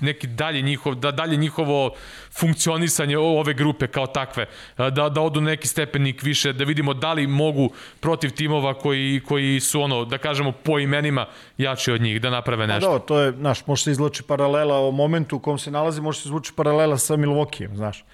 neki 0.00 0.26
dalje 0.26 0.62
njihov, 0.62 0.94
da 0.94 1.10
dalje 1.10 1.36
njihovo 1.36 1.94
funkcionisanje 2.32 3.18
ove 3.18 3.54
grupe 3.54 3.86
kao 3.86 4.06
takve, 4.06 4.46
da, 4.76 5.08
da 5.08 5.20
odu 5.20 5.40
neki 5.40 5.68
stepenik 5.68 6.22
više, 6.22 6.52
da 6.52 6.64
vidimo 6.64 6.94
da 6.94 7.12
li 7.12 7.26
mogu 7.26 7.70
protiv 8.00 8.30
timova 8.30 8.74
koji, 8.74 9.20
koji 9.28 9.60
su 9.60 9.82
ono, 9.82 10.04
da 10.04 10.18
kažemo 10.18 10.52
po 10.52 10.78
imenima 10.78 11.26
jači 11.58 11.92
od 11.92 12.00
njih, 12.00 12.20
da 12.20 12.30
naprave 12.30 12.66
nešto. 12.66 12.90
Pa 12.90 12.98
da, 12.98 13.04
to 13.04 13.20
je, 13.20 13.32
znaš, 13.32 13.66
može 13.66 13.82
se 13.82 13.90
izloči 13.90 14.22
paralela 14.22 14.78
o 14.78 14.90
momentu 14.90 15.36
u 15.36 15.40
kom 15.40 15.58
se 15.58 15.70
nalazi, 15.70 16.00
može 16.00 16.20
se 16.20 16.28
izluči 16.28 16.52
paralela 16.56 16.98
sa 16.98 17.16
Milwaukee, 17.16 17.74
znaš. 17.74 18.04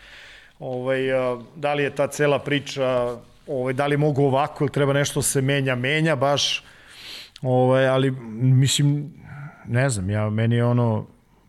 Ovaj, 0.58 1.00
da 1.56 1.74
li 1.74 1.82
je 1.82 1.90
ta 1.90 2.06
cela 2.06 2.38
priča, 2.38 3.16
ovaj, 3.46 3.72
da 3.72 3.86
li 3.86 3.96
mogu 3.96 4.24
ovako 4.24 4.64
ili 4.64 4.72
treba 4.72 4.92
nešto 4.92 5.22
se 5.22 5.40
menja, 5.40 5.74
menja 5.74 6.16
baš, 6.16 6.64
ovaj, 7.42 7.88
ali 7.88 8.10
mislim, 8.40 9.12
ne 9.66 9.90
znam, 9.90 10.10
ja, 10.10 10.30
meni 10.30 10.56
je 10.56 10.64
ono, 10.64 11.06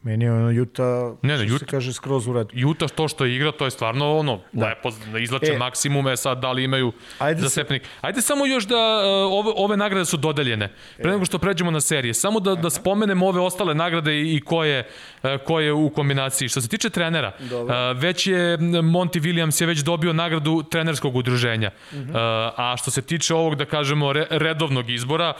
Meni 0.08 0.26
je 0.26 0.32
ono 0.32 0.50
Juta, 0.50 1.16
ne, 1.22 1.38
ne, 1.38 1.44
Juta, 1.44 1.60
se 1.60 1.66
kaže, 1.66 1.94
skroz 1.94 2.28
u 2.28 2.34
redu. 2.34 2.50
Juta 2.54 2.88
to 2.88 3.08
što 3.08 3.26
igra, 3.26 3.52
to 3.52 3.66
je 3.66 3.72
stvarno 3.72 4.18
ono, 4.18 4.40
da. 4.52 4.66
lepo, 4.66 4.92
da 5.12 5.20
izlače 5.20 5.54
e, 5.54 5.58
maksimume, 5.58 6.18
sad 6.18 6.40
da 6.40 6.52
li 6.52 6.64
imaju 6.64 6.92
ajde 7.20 7.42
za 7.42 7.50
stepenik. 7.50 7.84
Ajde 8.02 8.22
samo 8.22 8.46
još 8.46 8.68
da 8.68 8.76
uh, 8.76 9.34
ove, 9.34 9.52
ove 9.56 9.78
nagrade 9.78 10.06
su 10.06 10.18
dodeljene, 10.18 10.72
pre 10.98 11.12
nego 11.12 11.26
što 11.26 11.40
pređemo 11.40 11.72
na 11.72 11.82
serije. 11.82 12.14
Samo 12.14 12.40
da, 12.40 12.56
da 12.56 12.70
spomenemo 12.70 13.28
ove 13.28 13.42
ostale 13.42 13.76
nagrade 13.76 14.22
i, 14.22 14.42
koje, 14.46 14.88
uh, 15.24 15.30
koje 15.46 15.74
u 15.74 15.90
kombinaciji. 15.90 16.50
Što 16.50 16.62
se 16.62 16.68
tiče 16.68 16.90
trenera, 16.90 17.32
uh, 17.40 18.02
već 18.02 18.28
je 18.28 18.58
Monty 18.58 19.20
Williams 19.22 19.62
je 19.62 19.68
već 19.68 19.80
dobio 19.80 20.14
nagradu 20.14 20.64
trenerskog 20.64 21.16
udruženja. 21.16 21.72
Uh 21.92 21.98
-huh. 21.98 22.10
uh, 22.10 22.16
a 22.58 22.76
što 22.78 22.92
se 22.92 23.02
tiče 23.02 23.34
ovog, 23.36 23.56
da 23.56 23.66
kažemo, 23.66 24.14
re, 24.14 24.26
redovnog 24.30 24.90
izbora, 24.90 25.34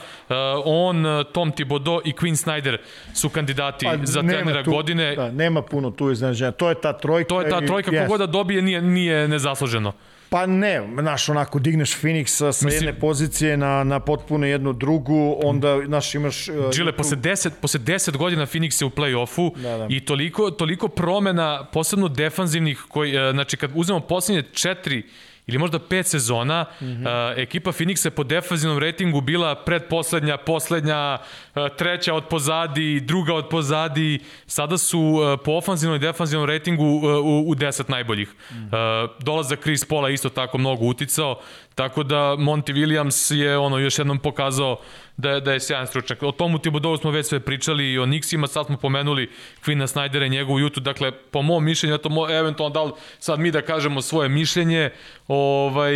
on, 0.64 1.04
Tom 1.32 1.52
Thibodeau 1.52 2.00
i 2.04 2.12
Quinn 2.12 2.44
Snyder 2.44 2.76
su 3.14 3.28
kandidati 3.28 3.86
pa, 3.86 3.96
za 4.02 4.22
trenera 4.22 4.57
trenera 4.58 4.64
tu, 4.64 4.70
godine. 4.70 5.16
Da, 5.16 5.30
nema 5.30 5.62
puno 5.62 5.90
tu 5.90 6.10
iznenađenja. 6.10 6.50
To 6.50 6.68
je 6.68 6.74
ta 6.74 6.92
trojka. 6.92 7.28
To 7.28 7.40
je 7.40 7.50
ta 7.50 7.60
trojka, 7.60 7.90
i, 7.96 7.98
kogoda 7.98 8.26
dobije 8.26 8.62
nije, 8.62 8.82
nije 8.82 9.28
nezasluženo. 9.28 9.92
Pa 10.30 10.46
ne, 10.46 10.82
znaš, 11.00 11.28
onako, 11.28 11.58
digneš 11.58 12.00
Phoenix 12.02 12.26
sa 12.26 12.46
Mislim, 12.46 12.72
jedne 12.72 13.00
pozicije 13.00 13.56
na, 13.56 13.84
na 13.84 14.00
potpuno 14.00 14.46
jednu 14.46 14.72
drugu, 14.72 15.36
onda, 15.44 15.80
znaš, 15.86 16.14
imaš... 16.14 16.48
Uh, 16.48 16.70
Džile, 16.72 16.92
posle 16.92 17.16
10, 17.16 17.50
posle 17.60 17.80
10 17.80 18.16
godina 18.16 18.46
Phoenix 18.46 18.82
je 18.82 18.86
u 18.86 18.90
play-offu 18.90 19.56
da, 19.56 19.78
da. 19.78 19.86
i 19.88 20.00
toliko, 20.00 20.50
toliko 20.50 20.88
promena, 20.88 21.64
posebno 21.72 22.08
defanzivnih, 22.08 22.84
koji, 22.88 23.16
uh, 23.16 23.32
znači, 23.32 23.56
kad 23.56 23.70
uzmemo 23.74 24.00
poslednje 24.00 24.42
četiri 24.52 25.02
ili 25.48 25.58
možda 25.58 25.78
pet 25.78 26.06
sezona, 26.06 26.64
mm 26.80 26.86
-hmm. 26.86 27.32
uh, 27.32 27.38
ekipa 27.38 27.72
Phoenixa 27.72 28.10
po 28.10 28.24
defanzivnom 28.24 28.78
ratingu 28.78 29.20
bila 29.20 29.54
predposlednja, 29.54 30.36
poslednja, 30.36 31.18
uh, 31.54 31.62
treća 31.76 32.14
od 32.14 32.24
pozadi, 32.24 33.00
druga 33.00 33.34
od 33.34 33.48
pozadi, 33.48 34.18
sada 34.46 34.78
su 34.78 35.00
uh, 35.00 35.40
po 35.44 35.52
ofanzivnom 35.52 35.96
i 35.96 35.98
defanzivnom 35.98 36.48
ratingu 36.48 36.84
uh, 36.84 37.02
u, 37.24 37.44
u 37.50 37.54
deset 37.54 37.88
najboljih. 37.88 38.28
Mm 38.28 38.54
-hmm. 38.54 39.04
uh, 39.04 39.10
dolazak 39.24 39.60
Chris 39.60 39.84
Paula 39.84 40.10
isto 40.10 40.28
tako 40.28 40.58
mnogo 40.58 40.84
uticao, 40.84 41.40
tako 41.78 42.02
da 42.02 42.16
Monty 42.16 42.72
Williams 42.72 43.34
je 43.34 43.58
ono 43.58 43.78
još 43.78 43.98
jednom 43.98 44.18
pokazao 44.18 44.80
da 45.16 45.30
je, 45.30 45.40
da 45.40 45.52
je 45.52 45.60
sjajan 45.60 45.86
stručnjak. 45.86 46.22
O 46.22 46.32
tomu 46.32 46.58
Tibodovu 46.58 46.96
smo 46.96 47.10
već 47.10 47.26
sve 47.26 47.40
pričali 47.40 47.92
i 47.92 47.98
o 47.98 48.06
Nixima, 48.06 48.46
sad 48.46 48.66
smo 48.66 48.76
pomenuli 48.76 49.30
Quina 49.64 49.86
Snydera 49.86 50.26
i 50.26 50.28
njegovu 50.28 50.58
jutu, 50.58 50.80
dakle, 50.80 51.12
po 51.12 51.42
mom 51.42 51.64
mišljenju, 51.64 51.98
to 51.98 52.08
mo, 52.08 52.30
eventualno 52.30 52.74
da 52.74 52.82
li 52.82 52.92
sad 53.18 53.38
mi 53.40 53.50
da 53.50 53.62
kažemo 53.62 54.02
svoje 54.02 54.28
mišljenje, 54.28 54.90
ovaj, 55.28 55.94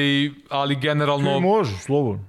ali 0.49 0.77
generalno... 0.77 1.35
Ti 1.35 1.41
možeš, 1.41 1.79
slobodno. 1.81 2.25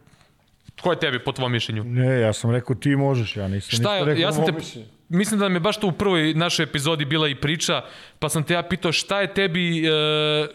Ko 0.81 0.91
je 0.91 0.99
tebi 0.99 1.19
po 1.19 1.31
tvom 1.31 1.51
mišljenju? 1.51 1.83
Ne, 1.83 2.19
ja 2.19 2.33
sam 2.33 2.51
rekao 2.51 2.75
ti 2.75 2.95
možeš, 2.95 3.37
ja 3.37 3.47
nisam 3.47 3.79
Šta 3.79 3.95
je, 3.95 4.05
rekao 4.05 4.21
ja 4.21 4.31
sam 4.31 4.45
te, 4.45 4.51
mišljenje 4.51 4.87
mislim 5.09 5.39
da 5.39 5.45
nam 5.45 5.53
je 5.53 5.59
baš 5.59 5.79
to 5.79 5.87
u 5.87 5.91
prvoj 5.91 6.33
našoj 6.33 6.63
epizodi 6.63 7.05
bila 7.05 7.27
i 7.27 7.35
priča, 7.35 7.81
pa 8.19 8.29
sam 8.29 8.43
te 8.43 8.53
ja 8.53 8.63
pitao 8.63 8.91
šta 8.91 9.21
je 9.21 9.33
tebi, 9.33 9.87
e, 9.87 9.91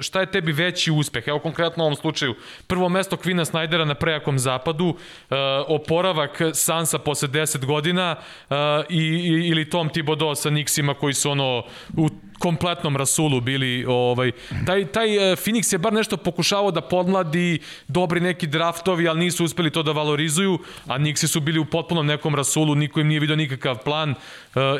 šta 0.00 0.20
je 0.20 0.30
tebi 0.30 0.52
veći 0.52 0.90
uspeh? 0.92 1.24
Evo 1.28 1.38
konkretno 1.38 1.84
u 1.84 1.86
ovom 1.86 1.96
slučaju, 1.96 2.34
prvo 2.66 2.88
mesto 2.88 3.16
Kvina 3.16 3.44
Snajdera 3.44 3.84
na 3.84 3.94
prejakom 3.94 4.38
zapadu, 4.38 4.88
e, 5.30 5.34
oporavak 5.68 6.40
Sansa 6.52 6.98
posle 6.98 7.28
10 7.28 7.66
godina 7.66 8.16
e, 8.50 8.54
i, 8.88 9.04
ili 9.50 9.70
Tom 9.70 9.88
Thibodeau 9.88 10.34
sa 10.34 10.50
Nixima 10.50 10.94
koji 10.94 11.14
su 11.14 11.30
ono 11.30 11.64
u 11.96 12.08
kompletnom 12.38 12.96
rasulu 12.96 13.40
bili 13.40 13.84
ovaj 13.88 14.32
taj 14.66 14.86
taj 14.86 15.08
Phoenix 15.08 15.72
je 15.72 15.78
bar 15.78 15.92
nešto 15.92 16.16
pokušavao 16.16 16.70
da 16.70 16.80
podmladi 16.80 17.60
dobri 17.88 18.20
neki 18.20 18.46
draftovi 18.46 19.08
ali 19.08 19.20
nisu 19.20 19.44
uspeli 19.44 19.70
to 19.70 19.82
da 19.82 19.92
valorizuju 19.92 20.58
a 20.86 20.98
Nixi 20.98 21.26
su 21.26 21.40
bili 21.40 21.58
u 21.58 21.64
potpunom 21.64 22.06
nekom 22.06 22.34
rasulu 22.34 22.74
niko 22.74 23.00
im 23.00 23.08
nije 23.08 23.20
video 23.20 23.36
nikakav 23.36 23.78
plan 23.84 24.14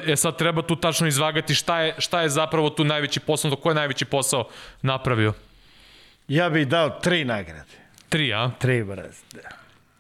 E 0.07 0.17
sad 0.17 0.39
treba 0.39 0.63
tu 0.63 0.77
tačno 0.77 1.07
izvagati 1.07 1.55
šta 1.55 1.81
je, 1.81 1.95
šta 1.99 2.23
je 2.23 2.29
zapravo 2.29 2.71
tu 2.71 2.85
najveći 2.85 3.21
posao, 3.21 3.57
ko 3.57 3.69
je 3.69 3.75
najveći 3.75 4.05
posao 4.05 4.49
napravio? 4.83 5.33
Ja 6.29 6.51
bih 6.51 6.69
dao 6.69 6.91
tri 6.91 7.25
nagrade. 7.25 7.73
Tri, 8.09 8.33
a? 8.33 8.51
Tri, 8.59 8.85
braz. 8.85 9.23
Da. 9.33 9.49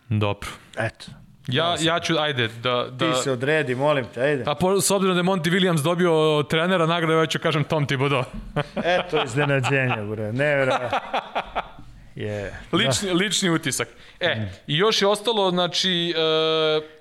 Dobro. 0.08 0.48
Eto. 0.78 1.06
Ja, 1.48 1.76
ja 1.80 2.00
ću, 2.00 2.14
ajde, 2.18 2.48
da... 2.48 2.86
da... 2.90 3.12
Ti 3.12 3.22
se 3.22 3.32
odredi, 3.32 3.74
molim 3.74 4.04
te, 4.14 4.20
ajde. 4.20 4.44
A 4.46 4.54
po, 4.54 4.80
s 4.80 4.90
obzirom 4.90 5.16
da 5.16 5.20
je 5.20 5.24
Monty 5.24 5.50
Williams 5.50 5.82
dobio 5.82 6.42
trenera 6.50 6.86
nagrade, 6.86 7.14
ja 7.14 7.26
ću 7.26 7.38
kažem 7.38 7.64
Tom 7.64 7.86
Thibodeau. 7.86 8.24
Eto 8.96 9.24
iznenađenja, 9.24 10.04
bre, 10.10 10.32
nevjerojatno. 10.32 10.98
Je. 12.14 12.60
Lični, 12.72 13.08
da. 13.08 13.14
lični 13.14 13.50
utisak. 13.50 13.88
E, 14.20 14.34
mm. 14.34 14.48
i 14.66 14.76
još 14.76 15.02
je 15.02 15.08
ostalo, 15.08 15.50
znači, 15.50 16.14
uh, 16.16 16.98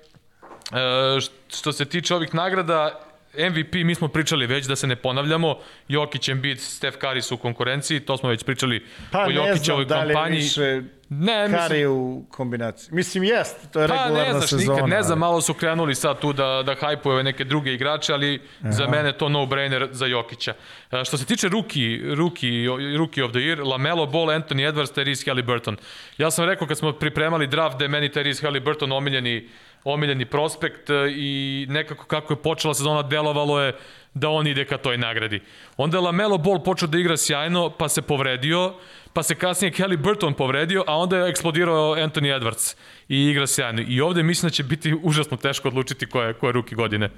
E, 0.72 1.20
što 1.48 1.72
se 1.72 1.84
tiče 1.84 2.14
ovih 2.14 2.34
nagrada, 2.34 3.00
MVP, 3.38 3.74
mi 3.74 3.94
smo 3.94 4.08
pričali 4.08 4.46
već 4.46 4.66
da 4.66 4.76
se 4.76 4.86
ne 4.86 4.96
ponavljamo, 4.96 5.58
Jokić, 5.88 6.28
Embiid, 6.28 6.60
Steph 6.60 6.98
Curry 6.98 7.20
su 7.20 7.34
u 7.34 7.38
konkurenciji, 7.38 8.00
to 8.00 8.16
smo 8.16 8.28
već 8.28 8.44
pričali 8.44 8.86
pa, 9.12 9.26
o 9.26 9.30
Jokićevoj 9.30 9.88
kampanji. 9.88 10.14
Pa 10.14 10.28
ne 10.28 10.40
znam 10.40 10.64
da 10.64 10.70
li 10.70 10.74
više 10.74 10.98
ne, 11.10 11.48
Curry 11.48 11.70
mislim, 11.70 11.90
u 11.90 12.24
kombinaciji. 12.30 12.94
Mislim, 12.94 13.24
jest, 13.24 13.72
to 13.72 13.80
je 13.80 13.88
pa, 13.88 13.94
regularna 13.94 14.12
sezona. 14.12 14.30
Pa 14.30 14.32
ne 14.32 14.38
znaš 14.38 14.50
sezona, 14.50 14.74
nikad, 14.74 14.88
ne 14.88 15.02
znam, 15.02 15.18
malo 15.18 15.40
su 15.40 15.54
krenuli 15.54 15.94
sad 15.94 16.20
tu 16.20 16.32
da, 16.32 16.62
da 16.66 16.74
hajpuju 16.74 17.22
neke 17.22 17.44
druge 17.44 17.72
igrače, 17.72 18.12
ali 18.12 18.42
Aha. 18.60 18.72
za 18.72 18.86
mene 18.86 19.12
to 19.12 19.28
no-brainer 19.28 19.88
za 19.92 20.06
Jokića. 20.06 20.54
E, 20.92 21.04
što 21.04 21.18
se 21.18 21.24
tiče 21.24 21.48
ruki, 21.48 22.00
ruki, 22.14 22.66
ruki 22.96 23.22
of 23.22 23.30
the 23.30 23.38
year, 23.38 23.66
Lamelo 23.66 24.06
Ball, 24.06 24.26
Anthony 24.26 24.72
Edwards, 24.72 24.94
Tyrese 24.94 25.26
Halliburton. 25.26 25.76
Ja 26.18 26.30
sam 26.30 26.44
rekao 26.44 26.68
kad 26.68 26.78
smo 26.78 26.92
pripremali 26.92 27.46
draft 27.46 27.78
da 27.78 27.84
je 27.84 27.88
meni 27.88 28.08
Tyrese 28.08 28.42
Halliburton 28.42 28.92
omiljeni 28.92 29.48
omiljeni 29.84 30.24
prospekt 30.24 30.90
e, 30.90 30.94
i 31.10 31.66
nekako 31.68 32.04
kako 32.04 32.32
je 32.32 32.42
počela 32.42 32.74
sezona 32.74 33.02
delovalo 33.02 33.60
je 33.60 33.76
da 34.14 34.28
on 34.28 34.46
ide 34.46 34.64
ka 34.64 34.78
toj 34.78 34.98
nagradi. 34.98 35.40
Onda 35.76 35.96
je 35.96 36.00
Lamelo 36.00 36.38
Ball 36.38 36.62
počeo 36.62 36.88
da 36.88 36.98
igra 36.98 37.16
sjajno, 37.16 37.70
pa 37.70 37.88
se 37.88 38.02
povredio, 38.02 38.74
pa 39.12 39.22
se 39.22 39.34
kasnije 39.34 39.72
Kelly 39.72 39.96
Burton 39.96 40.34
povredio, 40.34 40.84
a 40.86 40.96
onda 40.96 41.16
je 41.18 41.30
eksplodirao 41.30 41.96
Anthony 41.96 42.38
Edwards 42.38 42.76
i 43.08 43.24
igra 43.24 43.46
sjajno. 43.46 43.82
I 43.88 44.00
ovde 44.00 44.22
mislim 44.22 44.48
da 44.48 44.54
će 44.54 44.62
biti 44.62 44.94
užasno 45.02 45.36
teško 45.36 45.68
odlučiti 45.68 46.06
ko 46.06 46.22
je, 46.22 46.34
ko 46.34 46.46
je 46.46 46.52
ruki 46.52 46.74
godine. 46.74 47.10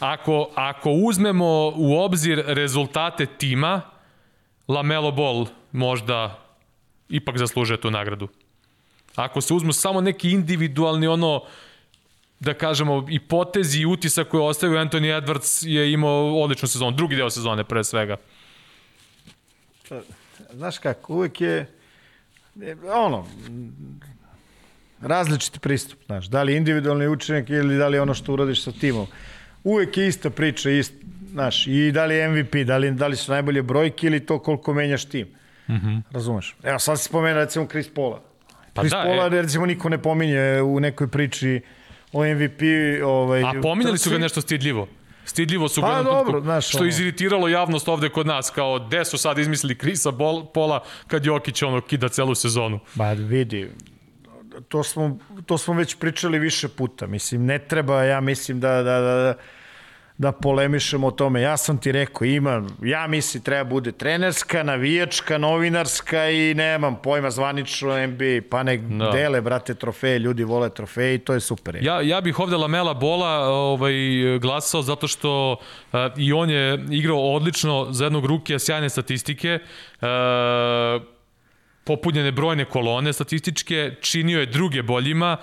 Ako, 0.00 0.50
ako 0.54 0.90
uzmemo 0.90 1.72
u 1.76 1.98
obzir 1.98 2.42
rezultate 2.46 3.26
tima, 3.26 3.80
Lamelo 4.68 5.12
Ball 5.12 5.46
možda 5.72 6.38
ipak 7.08 7.38
zaslužuje 7.38 7.80
tu 7.80 7.90
nagradu. 7.90 8.28
Ako 9.22 9.40
se 9.40 9.54
uzmu 9.54 9.72
samo 9.72 10.00
neki 10.00 10.30
individualni 10.30 11.06
ono 11.06 11.42
da 12.40 12.54
kažemo 12.54 13.06
i 13.10 13.20
potezi 13.20 13.80
i 13.80 13.86
utisak 13.86 14.28
koji 14.28 14.42
ostavio 14.42 14.78
Anthony 14.78 15.20
Edwards 15.20 15.66
je 15.66 15.92
imao 15.92 16.42
odličnu 16.42 16.68
sezonu, 16.68 16.96
drugi 16.96 17.16
deo 17.16 17.30
sezone 17.30 17.64
pre 17.64 17.84
svega. 17.84 18.16
Znaš 20.52 20.78
kako, 20.78 21.14
uvek 21.14 21.40
je 21.40 21.66
ono 22.94 23.26
različiti 25.00 25.58
pristup, 25.58 25.98
znaš, 26.06 26.26
da 26.26 26.42
li 26.42 26.56
individualni 26.56 27.08
učinak 27.08 27.50
ili 27.50 27.76
da 27.76 27.88
li 27.88 27.98
ono 27.98 28.14
što 28.14 28.32
uradiš 28.32 28.64
sa 28.64 28.72
timom. 28.72 29.06
Uvek 29.64 29.96
je 29.96 30.08
ista 30.08 30.30
priča, 30.30 30.70
ist, 30.70 30.92
znaš, 31.30 31.66
i 31.66 31.92
da 31.92 32.04
li 32.04 32.14
je 32.14 32.28
MVP, 32.28 32.54
da 32.66 32.76
li, 32.76 32.90
da 32.90 33.06
li 33.06 33.16
su 33.16 33.32
najbolje 33.32 33.62
brojke 33.62 34.06
ili 34.06 34.26
to 34.26 34.38
koliko 34.38 34.74
menjaš 34.74 35.04
tim. 35.04 35.28
Mm 35.68 35.74
-hmm. 35.74 36.02
Razumeš? 36.10 36.56
Evo, 36.62 36.78
sad 36.78 36.98
si 36.98 37.04
spomenuo 37.04 37.40
recimo 37.40 37.66
Chris 37.66 37.88
Paula. 37.94 38.27
Pa 38.78 38.82
Chris 38.82 38.92
da, 38.92 39.02
Paula, 39.02 39.26
e... 39.26 39.28
recimo, 39.28 39.66
niko 39.66 39.88
ne 39.88 39.98
pominje 40.02 40.62
u 40.62 40.80
nekoj 40.80 41.08
priči 41.08 41.60
o 42.12 42.24
MVP. 42.24 42.62
Ovaj, 43.04 43.42
A 43.42 43.52
pominjali 43.62 43.98
su 43.98 44.10
ga 44.10 44.18
nešto 44.18 44.40
stidljivo. 44.40 44.88
Stidljivo 45.24 45.68
su 45.68 45.80
pa, 45.80 45.96
ga 45.96 46.02
dobro, 46.02 46.40
znaš, 46.40 46.68
što 46.68 46.78
ono. 46.78 46.88
iziritiralo 46.88 47.48
javnost 47.48 47.88
ovde 47.88 48.08
kod 48.08 48.26
nas, 48.26 48.50
kao 48.50 48.78
gde 48.86 49.04
su 49.04 49.18
sad 49.18 49.38
izmislili 49.38 49.78
Krisa 49.78 50.12
Pola 50.54 50.84
kad 51.06 51.24
Jokić 51.24 51.62
ono 51.62 51.80
kida 51.80 52.08
celu 52.08 52.34
sezonu. 52.34 52.80
Ba 52.94 53.12
vidi, 53.12 53.70
to 54.68 54.82
smo, 54.82 55.18
to 55.46 55.58
smo 55.58 55.74
već 55.74 55.94
pričali 55.94 56.38
više 56.38 56.68
puta. 56.68 57.06
Mislim, 57.06 57.44
ne 57.44 57.58
treba, 57.58 58.02
ja 58.02 58.20
mislim 58.20 58.60
da, 58.60 58.82
da, 58.82 59.00
da, 59.00 59.14
da 59.14 59.34
polemišemo 60.32 61.06
o 61.06 61.10
tome. 61.10 61.40
Ja 61.40 61.56
sam 61.56 61.78
ti 61.78 61.92
rekao, 61.92 62.24
ima, 62.24 62.62
ja 62.82 63.06
mislim 63.06 63.42
treba 63.42 63.64
bude 63.64 63.92
trenerska, 63.92 64.62
navijačka, 64.62 65.38
novinarska 65.38 66.30
i 66.30 66.54
nemam 66.54 66.96
pojma 67.02 67.30
zvanično 67.30 68.06
NBA, 68.06 68.40
pa 68.50 68.62
nek 68.62 68.80
da. 68.80 69.10
dele, 69.10 69.40
brate, 69.40 69.74
trofeje, 69.74 70.18
ljudi 70.18 70.44
vole 70.44 70.70
trofeje 70.70 71.14
i 71.14 71.18
to 71.18 71.34
je 71.34 71.40
super. 71.40 71.78
Ja, 71.82 72.00
ja 72.00 72.20
bih 72.20 72.40
ovde 72.40 72.56
Lamela 72.56 72.94
Bola 72.94 73.48
ovaj, 73.48 73.94
glasao 74.40 74.82
zato 74.82 75.08
što 75.08 75.52
uh, 75.52 75.98
i 76.16 76.32
on 76.32 76.50
je 76.50 76.84
igrao 76.90 77.34
odlično 77.34 77.86
za 77.90 78.04
jednog 78.04 78.26
rukija, 78.26 78.58
sjajne 78.58 78.88
statistike. 78.88 79.58
Uh, 80.00 80.08
popunjene 81.88 82.32
brojne 82.32 82.64
kolone 82.64 83.12
statističke, 83.12 83.94
činio 84.00 84.40
je 84.40 84.46
druge 84.46 84.82
boljima 84.82 85.36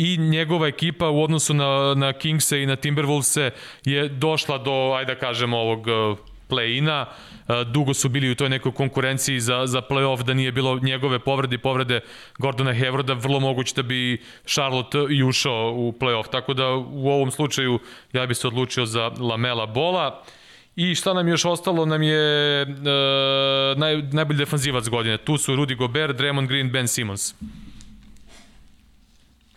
i 0.00 0.16
njegova 0.16 0.66
ekipa 0.66 1.08
u 1.08 1.22
odnosu 1.22 1.54
na, 1.54 1.94
na 1.94 2.12
Kingse 2.12 2.62
i 2.62 2.66
na 2.66 2.76
Timberwolvese 2.76 3.50
je 3.84 4.08
došla 4.08 4.58
do, 4.58 4.92
ajde 4.96 5.14
da 5.14 5.20
kažemo, 5.20 5.58
ovog 5.58 5.86
uh, 5.86 6.18
play-ina. 6.48 7.04
Uh, 7.04 7.72
dugo 7.72 7.94
su 7.94 8.08
bili 8.08 8.30
u 8.30 8.34
toj 8.34 8.48
nekoj 8.48 8.72
konkurenciji 8.72 9.40
za, 9.40 9.66
za 9.66 9.82
play-off, 9.82 10.22
da 10.22 10.34
nije 10.34 10.52
bilo 10.52 10.78
njegove 10.82 11.18
povrede 11.18 11.54
i 11.54 11.58
povrede 11.58 12.00
Gordona 12.38 12.72
Hevroda, 12.72 13.12
vrlo 13.12 13.40
moguće 13.40 13.74
da 13.76 13.82
bi 13.82 14.22
Charlotte 14.46 14.98
i 15.10 15.22
ušao 15.22 15.72
u 15.76 15.92
play-off. 15.92 16.30
Tako 16.30 16.54
da 16.54 16.68
u 16.74 17.08
ovom 17.08 17.30
slučaju 17.30 17.78
ja 18.12 18.26
bi 18.26 18.34
se 18.34 18.46
odlučio 18.48 18.86
za 18.86 19.08
Lamela 19.08 19.66
Bola. 19.66 20.22
I 20.76 20.94
šta 20.94 21.12
nam 21.12 21.28
još 21.28 21.44
ostalo 21.44 21.86
nam 21.86 22.02
je 22.02 22.62
uh, 22.62 23.78
naj, 23.78 24.02
najbolji 24.12 24.38
defanzivac 24.38 24.88
godine. 24.88 25.16
Tu 25.16 25.38
su 25.38 25.56
Rudy 25.56 25.76
Gobert, 25.76 26.16
Draymond 26.16 26.46
Green, 26.46 26.70
Ben 26.70 26.88
Simmons. 26.88 27.34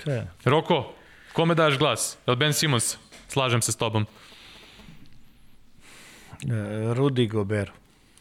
Če? 0.04 0.26
Roko, 0.46 0.82
kome 1.32 1.56
daš 1.56 1.78
glas? 1.80 2.18
El 2.28 2.36
Ben 2.36 2.54
Simmons? 2.54 2.98
Slažem 3.32 3.62
se 3.64 3.72
s 3.72 3.80
tobom. 3.80 4.04
Uh, 6.44 6.92
Rudy 6.98 7.30
Gobert. 7.32 7.72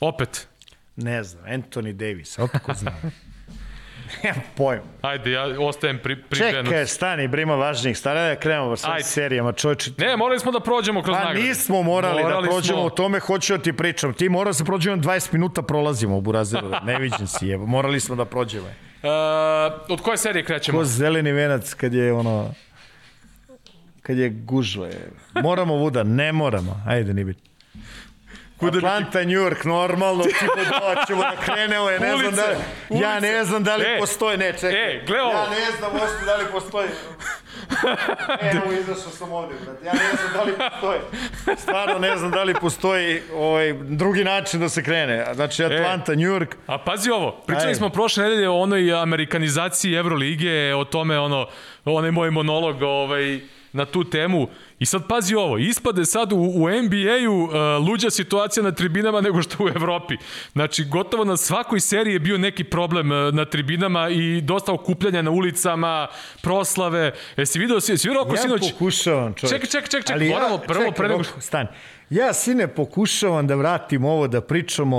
Opet? 0.00 0.46
Ne 0.96 1.22
znam, 1.24 1.44
Anthony 1.44 1.92
Davis, 1.92 2.38
otko 2.38 2.74
znam. 2.74 2.94
Nemam 4.22 4.42
pojma. 4.56 4.82
Ajde, 5.02 5.30
ja 5.30 5.44
ostajem 5.58 5.98
pri, 5.98 6.16
pri 6.22 6.38
Čekaj, 6.38 6.86
stani, 6.86 7.28
brima 7.28 7.54
važnijih. 7.54 7.98
Stani 7.98 8.20
da 8.20 8.36
krenemo 8.36 8.76
sa 8.76 9.00
serijama, 9.00 9.52
čovječe. 9.52 9.90
Ne, 9.98 10.16
morali 10.16 10.40
smo 10.40 10.52
da 10.52 10.60
prođemo 10.60 11.02
kroz 11.02 11.16
pa, 11.16 11.24
nagrade. 11.24 11.40
Pa 11.40 11.48
nismo 11.48 11.82
morali, 11.82 12.22
morali 12.22 12.46
da 12.46 12.50
prođemo, 12.50 12.78
smo... 12.78 12.86
o 12.86 12.90
tome 12.90 13.20
hoću 13.20 13.56
da 13.56 13.62
ti 13.62 13.72
pričam. 13.72 14.14
Ti 14.14 14.28
mora 14.28 14.50
da 14.50 14.54
se 14.54 14.64
prođemo 14.64 14.96
20 14.96 15.32
minuta 15.32 15.62
prolazimo 15.62 16.16
u 16.16 16.20
Burazeru. 16.20 16.70
Ne 16.84 16.98
vidim 16.98 17.26
si, 17.26 17.46
je. 17.46 17.58
Morali 17.58 18.00
smo 18.00 18.16
da 18.16 18.24
prođemo. 18.24 18.66
Uh, 18.66 18.91
od 19.88 20.00
koje 20.02 20.16
serije 20.16 20.44
krećemo? 20.44 20.78
Ko 20.78 20.84
zeleni 20.84 21.32
venac 21.32 21.74
kad 21.74 21.94
je 21.94 22.12
ono... 22.12 22.54
Kad 24.02 24.18
je 24.18 24.30
gužva. 24.30 24.86
Je. 24.86 25.10
Moramo 25.42 25.74
vuda, 25.74 26.02
ne 26.02 26.32
moramo. 26.32 26.82
Ajde, 26.86 27.14
ni 27.14 27.24
biti. 27.24 27.51
Kuda 28.62 28.78
Atlanta, 28.78 29.18
New 29.18 29.40
York, 29.40 29.64
normalno, 29.64 30.24
tipo 30.24 30.54
da 30.56 31.04
ćemo 31.06 31.22
da 31.22 31.36
krenemo, 31.44 31.90
ja 31.90 31.98
ne 31.98 32.16
znam 32.16 32.34
da 32.34 32.46
li, 32.46 32.56
ulice. 32.88 33.04
ja 33.04 33.20
ne 33.20 33.44
znam 33.44 33.64
da 33.64 33.76
li 33.76 33.84
e, 33.84 33.98
postoji, 33.98 34.38
ne, 34.38 34.52
čekaj. 34.52 34.96
E, 34.96 35.04
gle 35.06 35.22
ovo. 35.22 35.32
Ja 35.32 35.50
ne 35.50 35.76
znam 35.78 35.92
uopšte 35.92 36.24
da 36.26 36.36
li 36.36 36.44
postoji. 36.52 36.88
E, 38.40 38.50
evo, 38.56 38.72
izašao 38.72 39.12
sam 39.12 39.32
ovde, 39.32 39.54
brate. 39.64 39.86
Ja 39.86 39.92
ne 39.92 40.16
znam 40.16 40.32
da 40.32 40.42
li 40.42 40.52
postoji. 40.70 41.00
Stvarno 41.56 41.98
ne 41.98 42.16
znam 42.16 42.30
da 42.30 42.42
li 42.42 42.54
postoji 42.54 43.22
ovaj, 43.34 43.72
drugi 43.72 44.24
način 44.24 44.60
da 44.60 44.68
se 44.68 44.82
krene. 44.82 45.26
Znači, 45.34 45.62
e. 45.62 45.66
Atlanta, 45.66 46.12
e, 46.12 46.16
New 46.16 46.30
York. 46.32 46.54
A 46.66 46.78
pazi 46.78 47.10
ovo, 47.10 47.30
pričali 47.46 47.66
Ajde. 47.66 47.74
smo 47.74 47.88
prošle 47.88 48.24
nedelje 48.24 48.48
o 48.48 48.58
onoj 48.58 48.92
amerikanizaciji 48.92 49.94
Evrolige, 49.94 50.74
o 50.74 50.84
tome, 50.84 51.18
ono, 51.18 51.46
onaj 51.84 52.10
moj 52.10 52.30
monolog, 52.30 52.82
ovaj, 52.82 53.40
na 53.72 53.84
tu 53.84 54.04
temu. 54.04 54.48
I 54.78 54.86
sad 54.86 55.08
pazi 55.08 55.34
ovo, 55.34 55.58
ispade 55.58 56.04
sad 56.04 56.32
u, 56.32 56.36
u 56.36 56.68
NBA-u 56.68 57.44
uh, 57.44 57.50
luđa 57.88 58.10
situacija 58.10 58.62
na 58.62 58.72
tribinama 58.72 59.20
nego 59.20 59.42
što 59.42 59.64
u 59.64 59.68
Evropi. 59.68 60.16
Znači, 60.52 60.84
gotovo 60.84 61.24
na 61.24 61.36
svakoj 61.36 61.80
seriji 61.80 62.12
je 62.12 62.18
bio 62.18 62.38
neki 62.38 62.64
problem 62.64 63.10
uh, 63.10 63.34
na 63.34 63.44
tribinama 63.44 64.08
i 64.08 64.40
dosta 64.40 64.72
okupljanja 64.72 65.22
na 65.22 65.30
ulicama, 65.30 66.08
proslave. 66.42 67.12
Jesi 67.36 67.58
video, 67.58 67.80
si, 67.80 67.98
si 67.98 68.08
vidio 68.08 68.22
oko 68.22 68.34
ja 68.34 68.42
sinoć? 68.42 68.62
Ja 68.62 68.72
pokušavam, 68.72 69.34
čovječ. 69.34 69.52
Čekaj, 69.52 69.68
čekaj, 69.70 69.88
čekaj, 69.88 70.16
čekaj, 70.16 70.28
moramo 70.28 70.54
ja, 70.54 70.60
prvo 70.60 70.80
čekaj, 70.80 70.94
pre 70.94 71.08
nego... 71.08 71.24
Stani. 71.40 71.68
Ja, 72.10 72.32
sine, 72.32 72.68
pokušavam 72.68 73.46
da 73.46 73.54
vratim 73.54 74.04
ovo, 74.04 74.28
da 74.28 74.40
pričamo 74.40 74.98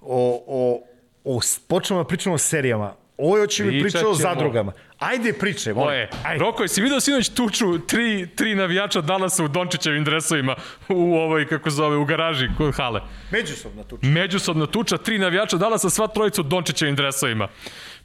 o, 0.00 0.44
o, 0.46 0.82
o 1.24 1.40
počnemo 1.68 2.02
da 2.02 2.08
pričamo 2.08 2.34
o 2.34 2.38
serijama. 2.38 2.99
Ovo 3.20 3.36
je 3.36 3.42
oči 3.42 3.64
mi 3.64 3.80
pričao 3.80 4.10
o 4.10 4.14
zadrugama. 4.14 4.72
Ajde 4.98 5.32
pričaj, 5.32 5.72
molim. 5.72 5.88
Oje. 5.88 6.10
Roko, 6.38 6.62
jesi 6.62 6.82
vidio 6.82 7.00
sinoć 7.00 7.28
tuču 7.28 7.78
tri, 7.78 8.28
tri 8.36 8.54
navijača 8.54 9.00
Dallasa 9.00 9.44
u 9.44 9.48
Dončićevim 9.48 10.04
dresovima 10.04 10.56
u 10.88 11.14
ovoj, 11.14 11.46
kako 11.46 11.70
zove, 11.70 11.96
u 11.96 12.04
garaži 12.04 12.48
kod 12.58 12.74
hale? 12.74 13.00
Međusobna 13.30 13.84
tuča. 13.84 14.06
Međusobna 14.06 14.66
tuča, 14.66 14.96
tri 14.96 15.18
navijača 15.18 15.56
Dallasa, 15.56 15.90
sva 15.90 16.06
trojica 16.06 16.40
u 16.40 16.44
Dončićevim 16.44 16.96
dresovima. 16.96 17.48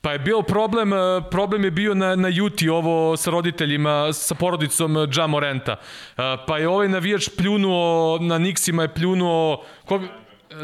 Pa 0.02 0.12
je 0.12 0.20
bio 0.20 0.42
problem, 0.42 0.94
eh, 0.94 0.98
problem 1.32 1.64
je 1.64 1.72
bio 1.72 1.94
na, 1.94 2.16
na 2.16 2.28
Juti 2.28 2.70
ovo 2.70 3.18
sa 3.18 3.32
roditeljima, 3.32 4.14
sa 4.14 4.36
porodicom 4.36 4.98
Ja 5.16 5.28
Morenta. 5.28 5.72
Eh, 5.72 6.22
pa 6.48 6.58
je 6.58 6.68
ovaj 6.68 6.88
navijač 6.88 7.30
pljunuo, 7.38 8.18
na 8.22 8.40
Nixima 8.40 8.82
je 8.82 8.94
pljunuo, 8.94 9.64
ko, 9.86 10.02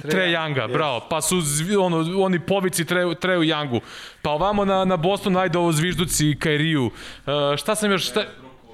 Tre 0.01 0.27
Younga, 0.27 0.73
bravo. 0.73 0.99
Pa 1.09 1.21
su 1.21 1.35
ono, 1.79 2.23
oni 2.23 2.39
povici 2.39 2.85
Treju, 2.85 3.15
Treju 3.15 3.41
Youngu. 3.41 3.79
Pa 4.21 4.29
ovamo 4.29 4.65
na, 4.65 4.85
na 4.85 4.97
Boston 4.97 5.37
ajde 5.37 5.57
ovo 5.57 5.71
zvižduci 5.71 6.29
i 6.29 6.35
Kairiju. 6.39 6.85
Uh, 6.85 6.91
šta 7.57 7.75
sam 7.75 7.91
još... 7.91 8.09
Šta, 8.09 8.25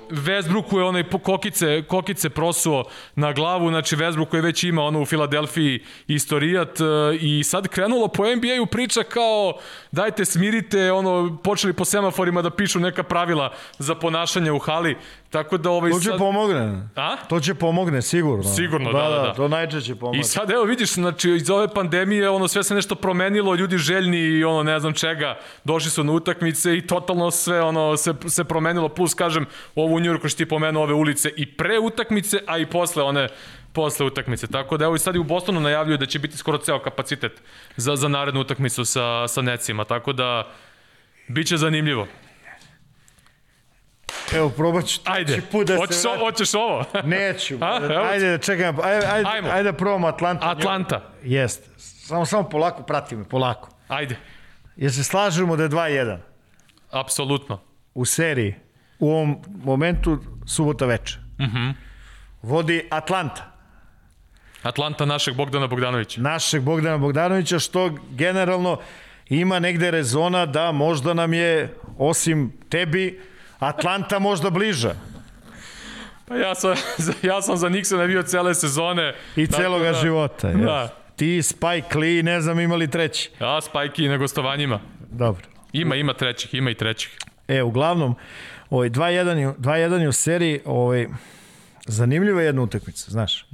Westbrooku 0.09 0.77
je 0.77 0.83
onaj 0.83 1.03
kokice, 1.23 1.83
kokice 1.87 2.29
prosuo 2.29 2.83
na 3.15 3.33
glavu, 3.33 3.69
znači 3.69 3.95
Westbrook 3.95 4.35
je 4.35 4.41
već 4.41 4.63
ima 4.63 4.83
ono 4.83 5.01
u 5.01 5.05
Filadelfiji 5.05 5.83
istorijat 6.07 6.79
e, 6.79 6.83
i 7.19 7.43
sad 7.43 7.67
krenulo 7.67 8.07
po 8.07 8.23
NBA-u 8.23 8.65
priča 8.65 9.03
kao 9.03 9.53
dajte 9.91 10.25
smirite, 10.25 10.91
ono 10.91 11.37
počeli 11.43 11.73
po 11.73 11.85
semaforima 11.85 12.41
da 12.41 12.49
pišu 12.49 12.79
neka 12.79 13.03
pravila 13.03 13.53
za 13.79 13.95
ponašanje 13.95 14.51
u 14.51 14.59
hali, 14.59 14.97
tako 15.29 15.57
da 15.57 15.69
ovaj 15.69 15.91
To 15.91 15.99
će 15.99 16.09
sad... 16.09 16.17
pomogne. 16.17 16.89
A? 16.95 17.17
To 17.29 17.39
će 17.39 17.53
pomogne 17.53 18.01
sigurno. 18.01 18.43
Sigurno, 18.43 18.93
da, 18.93 19.01
da, 19.01 19.09
da. 19.09 19.21
da. 19.21 19.33
To 19.33 19.47
najčešće 19.47 19.95
pomogne. 19.95 20.19
I 20.19 20.23
sad 20.23 20.51
evo 20.51 20.63
vidiš, 20.63 20.93
znači 20.93 21.29
iz 21.31 21.49
ove 21.49 21.67
pandemije 21.73 22.29
ono 22.29 22.47
sve 22.47 22.63
se 22.63 22.75
nešto 22.75 22.95
promenilo, 22.95 23.55
ljudi 23.55 23.77
željni 23.77 24.17
i 24.17 24.43
ono 24.43 24.63
ne 24.63 24.79
znam 24.79 24.93
čega, 24.93 25.37
došli 25.63 25.91
su 25.91 26.03
na 26.03 26.11
utakmice 26.11 26.77
i 26.77 26.87
totalno 26.87 27.31
sve 27.31 27.61
ono 27.61 27.97
se 27.97 28.13
se 28.27 28.43
promenilo 28.43 28.89
plus 28.89 29.13
kažem 29.13 29.45
ovu 29.75 29.95
u 29.95 29.99
Njurku 29.99 30.29
što 30.29 30.37
ti 30.37 30.45
pomenuo 30.45 30.83
ove 30.83 30.93
ulice 30.93 31.29
i 31.35 31.45
pre 31.45 31.79
utakmice, 31.79 32.39
a 32.47 32.57
i 32.57 32.65
posle 32.65 33.03
one 33.03 33.27
posle 33.73 34.05
utakmice. 34.05 34.47
Tako 34.47 34.77
da 34.77 34.85
evo 34.85 34.95
i 34.95 34.99
sad 34.99 35.15
i 35.15 35.19
u 35.19 35.23
Bostonu 35.23 35.59
najavljuju 35.59 35.97
da 35.97 36.05
će 36.05 36.19
biti 36.19 36.37
skoro 36.37 36.57
ceo 36.57 36.79
kapacitet 36.79 37.41
za, 37.75 37.95
za 37.95 38.07
narednu 38.07 38.41
utakmicu 38.41 38.85
sa, 38.85 39.27
sa 39.27 39.41
Necima. 39.41 39.85
Tako 39.85 40.13
da 40.13 40.47
biće 41.27 41.57
zanimljivo. 41.57 42.07
Evo, 44.35 44.49
probat 44.49 44.85
ću 44.85 44.99
ajde, 45.05 45.41
put 45.51 45.67
da 45.67 45.75
hoćeš, 45.77 45.97
se... 45.97 46.07
Ovo, 46.07 46.19
hoćeš 46.19 46.53
ovo? 46.53 46.85
Neću. 47.03 47.57
A, 47.61 47.79
ajde, 48.11 48.29
da 48.29 48.37
čekam. 48.37 48.79
Ajde, 48.83 49.05
ajde, 49.07 49.29
Ajmo. 49.29 49.49
ajde 49.49 49.71
da 49.71 49.77
probamo 49.77 50.07
Atlanta. 50.07 50.51
Atlanta. 50.51 51.01
Jeste. 51.23 51.69
Samo, 51.77 52.25
samo 52.25 52.49
polako, 52.49 52.83
prati 52.83 53.15
me, 53.15 53.23
polako. 53.23 53.69
Ajde. 53.87 54.15
Jer 54.75 54.93
se 54.93 55.03
slažemo 55.03 55.55
da 55.55 55.63
je 55.63 55.69
2-1. 55.69 56.17
Apsolutno. 56.91 57.61
U 57.93 58.05
seriji 58.05 58.55
u 58.99 59.11
ovom 59.11 59.37
momentu 59.63 60.19
subota 60.45 60.85
veče. 60.85 61.17
Uh 61.39 61.45
mhm. 61.45 61.57
-huh. 61.57 61.73
Vodi 62.41 62.87
Atlanta. 62.89 63.51
Atlanta 64.63 65.05
našeg 65.05 65.35
Bogdana 65.35 65.67
Bogdanovića. 65.67 66.21
Našeg 66.21 66.61
Bogdana 66.61 66.97
Bogdanovića, 66.97 67.59
što 67.59 67.97
generalno 68.11 68.79
ima 69.29 69.59
negde 69.59 69.91
rezona 69.91 70.45
da 70.45 70.71
možda 70.71 71.13
nam 71.13 71.33
je, 71.33 71.73
osim 71.97 72.53
tebi, 72.69 73.21
Atlanta 73.59 74.19
možda 74.19 74.49
bliža. 74.49 74.95
Pa 76.25 76.35
ja 76.35 76.55
sam, 76.55 76.75
ja 77.29 77.41
sam 77.41 77.57
za 77.57 77.69
Nixona 77.69 78.07
bio 78.07 78.23
cele 78.23 78.55
sezone. 78.55 79.15
I 79.35 79.47
celoga 79.47 79.91
da, 79.91 80.01
života. 80.01 80.51
Da. 80.51 80.95
Ti, 81.15 81.41
Spike 81.43 81.97
Lee, 81.97 82.23
ne 82.23 82.41
znam 82.41 82.59
imali 82.59 82.89
treći. 82.89 83.29
Ja, 83.39 83.61
Spike 83.61 84.03
i 84.03 84.07
na 84.07 84.17
gostovanjima. 84.17 84.79
Dobro. 85.11 85.45
Ima, 85.73 85.95
ima 85.95 86.13
trećih, 86.13 86.53
ima 86.53 86.69
i 86.69 86.75
trećih. 86.75 87.17
E, 87.47 87.61
uglavnom, 87.61 88.15
Ovaj 88.69 88.89
2-1 88.89 89.55
2-1 89.57 90.07
u 90.07 90.11
seriji, 90.11 90.59
ovaj 90.65 91.07
zanimljiva 91.85 92.41
jedna 92.41 92.61
utakmica, 92.61 93.11
znaš. 93.11 93.45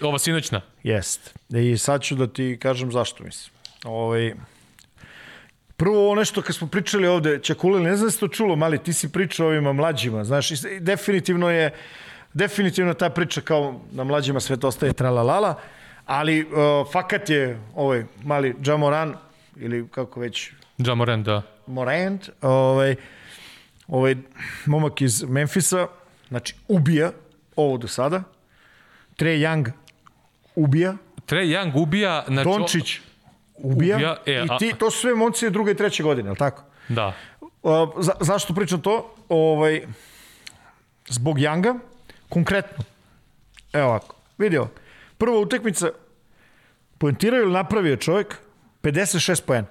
Ova 0.00 0.18
sinoćna. 0.18 0.60
Jest. 0.82 1.34
I 1.50 1.78
sad 1.78 2.02
ću 2.02 2.14
da 2.14 2.26
ti 2.26 2.58
kažem 2.62 2.92
zašto 2.92 3.24
mislim. 3.24 3.54
Ovaj 3.84 4.34
Prvo 5.76 6.04
ovo 6.04 6.14
nešto 6.14 6.42
kad 6.42 6.56
smo 6.56 6.66
pričali 6.66 7.06
ovde, 7.06 7.38
Čakulili, 7.38 7.84
ne 7.84 7.96
znam 7.96 8.06
da 8.06 8.10
se 8.10 8.18
to 8.18 8.28
čulo, 8.28 8.56
mali, 8.56 8.78
ti 8.78 8.92
si 8.92 9.12
pričao 9.12 9.46
ovima 9.46 9.72
mlađima, 9.72 10.24
znaš, 10.24 10.50
i 10.50 10.56
definitivno 10.80 11.50
je, 11.50 11.74
definitivno 12.32 12.94
ta 12.94 13.10
priča 13.10 13.40
kao 13.40 13.80
na 13.92 14.04
mlađima 14.04 14.40
sve 14.40 14.56
to 14.56 14.68
ostaje 14.68 14.92
tralalala, 14.92 15.54
ali 16.06 16.42
uh, 16.42 16.48
fakat 16.92 17.30
je 17.30 17.60
ovaj 17.74 18.04
mali 18.24 18.54
Jamoran, 18.64 19.14
ili 19.56 19.88
kako 19.88 20.20
već... 20.20 20.50
Jamoran, 20.78 21.22
da. 21.22 21.42
Morant, 21.66 22.28
ovaj, 22.40 22.96
ovaj 23.88 24.16
momak 24.66 25.00
iz 25.00 25.22
Memfisa, 25.22 25.86
znači 26.28 26.54
ubija 26.68 27.12
ovo 27.56 27.78
do 27.78 27.88
sada. 27.88 28.22
Trey 29.16 29.38
Young 29.38 29.70
ubija. 30.54 30.96
Trey 31.26 31.56
Young 31.56 31.82
ubija... 31.82 32.24
Znači, 32.26 32.44
Dončić 32.44 33.00
ubija. 33.62 33.96
ubija, 33.96 34.16
e, 34.26 34.32
I 34.32 34.46
a- 34.50 34.58
ti, 34.58 34.72
to 34.78 34.90
su 34.90 34.98
sve 34.98 35.14
momci 35.14 35.50
druge 35.50 35.72
i 35.72 35.76
treće 35.76 36.02
godine, 36.02 36.26
je 36.26 36.30
li 36.30 36.36
tako? 36.38 36.64
Da. 36.88 37.14
A, 37.62 37.86
za, 37.98 38.12
zašto 38.20 38.54
pričam 38.54 38.80
to? 38.82 39.14
Ovaj, 39.28 39.82
zbog 41.08 41.38
Younga, 41.38 41.78
konkretno. 42.28 42.84
Evo 43.72 43.86
ovako, 43.88 44.16
vidio. 44.38 44.68
Prva 45.18 45.38
utekmica, 45.38 45.88
poentirao 46.98 47.40
ili 47.40 47.52
napravio 47.52 47.96
čovjek 47.96 48.38
56 48.82 49.42
poena. 49.42 49.66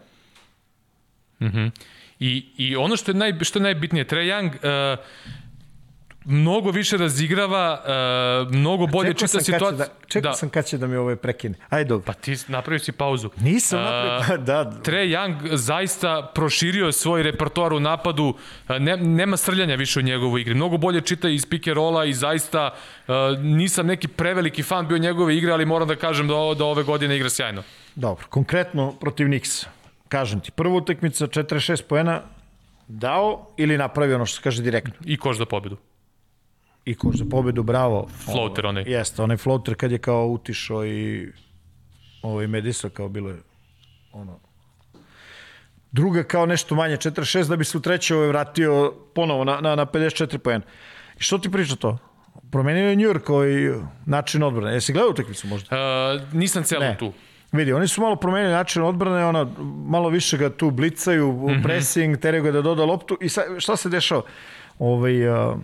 I, 2.20 2.46
I 2.58 2.76
ono 2.76 2.96
što 2.98 3.12
je, 3.12 3.16
naj, 3.16 3.34
što 3.42 3.60
je 3.60 3.64
najbitnije, 3.64 4.08
Trae 4.08 4.24
Young 4.26 4.48
uh, 4.50 5.00
mnogo 6.26 6.72
više 6.72 6.98
razigrava, 6.98 7.81
uh, 8.45 8.56
mnogo 8.56 8.88
bolje 8.88 9.14
Čekao 9.14 9.27
čita 9.27 9.41
situaciju. 9.41 9.77
da, 9.77 9.88
čekao 10.07 10.34
sam 10.34 10.49
kad 10.49 10.65
će 10.65 10.77
da 10.77 10.88
mi 10.88 10.95
ovaj 10.95 11.15
prekine. 11.15 11.56
Ajde, 11.69 11.88
dobro. 11.88 12.06
Pa 12.06 12.14
ti 12.14 12.35
napravio 12.48 12.80
si 12.80 12.91
pauzu. 12.91 13.30
Nisam 13.38 13.80
A, 13.80 13.84
napravio, 13.84 14.38
da, 14.45 14.64
da. 14.64 14.81
Trae 14.81 15.06
Young 15.07 15.56
zaista 15.56 16.31
proširio 16.35 16.91
svoj 16.91 17.23
repertoar 17.23 17.73
u 17.73 17.80
napadu, 17.80 18.34
ne, 18.80 18.98
nema 18.98 19.38
srljanja 19.38 19.76
više 19.76 19.99
u 19.99 20.03
njegovoj 20.03 20.41
igri. 20.41 20.53
Mnogo 20.53 20.77
bolje 20.77 21.02
čita 21.02 21.30
iz 21.30 21.45
pick 21.45 21.68
and 21.68 21.76
rolla 21.76 22.06
i 22.06 22.14
zaista 22.14 22.72
uh, 23.07 23.14
nisam 23.39 23.88
neki 23.88 24.07
preveliki 24.07 24.64
fan 24.64 24.88
bio 24.88 24.98
njegove 24.98 25.38
igre, 25.38 25.52
ali 25.52 25.65
moram 25.65 25.88
da 25.88 25.95
kažem 25.95 26.27
da, 26.27 26.34
da 26.57 26.65
ove 26.65 26.84
godine 26.84 27.15
igra 27.15 27.30
sjajno. 27.30 27.64
Dobro, 27.95 28.27
konkretno 28.30 28.91
protiv 28.99 29.27
Nixa. 29.27 29.65
Kažem 30.07 30.39
ti, 30.39 30.52
prva 30.52 30.76
utekmica 30.76 31.27
46 31.27 31.84
poena 31.84 32.22
dao 32.88 33.48
ili 33.57 33.77
napravio 33.77 34.15
ono 34.15 34.26
što 34.26 34.35
se 34.35 34.41
kaže 34.43 34.64
direktno. 34.64 34.93
I 35.06 35.18
koš 35.18 35.38
za 35.38 35.45
pobedu. 35.45 35.77
I 36.86 36.95
koš 36.95 37.16
za 37.16 37.26
pobedu, 37.30 37.64
bravo. 37.64 38.08
Floater 38.26 38.66
onaj. 38.66 38.84
Jeste, 38.88 39.22
onaj 39.22 39.38
floater 39.38 39.76
kad 39.76 39.91
je 39.91 39.98
kao 39.98 40.28
utišao 40.28 40.86
i 40.86 41.32
ovaj 42.22 42.48
Medisa 42.48 42.90
kao 42.90 43.10
bilo 43.10 43.30
je 43.30 43.38
ono 44.14 44.40
druga 45.91 46.24
kao 46.24 46.45
nešto 46.45 46.76
manje 46.76 46.98
46 46.98 47.48
da 47.48 47.56
bi 47.56 47.66
se 47.66 47.78
u 47.78 47.82
trećoj 47.82 48.18
ovaj 48.18 48.28
vratio 48.28 48.94
ponovo 49.16 49.44
na, 49.44 49.62
na, 49.62 49.76
na 49.76 49.86
54 49.86 50.38
poena. 50.38 50.64
I 51.20 51.24
što 51.24 51.38
ti 51.38 51.52
priča 51.52 51.76
to? 51.76 51.98
Promenio 52.52 52.90
je 52.90 52.95
York 52.95 53.30
ovaj 53.30 53.52
način 54.06 54.44
odbrane. 54.44 54.74
Jesi 54.74 54.94
gledao 54.94 55.12
utakmicu 55.12 55.48
možda? 55.48 55.76
Uh, 55.76 56.34
nisam 56.34 56.64
celo 56.64 56.82
Ne. 56.82 56.98
tu. 56.98 57.14
Vidi, 57.52 57.74
oni 57.74 57.88
su 57.88 58.02
malo 58.02 58.16
promenili 58.16 58.52
način 58.52 58.82
odbrane, 58.82 59.26
ona, 59.26 59.48
malo 59.86 60.10
više 60.10 60.38
ga 60.38 60.49
tu 60.49 60.72
blicaju, 60.72 61.32
mm 61.32 61.38
-hmm. 61.38 61.64
pressing, 61.64 62.18
teraju 62.18 62.44
ga 62.44 62.52
da 62.52 62.62
doda 62.62 62.86
loptu 62.86 63.18
i 63.22 63.30
sa, 63.30 63.41
šta 63.60 63.76
se 63.76 63.90
dešava? 63.90 64.22
Ovaj, 64.80 65.28
uh, 65.30 65.58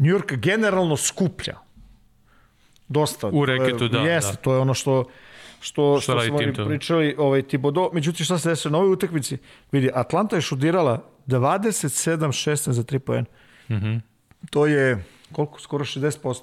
New 0.00 0.16
York 0.16 0.36
generalno 0.36 0.96
skuplja. 0.96 1.58
Dosta. 2.88 3.28
U 3.32 3.44
reketu, 3.46 3.84
je- 3.84 3.88
da, 3.88 3.98
Jeste, 3.98 4.32
da. 4.32 4.36
to 4.36 4.54
je 4.54 4.58
ono 4.58 4.74
što 4.74 5.04
što, 5.60 6.00
što, 6.00 6.14
radi 6.14 6.28
smo 6.28 6.38
tim 6.38 6.54
oni 6.58 6.68
pričali, 6.68 7.14
ovaj 7.18 7.42
Tibodo, 7.42 7.90
međutim 7.92 8.24
šta 8.24 8.38
se 8.38 8.48
desilo 8.48 8.72
na 8.72 8.78
ovoj 8.78 8.92
utakmici? 8.92 9.38
Vidi, 9.72 9.90
Atlanta 9.94 10.36
je 10.36 10.42
šudirala 10.42 11.04
27-16 11.26 12.70
za 12.70 12.82
3 12.82 12.98
poena. 12.98 13.26
Mm. 13.68 13.74
-hmm. 13.74 14.00
To 14.50 14.66
je 14.66 15.04
koliko? 15.32 15.60
Skoro 15.60 15.84
60%. 15.84 16.40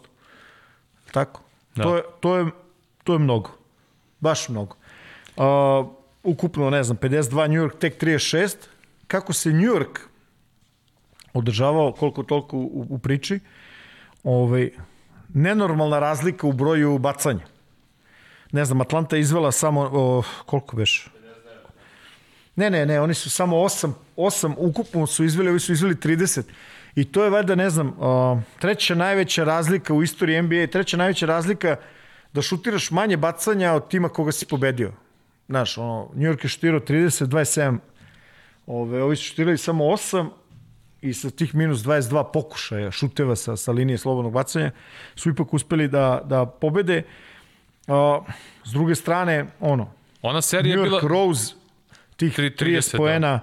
Tako? 1.12 1.42
Da. 1.76 1.84
To, 1.84 1.96
je, 1.96 2.04
to, 2.20 2.38
je, 2.38 2.46
to 3.04 3.14
je 3.14 3.20
mnogo. 3.20 3.50
Baš 4.20 4.50
mnogo. 4.50 4.76
Uh, 5.36 5.44
ukupno, 6.24 6.70
ne 6.70 6.84
znam, 6.84 6.98
52, 6.98 7.48
New 7.48 7.68
York 7.68 7.78
tek 7.80 8.04
36. 8.04 8.56
Kako 9.08 9.34
se 9.34 9.50
New 9.50 9.74
York 9.74 10.07
održavao 11.38 11.92
koliko 11.92 12.24
toliko 12.24 12.58
u, 12.58 12.86
u 12.90 12.98
priči, 12.98 13.40
ovaj, 14.24 14.70
nenormalna 15.34 16.00
razlika 16.00 16.48
u 16.48 16.54
broju 16.54 16.98
bacanja. 16.98 17.46
Ne 18.52 18.66
znam, 18.66 18.82
Atlanta 18.82 19.16
je 19.16 19.22
izvela 19.22 19.52
samo, 19.52 19.90
o, 19.94 20.24
koliko 20.46 20.78
već? 20.78 21.08
Ne, 22.56 22.70
ne, 22.70 22.86
ne, 22.86 23.02
oni 23.02 23.14
su 23.14 23.30
samo 23.30 23.56
8, 23.56 23.92
8 24.18 24.54
ukupno 24.58 25.08
su 25.08 25.24
izveli, 25.24 25.50
ovi 25.50 25.60
su 25.60 25.72
izveli 25.74 25.96
30. 25.96 26.42
I 26.96 27.04
to 27.06 27.24
je 27.24 27.30
valjda, 27.30 27.56
ne 27.56 27.70
znam, 27.70 27.96
o, 28.00 28.40
treća 28.60 28.96
najveća 28.96 29.44
razlika 29.44 29.94
u 29.94 30.04
istoriji 30.04 30.42
NBA, 30.42 30.68
treća 30.68 30.98
najveća 30.98 31.26
razlika 31.26 31.76
da 32.34 32.42
šutiraš 32.42 32.92
manje 32.92 33.18
bacanja 33.18 33.74
od 33.74 33.90
tima 33.90 34.10
koga 34.10 34.32
si 34.32 34.46
pobedio. 34.46 34.94
Znaš, 35.48 35.78
ono, 35.78 36.10
New 36.16 36.32
York 36.32 36.46
je 36.46 36.50
šutirao 36.50 36.80
30, 36.80 37.26
27, 37.26 37.78
ove, 38.68 39.04
ovi 39.04 39.16
su 39.16 39.24
šutirali 39.24 39.58
samo 39.58 39.84
8 39.86 40.30
i 41.02 41.14
sa 41.14 41.30
tih 41.30 41.56
minus 41.56 41.80
22 41.80 42.24
pokušaja 42.34 42.92
šuteva 42.92 43.36
sa, 43.36 43.56
sa 43.56 43.72
linije 43.72 43.98
slobodnog 43.98 44.34
bacanja 44.34 44.72
su 45.16 45.30
ipak 45.30 45.54
uspeli 45.54 45.88
da, 45.88 46.22
da 46.26 46.46
pobede. 46.46 47.04
A, 47.88 48.20
s 48.64 48.72
druge 48.72 48.96
strane, 48.96 49.46
ono, 49.60 49.92
Ona 50.22 50.42
serija 50.42 50.76
New 50.76 50.86
je 50.86 50.92
York 50.92 51.02
bila... 51.02 51.12
Rose, 51.14 51.54
tih 52.16 52.34
Tri- 52.34 52.50
30, 52.52 52.66
30, 52.78 52.92
da. 52.92 52.98
poena, 52.98 53.40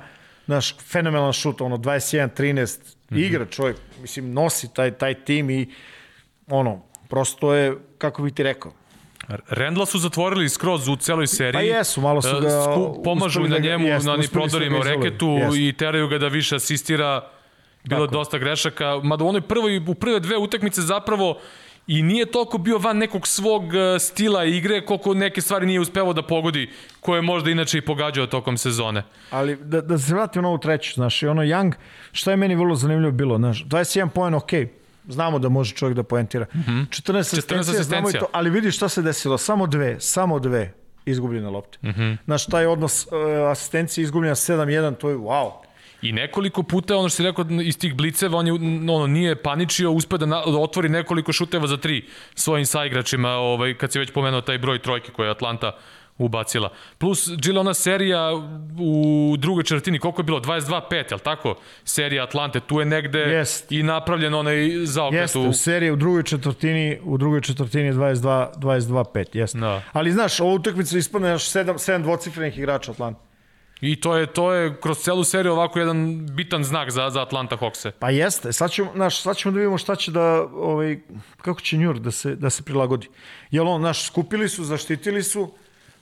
naš 0.47 0.74
fenomenalan 0.81 1.32
šut, 1.32 1.60
ono 1.60 1.76
21-13, 1.76 2.78
Mhm. 3.10 3.20
igra 3.20 3.44
čovjek, 3.47 3.76
mislim, 4.01 4.32
nosi 4.32 4.74
taj, 4.74 4.90
taj 4.90 5.14
tim 5.16 5.51
i 5.51 5.70
ono, 6.48 6.81
prosto 7.09 7.55
je, 7.55 7.76
kako 7.98 8.22
bih 8.22 8.32
ti 8.32 8.43
rekao, 8.43 8.72
Rendla 9.48 9.86
su 9.86 9.98
zatvorili 9.98 10.48
skroz 10.48 10.89
u 10.89 10.97
celoj 10.97 11.26
seriji. 11.26 11.52
Pa 11.55 11.60
jesu, 11.60 12.01
malo 12.01 12.22
su 12.22 12.28
E, 12.28 12.40
ga 12.40 12.48
pomažu 13.05 13.40
na 13.40 13.48
da 13.48 13.59
ga- 13.59 13.60
njemu, 13.60 13.89
na 13.89 14.01
su 14.01 14.06
da 14.09 14.28
prodorima 14.31 14.78
u 14.78 14.82
reketu 14.82 15.26
jeste. 15.28 15.59
i 15.59 15.72
teraju 15.72 16.09
ga 16.09 16.18
da 16.18 16.28
više 16.28 16.56
asistira. 16.56 17.28
Bilo 17.85 18.05
je 18.05 18.09
dosta 18.09 18.39
grešaka. 18.39 19.01
Mada 19.02 19.24
u 19.24 19.28
onoj 19.28 19.40
prvoj, 19.40 19.77
u 19.89 19.94
prve 19.94 20.20
dve 20.20 20.36
utakmice 20.36 20.82
zapravo 20.82 21.39
i 21.86 22.02
nije 22.02 22.27
toliko 22.27 22.59
bio 22.59 22.78
van 22.78 22.98
nekog 22.98 23.27
svog 23.27 23.74
e, 23.74 23.98
stila 23.98 24.44
igre 24.44 24.86
koliko 24.86 25.15
neke 25.15 25.40
stvari 25.40 25.66
nije 25.66 25.81
uspevao 25.81 26.12
da 26.12 26.23
pogodi 26.23 26.70
koje 27.01 27.19
je 27.19 27.23
možda 27.23 27.51
inače 27.51 27.78
i 27.78 27.81
pogađao 27.81 28.27
tokom 28.27 28.59
sezone. 28.59 29.02
Ali 29.31 29.56
da, 29.56 29.81
da 29.81 29.98
se 29.98 30.15
vratim 30.15 30.43
na 30.43 30.48
ovu 30.48 30.59
treću, 30.59 30.94
znaš, 30.94 31.23
i 31.23 31.27
ono 31.27 31.43
Young, 31.43 31.73
šta 32.12 32.31
je 32.31 32.36
meni 32.36 32.55
vrlo 32.55 32.74
zanimljivo 32.74 33.12
bilo, 33.12 33.36
znaš, 33.36 33.65
21 33.65 34.09
poen, 34.09 34.35
ok, 34.35 34.51
znamo 35.09 35.39
da 35.39 35.48
može 35.48 35.74
čovjek 35.74 35.97
da 35.97 36.02
poentira. 36.02 36.47
Mm 36.55 36.59
-hmm. 36.59 36.86
14 36.89 37.19
asistencija, 37.19 37.62
znamo 37.62 37.69
i 37.69 37.81
asistencija. 37.81 38.20
to, 38.20 38.27
ali 38.32 38.51
vidi 38.51 38.70
šta 38.70 38.89
se 38.89 39.02
desilo, 39.02 39.39
samo 39.39 39.66
dve, 39.66 40.01
samo 40.01 40.39
dve 40.39 40.73
izgubljene 41.06 41.51
lopte. 41.51 41.78
Mm 41.82 41.89
-hmm. 41.89 42.16
Znaš, 42.24 42.47
taj 42.47 42.66
odnos 42.66 43.06
uh, 43.06 43.12
asistencije 43.51 44.02
izgubljena 44.02 44.35
7-1, 44.35 44.97
to 44.97 45.11
je 45.11 45.16
wow. 45.16 45.51
I 46.05 46.12
nekoliko 46.12 46.62
puta, 46.62 46.97
ono 46.97 47.09
što 47.09 47.16
si 47.16 47.22
rekao 47.22 47.44
iz 47.62 47.78
tih 47.78 47.94
bliceva, 47.94 48.39
on 48.39 48.47
je, 48.47 48.52
ono, 48.93 49.06
nije 49.06 49.43
paničio, 49.43 49.90
uspeo 49.90 50.18
da, 50.18 50.26
na, 50.26 50.43
da 50.47 50.59
otvori 50.59 50.89
nekoliko 50.89 51.32
šuteva 51.32 51.66
za 51.66 51.76
tri 51.76 52.05
svojim 52.35 52.66
saigračima, 52.66 53.28
ovaj, 53.31 53.74
kad 53.74 53.93
si 53.93 53.98
već 53.98 54.10
pomenuo 54.10 54.40
taj 54.40 54.59
broj 54.59 54.78
trojke 54.78 55.12
koje 55.12 55.26
je 55.26 55.31
Atlanta 55.31 55.72
ubacila. 56.18 56.70
Plus, 56.98 57.31
Gila 57.36 57.60
ona 57.60 57.74
serija 57.74 58.31
u 58.78 59.35
drugoj 59.39 59.64
četvrtini, 59.64 59.98
koliko 59.98 60.20
je 60.20 60.24
bilo? 60.24 60.40
22-5, 60.40 60.94
je 60.94 61.14
li 61.14 61.20
tako? 61.20 61.55
Serija 61.85 62.24
Atlante, 62.24 62.60
tu 62.60 62.81
je 62.81 62.86
negde 62.86 63.18
Jest. 63.18 63.72
i 63.72 63.82
napravljen 63.82 64.35
onaj 64.35 64.70
zaokret 64.85 65.20
Jeste, 65.20 65.39
u... 65.39 65.52
seriji 65.52 65.90
u 65.90 65.97
drugoj 65.97 66.22
četvrtini, 66.22 66.98
u 67.05 67.18
drugoj 67.18 67.40
četvrtini 67.40 67.93
22 67.93 68.55
22-5, 68.56 69.24
jeste. 69.32 69.59
Da. 69.59 69.82
Ali 69.93 70.12
znaš, 70.12 70.40
ovo 70.40 70.55
utakmica 70.55 70.98
ispadne 70.98 71.31
još 71.31 71.43
7 71.43 71.72
7 71.72 72.02
dvocifrenih 72.02 72.59
igrača 72.59 72.90
Atlanta. 72.90 73.34
I 73.85 73.97
to 73.97 74.16
je, 74.16 74.27
to 74.27 74.52
je 74.52 74.77
kroz 74.81 74.98
celu 74.98 75.24
seriju 75.24 75.52
ovako 75.52 75.78
jedan 75.78 76.27
bitan 76.27 76.65
znak 76.65 76.90
za, 76.90 77.11
za 77.11 77.23
Atlanta 77.23 77.56
Hawkse. 77.56 77.90
Pa 77.98 78.11
jeste, 78.11 78.52
sad 78.52 78.70
ćemo, 78.70 78.90
znaš, 78.94 79.20
sad 79.20 79.36
ćemo 79.36 79.52
da 79.52 79.59
vidimo 79.59 79.78
šta 79.78 79.97
će 79.97 80.11
da, 80.11 80.43
ovaj, 80.43 80.98
kako 81.43 81.61
će 81.61 81.77
New 81.77 81.93
York 81.93 81.98
da 81.98 82.11
se, 82.11 82.36
da 82.36 82.51
se 82.51 82.62
prilagodi. 82.62 83.09
Jel 83.51 83.69
on, 83.69 83.81
znaš, 83.81 84.06
skupili 84.06 84.48
su, 84.48 84.65
zaštitili 84.65 85.23
su, 85.23 85.52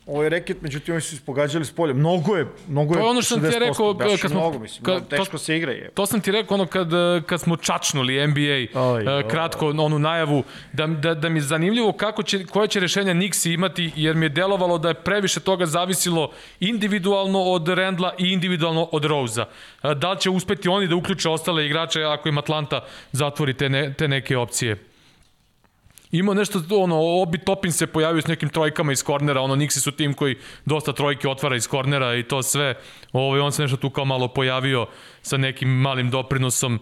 ovaj 0.07 0.29
reket, 0.29 0.63
međutim 0.63 0.95
oni 0.95 1.03
su 1.03 1.15
ispogađali 1.15 1.65
s 1.65 1.73
polja. 1.73 1.95
Mnogo 1.95 2.37
je, 2.37 2.47
mnogo 2.69 2.95
To 2.95 3.01
je. 3.01 3.03
je 3.03 3.07
ono 3.07 3.23
što 3.23 3.29
sam 3.31 3.41
ti 3.41 3.47
60%, 3.49 3.59
rekao, 4.01 4.17
kad 4.19 4.31
smo- 4.31 4.41
mnogo, 4.41 4.59
mislim, 4.59 4.85
kad- 4.85 5.09
teško 5.09 5.39
se 5.39 5.57
igra 5.57 5.73
je. 5.73 5.91
To 5.91 6.07
sam 6.07 6.21
ti 6.21 6.33
rekao 6.33 6.55
ono 6.55 6.67
kad, 6.67 6.89
kad 7.27 7.41
smo 7.41 7.57
čačnuli 7.57 8.15
NBA, 8.19 8.41
eh, 8.41 8.69
oj. 8.77 9.29
kratko 9.29 9.69
onu 9.69 9.99
najavu, 9.99 10.43
da, 10.73 10.87
da, 10.87 11.15
da 11.15 11.29
mi 11.29 11.39
je 11.39 11.43
zanimljivo 11.43 11.93
kako 11.93 12.23
će, 12.23 12.45
koje 12.45 12.69
će 12.69 12.81
rešenja 12.81 13.15
Nixi 13.15 13.55
imati, 13.55 13.93
jer 13.97 14.17
mi 14.17 14.25
je 14.25 14.31
delovalo 14.31 14.79
da 14.79 14.89
je 14.89 14.95
previše 14.97 15.41
toga 15.41 15.67
zavisilo 15.67 16.31
individualno 16.61 17.43
od 17.43 17.69
Rendla 17.69 18.15
i 18.19 18.27
individualno 18.27 18.89
od 18.93 19.05
Rosea. 19.05 19.45
Eh, 19.83 19.95
Da 19.95 20.13
li 20.13 20.21
će 20.21 20.31
uspeti 20.31 20.69
oni 20.69 20.87
da 20.87 20.97
uključe 20.97 21.29
ostale 21.29 21.67
igrače 21.67 22.03
ako 22.03 22.29
im 22.29 22.39
Atlanta 22.39 22.85
zatvori 23.13 23.55
te, 23.55 23.69
ne, 23.69 23.95
te 23.95 24.09
neke 24.09 24.37
opcije? 24.37 24.77
Ima 26.13 26.35
nešto, 26.35 26.63
ono, 26.71 26.97
Obi 27.23 27.39
Topin 27.39 27.73
se 27.73 27.87
pojavio 27.87 28.23
s 28.23 28.27
nekim 28.27 28.49
trojkama 28.49 28.93
iz 28.93 29.03
kornera, 29.03 29.41
ono, 29.41 29.57
Nixi 29.57 29.81
su 29.81 29.93
tim 29.93 30.15
koji 30.15 30.37
dosta 30.65 30.93
trojke 30.93 31.29
otvara 31.29 31.57
iz 31.57 31.69
kornera 31.69 32.15
i 32.15 32.23
to 32.23 32.43
sve. 32.43 32.75
Ovo, 33.13 33.45
on 33.45 33.53
se 33.53 33.63
nešto 33.63 33.77
tu 33.77 33.91
kao 33.91 34.05
malo 34.05 34.29
pojavio 34.29 34.87
sa 35.23 35.37
nekim 35.37 35.69
malim 35.69 36.11
doprinosom. 36.11 36.81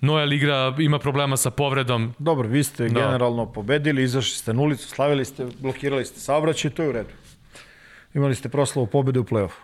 Noel 0.00 0.32
igra, 0.32 0.74
ima 0.78 0.98
problema 0.98 1.36
sa 1.36 1.50
povredom. 1.50 2.14
Dobro, 2.18 2.48
vi 2.48 2.64
ste 2.64 2.88
da. 2.88 3.00
generalno 3.00 3.52
pobedili, 3.52 4.02
izašli 4.02 4.36
ste 4.36 4.54
na 4.54 4.62
ulicu, 4.62 4.88
slavili 4.88 5.24
ste, 5.24 5.46
blokirali 5.58 6.04
ste 6.04 6.20
saobraćaj, 6.20 6.70
to 6.70 6.82
je 6.82 6.88
u 6.88 6.92
redu. 6.92 7.10
Imali 8.14 8.34
ste 8.34 8.48
proslavu 8.48 8.86
pobede 8.86 9.20
u 9.20 9.24
play-offu. 9.24 9.60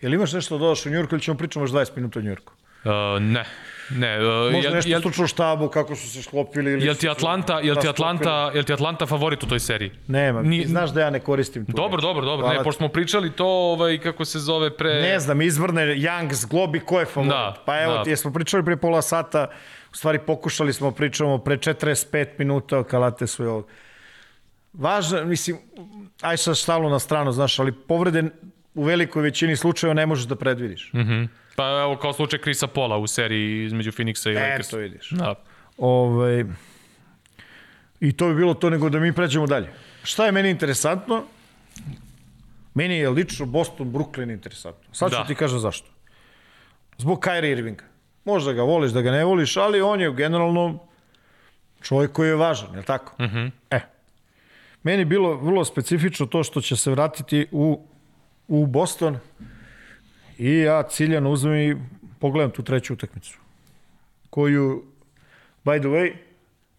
Jel 0.00 0.14
imaš 0.14 0.32
nešto 0.32 0.58
da 0.58 0.64
dodaš 0.64 0.86
u 0.86 0.90
Njurku 0.90 1.14
ili 1.14 1.22
ćemo 1.22 1.36
pričamo 1.36 1.62
još 1.64 1.70
20 1.70 1.96
minuta 1.96 2.18
o 2.18 2.22
Njurku? 2.22 2.52
Uh, 2.84 3.22
ne. 3.22 3.44
Ne, 3.90 4.18
uh, 4.18 4.52
Možda 4.52 4.68
jel, 4.68 4.74
nešto 4.74 4.90
jel, 4.90 5.00
stručno 5.00 5.26
štabu, 5.26 5.68
kako 5.68 5.96
su 5.96 6.10
se 6.10 6.22
sklopili. 6.22 6.72
Ili 6.72 6.86
jel 6.86 6.94
ti 6.94 7.08
Atlanta, 7.08 7.60
jel 7.60 7.76
ti 7.76 7.88
Atlanta, 7.88 8.50
jel 8.54 8.64
ti 8.64 8.72
Atlanta 8.72 9.06
favorit 9.06 9.42
u 9.42 9.46
toj 9.46 9.60
seriji? 9.60 9.90
Nema, 10.06 10.42
Ni- 10.42 10.62
ti 10.62 10.68
znaš 10.68 10.90
da 10.90 11.00
ja 11.00 11.10
ne 11.10 11.20
koristim 11.20 11.66
tu. 11.66 11.72
Dobro, 11.72 12.00
dobro, 12.00 12.24
dobro. 12.24 12.46
Hvala 12.46 12.58
Ne, 12.58 12.64
pošto 12.64 12.78
smo 12.78 12.88
pričali 12.88 13.30
to, 13.32 13.46
ovaj, 13.46 13.98
kako 13.98 14.24
se 14.24 14.38
zove 14.38 14.76
pre... 14.76 14.90
Ne 14.90 15.20
znam, 15.20 15.42
izvrne 15.42 15.82
Youngs, 15.82 16.48
Globi, 16.50 16.80
ko 16.80 17.00
je 17.00 17.06
favorit? 17.06 17.30
Da, 17.30 17.62
pa 17.66 17.82
evo, 17.82 17.94
da. 18.04 18.10
jesmo 18.10 18.32
pričali 18.32 18.64
pre 18.64 18.76
pola 18.76 19.02
sata, 19.02 19.46
u 19.92 19.96
stvari 19.96 20.18
pokušali 20.18 20.72
smo 20.72 20.90
pričamo 20.90 21.38
pre 21.38 21.56
45 21.56 22.26
minuta 22.38 22.78
o 22.78 22.84
Kalate 22.84 23.26
su 23.26 23.44
ovog. 23.44 23.66
Važno, 24.72 25.24
mislim, 25.24 25.56
aj 26.20 26.36
sad 26.36 26.56
stalo 26.58 26.88
na 26.90 26.98
stranu, 26.98 27.32
znaš, 27.32 27.58
ali 27.58 27.72
povrede 27.72 28.24
u 28.74 28.82
velikoj 28.82 29.22
većini 29.22 29.56
slučajeva 29.56 29.94
ne 29.94 30.06
možeš 30.06 30.24
da 30.24 30.36
predvidiš. 30.36 30.90
Mm. 30.92 31.00
Mhm. 31.00 31.24
Pa 31.56 31.80
evo 31.82 31.96
kao 31.96 32.12
slučaj 32.12 32.38
Krisa 32.38 32.66
Pola 32.66 32.96
u 32.96 33.06
seriji 33.06 33.64
između 33.64 33.92
Phoenixa 33.92 34.30
i 34.30 34.34
Lakersa. 34.34 34.68
Eto 34.68 34.76
vidiš. 34.76 35.10
Da. 35.10 35.34
Ovaj, 35.78 36.44
I 38.00 38.12
to 38.12 38.28
bi 38.28 38.34
bilo 38.34 38.54
to 38.54 38.70
nego 38.70 38.88
da 38.88 38.98
mi 38.98 39.12
pređemo 39.12 39.46
dalje. 39.46 39.72
Šta 40.02 40.26
je 40.26 40.32
meni 40.32 40.50
interesantno? 40.50 41.24
Meni 42.74 42.96
je 42.96 43.10
lično 43.10 43.46
Boston, 43.46 43.92
Brooklyn 43.92 44.32
interesantno. 44.32 44.94
Sad 44.94 45.10
ću 45.10 45.16
Da. 45.16 45.24
ti 45.26 45.34
kažem 45.34 45.58
zašto. 45.58 45.88
Zbog 46.98 47.20
Kyrie 47.24 47.52
Irvinga. 47.52 47.84
Možda 48.24 48.52
ga 48.52 48.62
voliš, 48.62 48.92
da 48.92 49.00
ga 49.02 49.10
ne 49.10 49.24
voliš, 49.24 49.56
ali 49.56 49.80
on 49.80 50.00
je 50.00 50.12
generalno 50.12 50.78
čovjek 51.82 52.12
koji 52.12 52.28
je 52.28 52.34
važan, 52.34 52.72
je 52.72 52.78
li 52.78 52.84
tako? 52.84 53.22
Mm 53.22 53.26
-hmm. 53.26 53.50
E. 53.70 53.80
Meni 54.82 54.98
je 54.98 55.04
bilo 55.04 55.34
vrlo 55.34 55.64
specifično 55.64 56.26
to 56.26 56.44
što 56.44 56.60
će 56.60 56.76
se 56.76 56.90
vratiti 56.90 57.46
u, 57.52 57.86
u 58.48 58.66
Boston 58.66 59.18
i 60.38 60.58
ja 60.58 60.82
ciljano 60.82 61.30
uzmem 61.30 61.56
i 61.56 61.76
pogledam 62.18 62.50
tu 62.50 62.62
treću 62.62 62.92
utakmicu 62.92 63.38
koju, 64.36 64.84
by 65.64 65.80
the 65.80 65.88
way, 65.88 66.12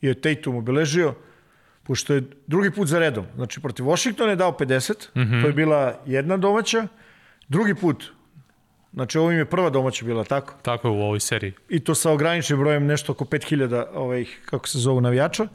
je 0.02 0.14
Tatum 0.14 0.56
obeležio, 0.56 1.14
pošto 1.84 2.14
je 2.14 2.24
drugi 2.48 2.72
put 2.72 2.88
za 2.88 3.00
redom. 3.00 3.26
Znači, 3.36 3.62
protiv 3.62 3.86
Washingtona 3.86 4.30
je 4.30 4.36
dao 4.36 4.52
50, 4.52 5.10
mm 5.16 5.20
-hmm. 5.20 5.42
to 5.42 5.48
je 5.48 5.54
bila 5.54 6.02
jedna 6.06 6.38
domaća, 6.38 6.88
drugi 7.48 7.76
put, 7.76 8.04
znači 8.94 9.18
ovo 9.18 9.32
im 9.32 9.38
je 9.38 9.46
prva 9.46 9.70
domaća 9.70 10.06
bila, 10.06 10.24
tako? 10.24 10.54
Tako 10.62 10.88
je 10.88 10.92
u 10.92 11.02
ovoj 11.02 11.20
seriji. 11.20 11.54
I 11.70 11.80
to 11.80 11.96
sa 11.96 12.12
ograničenim 12.12 12.64
brojem 12.64 12.86
nešto 12.86 13.12
oko 13.12 13.26
5000 13.26 13.86
ovih, 13.94 14.42
kako 14.46 14.68
se 14.68 14.80
zovu, 14.80 15.02
navijača. 15.02 15.48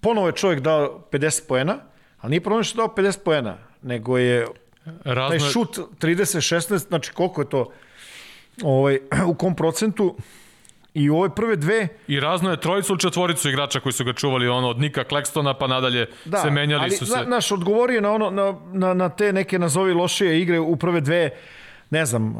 Ponovo 0.00 0.26
je 0.26 0.32
čovjek 0.32 0.60
dao 0.60 1.06
50 1.10 1.48
poena, 1.48 1.78
ali 2.20 2.30
nije 2.30 2.40
problem 2.40 2.64
što 2.64 2.82
je 2.82 2.86
dao 2.86 2.94
50 2.96 3.18
poena, 3.24 3.58
nego 3.82 4.18
je 4.18 4.46
Razno 5.04 5.38
taj 5.38 5.46
je- 5.46 5.52
šut 5.52 5.78
30-16, 5.98 6.88
znači 6.88 7.12
koliko 7.12 7.40
je 7.40 7.48
to 7.48 7.72
ovaj, 8.62 8.98
u 9.26 9.34
kom 9.34 9.54
procentu 9.54 10.16
i 10.94 11.10
u 11.10 11.16
ove 11.16 11.34
prve 11.34 11.56
dve 11.56 11.88
I 12.08 12.20
razno 12.20 12.50
je 12.50 12.60
trojicu 12.60 12.92
ili 12.92 13.00
četvoricu 13.00 13.48
igrača 13.48 13.80
koji 13.80 13.92
su 13.92 14.04
ga 14.04 14.12
čuvali 14.12 14.48
ono 14.48 14.68
od 14.68 14.78
Nika 14.78 15.04
Claxtona 15.04 15.54
pa 15.58 15.66
nadalje 15.66 16.06
da, 16.24 16.38
se 16.38 16.50
menjali 16.50 16.82
ali, 16.82 16.96
su 16.96 17.06
se. 17.06 17.16
Na, 17.16 17.22
naš 17.24 17.52
odgovorio 17.52 18.00
na, 18.00 18.12
ono, 18.12 18.30
na, 18.30 18.54
na, 18.72 18.94
na 18.94 19.08
te 19.08 19.32
neke 19.32 19.58
nazovi 19.58 19.92
lošije 19.92 20.40
igre 20.40 20.58
u 20.58 20.76
prve 20.76 21.00
dve, 21.00 21.30
ne 21.90 22.06
znam, 22.06 22.36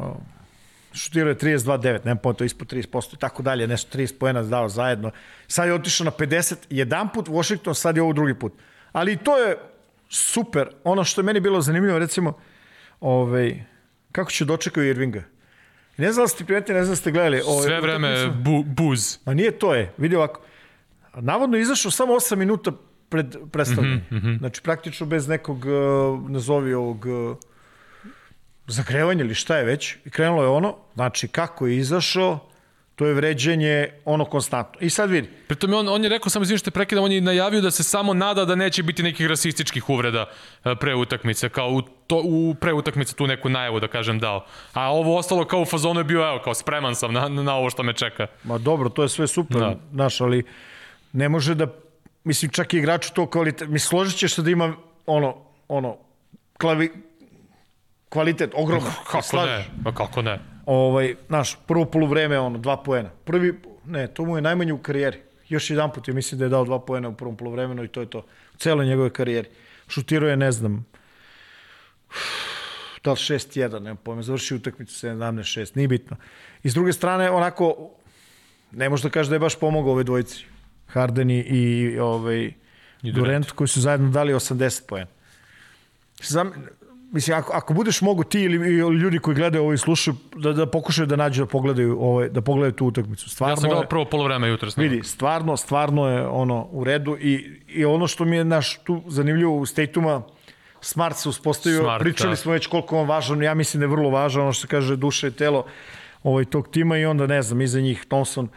šutirao 0.93 1.29
je 1.29 1.37
32-9, 1.37 2.05
nema 2.05 2.21
pojma, 2.21 2.37
to 2.37 2.45
je 2.45 2.47
ispod 2.47 2.73
30% 2.73 3.15
i 3.15 3.19
tako 3.19 3.43
dalje, 3.43 3.67
nešto 3.67 3.99
30 3.99 4.19
pojena 4.19 4.43
dao 4.43 4.69
zajedno. 4.69 5.11
Sad 5.47 5.67
je 5.67 5.75
otišao 5.75 6.05
na 6.05 6.11
50, 6.11 6.55
jedan 6.71 7.09
put 7.09 7.29
Washington, 7.29 7.75
sad 7.75 7.97
je 7.97 8.03
ovo 8.03 8.13
drugi 8.13 8.35
put. 8.35 8.53
Ali 8.93 9.17
to 9.17 9.39
je 9.39 9.57
super. 10.11 10.69
Ono 10.85 11.05
što 11.05 11.21
je 11.21 11.25
meni 11.25 11.41
bilo 11.41 11.61
zanimljivo, 11.61 11.99
recimo, 11.99 12.39
ovaj, 13.01 13.65
kako 14.13 14.31
će 14.31 14.45
dočekaju 14.45 14.89
Irvinga. 14.91 15.23
Ne 15.97 16.13
znam 16.13 16.25
da 16.25 16.29
ste 16.29 16.45
primetili, 16.45 16.79
ne 16.79 16.85
znam 16.85 16.93
da 16.93 16.97
ste 16.97 17.11
gledali. 17.11 17.43
Ovaj, 17.47 17.63
Sve 17.63 17.81
vreme 17.81 18.27
bu, 18.27 18.63
buz. 18.65 19.19
A 19.25 19.35
nije 19.35 19.51
to 19.59 19.75
je, 19.75 19.93
vidi 19.99 20.17
ovako. 20.17 20.41
Navodno 21.15 21.57
je 21.57 21.63
izašao 21.63 21.91
samo 21.91 22.13
8 22.15 22.37
minuta 22.37 22.73
pred 23.09 23.37
predstavljanje. 23.53 23.97
Mm 24.11 24.17
Mhm, 24.17 24.27
-hmm. 24.27 24.39
Znači 24.39 24.63
praktično 24.63 25.07
bez 25.07 25.29
nekog, 25.29 25.59
uh, 25.65 26.31
nazovi 26.31 26.75
ovog, 26.75 27.07
uh, 27.07 27.37
zagrevanja 28.67 29.25
ili 29.25 29.35
šta 29.35 29.57
je 29.57 29.65
već. 29.65 29.97
I 30.05 30.11
krenulo 30.11 30.43
je 30.43 30.49
ono, 30.49 30.77
znači 30.95 31.29
kako 31.29 31.67
je 31.67 31.77
izašao, 31.77 32.50
to 33.01 33.07
je 33.07 33.15
vređenje 33.15 33.89
ono 34.05 34.25
konstantno. 34.25 34.81
I 34.81 34.91
sad 34.91 35.11
vidi, 35.11 35.29
Pritom 35.49 35.73
je 35.73 35.77
on, 35.77 35.89
on 35.89 36.03
je 36.03 36.09
rekao, 36.09 36.31
samo 36.31 36.43
izvim 36.43 36.59
što 36.59 36.65
te 36.65 36.71
prekidam, 36.71 37.05
on 37.05 37.13
je 37.13 37.21
najavio 37.21 37.61
da 37.61 37.71
se 37.71 37.83
samo 37.83 38.15
nada 38.15 38.45
da 38.45 38.55
neće 38.55 38.83
biti 38.83 39.03
nekih 39.03 39.27
rasističkih 39.27 39.89
uvreda 39.91 40.27
e, 40.65 40.75
pre 40.81 40.95
utakmice, 40.95 41.49
kao 41.49 41.69
u, 41.69 41.83
to, 41.83 42.23
u 42.25 42.55
pre 42.61 42.73
utakmice 42.73 43.15
tu 43.15 43.27
neku 43.27 43.49
najavu, 43.49 43.81
da 43.81 43.89
kažem, 43.89 44.19
dao. 44.19 44.45
A 44.73 44.93
ovo 44.93 45.17
ostalo 45.17 45.45
kao 45.45 45.61
u 45.61 45.65
fazonu 45.65 46.01
je 46.01 46.05
bio, 46.05 46.29
evo, 46.29 46.41
kao 46.45 46.55
spreman 46.55 46.95
sam 46.95 47.13
na, 47.13 47.29
na 47.29 47.55
ovo 47.55 47.71
što 47.71 47.83
me 47.83 47.93
čeka. 47.93 48.27
ma 48.45 48.59
dobro, 48.59 48.89
to 48.89 49.03
je 49.03 49.09
sve 49.09 49.27
super, 49.27 49.61
Da. 49.61 49.77
znaš, 49.93 50.21
ali 50.21 50.43
ne 51.13 51.29
može 51.29 51.55
da, 51.55 51.67
mislim, 52.25 52.51
čak 52.51 52.75
i 52.75 52.79
igraču 52.79 53.15
to 53.15 53.27
kvalitet, 53.31 53.69
mislim, 53.69 53.89
složit 53.89 54.19
ćeš 54.19 54.35
se 54.35 54.43
da 54.43 54.51
ima 54.51 54.75
ono, 55.07 55.37
ono, 55.69 55.97
klavi, 56.59 56.93
kvalitet, 58.09 58.51
ogroman. 58.55 58.93
Kako 59.11 59.23
Slažeš? 59.23 59.67
ne? 59.67 59.83
Pa 59.85 59.93
kako 59.93 60.23
ne? 60.23 60.39
Ovaj, 60.71 61.15
znaš, 61.27 61.59
prvo 61.67 61.85
poluvreme, 61.85 62.39
ono, 62.39 62.59
dva 62.59 62.77
poena. 62.77 63.11
Prvi, 63.25 63.55
ne, 63.87 64.07
to 64.07 64.25
mu 64.25 64.37
je 64.37 64.43
najmanje 64.43 64.73
u 64.73 64.79
karijeri. 64.79 65.19
Još 65.49 65.71
jedan 65.71 65.93
put, 65.93 66.09
ja 66.09 66.15
mislim 66.15 66.39
da 66.39 66.45
je 66.45 66.49
dao 66.49 66.65
dva 66.65 66.79
poena 66.79 67.09
u 67.09 67.15
prvom 67.15 67.37
poluvremenu 67.37 67.85
i 67.85 67.89
to 67.89 68.01
je 68.01 68.11
to. 68.11 68.19
U 68.55 68.57
celoj 68.59 68.87
njegove 68.87 69.11
karijeri. 69.11 69.49
Šutirao 69.89 70.31
je, 70.31 70.37
ne 70.37 70.53
znam, 70.53 70.87
da 73.05 73.11
li 73.11 73.17
6-1, 73.17 73.79
nema 73.81 73.97
pojma, 73.97 74.23
završio 74.23 74.57
utakmicu 74.57 75.07
17-6, 75.07 75.77
nije 75.77 75.89
bitno. 75.89 76.17
I 76.63 76.71
s 76.71 76.75
druge 76.75 76.93
strane, 76.93 77.31
onako, 77.31 77.91
ne 78.73 78.89
može 78.89 79.03
da 79.03 79.11
kaže 79.11 79.29
da 79.29 79.35
je 79.35 79.41
baš 79.41 79.59
pomogao 79.59 79.93
ove 79.93 80.05
dvojici. 80.05 80.45
Harden 80.87 81.31
i, 81.31 81.39
i 81.39 81.99
ovaj, 81.99 82.45
I 82.45 82.53
Durant. 83.03 83.15
Durant, 83.15 83.51
koji 83.51 83.69
su 83.69 83.81
zajedno 83.81 84.11
dali 84.11 84.33
80 84.33 84.87
poena. 84.87 85.11
Zam, 86.23 86.53
mislim, 87.13 87.39
ako, 87.39 87.53
ako 87.53 87.75
budeš 87.75 88.01
mogu 88.01 88.25
ti 88.25 88.41
ili, 88.41 88.79
ili 88.79 88.97
ljudi 88.97 89.19
koji 89.19 89.35
gledaju 89.35 89.63
ovo 89.63 89.73
i 89.73 89.79
slušaju, 89.79 90.17
da, 90.37 90.53
da 90.53 90.67
pokušaju 90.67 91.07
da 91.07 91.17
nađu 91.17 91.43
da 91.43 91.47
pogledaju, 91.47 91.99
ovaj, 92.01 92.29
da 92.29 92.41
pogledaju 92.41 92.73
tu 92.73 92.87
utakmicu. 92.87 93.31
Stvarno 93.31 93.53
Ja 93.53 93.57
sam 93.57 93.71
gledao 93.71 93.89
prvo 93.89 94.05
polovreme 94.05 94.49
jutros. 94.49 94.79
Vidi, 94.79 95.03
stvarno, 95.05 95.57
stvarno 95.57 96.09
je 96.09 96.27
ono 96.27 96.69
u 96.71 96.85
redu 96.85 97.17
i, 97.21 97.61
i 97.69 97.85
ono 97.85 98.07
što 98.07 98.25
mi 98.25 98.37
je 98.37 98.45
naš 98.45 98.79
tu 98.85 99.03
zanimljivo 99.07 99.57
u 99.57 99.67
Statuma, 99.67 100.23
Smart 100.81 101.17
se 101.17 101.29
uspostavio, 101.29 101.83
Smart, 101.83 102.03
pričali 102.03 102.33
da. 102.33 102.37
smo 102.37 102.53
već 102.53 102.67
koliko 102.67 103.01
on 103.01 103.09
važan, 103.09 103.43
ja 103.43 103.55
mislim 103.55 103.81
da 103.81 103.85
je 103.85 103.89
vrlo 103.89 104.11
važan, 104.11 104.43
ono 104.43 104.53
što 104.53 104.61
se 104.61 104.67
kaže 104.67 104.97
duša 104.97 105.29
i 105.29 105.31
telo 105.31 105.65
ovaj, 106.23 106.45
tog 106.45 106.69
tima 106.69 106.99
i 106.99 107.05
onda 107.05 107.27
ne 107.27 107.43
znam, 107.43 107.61
iza 107.61 107.81
njih 107.81 108.05
Thompson, 108.09 108.49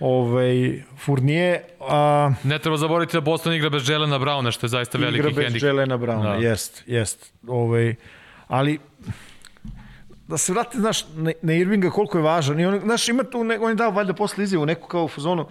ovaj, 0.00 0.82
Fournier, 0.96 1.60
a 1.80 2.32
Ne 2.44 2.58
treba 2.58 2.76
zaboraviti 2.76 3.16
da 3.16 3.20
Boston 3.20 3.54
igra 3.54 3.70
bez 3.70 3.88
Jelena 3.88 4.18
Browna, 4.18 4.50
što 4.50 4.66
je 4.66 4.68
zaista 4.68 4.98
veliki 4.98 5.18
igra 5.18 5.30
bez. 5.30 5.62
Jelena 5.62 5.98
Browna, 5.98 6.22
Da. 6.22 6.34
jest, 6.48 6.82
jest. 6.86 7.32
Ovaj, 7.48 7.94
ali 8.48 8.78
da 10.28 10.38
se 10.38 10.52
vrati, 10.52 10.78
znaš, 10.78 11.04
na, 11.14 11.32
na 11.42 11.52
Irvinga 11.52 11.90
koliko 11.90 12.18
je 12.18 12.22
važan. 12.22 12.60
I 12.60 12.66
on, 12.66 12.80
znaš, 12.80 13.08
ima 13.08 13.24
tu, 13.24 13.44
ne, 13.44 13.58
on 13.58 13.68
je 13.68 13.74
dao 13.74 13.90
valjda 13.90 14.14
posle 14.14 14.44
izjavu 14.44 14.66
neku 14.66 14.88
kao 14.88 15.04
u 15.04 15.08
fazonu, 15.08 15.46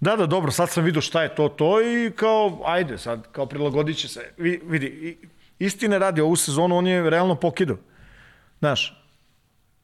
da, 0.00 0.16
da, 0.16 0.26
dobro, 0.26 0.50
sad 0.50 0.70
sam 0.70 0.84
vidio 0.84 1.02
šta 1.02 1.22
je 1.22 1.34
to, 1.34 1.48
to 1.48 1.82
i 1.82 2.10
kao, 2.16 2.62
ajde 2.66 2.98
sad, 2.98 3.32
kao 3.32 3.46
prilagodit 3.46 3.96
će 3.96 4.08
se. 4.08 4.32
Vi, 4.36 4.60
vidi, 4.64 5.18
istine 5.58 5.98
radi 5.98 6.20
ovu 6.20 6.36
sezonu, 6.36 6.76
on 6.76 6.86
je 6.86 7.10
realno 7.10 7.34
pokidao. 7.34 7.76
Znaš, 8.58 9.00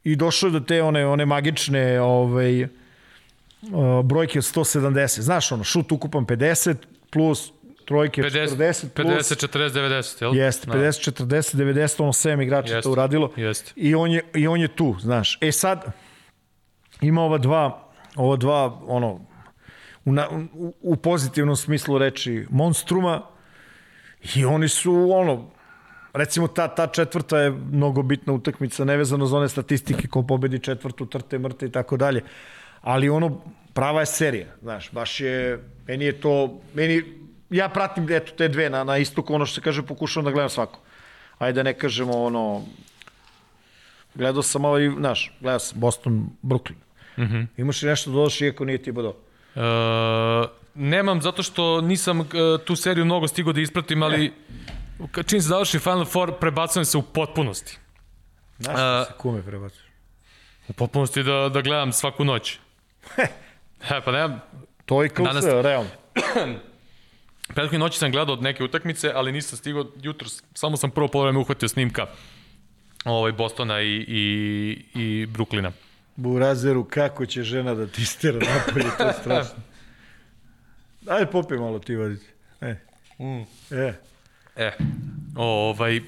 i 0.05 0.17
došao 0.17 0.51
do 0.51 0.61
te 0.61 0.83
one, 0.83 1.07
one 1.07 1.27
magične 1.27 2.01
ovaj, 2.01 2.69
brojke 4.05 4.39
od 4.39 4.45
170. 4.45 5.21
Znaš, 5.21 5.53
ono, 5.53 5.65
šut 5.65 5.93
ukupan 5.93 6.27
50 6.27 6.75
plus 7.11 7.53
trojke 7.85 8.23
50, 8.23 8.57
40 8.57 8.89
plus 8.89 9.31
50, 9.31 9.47
40, 9.49 9.71
90, 9.71 10.23
jel? 10.23 10.37
Jeste, 10.37 10.67
Da. 10.67 10.73
50, 10.79 11.25
40, 11.25 11.57
90, 11.57 12.03
ono 12.03 12.13
7 12.13 12.43
igrača 12.43 12.75
Jeste, 12.75 12.83
to 12.83 12.93
uradilo. 12.93 13.33
jeste. 13.37 13.73
I 13.77 13.95
on, 13.95 14.11
je, 14.11 14.23
I 14.35 14.47
on 14.47 14.61
je 14.61 14.69
tu, 14.69 14.97
znaš. 15.01 15.39
E 15.41 15.53
sad, 15.53 15.85
ima 17.01 17.23
ova 17.23 17.39
dva, 17.39 17.89
ova 18.17 18.37
dva, 18.37 18.81
ono, 18.87 19.21
u, 20.05 20.13
na, 20.13 20.29
u, 20.55 20.75
u 20.81 20.97
pozitivnom 20.97 21.57
smislu 21.57 21.99
reči, 21.99 22.47
monstruma 22.51 23.23
i 24.35 24.45
oni 24.45 24.69
su, 24.69 25.11
ono, 25.13 25.51
recimo 26.13 26.49
ta, 26.49 26.69
ta 26.69 26.87
četvrta 26.87 27.39
je 27.39 27.51
mnogo 27.51 28.03
bitna 28.03 28.33
utakmica, 28.33 28.85
nevezano 28.85 29.27
za 29.27 29.37
one 29.37 29.49
statistike 29.49 30.09
ko 30.09 30.23
pobedi 30.23 30.59
četvrtu, 30.59 31.07
trte, 31.07 31.39
mrte 31.39 31.67
i 31.67 31.71
tako 31.71 31.97
dalje. 31.97 32.23
Ali 32.83 33.09
ono, 33.09 33.41
prava 33.75 34.01
je 34.01 34.07
serija, 34.07 34.47
znaš, 34.63 34.91
baš 34.93 35.21
je, 35.21 35.65
meni 35.87 36.05
je 36.05 36.21
to, 36.21 36.61
meni, 36.75 37.03
ja 37.51 37.69
pratim 37.69 38.07
eto 38.11 38.33
te 38.37 38.49
dve 38.49 38.71
na, 38.71 38.85
na 38.85 38.99
istoku, 38.99 39.35
ono 39.35 39.47
što 39.47 39.55
se 39.55 39.61
kaže, 39.61 39.83
pokušavam 39.83 40.25
da 40.25 40.31
gledam 40.31 40.51
svako. 40.51 40.81
Ajde 41.39 41.57
da 41.57 41.63
ne 41.63 41.75
kažemo 41.75 42.23
ono, 42.23 42.63
gledao 44.15 44.43
sam 44.43 44.65
ovaj, 44.65 44.91
znaš, 44.99 45.33
gledao 45.41 45.59
sam 45.59 45.81
Boston, 45.81 46.27
Brooklyn. 46.43 46.79
Mm 47.17 47.23
-hmm. 47.23 47.47
Imaš 47.57 47.83
li 47.83 47.89
nešto 47.89 48.11
da 48.11 48.15
dodaš 48.15 48.41
iako 48.41 48.65
nije 48.65 48.83
ti 48.83 48.93
bodao? 48.93 49.15
E, 49.55 49.61
nemam 50.75 51.23
zato 51.23 51.43
što 51.43 51.81
nisam 51.81 52.21
e, 52.21 52.25
tu 52.65 52.77
seriju 52.77 53.05
mnogo 53.05 53.29
stigao 53.29 53.53
da 53.53 53.61
ispratim, 53.61 54.03
ali 54.03 54.33
kad 55.11 55.27
čim 55.27 55.41
se 55.41 55.49
završi 55.49 55.79
Final 55.79 56.05
Four, 56.05 56.39
prebacujem 56.41 56.85
se 56.85 56.99
u 56.99 57.03
potpunosti. 57.03 57.79
Znaš, 58.59 58.75
uh, 58.75 59.07
se 59.07 59.19
kume 59.19 59.43
prebacuš. 59.43 59.83
U 60.69 60.73
potpunosti 60.73 61.23
da, 61.23 61.49
da 61.49 61.61
gledam 61.61 61.93
svaku 61.93 62.25
noć. 62.25 62.59
He, 63.17 63.27
pa 64.05 64.13
nemam, 64.13 64.41
To 64.87 65.03
je 65.03 65.09
kao 65.09 65.25
Danas- 65.25 65.45
sve, 65.45 65.63
realno. 65.63 65.91
Prethodne 67.49 67.79
noći 67.79 67.99
sam 67.99 68.11
gledao 68.13 68.37
neke 68.37 68.65
utakmice, 68.65 69.13
ali 69.15 69.33
nisam 69.33 69.59
stigao 69.59 69.87
jutro, 69.97 70.29
samo 70.55 70.77
sam 70.77 70.91
prvo 70.91 71.09
polovreme 71.09 71.39
uhvatio 71.39 71.69
snimka 71.69 72.07
ovaj, 73.05 73.33
Bostona 73.33 73.81
i, 73.81 73.97
i, 73.99 74.21
i 74.95 75.27
Bruklina. 75.27 75.73
Burazeru, 76.17 76.85
kako 76.85 77.27
će 77.27 77.43
žena 77.43 77.75
da 77.75 77.87
ti 77.87 78.03
istera 78.03 78.39
napolje, 78.39 78.87
to 78.99 79.05
je 79.05 79.13
strašno. 79.21 79.55
Ajde 81.07 81.27
popij 81.27 81.59
malo 81.59 81.79
ti 81.79 81.97
voditi. 81.97 82.27
E. 82.61 82.75
Mm. 83.19 83.43
E, 83.73 83.93
E, 84.57 84.73
ovaj, 85.37 86.01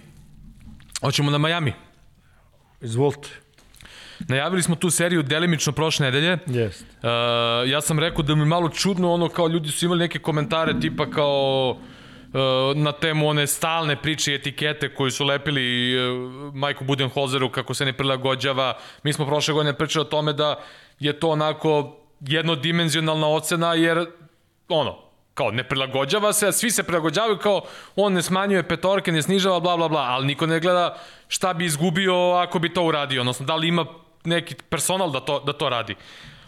hoćemo 1.00 1.30
na 1.30 1.38
Miami. 1.38 1.72
izvolite. 2.80 3.28
Najavili 4.28 4.62
smo 4.62 4.76
tu 4.76 4.90
seriju 4.90 5.22
delimično 5.22 5.72
prošle 5.72 6.06
nedelje. 6.06 6.38
Jest. 6.46 6.84
Uh, 7.02 7.08
ja 7.70 7.80
sam 7.80 7.98
rekao 7.98 8.22
da 8.22 8.34
mi 8.34 8.44
malo 8.44 8.68
čudno 8.68 9.12
ono 9.12 9.28
kao 9.28 9.48
ljudi 9.48 9.68
su 9.68 9.84
imali 9.84 9.98
neke 9.98 10.18
komentare 10.18 10.80
tipa 10.80 11.10
kao 11.10 11.70
uh, 11.70 12.76
na 12.76 12.92
temu 12.92 13.28
one 13.28 13.46
stalne 13.46 13.96
priče 13.96 14.32
i 14.32 14.34
etikete 14.34 14.94
koju 14.94 15.10
su 15.10 15.24
lepili 15.24 15.96
uh, 15.96 16.54
Majku 16.54 16.84
Budenholzeru 16.84 17.50
kako 17.50 17.74
se 17.74 17.84
ne 17.84 17.92
prilagođava. 17.92 18.78
Mi 19.02 19.12
smo 19.12 19.26
prošle 19.26 19.54
godine 19.54 19.78
pričali 19.78 20.00
o 20.00 20.10
tome 20.10 20.32
da 20.32 20.60
je 21.00 21.20
to 21.20 21.28
onako 21.28 21.96
jednodimenzionalna 22.20 23.28
ocena 23.28 23.74
jer 23.74 24.06
ono, 24.68 24.98
kao 25.34 25.50
ne 25.50 25.64
prilagođava 25.64 26.32
se, 26.32 26.52
svi 26.52 26.70
se 26.70 26.82
prilagođavaju 26.82 27.38
kao 27.38 27.62
on 27.96 28.12
ne 28.12 28.22
smanjuje 28.22 28.68
petorke, 28.68 29.12
ne 29.12 29.22
snižava, 29.22 29.60
bla, 29.60 29.76
bla, 29.76 29.88
bla, 29.88 30.00
ali 30.00 30.26
niko 30.26 30.46
ne 30.46 30.60
gleda 30.60 30.96
šta 31.28 31.54
bi 31.54 31.64
izgubio 31.64 32.14
ako 32.14 32.58
bi 32.58 32.74
to 32.74 32.84
uradio, 32.84 33.20
odnosno 33.20 33.46
da 33.46 33.56
li 33.56 33.68
ima 33.68 33.86
neki 34.24 34.54
personal 34.68 35.10
da 35.12 35.20
to, 35.20 35.40
da 35.40 35.52
to 35.52 35.68
radi. 35.68 35.94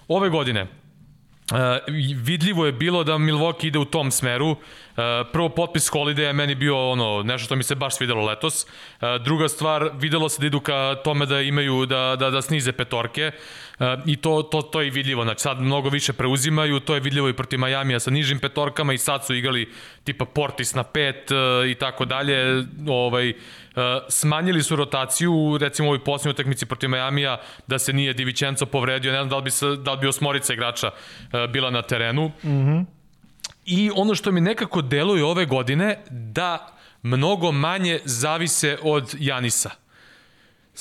Ove 0.08 0.28
godine, 0.28 0.66
Uh, 1.52 1.58
vidljivo 2.16 2.66
je 2.66 2.72
bilo 2.72 3.04
da 3.04 3.12
Milwaukee 3.18 3.66
ide 3.66 3.78
u 3.78 3.84
tom 3.84 4.10
smeru. 4.10 4.50
Uh, 4.50 4.56
prvo 5.32 5.48
potpis 5.48 5.90
Holiday 5.90 6.20
je 6.20 6.32
meni 6.32 6.54
bio 6.54 6.90
ono 6.90 7.22
nešto 7.22 7.44
što 7.44 7.56
mi 7.56 7.62
se 7.62 7.74
baš 7.74 7.96
svidelo 7.96 8.24
letos. 8.24 8.64
Uh, 8.64 9.22
druga 9.24 9.48
stvar, 9.48 9.90
videlo 9.94 10.28
se 10.28 10.40
da 10.40 10.46
idu 10.46 10.60
ka 10.60 10.96
tome 11.04 11.26
da 11.26 11.40
imaju 11.40 11.86
da 11.86 12.16
da 12.18 12.30
da 12.30 12.42
snize 12.42 12.72
petorke. 12.72 13.26
Uh, 13.34 13.40
I 14.06 14.16
to 14.16 14.42
to 14.42 14.62
to 14.62 14.80
je 14.80 14.90
vidljivo. 14.90 15.24
Znači 15.24 15.40
sad 15.40 15.60
mnogo 15.60 15.88
više 15.88 16.12
preuzimaju, 16.12 16.80
to 16.80 16.94
je 16.94 17.00
vidljivo 17.00 17.28
i 17.28 17.32
protiv 17.32 17.58
Majamija 17.58 18.00
sa 18.00 18.10
nižim 18.10 18.38
petorkama 18.38 18.92
i 18.92 18.98
sad 18.98 19.26
su 19.26 19.34
igrali 19.34 19.72
tipa 20.04 20.24
Portis 20.24 20.74
na 20.74 20.82
pet 20.82 21.30
uh, 21.30 21.70
i 21.70 21.74
tako 21.74 22.04
dalje. 22.04 22.64
Ovaj 22.88 23.32
Uh, 23.74 23.80
smanjili 24.08 24.62
su 24.62 24.76
rotaciju, 24.76 25.58
recimo 25.60 25.88
u 25.88 25.90
ovoj 25.90 26.04
posljednjoj 26.04 26.30
utakmici 26.30 26.66
protiv 26.66 26.90
Majamija, 26.90 27.40
da 27.66 27.78
se 27.78 27.92
nije 27.92 28.12
Divičenco 28.12 28.66
povredio, 28.66 29.12
ne 29.12 29.18
znam 29.18 29.28
da 29.28 29.36
li 29.36 29.42
bi, 29.42 29.50
da 29.82 29.92
li 29.92 29.98
bi 29.98 30.06
osmorica 30.06 30.52
igrača 30.52 30.90
bila 31.52 31.70
na 31.70 31.82
terenu. 31.82 32.28
Mm 32.28 32.48
-hmm. 32.48 32.84
I 33.66 33.90
ono 33.94 34.14
što 34.14 34.32
mi 34.32 34.40
nekako 34.40 34.82
deluje 34.82 35.24
ove 35.24 35.46
godine, 35.46 35.98
da 36.10 36.74
mnogo 37.02 37.52
manje 37.52 38.00
zavise 38.04 38.78
od 38.82 39.14
Janisa. 39.18 39.70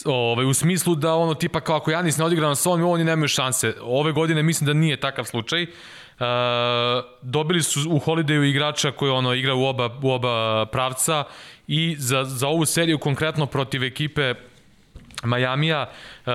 Ovaj, 0.06 0.46
u 0.46 0.54
smislu 0.54 0.96
da 0.96 1.16
ono 1.16 1.34
tipa 1.34 1.60
kao 1.60 1.76
ako 1.76 1.92
Janis 1.92 2.18
ne 2.18 2.26
odigra 2.26 2.48
na 2.48 2.56
svom 2.56 2.84
oni 2.84 3.04
nemaju 3.04 3.28
šanse. 3.28 3.74
Ove 3.82 4.12
godine 4.12 4.44
mislim 4.44 4.66
da 4.66 4.74
nije 4.74 5.00
takav 5.00 5.26
slučaj. 5.26 5.64
Uh, 5.64 5.70
dobili 7.22 7.64
su 7.64 7.80
u 7.90 8.00
Holidayu 8.00 8.50
igrača 8.50 8.92
koji 8.92 9.12
ono 9.12 9.34
igra 9.34 9.54
u 9.56 9.66
oba, 9.66 9.90
u 10.02 10.12
oba 10.12 10.66
pravca 10.66 11.24
i 11.68 11.96
za, 12.00 12.24
za 12.24 12.48
ovu 12.48 12.66
seriju 12.66 12.98
konkretno 12.98 13.46
protiv 13.46 13.84
ekipe 13.84 14.34
Majamija, 15.24 15.90
uh, 16.26 16.32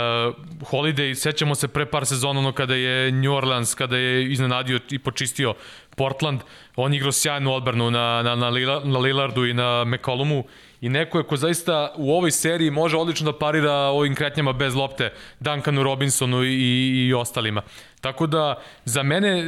Holiday, 0.70 1.14
sećamo 1.14 1.55
se 1.55 1.68
pre 1.68 1.86
par 1.86 2.06
sezona 2.06 2.40
ono 2.40 2.52
kada 2.52 2.74
je 2.74 3.12
New 3.12 3.35
Orleans, 3.35 3.74
kada 3.74 3.97
je 3.97 4.32
iznenadio 4.32 4.80
i 4.90 4.98
počistio 4.98 5.55
Portland, 5.97 6.40
on 6.76 6.94
igrao 6.94 7.12
sjajnu 7.12 7.55
odbranu 7.55 7.90
na, 7.90 8.22
na, 8.22 8.35
na, 8.35 8.48
Lila, 8.48 8.80
na 8.85 8.98
Lillardu 8.98 9.47
i 9.47 9.55
na 9.55 9.85
McCollumu 9.85 10.44
i 10.80 10.88
neko 10.88 11.18
je 11.18 11.24
ko 11.24 11.36
zaista 11.36 11.92
u 11.96 12.12
ovoj 12.12 12.30
seriji 12.30 12.70
može 12.70 12.96
odlično 12.96 13.32
da 13.32 13.38
parira 13.38 13.72
ovim 13.72 14.14
kretnjama 14.14 14.52
bez 14.52 14.74
lopte 14.74 15.12
Duncanu 15.40 15.82
Robinsonu 15.82 16.44
i, 16.44 16.48
i, 16.48 17.06
i 17.06 17.14
ostalima. 17.14 17.62
Tako 18.00 18.26
da, 18.26 18.55
za 18.84 19.02
mene 19.02 19.28
e, 19.28 19.42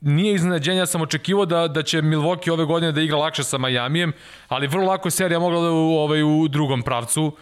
nije 0.00 0.34
iznenađenje, 0.34 0.78
ja 0.78 0.86
sam 0.86 1.00
očekivao 1.02 1.46
da, 1.46 1.68
da 1.68 1.82
će 1.82 2.02
Milwaukee 2.02 2.52
ove 2.52 2.64
godine 2.64 2.92
da 2.92 3.00
igra 3.00 3.16
lakše 3.16 3.44
sa 3.44 3.58
Majamijem, 3.58 4.12
ali 4.48 4.66
vrlo 4.66 4.86
lako 4.86 5.06
je 5.08 5.12
serija 5.12 5.38
mogla 5.38 5.60
da 5.60 5.70
u, 5.70 5.96
ovaj, 5.96 6.22
u 6.22 6.48
drugom 6.48 6.82
pravcu. 6.82 7.32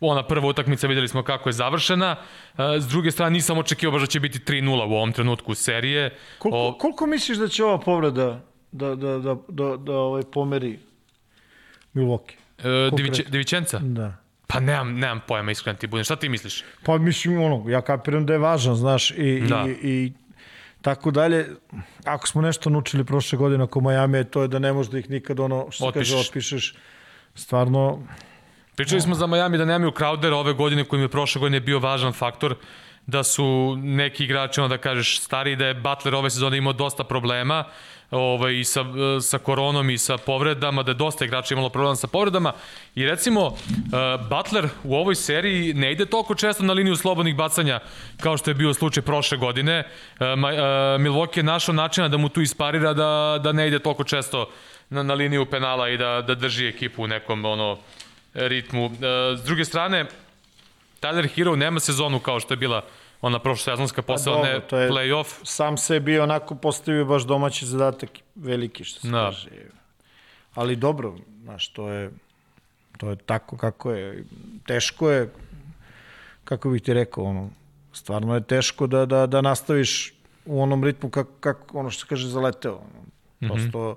Ona 0.00 0.22
prva 0.22 0.48
utakmica 0.48 0.86
videli 0.86 1.08
smo 1.08 1.22
kako 1.22 1.48
je 1.48 1.52
završena. 1.52 2.16
E, 2.58 2.80
S 2.80 2.88
druge 2.88 3.10
strane 3.10 3.30
nisam 3.30 3.58
očekivao 3.58 3.92
baš 3.92 4.00
da 4.02 4.06
će 4.06 4.20
biti 4.20 4.38
3-0 4.38 4.68
u 4.88 4.94
ovom 4.94 5.12
trenutku 5.12 5.54
serije. 5.54 6.16
Koliko, 6.38 6.58
O- 6.58 6.78
koliko 6.78 7.06
misliš 7.06 7.38
da 7.38 7.48
će 7.48 7.64
ova 7.64 7.78
povreda 7.78 8.40
da, 8.72 8.94
da, 8.94 9.18
da, 9.18 9.36
da, 9.48 9.76
da 9.76 9.92
ovaj 9.92 10.22
pomeri 10.32 10.78
Milwaukee? 11.94 12.36
E, 12.58 12.90
Diviče, 12.96 13.22
Divičenca? 13.28 13.78
Da. 13.78 14.16
Pa 14.46 14.60
nemam, 14.60 14.94
nemam 14.94 15.20
pojma 15.28 15.50
iskreno 15.50 15.78
ti 15.78 15.86
budem. 15.86 16.04
Šta 16.04 16.16
ti 16.16 16.28
misliš? 16.28 16.64
Pa 16.84 16.98
mislim, 16.98 17.42
ono, 17.42 17.70
ja 17.70 17.80
kapiram 17.82 18.26
da 18.26 18.32
je 18.32 18.38
važan, 18.38 18.74
znaš, 18.74 19.10
i, 19.10 19.40
Da. 19.48 19.64
i, 19.68 19.70
i 19.82 20.12
tako 20.82 21.10
dalje. 21.10 21.46
Ako 22.04 22.28
smo 22.28 22.42
nešto 22.42 22.70
naučili 22.70 23.04
prošle 23.04 23.38
godine 23.38 23.64
oko 23.64 23.80
Miami, 23.80 24.24
to 24.24 24.42
je 24.42 24.48
da 24.48 24.58
ne 24.58 24.72
možeš 24.72 24.92
da 24.92 24.98
ih 24.98 25.10
nikad 25.10 25.40
ono, 25.40 25.66
što 25.70 25.92
se 25.92 25.98
kaže, 25.98 26.16
Otpišeš. 26.16 26.74
Stvarno, 27.34 28.02
Pričali 28.76 29.00
smo 29.00 29.14
za 29.14 29.26
Miami 29.26 29.58
da 29.58 29.64
nemaju 29.64 29.90
Crowdera 29.90 30.32
ove 30.34 30.52
godine 30.52 30.84
koji 30.84 30.98
im 30.98 31.04
je 31.04 31.08
prošle 31.08 31.40
godine 31.40 31.60
bio 31.60 31.78
važan 31.78 32.12
faktor 32.12 32.54
da 33.06 33.22
su 33.22 33.76
neki 33.76 34.24
igrači, 34.24 34.60
ono 34.60 34.68
da 34.68 34.78
kažeš, 34.78 35.20
stariji, 35.20 35.56
da 35.56 35.66
je 35.66 35.74
Butler 35.74 36.14
ove 36.14 36.30
sezone 36.30 36.56
imao 36.58 36.72
dosta 36.72 37.04
problema 37.04 37.64
ovaj, 38.10 38.58
i 38.58 38.64
sa, 38.64 38.84
sa 39.20 39.38
koronom 39.38 39.90
i 39.90 39.98
sa 39.98 40.16
povredama, 40.16 40.82
da 40.82 40.90
je 40.90 40.94
dosta 40.94 41.24
igrača 41.24 41.54
imalo 41.54 41.68
problema 41.68 41.96
sa 41.96 42.06
povredama 42.06 42.52
i 42.94 43.06
recimo 43.06 43.46
uh, 43.46 43.56
Butler 44.30 44.68
u 44.84 44.96
ovoj 44.96 45.14
seriji 45.14 45.74
ne 45.74 45.92
ide 45.92 46.06
toliko 46.06 46.34
često 46.34 46.62
na 46.62 46.72
liniju 46.72 46.96
slobodnih 46.96 47.36
bacanja 47.36 47.80
kao 48.20 48.36
što 48.36 48.50
je 48.50 48.54
bio 48.54 48.74
slučaj 48.74 49.02
prošle 49.02 49.38
godine. 49.38 49.84
Uh, 49.84 50.26
ma, 50.38 50.48
uh, 50.48 50.54
Milwaukee 51.00 51.38
je 51.38 51.42
našao 51.42 51.74
načina 51.74 52.08
da 52.08 52.16
mu 52.16 52.28
tu 52.28 52.40
isparira 52.40 52.92
da, 52.92 53.40
da 53.42 53.52
ne 53.52 53.68
ide 53.68 53.78
toliko 53.78 54.04
često 54.04 54.50
na, 54.90 55.02
na 55.02 55.14
liniju 55.14 55.46
penala 55.46 55.88
i 55.88 55.96
da, 55.96 56.22
da 56.26 56.34
drži 56.34 56.66
ekipu 56.66 57.02
u 57.02 57.06
nekom 57.06 57.44
ono, 57.44 57.78
ritmu. 58.34 58.90
S 59.36 59.44
druge 59.44 59.64
strane, 59.64 60.06
Tyler 61.00 61.28
Hero 61.34 61.56
nema 61.56 61.80
sezonu 61.80 62.20
kao 62.20 62.40
što 62.40 62.54
je 62.54 62.58
bila 62.58 62.84
ona 63.20 63.38
prošla 63.38 63.72
sezonska 63.72 64.02
posle, 64.02 64.32
dobro, 64.32 64.48
ne 64.52 64.60
play-off. 64.70 65.34
sam 65.42 65.76
sebi 65.76 66.18
onako 66.18 66.54
postavio 66.54 67.04
baš 67.04 67.22
domaći 67.22 67.66
zadatak 67.66 68.10
veliki, 68.34 68.84
što 68.84 69.00
se 69.00 69.08
Da. 69.08 69.24
kaže. 69.24 69.50
Ali 70.54 70.76
dobro, 70.76 71.14
znaš, 71.42 71.68
to 71.68 71.88
je, 71.88 72.10
to 72.98 73.10
je 73.10 73.16
tako 73.16 73.56
kako 73.56 73.92
je. 73.92 74.24
Teško 74.66 75.10
je, 75.10 75.32
kako 76.44 76.70
bih 76.70 76.82
ti 76.82 76.94
rekao, 76.94 77.24
ono, 77.24 77.50
stvarno 77.92 78.34
je 78.34 78.42
teško 78.42 78.86
da, 78.86 79.06
da, 79.06 79.26
da 79.26 79.40
nastaviš 79.40 80.14
u 80.44 80.62
onom 80.62 80.84
ritmu 80.84 81.10
kako, 81.10 81.30
kako 81.40 81.78
ono 81.78 81.90
što 81.90 82.00
se 82.00 82.06
kaže 82.08 82.28
zaleteo. 82.28 82.74
Ono. 82.74 83.54
Prosto, 83.54 83.96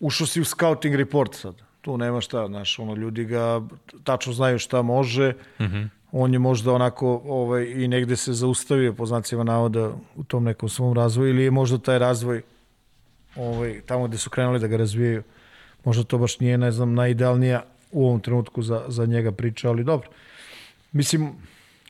ušao 0.00 0.26
si 0.26 0.40
u 0.40 0.44
scouting 0.44 0.94
report 0.94 1.34
sad. 1.34 1.54
Tu 1.80 1.98
nema 1.98 2.20
šta, 2.20 2.46
znaš, 2.46 2.78
ono, 2.78 2.94
ljudi 2.94 3.24
ga 3.24 3.60
tačno 4.04 4.32
znaju 4.32 4.58
šta 4.58 4.82
može. 4.82 5.32
Mm 5.60 5.64
-hmm. 5.64 5.88
On 6.16 6.32
je 6.32 6.38
možda 6.38 6.72
onako 6.72 7.22
ovaj, 7.24 7.64
i 7.64 7.88
negde 7.88 8.16
se 8.16 8.32
zaustavio 8.32 8.92
po 8.92 9.06
znacima 9.06 9.44
navoda 9.44 9.92
u 10.16 10.24
tom 10.24 10.44
nekom 10.44 10.68
svom 10.68 10.92
razvoju 10.92 11.30
ili 11.30 11.42
je 11.42 11.50
možda 11.50 11.78
taj 11.78 11.98
razvoj 11.98 12.42
ovaj, 13.36 13.80
tamo 13.86 14.06
gde 14.08 14.18
su 14.18 14.30
krenuli 14.30 14.58
da 14.58 14.66
ga 14.66 14.76
razvijaju. 14.76 15.22
Možda 15.84 16.04
to 16.04 16.18
baš 16.18 16.40
nije, 16.40 16.58
ne 16.58 16.70
znam, 16.70 16.94
najidealnija 16.94 17.62
u 17.92 18.06
ovom 18.06 18.20
trenutku 18.20 18.62
za, 18.62 18.84
za 18.88 19.06
njega 19.06 19.32
priča, 19.32 19.68
ali 19.68 19.84
dobro. 19.84 20.08
Mislim, 20.92 21.32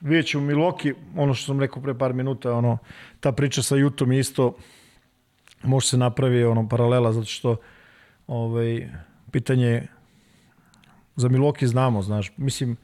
vidjet 0.00 0.26
ću 0.26 0.40
Miloki, 0.40 0.94
ono 1.16 1.34
što 1.34 1.46
sam 1.46 1.60
rekao 1.60 1.82
pre 1.82 1.94
par 1.94 2.12
minuta, 2.12 2.54
ono, 2.54 2.78
ta 3.20 3.32
priča 3.32 3.62
sa 3.62 3.76
Jutom 3.76 4.12
je 4.12 4.20
isto 4.20 4.56
može 5.62 5.88
se 5.88 5.96
napravi 5.96 6.44
ono 6.44 6.68
paralela 6.68 7.12
zato 7.12 7.26
što 7.26 7.56
ovaj 8.26 8.88
pitanje 9.30 9.66
je, 9.66 9.88
za 11.16 11.28
Miloki 11.28 11.66
znamo, 11.66 12.02
znaš, 12.02 12.32
mislim 12.36 12.76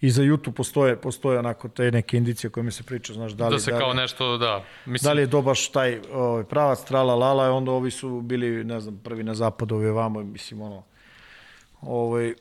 i 0.00 0.10
za 0.10 0.22
Jutu 0.22 0.52
postoje 0.52 0.96
postoje 0.96 1.38
onako 1.38 1.68
te 1.68 1.90
neke 1.90 2.16
indicije 2.16 2.50
koje 2.50 2.64
mi 2.64 2.72
se 2.72 2.82
priča, 2.82 3.12
znaš, 3.12 3.32
da 3.32 3.48
li 3.48 3.54
Da 3.54 3.58
se 3.58 3.70
da 3.70 3.76
li, 3.76 3.82
kao 3.82 3.94
nešto, 3.94 4.38
da. 4.38 4.64
Mislim, 4.86 5.08
da 5.08 5.12
li 5.12 5.22
je 5.22 5.30
to 5.30 5.42
baš 5.42 5.68
taj 5.68 6.00
ovaj, 6.12 6.44
pravac, 6.44 6.84
trala, 6.84 7.14
lala, 7.14 7.50
onda 7.50 7.70
ovi 7.72 7.90
su 7.90 8.20
bili, 8.20 8.64
ne 8.64 8.80
znam, 8.80 9.00
prvi 9.04 9.22
na 9.22 9.34
zapadu, 9.34 9.74
ovi 9.74 9.90
vamo, 9.90 10.22
mislim, 10.22 10.60
ono, 10.60 10.82
ovaj, 11.80 12.34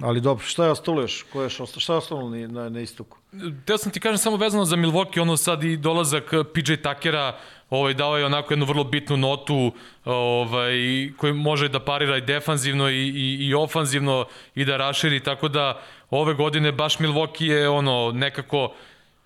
ali 0.00 0.20
dobro, 0.20 0.44
šta 0.44 0.64
je 0.64 0.70
ostalo 0.70 1.02
još? 1.02 1.22
Ko 1.22 1.42
je? 1.42 1.48
Šta 1.50 1.92
je 1.92 1.96
ostalo 1.96 2.30
na, 2.30 2.68
na 2.68 2.80
istoku? 2.80 3.21
Teo 3.64 3.78
sam 3.78 3.92
ti 3.92 4.00
kažem 4.00 4.18
samo 4.18 4.36
vezano 4.36 4.64
za 4.64 4.76
Milwaukee, 4.76 5.20
ono 5.20 5.36
sad 5.36 5.64
i 5.64 5.76
dolazak 5.76 6.34
PJ 6.54 6.74
Takera, 6.82 7.38
ovaj, 7.70 7.94
dao 7.94 8.18
je 8.18 8.26
onako 8.26 8.52
jednu 8.52 8.64
vrlo 8.64 8.84
bitnu 8.84 9.16
notu 9.16 9.72
ovaj, 10.04 10.74
koji 11.16 11.32
može 11.32 11.68
da 11.68 11.80
parira 11.80 12.16
i 12.16 12.20
defanzivno 12.20 12.90
i, 12.90 13.08
i, 13.08 13.46
i 13.46 13.54
ofanzivno 13.54 14.26
i 14.54 14.64
da 14.64 14.76
raširi, 14.76 15.20
tako 15.20 15.48
da 15.48 15.82
ove 16.10 16.34
godine 16.34 16.72
baš 16.72 16.98
Milwaukee 16.98 17.50
je 17.50 17.68
ono 17.68 18.12
nekako 18.14 18.74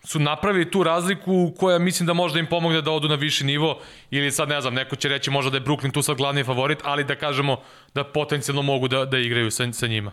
su 0.04 0.18
napravili 0.18 0.70
tu 0.70 0.82
razliku 0.82 1.52
koja 1.58 1.78
mislim 1.78 2.06
da 2.06 2.12
možda 2.12 2.38
im 2.38 2.46
pomogne 2.46 2.82
da 2.82 2.90
odu 2.90 3.08
na 3.08 3.14
viši 3.14 3.44
nivo 3.44 3.80
ili 4.10 4.30
sad 4.30 4.48
ne 4.48 4.60
znam, 4.60 4.74
neko 4.74 4.96
će 4.96 5.08
reći 5.08 5.30
možda 5.30 5.50
da 5.50 5.56
je 5.56 5.64
Brooklyn 5.64 5.92
tu 5.92 6.02
sad 6.02 6.16
glavni 6.16 6.44
favorit, 6.44 6.78
ali 6.84 7.04
da 7.04 7.14
kažemo 7.14 7.62
da 7.94 8.04
potencijalno 8.04 8.62
mogu 8.62 8.88
da, 8.88 9.04
da 9.04 9.18
igraju 9.18 9.50
sa, 9.50 9.72
sa 9.72 9.86
njima. 9.86 10.12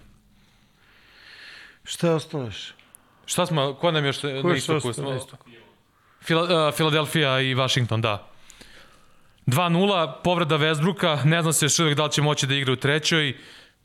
Šta 1.83 2.07
još? 2.07 2.73
Šta 3.25 3.45
smo, 3.45 3.73
ko 3.73 3.91
nam 3.91 4.05
još 4.05 4.21
Ko 4.21 4.27
na 4.27 4.55
istoku? 4.55 4.93
Smo, 4.93 5.09
na 5.09 5.15
istoku? 5.15 5.49
Fila, 6.21 6.67
uh, 6.67 6.73
Filadelfija 6.75 7.39
i 7.39 7.55
Washington, 7.55 8.01
da. 8.01 8.27
2-0, 9.47 10.13
povreda 10.23 10.57
Westbrooka, 10.57 11.25
ne 11.25 11.41
znam 11.41 11.53
se 11.53 11.65
još 11.65 11.79
uvijek 11.79 11.97
da 11.97 12.05
li 12.05 12.11
će 12.11 12.21
moći 12.21 12.47
da 12.47 12.55
igra 12.55 12.73
u 12.73 12.75
trećoj. 12.75 13.37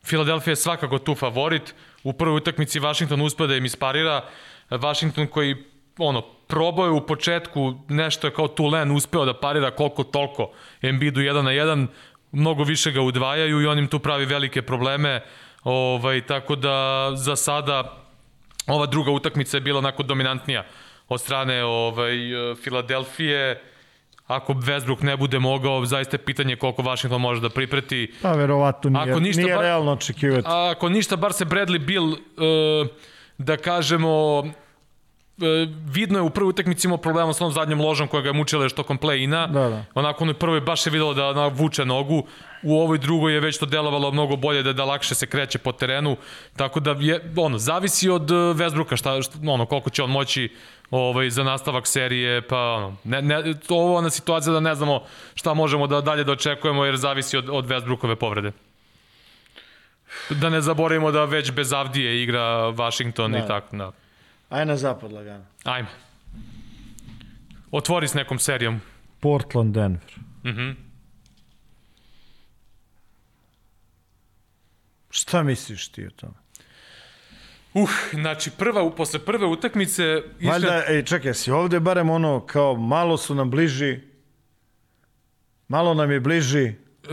Filadelfija 0.05 0.53
je 0.53 0.57
svakako 0.57 0.99
tu 0.99 1.15
favorit. 1.15 1.75
U 2.03 2.13
prvoj 2.13 2.37
utakmici 2.37 2.81
Washington 2.81 3.21
uspio 3.21 3.47
da 3.47 3.57
im 3.57 3.65
isparira. 3.65 4.25
Washington 4.71 5.27
koji 5.27 5.57
ono, 5.99 6.23
probao 6.23 6.85
je 6.85 6.91
u 6.91 7.07
početku 7.07 7.75
nešto 7.89 8.27
je 8.27 8.35
kao 8.35 8.49
Tulen 8.49 8.91
uspeo 8.91 9.25
da 9.25 9.41
parira 9.41 9.71
koliko 9.71 10.05
toliko 10.05 10.51
Embiidu 10.83 11.21
1 11.21 11.43
na 11.43 11.51
1, 11.51 11.87
mnogo 12.33 12.63
više 12.65 12.91
ga 12.91 13.01
udvajaju 13.01 13.61
i 13.61 13.67
on 13.67 13.79
im 13.79 13.89
tu 13.89 13.99
pravi 13.99 14.25
velike 14.25 14.63
probleme. 14.63 15.23
Ovaj, 15.65 16.27
tako 16.27 16.57
da 16.57 17.11
za 17.15 17.37
sada 17.37 18.08
ova 18.69 18.87
druga 18.87 19.11
utakmica 19.11 19.57
je 19.57 19.61
bila 19.61 19.79
onako 19.79 20.03
dominantnija 20.03 20.65
od 21.09 21.21
strane 21.21 21.65
ovaj, 21.65 22.15
Filadelfije. 22.63 23.63
Ako 24.27 24.53
Westbrook 24.53 25.03
ne 25.03 25.17
bude 25.17 25.39
mogao, 25.39 25.85
zaista 25.85 26.15
je 26.15 26.25
pitanje 26.25 26.57
koliko 26.57 26.83
Washington 26.83 27.21
može 27.21 27.41
da 27.41 27.49
pripreti. 27.49 28.13
Pa 28.23 28.33
verovatno 28.33 28.91
nije, 28.91 29.11
Ako 29.11 29.21
ništa 29.21 29.43
nije 29.43 29.57
ba- 29.57 29.63
realno 29.63 29.93
očekivati. 29.93 30.47
Ako 30.47 30.89
ništa, 30.89 31.17
bar 31.17 31.33
se 31.33 31.45
Bradley 31.45 31.79
Bill, 31.79 32.13
e, 32.13 32.17
da 33.39 33.57
kažemo, 33.57 34.45
vidno 35.85 36.19
je 36.19 36.23
u 36.23 36.31
prvoj 36.31 36.51
utakmici 36.51 36.87
imao 36.87 36.99
problema 36.99 37.33
s 37.35 37.41
onom 37.41 37.53
zadnjom 37.53 37.81
ložom 37.81 38.09
koja 38.09 38.21
ga 38.23 38.29
je 38.29 38.33
mučila 38.33 38.63
još 38.63 38.73
tokom 38.73 38.99
play-ina. 38.99 39.47
Da, 39.47 39.69
da. 39.69 39.85
Onako 39.95 40.25
ono 40.25 40.35
prvoj 40.35 40.61
baš 40.61 40.87
je 40.87 40.93
videlo 40.93 41.15
da 41.15 41.29
ona 41.29 41.47
vuče 41.47 41.85
nogu. 41.85 42.27
U 42.63 42.81
ovoj 42.81 42.99
drugoj 42.99 43.33
je 43.35 43.41
već 43.41 43.59
to 43.59 43.67
delovalo 43.67 44.11
mnogo 44.11 44.37
bolje 44.37 44.63
da 44.63 44.73
da 44.73 44.85
lakše 44.85 45.15
se 45.15 45.27
kreće 45.27 45.59
po 45.59 45.73
terenu. 45.73 46.17
Tako 46.57 46.81
da 46.81 46.97
je 47.01 47.33
ono 47.37 47.59
zavisi 47.59 48.09
od 48.11 48.31
e, 48.31 48.35
Westbrooka 48.35 48.97
šta, 48.97 49.23
šta 49.23 49.39
ono 49.47 49.67
koliko 49.67 49.91
će 49.91 50.03
on 50.03 50.11
moći 50.11 50.53
ovaj 50.91 51.31
za 51.31 51.43
nastavak 51.45 51.87
serije 51.87 52.43
pa 52.43 52.59
ono 52.59 52.97
ne 53.05 53.23
ne 53.23 53.55
to 53.67 53.77
ovo 53.77 53.93
je 53.93 53.99
ona 53.99 54.11
situacija 54.11 54.53
da 54.53 54.61
ne 54.61 54.75
znamo 54.75 55.03
šta 55.35 55.55
možemo 55.55 55.87
da 55.87 56.01
dalje 56.01 56.25
da 56.25 56.33
očekujemo 56.33 56.85
jer 56.85 56.97
zavisi 56.97 57.37
od 57.37 57.49
od 57.51 57.67
Westbrookove 57.67 58.15
povrede. 58.15 58.53
Da 60.31 60.49
ne 60.49 60.61
zaboravimo 60.61 61.11
da 61.11 61.25
već 61.25 61.53
bez 61.53 61.73
Avdije 61.73 62.23
igra 62.23 62.71
Washington 62.71 63.33
Da. 63.33 63.39
i 63.39 63.47
tako, 63.47 63.77
da. 63.77 63.93
Aj 64.49 64.67
na 64.67 64.77
zapad 64.77 65.13
lagano. 65.13 65.45
Ajme. 65.65 65.89
Otvori 67.71 68.09
s 68.09 68.15
nekom 68.15 68.39
serijom. 68.39 68.81
Portland, 69.21 69.75
Denver. 69.75 70.15
Mhm. 70.45 70.71
Šta 75.11 75.43
misliš 75.43 75.89
ti 75.89 76.07
o 76.07 76.11
tome? 76.11 76.33
Uh, 77.75 77.91
znači 78.13 78.51
prva, 78.51 78.91
posle 78.91 79.19
prve 79.21 79.47
utakmice... 79.47 80.03
išle- 80.39 80.51
Valjda, 80.51 80.83
ej, 80.89 81.05
čekaj, 81.05 81.35
si 81.35 81.51
ovde 81.51 81.81
barem 81.81 82.11
ono, 82.11 82.41
kao 82.43 82.77
malo 82.77 83.17
su 83.17 83.35
nam 83.35 83.51
bliži, 83.51 84.01
malo 85.69 85.95
nam 85.95 86.11
je 86.11 86.21
bliži, 86.21 86.73
E, 87.05 87.11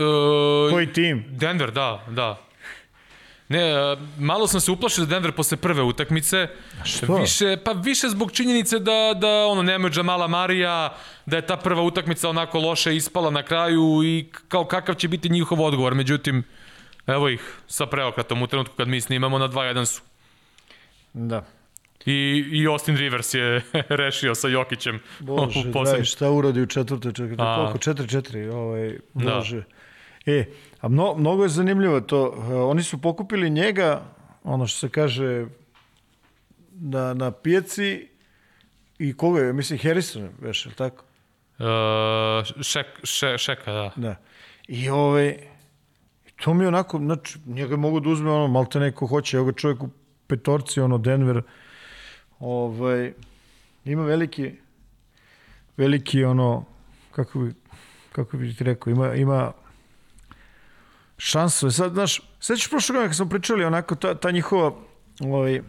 koji 0.70 0.92
tim? 0.92 1.24
Denver, 1.30 1.70
da, 1.70 2.04
da. 2.08 2.45
Ne, 3.48 3.72
malo 4.18 4.46
sam 4.46 4.60
se 4.60 4.70
uplašio 4.70 5.04
za 5.04 5.10
Denver 5.10 5.32
posle 5.32 5.56
prve 5.56 5.82
utakmice. 5.82 6.48
što? 6.84 7.16
Više, 7.16 7.56
pa 7.64 7.72
više 7.72 8.08
zbog 8.08 8.32
činjenice 8.32 8.78
da, 8.78 9.14
da 9.16 9.46
ono, 9.46 9.62
nemaju 9.62 9.92
Jamala 9.96 10.26
Marija, 10.26 10.96
da 11.26 11.36
je 11.36 11.46
ta 11.46 11.56
prva 11.56 11.82
utakmica 11.82 12.28
onako 12.28 12.58
loše 12.58 12.96
ispala 12.96 13.30
na 13.30 13.42
kraju 13.42 14.02
i 14.04 14.26
kao 14.48 14.64
kakav 14.64 14.94
će 14.94 15.08
biti 15.08 15.28
njihov 15.28 15.62
odgovor. 15.62 15.94
Međutim, 15.94 16.44
evo 17.06 17.28
ih 17.28 17.54
sa 17.66 17.86
preokratom 17.86 18.42
u 18.42 18.46
trenutku 18.46 18.74
kad 18.76 18.88
mi 18.88 19.00
snimamo 19.00 19.38
na 19.38 19.48
2-1 19.48 19.84
su. 19.84 20.02
Da. 21.12 21.44
I, 22.06 22.44
I 22.52 22.66
Austin 22.66 22.96
Rivers 22.96 23.34
je 23.34 23.62
rešio 23.88 24.34
sa 24.34 24.48
Jokićem 24.48 25.00
Bože, 25.18 25.60
u 25.74 25.84
daj, 25.84 26.04
šta 26.04 26.30
uradi 26.30 26.62
u 26.62 26.66
četvrtoj? 26.66 27.10
A. 27.38 27.56
Koliko? 27.56 27.78
4-4, 27.78 28.52
ovaj, 28.52 28.98
Da. 29.14 29.34
Bože. 29.34 29.62
E, 30.26 30.44
a 30.86 30.88
mno, 30.88 31.14
mnogo 31.14 31.42
je 31.42 31.48
zanimljivo 31.48 32.00
to. 32.00 32.28
Uh, 32.28 32.70
oni 32.70 32.82
su 32.82 33.00
pokupili 33.00 33.50
njega, 33.50 34.02
ono 34.44 34.66
što 34.66 34.78
se 34.78 34.88
kaže, 34.88 35.46
na, 36.70 37.14
na 37.14 37.30
pijaci 37.30 38.08
i 38.98 39.16
koga 39.16 39.40
je, 39.40 39.52
mislim, 39.52 39.78
Harrison, 39.78 40.28
veš, 40.40 40.66
je 40.66 40.68
li 40.68 40.74
tako? 40.76 41.04
Uh, 41.58 42.62
šek, 42.62 42.86
še, 43.02 43.38
šeka, 43.38 43.72
da. 43.72 43.90
Da. 43.96 44.16
I 44.68 44.88
ovaj, 44.88 45.36
to 46.36 46.54
mi 46.54 46.64
je 46.64 46.68
onako, 46.68 46.98
znači, 46.98 47.38
njega 47.46 47.76
mogu 47.76 48.00
da 48.00 48.08
uzme 48.08 48.30
ono, 48.30 48.48
malte 48.48 48.80
neko 48.80 49.06
hoće, 49.06 49.36
evo 49.36 49.46
ga 49.46 49.52
čovjek 49.52 49.82
u 49.82 49.88
petorci, 50.26 50.80
ono, 50.80 50.98
Denver, 50.98 51.42
ovaj, 52.38 53.12
ima 53.84 54.04
veliki, 54.04 54.52
veliki, 55.76 56.24
ono, 56.24 56.64
kako 57.10 57.38
bi, 57.38 57.54
kako 58.12 58.36
bi 58.36 58.54
ti 58.54 58.64
rekao, 58.64 58.90
ima, 58.90 59.14
ima 59.14 59.52
šansu. 61.18 61.70
Sad, 61.70 61.92
znaš, 61.92 62.20
sećaš 62.40 62.70
prošle 62.70 62.92
godine 62.92 63.08
kad 63.08 63.16
smo 63.16 63.28
pričali, 63.28 63.64
onako, 63.64 63.94
ta, 63.94 64.14
ta 64.14 64.30
njihova, 64.30 64.72
ovaj, 65.20 65.60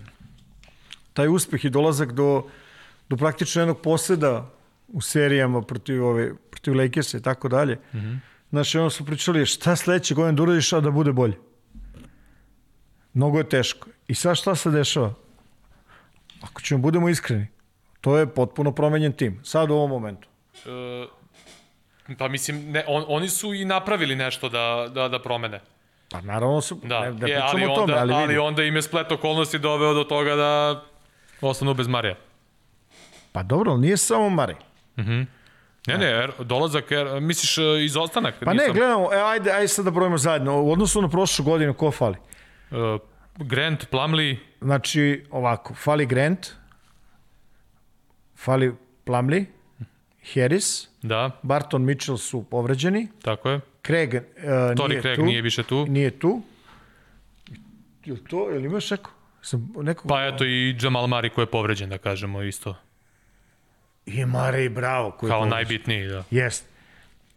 taj 1.14 1.28
uspeh 1.28 1.66
i 1.66 1.70
dolazak 1.70 2.12
do, 2.12 2.44
do 3.10 3.18
praktično 3.18 3.62
jednog 3.62 3.82
poseda 3.82 4.50
u 4.88 5.02
serijama 5.02 5.62
protiv, 5.62 6.06
ove, 6.06 6.36
protiv 6.52 6.78
Lakersa 6.78 7.18
i 7.18 7.22
tako 7.22 7.48
dalje. 7.50 7.80
Znaš, 8.50 8.76
ono 8.76 8.90
su 8.90 9.06
pričali, 9.06 9.46
šta 9.46 9.76
sledeće 9.76 10.16
godine 10.16 10.34
da 10.34 10.44
uradiš, 10.44 10.74
a 10.74 10.80
da 10.80 10.92
bude 10.92 11.12
bolje? 11.12 11.38
Mnogo 13.14 13.38
je 13.38 13.50
teško. 13.50 13.88
I 14.08 14.16
sad 14.16 14.38
šta 14.38 14.56
se 14.56 14.72
dešava? 14.72 15.14
Ako 16.42 16.62
ćemo 16.62 16.82
budemo 16.82 17.10
iskreni, 17.10 17.48
to 18.02 18.18
je 18.18 18.28
potpuno 18.28 18.72
promenjen 18.72 19.14
tim. 19.14 19.40
Sad 19.44 19.72
u 19.72 19.74
ovom 19.74 19.90
momentu. 19.90 20.28
E, 20.66 21.08
pa 22.18 22.28
mislim, 22.28 22.72
ne, 22.72 22.84
on, 22.88 23.06
oni 23.08 23.30
su 23.30 23.54
i 23.54 23.66
napravili 23.66 24.16
nešto 24.16 24.50
da, 24.50 24.88
da, 24.94 25.08
da 25.08 25.22
promene. 25.22 25.60
Pa 26.12 26.22
naravno 26.22 26.62
su, 26.62 26.80
Da, 26.84 27.00
ne, 27.00 27.12
ne 27.12 27.30
je, 27.30 27.36
pričamo 27.36 27.48
ali, 27.48 27.66
o 27.66 27.76
tome, 27.76 27.82
onda, 27.82 27.98
ali, 27.98 28.14
ali, 28.14 28.38
onda 28.38 28.64
im 28.64 28.76
je 28.76 28.82
splet 28.82 29.12
okolnosti 29.12 29.60
doveo 29.60 29.94
do 29.94 30.04
toga 30.04 30.36
da 30.36 30.84
ostanu 31.42 31.74
bez 31.74 31.88
Marija. 31.88 32.16
Pa 33.32 33.44
dobro, 33.44 33.72
ali 33.72 33.82
nije 33.82 33.98
samo 33.98 34.30
Mari. 34.30 34.56
Ne, 35.88 35.98
ne, 35.98 36.06
er, 36.06 36.32
dolazak, 36.40 36.92
er, 36.92 37.22
misliš 37.22 37.58
e, 37.58 37.86
izostanak? 37.86 38.36
Pa 38.46 38.54
ne, 38.54 38.64
gledamo, 38.74 39.14
e, 39.14 39.18
ajde, 39.18 39.52
ajde 39.52 39.68
sad 39.68 39.86
da 39.86 39.92
brojimo 39.92 40.18
zajedno. 40.18 40.62
U 40.62 40.72
odnosu 40.72 41.02
na 41.02 41.10
prošlu 41.10 41.46
godinu, 41.46 41.74
ko 41.74 41.92
fali? 41.92 42.18
Uh, 42.72 42.78
Grant, 43.38 43.90
Plumlee, 43.90 44.38
Znači, 44.62 45.26
ovako, 45.32 45.74
fali 45.74 46.06
Grant, 46.06 46.48
fali 48.36 48.76
Plumlee, 49.04 49.46
Harris, 50.34 50.88
da, 51.02 51.32
Barton 51.42 51.84
Mitchell 51.86 52.18
su 52.18 52.44
povređeni, 52.44 53.08
tako 53.22 53.50
je. 53.50 53.60
Craig 53.86 54.14
uh, 54.14 54.22
Tori 54.78 54.90
nije 54.90 55.02
Craig 55.02 55.16
tu. 55.18 55.26
nije 55.26 55.42
više 55.42 55.64
tu. 55.64 55.86
Nije 55.90 56.20
tu. 56.20 56.42
Je 58.06 58.14
li 58.14 58.24
to, 58.30 58.50
je 58.50 58.60
li 58.60 58.66
imaš 58.66 58.92
neko? 58.92 59.12
Sam 59.42 59.74
neko... 59.82 60.08
Pa 60.08 60.26
eto 60.26 60.46
i 60.46 60.76
Jamal 60.82 61.08
Mari 61.08 61.30
koji 61.30 61.44
je 61.44 61.52
povređen, 61.52 61.90
da 61.90 61.98
kažemo 61.98 62.44
isto. 62.44 62.76
I 64.06 64.26
Mare 64.26 64.70
Bravo. 64.70 65.12
Koji 65.12 65.28
je 65.28 65.32
Kao 65.32 65.40
povređen. 65.40 65.56
najbitniji, 65.56 66.08
da. 66.08 66.24
Jest. 66.32 66.66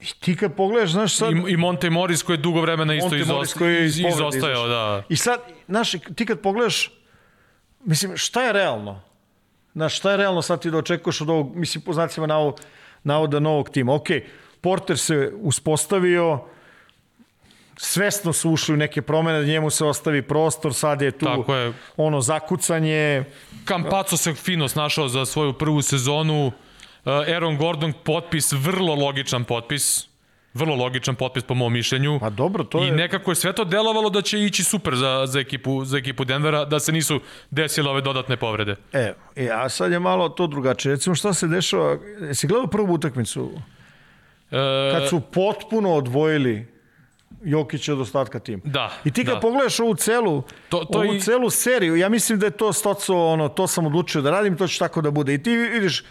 I 0.01 0.07
ti 0.21 0.37
kad 0.37 0.55
pogledaš, 0.57 0.91
znaš 0.91 1.17
sad... 1.17 1.33
I, 1.33 1.53
I 1.53 1.57
Monte 1.57 1.91
Morris 1.91 2.23
koji 2.23 2.37
je 2.37 2.41
dugo 2.41 2.61
vremena 2.61 2.95
isto 2.95 3.17
izosta, 3.17 3.59
koji 3.59 3.75
je 3.75 3.85
iz, 3.85 3.99
izostajao, 3.99 4.69
da. 4.69 5.03
I 5.09 5.17
sad, 5.17 5.41
znaš, 5.69 5.91
ti 6.15 6.27
kad 6.27 6.41
pogledaš, 6.41 6.91
mislim, 7.85 8.17
šta 8.17 8.43
je 8.43 8.53
realno? 8.53 9.03
Znaš, 9.75 9.97
šta 9.97 10.11
je 10.11 10.17
realno 10.17 10.43
sad 10.43 10.63
ti 10.63 10.71
da 10.71 10.79
očekuješ 10.79 11.21
od 11.21 11.31
ovog, 11.31 11.57
mislim, 11.57 11.83
po 11.85 11.93
znacima 11.93 12.27
navod, 12.27 12.61
navoda 13.05 13.41
novog 13.41 13.71
tima? 13.71 13.95
Ok, 13.95 14.09
Porter 14.61 14.99
se 14.99 15.33
uspostavio, 15.41 16.45
svesno 17.77 18.33
su 18.33 18.51
ušli 18.51 18.75
u 18.75 18.77
neke 18.77 19.03
promene, 19.03 19.47
njemu 19.47 19.71
se 19.71 19.85
ostavi 19.85 20.23
prostor, 20.23 20.75
sad 20.75 21.03
je 21.03 21.11
tu 21.11 21.27
Tako 21.27 21.55
je. 21.55 21.73
ono 21.97 22.21
zakucanje, 22.21 23.25
Campazzo 23.69 24.17
se 24.17 24.35
fino 24.35 24.69
snašao 24.69 25.09
za 25.09 25.25
svoju 25.25 25.53
prvu 25.53 25.83
sezonu. 25.83 26.47
Uh, 26.47 27.13
Aaron 27.13 27.57
Gordon 27.57 27.93
potpis, 28.05 28.53
vrlo 28.53 28.95
logičan 28.95 29.45
potpis. 29.45 30.10
Vrlo 30.55 30.75
logičan 30.77 31.15
potpis 31.15 31.43
po 31.45 31.55
mom 31.55 31.73
mišljenju. 31.73 32.19
pa 32.21 32.31
dobro, 32.31 32.65
to 32.65 32.79
I 32.79 32.87
je... 32.87 32.93
nekako 32.93 33.31
je 33.31 33.37
sve 33.37 33.53
to 33.53 33.65
delovalo 33.65 34.11
da 34.11 34.23
će 34.23 34.41
ići 34.41 34.65
super 34.65 34.95
za, 34.95 35.25
za, 35.27 35.41
ekipu, 35.41 35.85
za 35.85 35.99
ekipu 35.99 36.25
Denvera, 36.25 36.65
da 36.65 36.81
se 36.81 36.93
nisu 36.93 37.21
desile 37.51 37.91
ove 37.91 38.01
dodatne 38.01 38.37
povrede. 38.37 38.77
E, 38.93 39.13
e, 39.37 39.49
a 39.51 39.69
sad 39.69 39.93
je 39.93 39.99
malo 40.01 40.29
to 40.29 40.47
drugačije. 40.47 40.93
Recimo 40.93 41.15
šta 41.15 41.33
se 41.33 41.47
dešava, 41.47 41.97
jesi 42.21 42.47
gledao 42.47 42.67
prvu 42.67 42.95
utakmicu? 42.95 43.51
E, 44.51 44.57
Kad 44.93 45.09
su 45.09 45.21
potpuno 45.23 45.91
odvojili 45.93 46.67
Jokića 47.43 47.93
od 47.93 48.01
ostatka 48.01 48.39
tima. 48.39 48.63
Da, 48.65 48.93
I 49.05 49.11
ti 49.11 49.25
kad 49.25 49.35
da. 49.35 49.41
pogledaš 49.41 49.81
ovu 49.81 49.95
celu, 49.95 50.43
To- 50.69 50.85
to 50.85 50.99
ovu 50.99 51.15
i- 51.15 51.21
celu 51.21 51.51
seriju, 51.51 51.97
ja 51.97 52.09
mislim 52.09 52.39
da 52.39 52.47
je 52.47 52.51
to 52.53 52.73
stoco, 52.73 53.17
ono, 53.17 53.49
to 53.49 53.67
sam 53.67 53.87
odlučio 53.87 54.23
da 54.23 54.31
radim, 54.31 54.57
to 54.57 54.67
će 54.67 54.79
tako 54.79 55.01
da 55.01 55.11
bude. 55.11 55.35
I 55.35 55.43
ti 55.43 55.51
vidiš, 55.53 56.05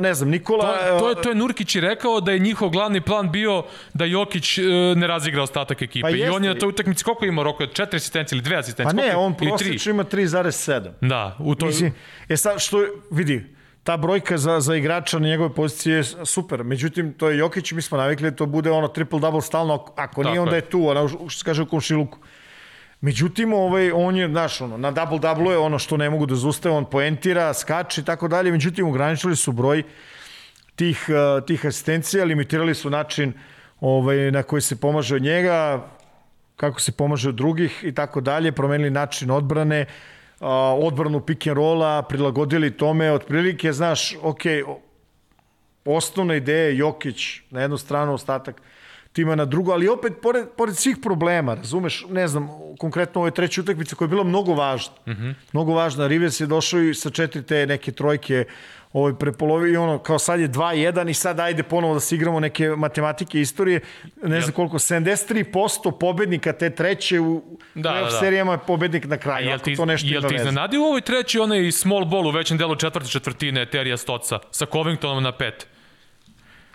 ne 0.00 0.14
znam, 0.14 0.28
Nikola... 0.28 0.78
To, 0.78 0.98
to, 1.00 1.08
je, 1.08 1.14
to 1.16 1.28
je 1.28 1.34
Nurkić 1.34 1.74
i 1.74 1.80
rekao 1.80 2.20
da 2.20 2.32
je 2.32 2.38
njihov 2.38 2.68
glavni 2.68 3.00
plan 3.00 3.30
bio 3.30 3.64
da 3.94 4.04
Jokić 4.04 4.58
e, 4.58 4.62
ne 4.96 5.06
razigra 5.06 5.42
ostatak 5.42 5.82
ekipe. 5.82 6.02
Pa 6.02 6.10
I 6.10 6.12
on 6.14 6.18
je 6.18 6.24
jeste. 6.40 6.48
na 6.48 6.54
toj 6.54 6.68
utakmici 6.68 7.04
koliko 7.04 7.24
ima 7.24 7.42
roko? 7.42 7.66
Četiri 7.66 7.96
asistencije 7.96 8.36
ili 8.36 8.42
dve 8.42 8.54
Pa 8.54 8.60
asistencije? 8.60 8.96
ne, 8.96 9.02
Koliko? 9.02 9.20
on 9.20 9.34
prosječno 9.34 9.90
ima 9.90 10.04
3,7. 10.04 10.90
Da, 11.00 11.36
u 11.38 11.54
toj... 11.54 11.66
Mislim, 11.68 11.94
e 12.28 12.36
sad, 12.36 12.60
što, 12.60 12.82
je- 12.82 12.88
vidi, 13.10 13.44
ta 13.82 13.96
brojka 13.96 14.38
za, 14.38 14.60
za 14.60 14.76
igrača 14.76 15.18
na 15.18 15.28
njegove 15.28 15.54
pozicije 15.54 15.96
je 15.96 16.04
super. 16.04 16.64
Međutim, 16.64 17.12
to 17.12 17.30
je 17.30 17.38
Jokić, 17.38 17.72
mi 17.72 17.82
smo 17.82 17.98
navikli 17.98 18.30
da 18.30 18.36
to 18.36 18.46
bude 18.46 18.70
ono 18.70 18.88
triple-double 18.88 19.40
stalno, 19.40 19.84
ako- 19.96 20.22
nije, 20.22 20.34
Tako 20.34 20.42
onda 20.42 20.56
je. 20.56 20.58
je 20.58 20.70
tu, 20.70 20.88
ona, 20.88 21.08
što 21.08 21.30
se 21.30 21.44
kaže 21.44 21.62
u 21.62 21.66
komšiluku. 21.66 22.18
Međutim, 23.00 23.52
ovaj, 23.52 23.90
on 23.94 24.16
je, 24.16 24.28
znaš, 24.28 24.60
ono, 24.60 24.76
na 24.76 24.92
double-double 24.92 25.50
je 25.50 25.58
ono 25.58 25.78
što 25.78 25.96
ne 25.96 26.10
mogu 26.10 26.26
da 26.26 26.34
zustave, 26.34 26.74
on 26.74 26.84
poentira, 26.84 27.54
skače 27.54 28.00
i 28.00 28.04
tako 28.04 28.28
dalje, 28.28 28.50
međutim, 28.50 28.88
ograničili 28.88 29.36
su 29.36 29.52
broj 29.52 29.82
tih, 30.76 31.06
uh, 31.08 31.44
tih 31.46 31.66
asistencija, 31.66 32.24
limitirali 32.24 32.74
su 32.74 32.90
način 32.90 33.32
ovaj, 33.80 34.30
na 34.30 34.42
koji 34.42 34.62
se 34.62 34.76
pomaže 34.76 35.16
od 35.16 35.22
njega, 35.22 35.86
kako 36.56 36.80
se 36.80 36.92
pomaže 36.92 37.28
od 37.28 37.34
drugih 37.34 37.84
i 37.84 37.94
tako 37.94 38.20
dalje, 38.20 38.52
promenili 38.52 38.90
način 38.90 39.30
odbrane, 39.30 39.86
uh, 40.40 40.46
odbranu 40.80 41.20
pick 41.20 41.46
and 41.46 41.56
rolla, 41.56 42.02
prilagodili 42.02 42.76
tome, 42.76 43.12
otprilike, 43.12 43.72
znaš, 43.72 44.16
ok, 44.22 44.40
osnovna 45.84 46.34
ideja 46.34 46.64
je 46.64 46.76
Jokić 46.76 47.40
na 47.50 47.60
jednu 47.60 47.78
stranu, 47.78 48.14
ostatak 48.14 48.62
tima 49.16 49.34
na 49.34 49.44
drugu, 49.44 49.72
ali 49.72 49.88
opet, 49.88 50.12
pored, 50.22 50.46
pored 50.56 50.76
svih 50.76 50.96
problema, 51.02 51.54
razumeš, 51.54 52.04
ne 52.10 52.28
znam, 52.28 52.48
konkretno 52.78 53.20
ove 53.20 53.30
treće 53.30 53.60
utakmice 53.60 53.96
koja 53.96 54.06
je 54.06 54.10
bila 54.10 54.24
mnogo 54.24 54.54
važna, 54.54 54.94
mm 55.06 55.10
-hmm. 55.10 55.34
mnogo 55.52 55.74
važna, 55.74 56.06
Rivers 56.06 56.40
je 56.40 56.46
došao 56.46 56.80
i 56.80 56.94
sa 56.94 57.10
četiri 57.10 57.42
te 57.42 57.66
neke 57.66 57.92
trojke 57.92 58.44
ovaj, 58.92 59.14
prepolovi 59.14 59.72
i 59.72 59.76
ono, 59.76 59.98
kao 59.98 60.18
sad 60.18 60.40
je 60.40 60.48
2-1 60.48 61.10
i 61.10 61.14
sad 61.14 61.40
ajde 61.40 61.62
ponovo 61.62 61.94
da 61.94 62.00
se 62.00 62.14
igramo 62.14 62.40
neke 62.40 62.68
matematike 62.68 63.40
istorije, 63.40 63.80
ne 64.22 64.40
znam 64.40 64.52
koliko, 64.52 64.78
73% 64.78 65.98
pobednika 66.00 66.52
te 66.52 66.70
treće 66.70 67.20
u 67.20 67.58
Da, 67.74 67.92
da, 67.92 68.00
da, 68.00 68.10
serijama 68.10 68.52
je 68.52 68.58
pobednik 68.66 69.04
na 69.04 69.16
kraju, 69.16 69.48
Jel 69.48 69.58
ti, 69.58 69.76
to 69.76 69.84
nešto 69.84 70.08
jel 70.08 70.22
ti 70.22 70.34
iznenadio 70.34 70.80
u 70.80 70.84
ovoj 70.84 71.00
treći 71.00 71.38
onaj 71.38 71.72
small 71.72 72.04
ball 72.04 72.26
u 72.26 72.30
većem 72.30 72.58
delu 72.58 72.76
četvrte 72.76 73.08
četvrtine 73.08 73.66
Terija 73.66 73.96
Stoca 73.96 74.38
sa 74.50 74.66
Covingtonom 74.66 75.22
na 75.22 75.32
pet? 75.32 75.66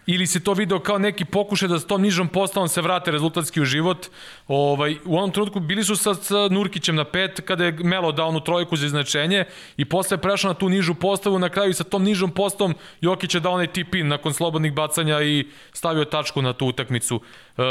Ili 0.05 0.27
si 0.27 0.43
to 0.43 0.53
video 0.53 0.79
kao 0.79 0.97
neki 0.97 1.25
pokušaj 1.25 1.67
da 1.67 1.79
s 1.79 1.85
tom 1.87 2.01
nižom 2.01 2.27
postavom 2.27 2.67
se 2.67 2.81
vrate 2.81 3.11
rezultatski 3.11 3.61
u 3.61 3.65
život? 3.65 4.07
Ovaj, 4.47 4.95
u 5.05 5.17
onom 5.17 5.31
trenutku 5.31 5.59
bili 5.59 5.83
su 5.83 5.95
sa, 5.95 6.13
sa 6.13 6.47
Nurkićem 6.51 6.95
na 6.95 7.03
pet 7.03 7.41
kada 7.45 7.65
je 7.65 7.71
Melo 7.71 8.11
dao 8.11 8.27
onu 8.27 8.39
trojku 8.39 8.77
za 8.77 8.85
iznačenje 8.85 9.45
i 9.77 9.85
posle 9.85 10.15
je 10.15 10.21
prešao 10.21 10.47
na 10.47 10.53
tu 10.53 10.69
nižu 10.69 10.93
postavu 10.93 11.39
na 11.39 11.49
kraju 11.49 11.69
i 11.69 11.73
sa 11.73 11.83
tom 11.83 12.03
nižom 12.03 12.31
postavom 12.31 12.75
Jokić 13.01 13.35
je 13.35 13.41
dao 13.41 13.53
onaj 13.53 13.67
tip-in 13.67 14.07
nakon 14.07 14.33
slobodnih 14.33 14.73
bacanja 14.73 15.21
i 15.21 15.47
stavio 15.73 16.05
tačku 16.05 16.41
na 16.41 16.53
tu 16.53 16.67
utakmicu. 16.67 17.21
E, 17.57 17.61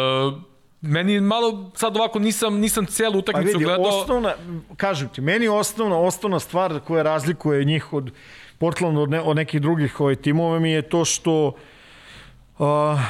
meni 0.80 1.20
malo 1.20 1.70
sad 1.74 1.96
ovako 1.96 2.18
nisam 2.18 2.58
nisam 2.58 2.86
celu 2.86 3.12
Pa 3.12 3.18
utakmicu 3.18 3.58
vidi, 3.58 3.64
gledao. 3.64 4.00
osnovna, 4.00 4.34
kažem 4.76 5.08
ti, 5.08 5.20
meni 5.20 5.48
osnovna, 5.48 5.98
osnovna 5.98 6.38
stvar 6.40 6.80
koja 6.80 7.02
razlikuje 7.02 7.64
njih 7.64 7.92
od 7.92 8.12
Portlanda 8.58 9.00
od, 9.00 9.10
ne, 9.10 9.20
od 9.20 9.36
nekih 9.36 9.60
drugih 9.60 10.00
ovaj, 10.00 10.16
timova 10.16 10.58
mi 10.58 10.70
je 10.70 10.82
to 10.82 11.04
što 11.04 11.46
uh, 11.46 11.54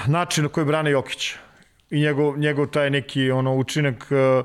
način 0.06 0.44
na 0.44 0.48
koji 0.48 0.66
brane 0.66 0.90
Jokić 0.90 1.34
i 1.90 2.00
njegov, 2.00 2.38
njegov 2.38 2.66
taj 2.66 2.90
neki 2.90 3.30
ono 3.30 3.56
učinak 3.56 4.06
uh, 4.10 4.44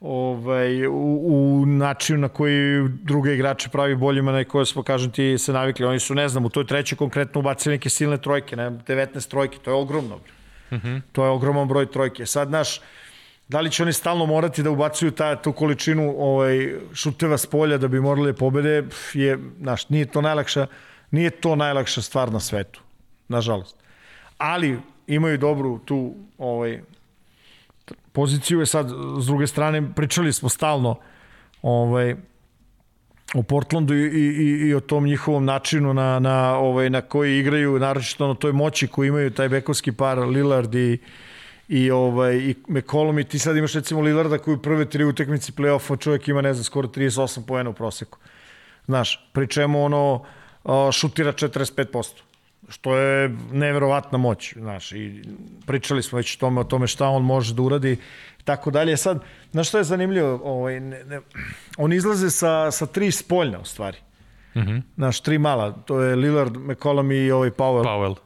ovaj, 0.00 0.86
u, 0.86 1.20
u 1.24 1.66
načinu 1.66 2.18
na 2.18 2.28
koji 2.28 2.88
druge 2.88 3.34
igrače 3.34 3.68
pravi 3.68 3.96
boljima 3.96 4.32
na 4.32 4.44
koje 4.44 4.66
smo, 4.66 4.82
kažem 4.82 5.10
ti, 5.10 5.38
se 5.38 5.52
navikli. 5.52 5.86
Oni 5.86 6.00
su, 6.00 6.14
ne 6.14 6.28
znam, 6.28 6.44
u 6.44 6.48
toj 6.48 6.66
trećoj 6.66 6.98
konkretno 6.98 7.40
ubacili 7.40 7.74
neke 7.74 7.90
silne 7.90 8.18
trojke, 8.18 8.56
ne, 8.56 8.70
19 8.70 9.30
trojke, 9.30 9.58
to 9.58 9.70
je 9.70 9.74
ogromno. 9.74 10.16
Mm 10.70 10.76
-hmm. 10.76 11.00
To 11.12 11.24
je 11.24 11.30
ogroman 11.30 11.68
broj 11.68 11.90
trojke. 11.90 12.26
Sad, 12.26 12.50
naš, 12.50 12.80
da 13.48 13.60
li 13.60 13.70
će 13.70 13.82
oni 13.82 13.92
stalno 13.92 14.26
morati 14.26 14.62
da 14.62 14.70
ubacuju 14.70 15.10
ta, 15.10 15.36
tu 15.36 15.52
količinu 15.52 16.14
ovaj, 16.18 16.74
šuteva 16.94 17.38
s 17.38 17.46
polja 17.46 17.78
da 17.78 17.88
bi 17.88 18.00
morali 18.00 18.32
da 18.32 18.38
pobede, 18.38 18.84
je, 19.14 19.38
znaš, 19.60 19.88
nije 19.88 20.06
to 20.06 20.20
najlakša, 20.20 20.66
nije 21.10 21.30
to 21.30 21.56
najlakša 21.56 22.02
stvar 22.02 22.32
na 22.32 22.40
svetu, 22.40 22.80
nažalost. 23.28 23.81
Ali 24.42 24.78
imaju 25.06 25.38
dobru 25.38 25.78
tu 25.78 26.14
ovaj, 26.38 26.80
poziciju 28.12 28.60
je 28.60 28.66
sad 28.66 28.88
s 29.18 29.26
druge 29.26 29.46
strane 29.46 29.94
pričali 29.94 30.32
smo 30.32 30.48
stalno 30.48 30.98
ovaj 31.62 32.16
o 33.34 33.42
Portlandu 33.42 33.94
i, 33.94 34.02
i, 34.02 34.68
i 34.68 34.74
o 34.74 34.80
tom 34.80 35.04
njihovom 35.04 35.44
načinu 35.44 35.94
na, 35.94 36.18
na, 36.18 36.56
ovaj, 36.56 36.90
na 36.90 37.00
koji 37.00 37.38
igraju, 37.38 37.78
naročito 37.78 38.28
na 38.28 38.34
toj 38.34 38.52
moći 38.52 38.88
koju 38.88 39.08
imaju 39.08 39.30
taj 39.30 39.48
bekovski 39.48 39.92
par 39.92 40.18
Lillard 40.18 40.74
i, 40.74 40.98
i, 41.68 41.90
ovaj, 41.90 42.36
i 42.36 42.54
McCollum 42.68 43.18
i 43.18 43.24
ti 43.24 43.38
sad 43.38 43.56
imaš 43.56 43.74
recimo 43.74 44.00
Lillarda 44.00 44.38
koji 44.38 44.54
u 44.54 44.62
prve 44.62 44.84
tri 44.84 45.04
utakmice 45.04 45.52
play-offa 45.52 46.00
čovjek 46.00 46.28
ima 46.28 46.42
ne 46.42 46.54
znam 46.54 46.64
skoro 46.64 46.88
38 46.88 47.46
poena 47.46 47.70
u 47.70 47.72
proseku. 47.72 48.18
Znaš, 48.86 49.30
pri 49.32 49.46
čemu 49.46 49.84
ono 49.84 50.24
šutira 50.92 51.32
45% 51.32 52.31
što 52.68 52.96
je 52.96 53.36
neverovatna 53.52 54.18
moć, 54.18 54.54
znaš, 54.56 54.92
i 54.92 55.22
pričali 55.66 56.02
smo 56.02 56.16
već 56.16 56.36
o 56.36 56.38
tome, 56.38 56.60
o 56.60 56.64
tome 56.64 56.86
šta 56.86 57.08
on 57.08 57.22
može 57.22 57.54
da 57.54 57.62
uradi, 57.62 57.96
tako 58.44 58.70
dalje. 58.70 58.96
Sad, 58.96 59.20
znaš 59.52 59.68
šta 59.68 59.78
je 59.78 59.84
zanimljivo? 59.84 60.40
Ovaj, 60.44 60.80
ne, 60.80 61.04
ne, 61.04 61.20
oni 61.76 61.96
izlaze 61.96 62.30
sa, 62.30 62.70
sa 62.70 62.86
tri 62.86 63.10
spoljna, 63.10 63.58
u 63.58 63.64
stvari. 63.64 63.98
Mm 64.54 64.60
-hmm. 64.60 64.82
Znaš, 64.96 65.20
tri 65.20 65.38
mala, 65.38 65.72
to 65.72 66.00
je 66.00 66.16
Lillard, 66.16 66.56
McCollum 66.56 67.12
i 67.12 67.30
ovaj 67.30 67.50
Powell, 67.50 67.84
Powell. 67.84 68.16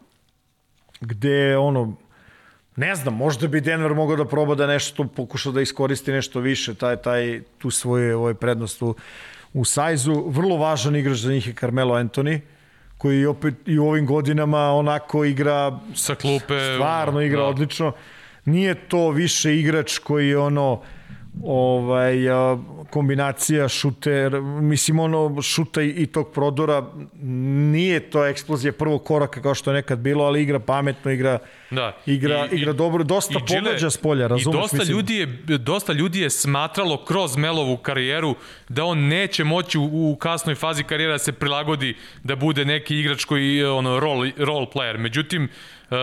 gde 1.01 1.57
ono, 1.57 1.97
ne 2.77 2.95
znam, 2.95 3.15
možda 3.15 3.49
bi 3.49 3.61
Denver 3.61 3.95
mogao 3.95 4.17
da 4.17 4.25
proba 4.25 4.55
da 4.55 4.67
nešto 4.67 5.05
pokuša 5.05 5.51
da 5.51 5.61
iskoristi 5.61 6.13
nešto 6.13 6.41
više, 6.41 6.75
taj, 6.75 6.97
taj, 6.97 7.43
tu 7.59 7.71
svoju 7.71 8.19
ovaj, 8.19 8.35
prednost 8.35 8.83
u, 8.83 8.95
u 9.53 9.65
sajzu. 9.65 10.25
Vrlo 10.29 10.57
važan 10.57 10.97
igrač 10.97 11.17
za 11.17 11.33
njih 11.33 11.47
je 11.47 11.55
Carmelo 11.55 11.95
Anthony, 11.95 12.41
koji 12.99 13.27
opet 13.27 13.55
i 13.67 13.79
u 13.79 13.89
ovim 13.89 14.07
godinama 14.07 14.59
onako 14.59 15.25
igra 15.25 15.79
Sa 15.95 16.15
klupe. 16.15 16.75
stvarno 16.75 17.21
igra 17.21 17.39
da. 17.39 17.43
da. 17.45 17.49
odlično. 17.49 17.93
Nije 18.45 18.75
to 18.75 19.11
više 19.11 19.57
igrač 19.57 19.99
koji 19.99 20.29
je 20.29 20.39
ono 20.39 20.83
ovaj 21.45 22.17
kombinacija 22.91 23.69
šuter 23.69 24.41
mislim 24.43 24.99
ono 24.99 25.43
šuta 25.43 25.83
i, 25.83 25.89
i 25.89 26.07
tog 26.07 26.31
prodora 26.33 26.87
nije 27.73 28.11
to 28.11 28.27
eksplozija 28.27 28.73
prvog 28.73 29.05
koraka 29.05 29.43
kao 29.43 29.55
što 29.55 29.71
je 29.71 29.75
nekad 29.75 29.99
bilo 29.99 30.25
ali 30.25 30.43
igra 30.43 30.59
pametno 30.59 31.11
igra 31.11 31.39
Da. 31.71 31.97
igra 32.07 32.49
igra 32.53 32.73
dobro 32.73 33.05
dosta 33.05 33.35
i 33.39 33.55
pogađa 33.55 33.91
s 33.91 33.97
polja 33.97 34.27
razumeš 34.27 34.57
I 34.57 34.61
dosta 34.61 34.77
mislim, 34.77 34.97
ljudi 34.97 35.17
je 35.17 35.27
dosta 35.59 35.93
ljudi 35.93 36.21
je 36.21 36.31
smatralo 36.31 37.05
kroz 37.05 37.37
Melovu 37.37 37.77
karijeru 37.77 38.35
da 38.69 38.85
on 38.85 38.99
neće 38.99 39.45
moći 39.45 39.79
u, 39.79 40.11
u 40.13 40.17
kasnoj 40.17 40.55
fazi 40.55 40.83
karijere 40.83 41.13
da 41.13 41.19
se 41.19 41.33
prilagodi 41.33 41.97
da 42.23 42.37
bude 42.37 42.65
neki 42.65 42.99
igrač 42.99 43.25
koji 43.25 43.57
je 43.57 43.71
ono 43.71 44.01
role, 44.01 44.33
role 44.39 44.67
player. 44.75 44.99
Međutim 44.99 45.45
uh, 45.45 45.97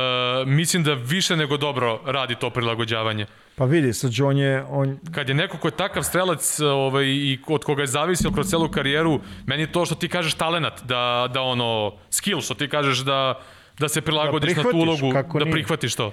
mislim 0.48 0.84
da 0.84 0.94
više 0.94 1.36
nego 1.36 1.58
dobro 1.58 2.02
radi 2.06 2.36
to 2.36 2.50
prilagođavanje. 2.50 3.26
Pa 3.56 3.66
vidi 3.66 3.94
sad 3.94 4.12
on 4.24 4.38
je 4.38 4.64
on 4.70 5.00
Kad 5.12 5.30
je 5.30 5.36
neko 5.36 5.58
ko 5.58 5.68
je 5.68 5.72
takav 5.72 6.04
strelac 6.04 6.60
ovaj, 6.60 7.06
i 7.06 7.40
od 7.48 7.64
koga 7.64 7.82
je 7.82 7.88
zavisio 7.88 8.32
kroz 8.32 8.50
celu 8.50 8.72
karijeru, 8.72 9.20
meni 9.46 9.64
je 9.64 9.72
to 9.72 9.86
što 9.86 9.96
ti 9.96 10.10
kažeš 10.10 10.34
talenat, 10.34 10.82
da, 10.84 11.30
da 11.34 11.42
ono, 11.42 11.94
skill, 12.10 12.42
što 12.42 12.54
ti 12.54 12.70
kažeš 12.70 13.00
da, 13.00 13.40
da 13.80 13.90
se 13.90 14.02
prilagodiš 14.02 14.56
na 14.56 14.64
tu 14.64 14.78
ulogu, 14.78 15.14
da 15.14 15.40
nije. 15.40 15.52
prihvatiš 15.52 15.96
to. 15.96 16.12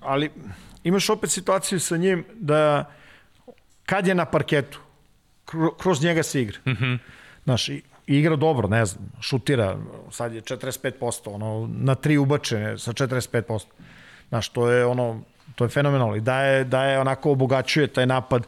ali 0.00 0.30
imaš 0.84 1.10
opet 1.10 1.30
situaciju 1.30 1.80
sa 1.80 1.96
njim 1.96 2.24
da 2.34 2.84
kad 3.86 4.06
je 4.06 4.14
na 4.14 4.24
parketu, 4.24 4.80
kro- 5.46 5.76
kroz 5.78 6.02
njega 6.02 6.22
se 6.22 6.42
igra. 6.42 6.58
Mm 6.66 6.70
-hmm. 6.70 6.98
Znaš, 7.44 7.68
igra 8.06 8.36
dobro, 8.36 8.68
ne 8.68 8.86
znam, 8.86 9.12
šutira, 9.20 9.78
sad 10.10 10.34
je 10.34 10.42
45%, 10.42 11.34
ono, 11.34 11.68
na 11.72 11.94
tri 11.94 12.16
ubačene 12.16 12.78
sa 12.78 12.92
45%. 12.92 13.64
Znaš, 14.28 14.48
to 14.48 14.70
je 14.70 14.86
ono, 14.86 15.22
to 15.58 15.64
je 15.64 15.68
fenomenalno 15.68 16.16
i 16.16 16.20
daje, 16.20 16.64
daje 16.64 16.98
onako 16.98 17.30
obogaćuje 17.30 17.86
taj 17.86 18.06
napad 18.06 18.46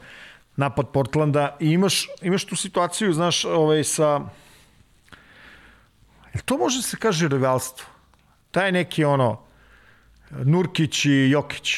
napad 0.57 0.89
Portlanda 0.93 1.57
i 1.61 1.71
imaš, 1.71 2.07
imaš 2.23 2.45
tu 2.45 2.57
situaciju, 2.57 3.13
znaš, 3.13 3.45
ovaj, 3.45 3.85
sa 3.85 4.21
Jel 6.35 6.43
to 6.45 6.59
može 6.59 6.83
se 6.83 6.97
kaže 6.97 7.29
rivalstvo? 7.29 7.87
Taj 8.51 8.73
neki 8.73 9.05
ono 9.05 9.41
Nurkić 10.31 11.05
i 11.05 11.31
Jokić. 11.31 11.75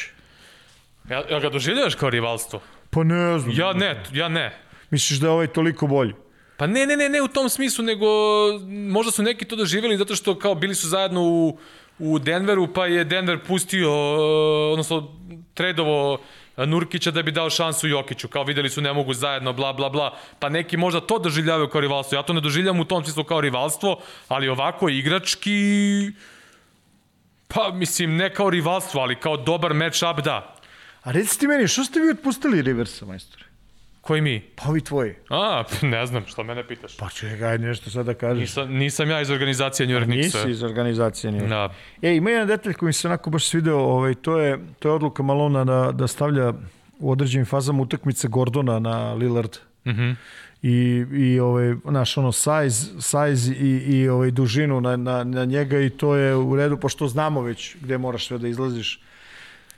Ja, 1.09 1.23
ja 1.29 1.39
ga 1.39 1.49
doživljavaš 1.49 1.95
kao 1.95 2.09
rivalstvo? 2.09 2.61
Pa 2.89 3.03
ne 3.03 3.39
znam. 3.39 3.55
Ja 3.57 3.73
ne, 3.73 4.03
ja 4.11 4.29
ne. 4.29 4.57
Misliš 4.89 5.19
da 5.19 5.27
je 5.27 5.31
ovaj 5.31 5.47
toliko 5.47 5.87
bolji? 5.87 6.13
Pa 6.57 6.67
ne, 6.67 6.85
ne, 6.85 6.97
ne, 6.97 7.09
ne 7.09 7.21
u 7.21 7.27
tom 7.27 7.49
smislu, 7.49 7.85
nego 7.85 8.05
možda 8.91 9.11
su 9.11 9.23
neki 9.23 9.45
to 9.45 9.55
doživjeli 9.55 9.97
zato 9.97 10.15
što 10.15 10.39
kao 10.39 10.55
bili 10.55 10.75
su 10.75 10.87
zajedno 10.87 11.21
u, 11.21 11.57
u 12.03 12.19
Denveru, 12.19 12.67
pa 12.73 12.85
je 12.85 13.03
Denver 13.03 13.39
pustio, 13.47 13.91
odnosno 14.71 15.07
tredovo 15.53 16.19
Nurkića 16.57 17.11
da 17.11 17.23
bi 17.23 17.31
dao 17.31 17.49
šansu 17.49 17.87
Jokiću, 17.87 18.27
kao 18.27 18.43
videli 18.43 18.69
su 18.69 18.81
ne 18.81 18.93
mogu 18.93 19.13
zajedno, 19.13 19.53
bla, 19.53 19.73
bla, 19.73 19.89
bla, 19.89 20.17
pa 20.39 20.49
neki 20.49 20.77
možda 20.77 21.01
to 21.01 21.19
doživljavaju 21.19 21.69
kao 21.69 21.81
rivalstvo. 21.81 22.15
Ja 22.15 22.23
to 22.23 22.33
ne 22.33 22.41
doživljam 22.41 22.79
u 22.79 22.85
tom 22.85 23.03
smislu 23.03 23.23
kao 23.23 23.41
rivalstvo, 23.41 24.01
ali 24.27 24.49
ovako 24.49 24.89
igrački, 24.89 26.11
pa 27.47 27.71
mislim 27.73 28.15
ne 28.15 28.33
kao 28.33 28.49
rivalstvo, 28.49 29.01
ali 29.01 29.15
kao 29.15 29.37
dobar 29.37 29.71
match-up 29.73 30.21
da. 30.21 30.55
A 31.03 31.11
reci 31.11 31.39
ti 31.39 31.47
meni, 31.47 31.67
što 31.67 31.83
ste 31.83 31.99
vi 31.99 32.09
otpustili 32.09 32.61
Riversa, 32.61 33.05
majstore? 33.05 33.52
Koji 34.03 34.21
mi? 34.21 34.41
Pa 34.55 34.69
ovi 34.69 34.81
tvoji. 34.81 35.15
A, 35.29 35.63
ne 35.81 36.05
znam, 36.05 36.25
što 36.25 36.43
mene 36.43 36.67
pitaš. 36.67 36.97
Pa 36.97 37.09
čekaj, 37.09 37.57
nešto 37.57 37.89
sad 37.89 38.05
da 38.05 38.13
kažeš. 38.13 38.39
Nisam, 38.39 38.73
nisam 38.73 39.09
ja 39.09 39.21
iz 39.21 39.29
organizacije 39.29 39.87
New 39.87 39.97
York 39.97 40.05
Knicks. 40.05 40.33
Nisi 40.33 40.49
iz 40.49 40.63
organizacije 40.63 41.31
New 41.31 41.41
York. 41.41 41.49
Da. 41.49 41.73
E, 42.01 42.15
ima 42.15 42.29
jedan 42.29 42.47
detalj 42.47 42.73
koji 42.73 42.87
mi 42.87 42.93
se 42.93 43.07
onako 43.07 43.29
baš 43.29 43.45
svideo, 43.45 43.77
ovaj, 43.77 44.13
to, 44.13 44.39
je, 44.39 44.59
to 44.79 44.89
je 44.89 44.93
odluka 44.93 45.23
Malona 45.23 45.63
da, 45.63 45.91
da 45.91 46.07
stavlja 46.07 46.53
u 46.99 47.11
određenim 47.11 47.45
fazama 47.45 47.81
utakmice 47.81 48.27
Gordona 48.27 48.79
na 48.79 49.13
Lillard. 49.13 49.57
Mhm. 49.85 50.01
Mm 50.01 50.17
i, 50.63 51.05
i 51.11 51.39
ovaj, 51.39 51.75
naš 51.83 52.17
ono 52.17 52.31
size, 52.31 53.01
size 53.01 53.53
i, 53.53 53.83
i 53.87 54.09
ovaj 54.09 54.31
dužinu 54.31 54.81
na, 54.81 54.95
na, 54.95 55.23
na 55.23 55.45
njega 55.45 55.79
i 55.79 55.89
to 55.89 56.15
je 56.15 56.35
u 56.35 56.55
redu, 56.55 56.77
pošto 56.77 57.07
znamo 57.07 57.41
već 57.41 57.75
gde 57.81 57.97
moraš 57.97 58.27
sve 58.27 58.37
da 58.37 58.47
izlaziš 58.47 59.01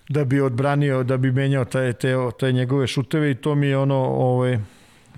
da 0.09 0.23
bi 0.25 0.41
odbranio, 0.41 1.03
da 1.03 1.17
bi 1.17 1.31
menjao 1.31 1.65
taj, 1.65 1.93
te, 1.93 2.15
te 2.39 2.51
njegove 2.51 2.87
šuteve 2.87 3.31
i 3.31 3.35
to 3.35 3.55
mi 3.55 3.67
je 3.67 3.77
ono 3.77 3.95
ovaj, 4.05 4.59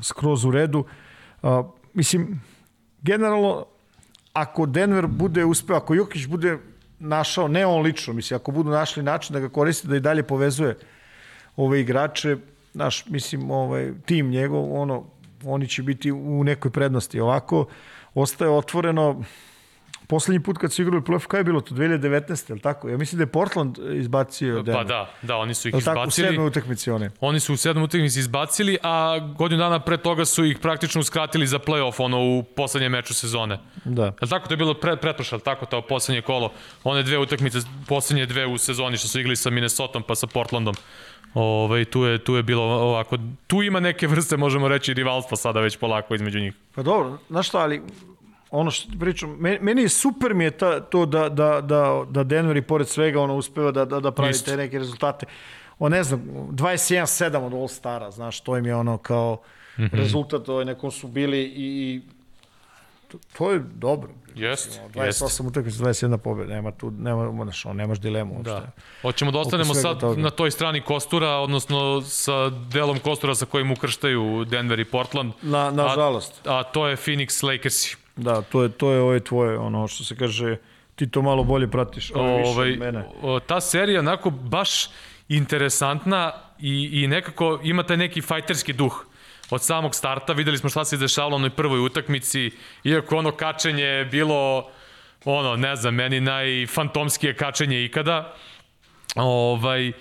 skroz 0.01 0.45
u 0.45 0.51
redu. 0.51 0.85
A, 1.43 1.63
mislim, 1.93 2.41
generalno, 3.01 3.65
ako 4.33 4.65
Denver 4.65 5.07
bude 5.07 5.45
uspeo, 5.45 5.75
ako 5.75 5.95
Jokić 5.95 6.27
bude 6.27 6.57
našao, 6.99 7.47
ne 7.47 7.65
on 7.65 7.81
lično, 7.81 8.13
mislim, 8.13 8.35
ako 8.35 8.51
budu 8.51 8.69
našli 8.69 9.03
način 9.03 9.33
da 9.33 9.39
ga 9.39 9.49
koriste, 9.49 9.87
da 9.87 9.95
i 9.95 9.99
dalje 9.99 10.23
povezuje 10.23 10.77
ove 11.55 11.81
igrače, 11.81 12.37
naš, 12.73 13.05
mislim, 13.05 13.51
ovaj, 13.51 13.93
tim 14.05 14.29
njegov, 14.29 14.81
ono, 14.81 15.03
oni 15.43 15.67
će 15.67 15.83
biti 15.83 16.11
u 16.11 16.43
nekoj 16.43 16.71
prednosti. 16.71 17.19
Ovako, 17.19 17.65
ostaje 18.13 18.51
otvoreno, 18.51 19.23
Poslednji 20.07 20.43
put 20.43 20.57
kad 20.57 20.73
su 20.73 20.81
igrali 20.81 21.01
playoff, 21.01 21.27
kada 21.27 21.39
je 21.39 21.43
bilo 21.43 21.61
to? 21.61 21.75
2019, 21.75 22.49
je 22.49 22.53
li 22.53 22.61
tako? 22.61 22.89
Ja 22.89 22.97
mislim 22.97 23.17
da 23.17 23.23
je 23.23 23.27
Portland 23.27 23.77
izbacio 23.93 24.61
Denver. 24.61 24.73
Pa 24.73 24.83
da, 24.83 25.09
da, 25.21 25.37
oni 25.37 25.53
su 25.53 25.67
ih 25.67 25.73
Je 25.73 25.77
li 25.77 25.83
tako? 25.83 25.99
U 25.99 26.03
izbacili. 26.03 26.27
sedmoj 26.27 26.47
utakmici 26.47 26.91
one. 26.91 27.09
Oni 27.19 27.39
su 27.39 27.53
u 27.53 27.57
sedmom 27.57 27.83
utakmici 27.83 28.19
izbacili, 28.19 28.77
a 28.83 29.19
godinu 29.37 29.59
dana 29.59 29.79
pre 29.79 29.97
toga 29.97 30.25
su 30.25 30.45
ih 30.45 30.59
praktično 30.59 31.01
uskratili 31.01 31.47
za 31.47 31.59
play-off 31.59 31.93
ono 31.97 32.17
u 32.19 32.43
poslednjem 32.43 32.91
meču 32.91 33.13
sezone. 33.13 33.59
Da. 33.85 34.03
Je 34.03 34.13
li 34.21 34.29
tako? 34.29 34.47
To 34.47 34.53
je 34.53 34.57
bilo 34.57 34.73
pre, 34.73 34.91
li 34.91 35.39
tako, 35.43 35.65
to 35.65 35.81
poslednje 35.81 36.21
kolo. 36.21 36.51
One 36.83 37.03
dve 37.03 37.17
utakmice, 37.17 37.59
poslednje 37.87 38.25
dve 38.25 38.45
u 38.45 38.57
sezoni 38.57 38.97
što 38.97 39.07
su 39.07 39.19
igrali 39.19 39.35
sa 39.35 39.49
Minnesotom 39.49 40.03
pa 40.03 40.15
sa 40.15 40.27
Portlandom. 40.27 40.75
Ove, 41.33 41.85
tu, 41.85 42.03
je, 42.03 42.17
tu 42.17 42.35
je 42.35 42.43
bilo 42.43 42.63
ovako, 42.63 43.17
tu 43.47 43.63
ima 43.63 43.79
neke 43.79 44.07
vrste, 44.07 44.37
možemo 44.37 44.67
reći, 44.67 44.93
rivalstva 44.93 45.37
sada 45.37 45.59
već 45.59 45.77
polako 45.77 46.15
između 46.15 46.39
njih. 46.39 46.53
Pa 46.75 46.83
dobro, 46.83 47.17
znaš 47.29 47.47
šta, 47.47 47.59
ali 47.59 47.81
ono 48.51 48.71
što 48.71 48.99
pričam, 48.99 49.37
meni, 49.39 49.81
je 49.81 49.89
super 49.89 50.33
mi 50.33 50.43
je 50.43 50.51
ta, 50.51 50.79
to 50.79 51.05
da, 51.05 51.29
da, 51.29 51.61
da, 51.61 52.05
da 52.09 52.23
Denver 52.23 52.57
i 52.57 52.61
pored 52.61 52.87
svega 52.87 53.21
ono 53.21 53.35
uspeva 53.35 53.71
da, 53.71 53.85
da, 53.85 53.99
da 53.99 54.11
pravi 54.11 54.31
Isto. 54.31 54.51
te 54.51 54.57
neke 54.57 54.79
rezultate. 54.79 55.25
O 55.79 55.89
ne 55.89 56.03
znam, 56.03 56.21
21-7 56.51 57.37
od 57.37 57.53
All 57.53 57.67
Stara, 57.67 58.11
znaš, 58.11 58.39
to 58.39 58.57
im 58.57 58.65
je 58.65 58.75
ono 58.75 58.97
kao 58.97 59.41
mm 59.77 59.83
-hmm. 59.83 59.97
rezultat, 59.97 60.49
ovaj, 60.49 60.65
nekom 60.65 60.91
su 60.91 61.07
bili 61.07 61.39
i, 61.39 61.51
i 61.55 62.01
to, 63.07 63.17
to 63.37 63.51
je 63.51 63.59
dobro. 63.59 64.09
Jest, 64.35 64.81
28 64.93 65.05
jest. 65.05 65.39
utakmica, 65.39 65.83
21 65.83 66.17
pobjeda, 66.17 66.53
nema 66.53 66.71
tu, 66.71 66.91
nema, 66.91 67.43
znaš, 67.43 67.65
ono, 67.65 67.73
nemaš 67.73 67.99
dilemu. 67.99 68.33
uopšte. 68.33 68.51
Da. 68.51 68.71
Hoćemo 69.01 69.31
da 69.31 69.39
ostanemo 69.39 69.73
sad 69.73 69.99
toga. 69.99 70.21
na 70.21 70.29
toj 70.29 70.51
strani 70.51 70.81
Kostura, 70.81 71.29
odnosno 71.29 72.01
sa 72.01 72.49
delom 72.49 72.99
Kostura 72.99 73.35
sa 73.35 73.45
kojim 73.45 73.71
ukrštaju 73.71 74.45
Denver 74.45 74.79
i 74.79 74.85
Portland. 74.85 75.33
Na, 75.41 75.71
nažalost. 75.71 76.47
A, 76.47 76.59
a 76.59 76.63
to 76.63 76.87
je 76.87 76.97
Phoenix 76.97 77.43
Lakersi. 77.43 78.06
Da, 78.17 78.41
to 78.41 78.63
je, 78.63 78.69
to 78.69 78.91
je 78.91 79.01
ovo 79.01 79.19
tvoje, 79.19 79.57
ono 79.57 79.87
što 79.87 80.03
se 80.03 80.15
kaže, 80.15 80.57
ti 80.95 81.09
to 81.09 81.21
malo 81.21 81.43
bolje 81.43 81.67
pratiš, 81.67 82.11
ovo 82.15 82.37
više 82.37 82.49
ovaj, 82.49 82.71
od 82.71 82.79
mene. 82.79 83.05
o, 83.21 83.39
ta 83.39 83.61
serija 83.61 83.99
onako 83.99 84.29
baš 84.29 84.89
interesantna 85.29 86.31
i, 86.59 87.03
i 87.03 87.07
nekako 87.07 87.59
ima 87.63 87.83
taj 87.83 87.97
neki 87.97 88.21
fajterski 88.21 88.73
duh 88.73 89.05
od 89.49 89.63
samog 89.63 89.95
starta. 89.95 90.33
Videli 90.33 90.57
smo 90.57 90.69
šta 90.69 90.85
se 90.85 90.97
dešavalo 90.97 91.29
na 91.31 91.35
onoj 91.35 91.49
prvoj 91.49 91.79
utakmici, 91.79 92.51
iako 92.83 93.17
ono 93.17 93.31
kačenje 93.31 93.83
je 93.83 94.05
bilo 94.05 94.69
ono, 95.25 95.55
ne 95.55 95.75
znam, 95.75 95.95
meni 95.95 96.19
najfantomskije 96.21 97.35
kačenje 97.35 97.85
ikada. 97.85 98.33
Ovaj, 99.15 99.89
uh, 99.89 99.95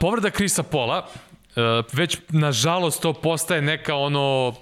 povreda 0.00 0.30
Krisa 0.30 0.62
Pola, 0.62 1.06
uh, 1.06 1.84
već 1.92 2.18
nažalost 2.28 3.02
to 3.02 3.12
postaje 3.12 3.62
neka 3.62 3.94
ono 3.94 4.54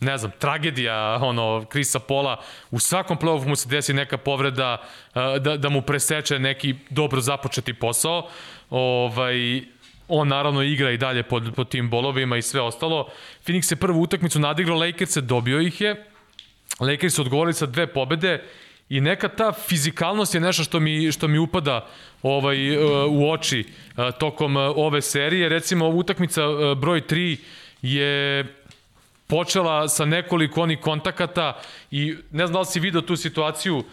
ne 0.00 0.18
znam, 0.18 0.30
tragedija 0.38 1.18
ono 1.22 1.64
Krisa 1.68 1.98
Pola, 1.98 2.40
u 2.70 2.78
svakom 2.78 3.18
play-offu 3.18 3.48
mu 3.48 3.56
se 3.56 3.68
desi 3.68 3.92
neka 3.92 4.18
povreda 4.18 4.76
uh, 4.80 5.22
da, 5.42 5.56
da 5.56 5.68
mu 5.68 5.82
preseče 5.82 6.38
neki 6.38 6.74
dobro 6.90 7.20
započeti 7.20 7.74
posao. 7.74 8.28
Ovaj, 8.70 9.62
on 10.08 10.28
naravno 10.28 10.62
igra 10.62 10.90
i 10.90 10.96
dalje 10.96 11.22
pod, 11.22 11.52
pod 11.56 11.68
tim 11.68 11.90
bolovima 11.90 12.36
i 12.36 12.42
sve 12.42 12.60
ostalo. 12.60 13.08
Phoenix 13.46 13.72
je 13.72 13.76
prvu 13.76 14.02
utakmicu 14.02 14.40
nadigrao 14.40 14.78
Lakers-e, 14.78 15.20
dobio 15.20 15.60
ih 15.60 15.80
je. 15.80 16.04
Lakers 16.80 17.14
su 17.14 17.22
odgovorili 17.22 17.54
sa 17.54 17.66
dve 17.66 17.86
pobede 17.86 18.42
i 18.88 19.00
neka 19.00 19.28
ta 19.28 19.52
fizikalnost 19.52 20.34
je 20.34 20.40
nešto 20.40 20.64
što 20.64 20.80
mi, 20.80 21.12
što 21.12 21.28
mi 21.28 21.38
upada 21.38 21.86
ovaj, 22.22 22.76
uh, 22.76 23.12
u 23.12 23.30
oči 23.30 23.64
uh, 23.64 24.04
tokom 24.18 24.56
ove 24.56 25.02
serije. 25.02 25.48
Recimo, 25.48 25.88
utakmica 25.88 26.42
broj 26.76 27.00
3 27.00 27.36
je 27.82 28.44
počela 29.28 29.88
sa 29.88 30.04
nekoliko 30.04 30.62
onih 30.62 30.80
kontakata 30.80 31.60
i 31.90 32.16
ne 32.30 32.46
znam 32.46 32.52
da 32.52 32.60
li 32.60 32.66
si 32.66 32.80
video 32.80 33.00
tu 33.02 33.16
situaciju, 33.16 33.76
uh, 33.76 33.84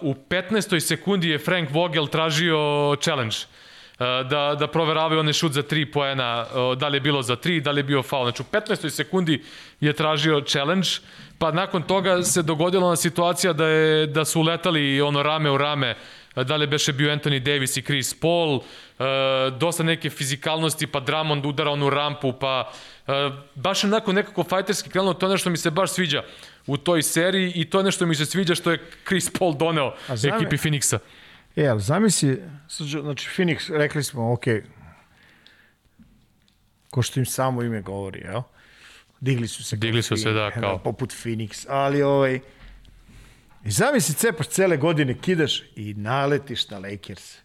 u 0.00 0.14
15. 0.28 0.80
sekundi 0.80 1.28
je 1.28 1.38
Frank 1.38 1.70
Vogel 1.70 2.06
tražio 2.06 2.96
challenge 3.00 3.36
uh, 3.36 4.06
da, 4.28 4.56
da 4.58 4.66
proveravaju 4.66 5.20
onaj 5.20 5.32
šut 5.32 5.52
za 5.52 5.62
3 5.62 5.92
poena, 5.92 6.46
uh, 6.46 6.78
da 6.78 6.88
li 6.88 6.96
je 6.96 7.00
bilo 7.00 7.22
za 7.22 7.36
3, 7.36 7.60
da 7.60 7.70
li 7.70 7.78
je 7.78 7.84
bio 7.84 8.02
faul. 8.02 8.24
Znači 8.24 8.42
u 8.42 8.46
15. 8.52 8.90
sekundi 8.90 9.42
je 9.80 9.92
tražio 9.92 10.40
challenge, 10.40 10.88
pa 11.38 11.52
nakon 11.52 11.82
toga 11.82 12.22
se 12.22 12.42
dogodila 12.42 12.86
ona 12.86 12.96
situacija 12.96 13.52
da, 13.52 13.66
je, 13.66 14.06
da 14.06 14.24
su 14.24 14.40
uletali 14.40 15.00
ono 15.00 15.22
rame 15.22 15.50
u 15.50 15.58
rame 15.58 15.94
da 16.44 16.56
li 16.56 16.66
beše 16.66 16.92
bio 16.92 17.16
Anthony 17.16 17.38
Davis 17.38 17.76
i 17.76 17.82
Chris 17.82 18.14
Paul, 18.20 18.60
e, 18.98 19.04
dosta 19.58 19.82
neke 19.82 20.10
fizikalnosti, 20.10 20.86
pa 20.86 21.00
Drummond 21.00 21.46
udara 21.46 21.70
onu 21.70 21.90
rampu, 21.90 22.32
pa 22.32 22.72
e, 23.06 23.12
baš 23.54 23.84
onako 23.84 24.12
nekako 24.12 24.44
fajterski 24.44 24.90
krenulo, 24.90 25.14
to 25.14 25.26
je 25.26 25.30
nešto 25.30 25.50
mi 25.50 25.56
se 25.56 25.70
baš 25.70 25.90
sviđa 25.90 26.22
u 26.66 26.76
toj 26.76 27.02
seriji 27.02 27.52
i 27.54 27.64
to 27.64 27.78
je 27.78 27.84
nešto 27.84 28.06
mi 28.06 28.14
se 28.14 28.26
sviđa 28.26 28.54
što 28.54 28.70
je 28.70 28.90
Chris 29.06 29.30
Paul 29.38 29.54
doneo 29.56 29.94
zame- 30.08 30.36
ekipi 30.36 30.56
Phoenixa. 30.56 30.98
E, 31.56 31.66
ali 31.66 31.80
zamisli, 31.80 32.42
znači 33.02 33.28
Phoenix, 33.36 33.76
rekli 33.76 34.04
smo, 34.04 34.32
ok, 34.32 34.44
ko 36.90 37.02
što 37.02 37.20
im 37.20 37.26
samo 37.26 37.62
ime 37.62 37.82
govori, 37.82 38.20
jel? 38.20 38.42
Digli 39.20 39.48
su 39.48 39.64
se. 39.64 39.76
Digli 39.76 40.02
su 40.02 40.16
se, 40.16 40.32
da, 40.32 40.50
kao. 40.50 40.78
poput 40.78 41.12
Phoenix, 41.24 41.66
ali 41.68 42.02
ovaj, 42.02 42.40
i 43.64 43.70
zamisli 43.70 44.14
cepaš 44.14 44.46
cele 44.48 44.76
godine, 44.76 45.14
kidaš 45.20 45.62
i 45.76 45.94
naletiš 45.94 46.68
na 46.68 46.78
Lakers. 46.78 47.38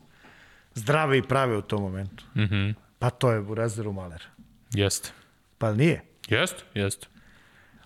Zdrave 0.73 1.18
i 1.18 1.22
prave 1.22 1.57
u 1.57 1.61
tom 1.61 1.81
momentu. 1.81 2.23
Mm. 2.35 2.41
-hmm. 2.41 2.73
Pa 2.99 3.10
to 3.10 3.31
je 3.31 3.41
Burazeru 3.41 3.93
Maler. 3.93 4.23
Jeste. 4.73 5.11
Pa 5.57 5.73
nije. 5.73 6.02
Jeste, 6.27 6.64
jeste. 6.73 7.07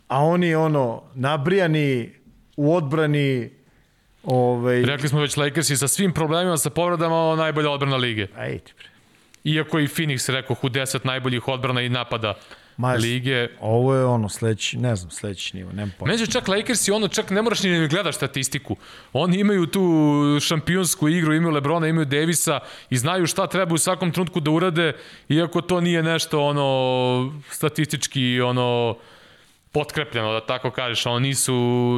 A 0.07 0.24
oni 0.24 0.56
ono, 0.56 1.03
nabrijani, 1.14 2.14
u 2.57 2.76
odbrani, 2.76 3.49
ovaj, 4.24 4.82
Rekli 4.82 5.10
smo 5.10 5.22
već 5.22 5.38
Lakersi 5.38 5.78
sa 5.78 5.88
svim 5.88 6.14
problemima, 6.14 6.57
sa 6.57 6.70
povredama, 6.70 7.16
ovo 7.16 7.36
najbolja 7.36 7.70
odbrana 7.70 7.98
lige. 7.98 8.28
aj 8.38 8.60
ti 8.60 8.74
bre. 8.78 8.88
Iako 9.44 9.80
i 9.80 9.88
Phoenix, 9.88 10.32
rekao, 10.32 10.56
u 10.62 10.70
10 10.70 11.06
najboljih 11.06 11.48
odbrana 11.48 11.82
i 11.82 11.90
napada 11.90 12.34
Ma, 12.77 12.93
lige. 12.93 13.47
Ovo 13.60 13.95
je 13.95 14.06
ono 14.06 14.30
sledeći, 14.30 14.77
ne 14.77 14.95
znam, 14.95 15.11
sledeći 15.11 15.57
nivo, 15.57 15.72
nemam 15.72 15.93
pojma. 15.99 16.18
Se 16.18 16.27
čak 16.27 16.47
Lakersi, 16.47 16.91
ono, 16.91 17.07
čak 17.07 17.30
ne 17.30 17.41
moraš 17.41 17.64
ni 17.64 17.80
da 17.80 17.88
gledaš 17.88 18.15
statistiku. 18.15 18.76
Oni 19.14 19.39
imaju 19.39 19.65
tu 19.65 19.81
šampionsku 20.41 21.10
igru, 21.10 21.34
imaju 21.34 21.53
Lebrona, 21.53 21.88
imaju 21.88 22.06
Davisa 22.06 22.60
i 22.89 22.97
znaju 22.97 23.27
šta 23.27 23.47
treba 23.47 23.73
u 23.73 23.77
svakom 23.77 24.11
trenutku 24.11 24.39
da 24.39 24.52
urade, 24.52 24.93
iako 25.30 25.61
to 25.61 25.81
nije 25.81 26.03
nešto, 26.03 26.41
ono, 26.41 27.41
statistički, 27.49 28.41
ono, 28.41 28.97
potkrepljeno, 29.72 30.34
da 30.34 30.45
tako 30.45 30.72
kažeš, 30.72 31.06
ono 31.06 31.19
nisu 31.19 31.56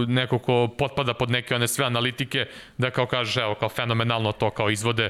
neko 0.07 0.39
ko 0.39 0.67
potpada 0.77 1.13
pod 1.13 1.31
neke 1.31 1.55
one 1.55 1.67
sve 1.67 1.85
analitike, 1.85 2.45
da 2.77 2.89
kao 2.89 3.05
kažeš, 3.05 3.37
evo, 3.37 3.55
kao 3.55 3.69
fenomenalno 3.69 4.31
to 4.31 4.49
kao 4.49 4.69
izvode. 4.69 5.09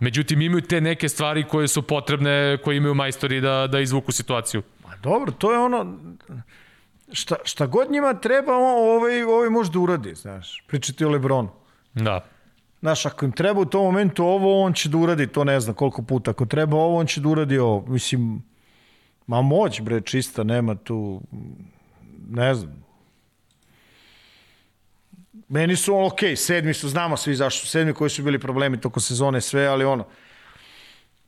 Međutim, 0.00 0.42
imaju 0.42 0.60
te 0.60 0.80
neke 0.80 1.08
stvari 1.08 1.44
koje 1.44 1.68
su 1.68 1.82
potrebne, 1.82 2.58
koje 2.64 2.76
imaju 2.76 2.94
majstori 2.94 3.40
da, 3.40 3.66
da 3.66 3.80
izvuku 3.80 4.12
situaciju. 4.12 4.62
Ma 4.92 4.98
dobro, 5.02 5.32
to 5.32 5.52
je 5.52 5.58
ono, 5.58 5.98
šta, 7.12 7.36
šta 7.44 7.66
god 7.66 7.90
njima 7.90 8.14
treba, 8.14 8.56
ovaj, 8.56 9.22
ovaj 9.22 9.50
može 9.50 9.70
da 9.70 9.78
uradi, 9.78 10.14
znaš. 10.14 10.64
Pričati 10.66 11.04
o 11.04 11.10
Lebronu. 11.10 11.48
Da. 11.94 12.24
Znaš, 12.80 13.06
ako 13.06 13.24
im 13.24 13.32
treba 13.32 13.60
u 13.60 13.64
tom 13.64 13.84
momentu 13.84 14.24
ovo, 14.24 14.62
on 14.62 14.72
će 14.72 14.88
da 14.88 14.98
uradi 14.98 15.26
to 15.26 15.44
ne 15.44 15.60
znam 15.60 15.74
koliko 15.74 16.02
puta. 16.02 16.30
Ako 16.30 16.46
treba 16.46 16.76
ovo, 16.76 16.98
on 16.98 17.06
će 17.06 17.20
da 17.20 17.28
uradi 17.28 17.58
ovo. 17.58 17.84
Mislim, 17.86 18.42
ma 19.26 19.42
moć 19.42 19.80
bre, 19.80 20.00
čista, 20.00 20.44
nema 20.44 20.74
tu, 20.74 21.20
ne 22.30 22.54
znam. 22.54 22.84
Meni 25.48 25.76
su, 25.76 25.96
ok, 25.96 26.18
sedmi 26.36 26.74
su, 26.74 26.88
znamo 26.88 27.16
svi 27.16 27.34
zašto 27.34 27.60
su 27.60 27.70
sedmi, 27.70 27.92
koji 27.94 28.10
su 28.10 28.22
bili 28.22 28.38
problemi 28.38 28.80
toko 28.80 29.00
sezone, 29.00 29.40
sve, 29.40 29.66
ali 29.66 29.84
ono, 29.84 30.04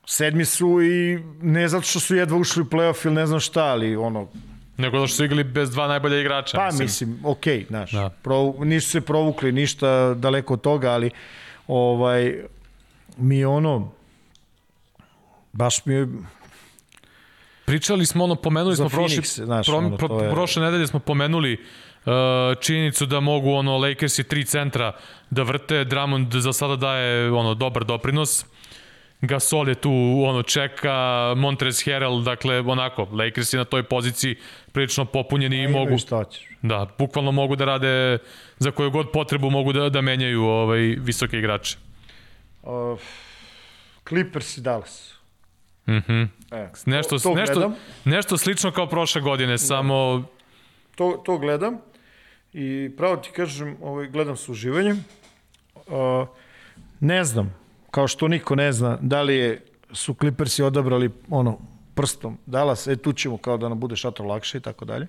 sedmi 0.06 0.44
su 0.44 0.82
i 0.82 1.18
ne 1.43 1.68
zato 1.68 1.86
što 1.86 2.01
su 2.01 2.16
jedva 2.16 2.39
ušli 2.39 2.62
u 2.62 2.64
playoff 2.64 3.06
ili 3.06 3.14
ne 3.14 3.26
znam 3.26 3.40
šta, 3.40 3.64
ali 3.64 3.97
ono, 3.97 4.28
Nego 4.76 5.01
da 5.01 5.06
što 5.06 5.16
su 5.16 5.24
igrali 5.24 5.44
bez 5.44 5.70
dva 5.70 5.86
najbolja 5.89 6.20
igrača. 6.20 6.56
Pa 6.56 6.66
mislim, 6.66 6.86
mislim 6.86 7.20
ok, 7.24 7.44
znaš, 7.68 7.93
da. 7.93 8.10
Pro, 8.22 8.55
nisu 8.59 8.90
se 8.90 9.01
provukli 9.01 9.52
ništa 9.52 10.14
daleko 10.14 10.55
od 10.55 10.60
toga, 10.60 10.90
ali 10.90 11.10
ovaj, 11.66 12.35
mi 13.16 13.44
ono, 13.44 13.93
baš 15.52 15.86
mi 15.86 15.94
je, 15.94 16.09
Pričali 17.64 18.06
smo 18.06 18.24
ono, 18.24 18.35
pomenuli 18.35 18.76
smo 18.76 18.89
prošle, 18.89 19.22
znaš, 19.22 19.66
pro, 19.66 19.76
ono, 19.76 19.97
pro, 19.97 20.20
je... 20.20 20.31
prošle 20.31 20.62
nedelje 20.62 20.86
smo 20.86 21.01
pomenuli 21.01 21.52
uh, 21.55 22.12
činjenicu 22.60 23.06
da 23.06 23.20
mogu 23.20 23.52
ono 23.52 23.78
Lakers 23.78 24.18
i 24.18 24.24
tri 24.24 24.44
centra 24.44 24.93
da 25.31 25.43
vrte, 25.43 25.85
Drummond 25.85 26.32
za 26.32 26.52
sada 26.52 26.76
daje 26.76 27.32
ono 27.32 27.55
dobar 27.55 27.85
doprinos. 27.85 28.44
Gasol 29.27 29.69
je 29.69 29.75
tu 29.75 29.93
ono 30.27 30.43
čeka, 30.43 31.35
Montrez 31.37 31.85
Harrell, 31.85 32.23
dakle 32.23 32.61
onako, 32.61 33.09
Lakers 33.13 33.53
je 33.53 33.59
na 33.59 33.65
toj 33.65 33.83
poziciji 33.83 34.37
prilično 34.73 35.05
popunjeni 35.05 35.63
i 35.63 35.69
mogu 35.69 35.97
Da, 36.63 36.87
bukvalno 36.99 37.33
mogu 37.33 37.57
da 37.57 37.65
rade 37.65 38.19
za 38.59 38.71
koju 38.71 38.91
god 38.91 39.11
potrebu 39.13 39.51
mogu 39.51 39.73
da 39.73 39.89
da 39.89 40.01
menjaju 40.01 40.43
ovaj 40.43 40.81
visoke 40.81 41.39
igrače. 41.39 41.77
Uh, 42.63 42.99
Clippers 44.09 44.57
i 44.57 44.61
Dallas. 44.61 45.15
Mhm. 45.89 46.13
Mm 46.13 46.31
e, 46.51 46.71
nešto 46.87 47.19
to, 47.19 47.23
to 47.23 47.35
nešto 47.35 47.55
gledam. 47.55 47.75
nešto 48.05 48.39
slično 48.39 48.71
kao 48.71 48.87
prošle 48.87 49.21
godine, 49.21 49.53
da. 49.53 49.59
samo 49.59 50.25
to 50.95 51.23
to 51.25 51.39
gledam. 51.39 51.79
I 52.53 52.91
pravo 52.97 53.17
ti 53.17 53.31
kažem, 53.31 53.77
ovaj 53.83 54.07
gledam 54.07 54.37
sa 54.37 54.53
uživanjem. 54.53 55.05
Uh, 55.75 56.29
ne 57.01 57.25
znam, 57.25 57.55
kao 57.95 58.09
što 58.09 58.29
niko 58.29 58.55
ne 58.55 58.73
zna 58.73 58.99
da 59.01 59.23
li 59.23 59.37
je, 59.37 59.62
su 59.93 60.15
Clippersi 60.15 60.62
odabrali 60.62 61.11
ono 61.31 61.59
prstom 61.95 62.39
Dallas, 62.47 62.87
e 62.87 62.97
tu 62.97 63.12
ćemo 63.12 63.37
kao 63.37 63.57
da 63.57 63.69
nam 63.69 63.81
bude 63.81 63.97
šator 63.97 64.27
lakše 64.27 64.59
i 64.59 64.61
tako 64.61 64.85
dalje. 64.85 65.07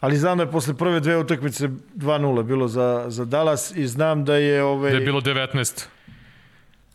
Ali 0.00 0.16
znam 0.16 0.38
da 0.38 0.44
je 0.44 0.50
posle 0.50 0.74
prve 0.74 1.00
dve 1.00 1.18
utakmice 1.18 1.68
2-0 1.68 2.42
bilo 2.42 2.68
za, 2.68 3.04
za 3.08 3.24
Dallas 3.24 3.72
i 3.76 3.86
znam 3.86 4.24
da 4.24 4.36
je... 4.36 4.62
Ovaj, 4.62 4.90
da 4.90 4.96
je 4.96 5.04
bilo 5.04 5.20
19. 5.20 5.86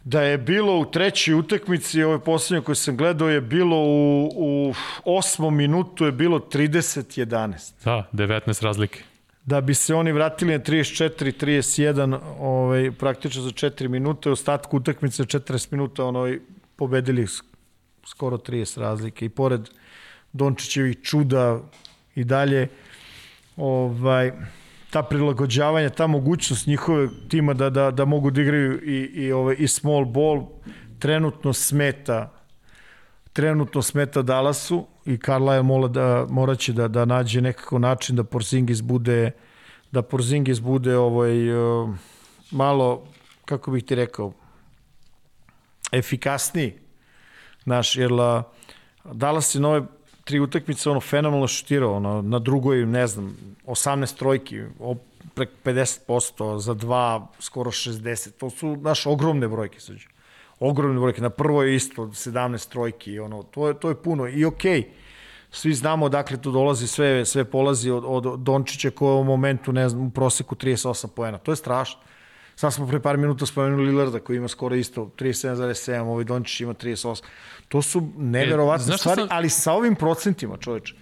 Da 0.04 0.22
je 0.22 0.38
bilo 0.38 0.80
u 0.80 0.86
trećoj 0.86 1.34
utakmici, 1.34 2.04
ove 2.04 2.20
poslednje 2.20 2.64
koje 2.64 2.76
sam 2.76 2.98
gledao, 2.98 3.30
je 3.30 3.42
bilo 3.42 3.78
u, 3.78 4.32
u 4.36 4.74
osmom 5.06 5.56
minutu 5.56 6.06
je 6.06 6.12
bilo 6.12 6.40
30-11. 6.40 7.74
Da, 7.84 8.10
19 8.14 8.64
razlike 8.64 9.04
da 9.46 9.62
bi 9.62 9.74
se 9.74 9.96
oni 9.96 10.12
vratili 10.12 10.54
na 10.54 10.60
34-31 10.60 12.20
ovaj, 12.40 12.92
praktično 12.92 13.42
za 13.42 13.50
4 13.50 13.88
minute, 13.88 14.30
ostatku 14.32 14.78
utakmice 14.78 15.24
40 15.24 15.68
minuta 15.72 16.06
onoj, 16.06 16.42
pobedili 16.76 17.28
skoro 18.06 18.38
30 18.38 18.80
razlike. 18.80 19.26
I 19.26 19.30
pored 19.30 19.70
Dončićevih 20.34 20.98
čuda 21.04 21.60
i 22.16 22.24
dalje 22.24 22.68
ovaj, 23.58 24.32
ta 24.90 25.04
prilagođavanja, 25.04 25.90
ta 25.90 26.08
mogućnost 26.08 26.68
njihove 26.68 27.08
tima 27.30 27.54
da, 27.54 27.70
da, 27.70 27.92
da 27.92 28.06
mogu 28.06 28.32
da 28.32 28.42
igraju 28.42 28.82
i, 28.84 28.98
i, 29.14 29.32
ovaj, 29.32 29.56
i 29.60 29.68
small 29.68 30.06
ball 30.06 30.48
trenutno 31.00 31.54
smeta 31.54 32.35
trenutno 33.36 33.82
smeta 33.82 34.22
Dallasu 34.22 34.86
i 35.06 35.18
Carlisle 35.18 35.64
mora 35.64 35.88
da, 35.88 36.26
moraće 36.30 36.74
da, 36.74 36.88
da 36.88 37.06
nađe 37.06 37.42
nekako 37.42 37.80
način 37.80 38.16
da 38.16 38.24
Porzingis 38.24 38.82
bude 38.82 39.32
da 39.92 40.02
Porzingis 40.02 40.60
bude 40.62 40.98
ovaj, 40.98 41.36
malo, 42.52 43.04
kako 43.46 43.72
bih 43.72 43.84
ti 43.84 43.96
rekao, 43.96 44.34
efikasniji. 45.92 46.74
Naš, 47.66 47.96
jer 47.96 48.12
la, 48.12 48.44
Dallas 49.04 49.56
je 49.56 49.62
nove 49.62 49.82
tri 50.24 50.40
utakmice 50.40 50.90
ono 50.90 51.02
fenomenalno 51.02 51.48
šutirao, 51.48 51.96
ono, 51.96 52.22
na 52.22 52.40
drugoj, 52.40 52.86
ne 52.86 53.08
znam, 53.08 53.38
18 53.66 54.18
trojki, 54.18 54.62
prek 55.34 55.50
50%, 55.64 56.60
za 56.60 56.74
dva 56.74 57.28
skoro 57.40 57.72
60. 57.72 58.32
To 58.32 58.50
su 58.50 58.76
naš 58.76 59.06
ogromne 59.06 59.48
brojke 59.48 59.80
suđe 59.80 60.15
ogromne 60.60 61.00
brojke. 61.00 61.22
Na 61.22 61.30
prvoj 61.30 61.70
je 61.70 61.76
isto 61.76 62.02
17 62.06 62.70
trojki, 62.70 63.20
ono, 63.20 63.44
to 63.44 63.68
je, 63.68 63.74
to 63.80 63.90
je 63.90 63.96
puno. 63.96 64.28
I 64.28 64.46
okej, 64.46 64.82
okay, 64.82 64.86
svi 65.52 65.74
znamo 65.74 66.10
dakle 66.10 66.38
to 66.38 66.52
dolazi, 66.52 66.88
sve, 66.88 67.26
sve 67.26 67.46
polazi 67.46 67.92
od, 67.92 68.04
od 68.08 68.40
Dončića 68.40 68.90
koja 68.92 69.14
u 69.14 69.24
momentu, 69.24 69.74
ne 69.74 69.90
znam, 69.90 70.08
u 70.08 70.10
proseku 70.10 70.56
38 70.56 71.08
poena. 71.08 71.38
To 71.38 71.52
je 71.52 71.56
strašno. 71.56 72.00
Sad 72.56 72.74
smo 72.74 72.88
pre 72.88 73.00
par 73.00 73.18
minuta 73.18 73.46
spomenuli 73.46 73.86
Lillarda 73.86 74.20
koji 74.20 74.38
ima 74.38 74.48
skoro 74.48 74.76
isto 74.76 75.12
37,7, 75.18 76.00
ovaj 76.00 76.24
Dončić 76.24 76.62
ima 76.62 76.74
38. 76.74 77.24
To 77.68 77.82
su 77.82 78.10
neverovatne 78.18 78.94
e, 78.94 78.98
stvari, 78.98 79.22
sam... 79.22 79.28
ali 79.32 79.50
sa 79.50 79.74
ovim 79.74 79.96
procentima, 79.96 80.58
čoveče. 80.58 80.94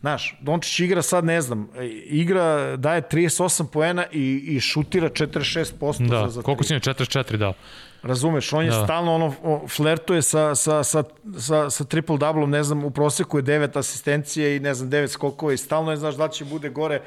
Znaš, 0.00 0.38
Dončić 0.40 0.80
igra 0.80 1.02
sad, 1.02 1.24
ne 1.24 1.40
znam, 1.40 1.68
igra, 2.04 2.76
daje 2.76 3.02
38 3.02 3.66
poena 3.66 4.06
i, 4.12 4.42
i 4.46 4.60
šutira 4.60 5.08
46% 5.08 6.08
da, 6.08 6.24
za, 6.24 6.28
za 6.30 6.42
koliko 6.42 6.64
si 6.64 6.72
ne 6.72 6.80
44 6.80 7.36
dao? 7.36 7.54
Razumeš, 8.02 8.52
on 8.52 8.64
je 8.64 8.70
da. 8.70 8.84
stalno 8.84 9.14
ono, 9.14 9.68
flertuje 9.68 10.22
sa, 10.22 10.54
sa, 10.54 10.84
sa, 10.84 11.02
sa, 11.38 11.70
sa 11.70 11.84
triple 11.84 12.18
double 12.18 12.46
ne 12.46 12.62
znam, 12.62 12.84
u 12.84 12.90
proseku 12.90 13.38
je 13.38 13.42
9 13.42 13.78
asistencije 13.78 14.56
i 14.56 14.60
ne 14.60 14.74
znam, 14.74 14.90
9 14.90 15.08
skokova 15.08 15.52
i 15.52 15.56
stalno 15.56 15.90
je, 15.90 15.96
znaš, 15.96 16.14
da 16.14 16.28
će 16.28 16.44
bude 16.44 16.68
gore, 16.68 17.00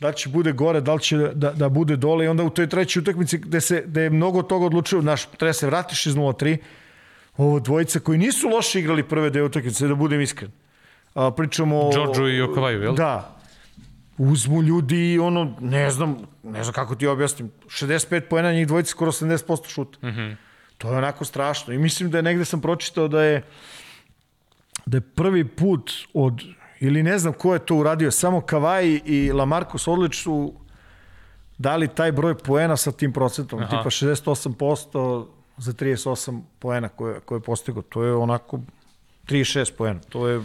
da 0.00 0.12
će 0.12 0.28
bude 0.28 0.52
gore, 0.52 0.80
da 0.80 0.94
li 0.94 1.00
će 1.00 1.16
da, 1.16 1.52
da 1.52 1.68
bude 1.68 1.96
dole 1.96 2.24
i 2.24 2.28
onda 2.28 2.42
u 2.42 2.50
toj 2.50 2.68
trećoj 2.68 3.00
utakmici 3.00 3.38
gde, 3.38 3.60
se, 3.60 3.82
gde 3.86 4.02
je 4.02 4.10
mnogo 4.10 4.42
toga 4.42 4.66
odlučio, 4.66 5.02
naš, 5.02 5.26
treba 5.26 5.52
se 5.52 5.66
vratiš 5.66 6.06
iz 6.06 6.14
0-3, 6.14 6.56
ovo 7.36 7.60
dvojica 7.60 8.00
koji 8.00 8.18
nisu 8.18 8.48
loše 8.48 8.80
igrali 8.80 9.02
prve 9.02 9.30
dve 9.30 9.42
utakmice, 9.42 9.88
da 9.88 9.94
budem 9.94 10.20
iskren. 10.20 10.50
A, 11.14 11.30
pričamo 11.30 11.80
o... 11.80 11.92
Đorđu 11.92 12.28
i 12.28 12.42
Okavaju, 12.42 12.82
jel? 12.82 12.94
Da, 12.94 13.36
uzmu 14.30 14.62
ljudi 14.62 15.18
ono, 15.18 15.56
ne 15.60 15.90
znam, 15.90 16.16
ne 16.42 16.64
znam 16.64 16.74
kako 16.74 16.94
ti 16.94 17.06
objasnim, 17.06 17.50
65 17.66 18.20
poena 18.20 18.52
njih 18.52 18.66
dvojica, 18.66 18.90
skoro 18.90 19.12
70% 19.12 19.68
šuta. 19.68 20.06
Mm 20.06 20.10
-hmm. 20.10 20.36
To 20.78 20.90
je 20.92 20.98
onako 20.98 21.24
strašno. 21.24 21.74
I 21.74 21.78
mislim 21.78 22.10
da 22.10 22.18
je 22.18 22.22
negde 22.22 22.44
sam 22.44 22.60
pročitao 22.60 23.08
da 23.08 23.22
je 23.22 23.42
da 24.86 24.96
je 24.96 25.00
prvi 25.00 25.48
put 25.48 25.92
od, 26.14 26.42
ili 26.80 27.02
ne 27.02 27.18
znam 27.18 27.32
ko 27.32 27.52
je 27.54 27.66
to 27.66 27.76
uradio, 27.76 28.10
samo 28.10 28.40
Kavaj 28.40 29.00
i 29.04 29.32
Lamarcus 29.32 29.88
Odlič 29.88 30.22
su 30.22 30.54
dali 31.58 31.88
taj 31.88 32.12
broj 32.12 32.38
poena 32.38 32.76
sa 32.76 32.92
tim 32.92 33.12
procentom, 33.12 33.58
Aha. 33.62 33.68
tipa 33.68 33.90
68% 33.90 35.26
za 35.56 35.72
38 35.72 36.42
poena 36.58 36.88
koje, 36.88 37.20
koje 37.20 37.36
je 37.36 37.42
postigo. 37.42 37.82
To 37.82 38.02
je 38.04 38.14
onako 38.14 38.60
36 39.26 39.72
poena. 39.78 40.00
To 40.00 40.28
je 40.28 40.40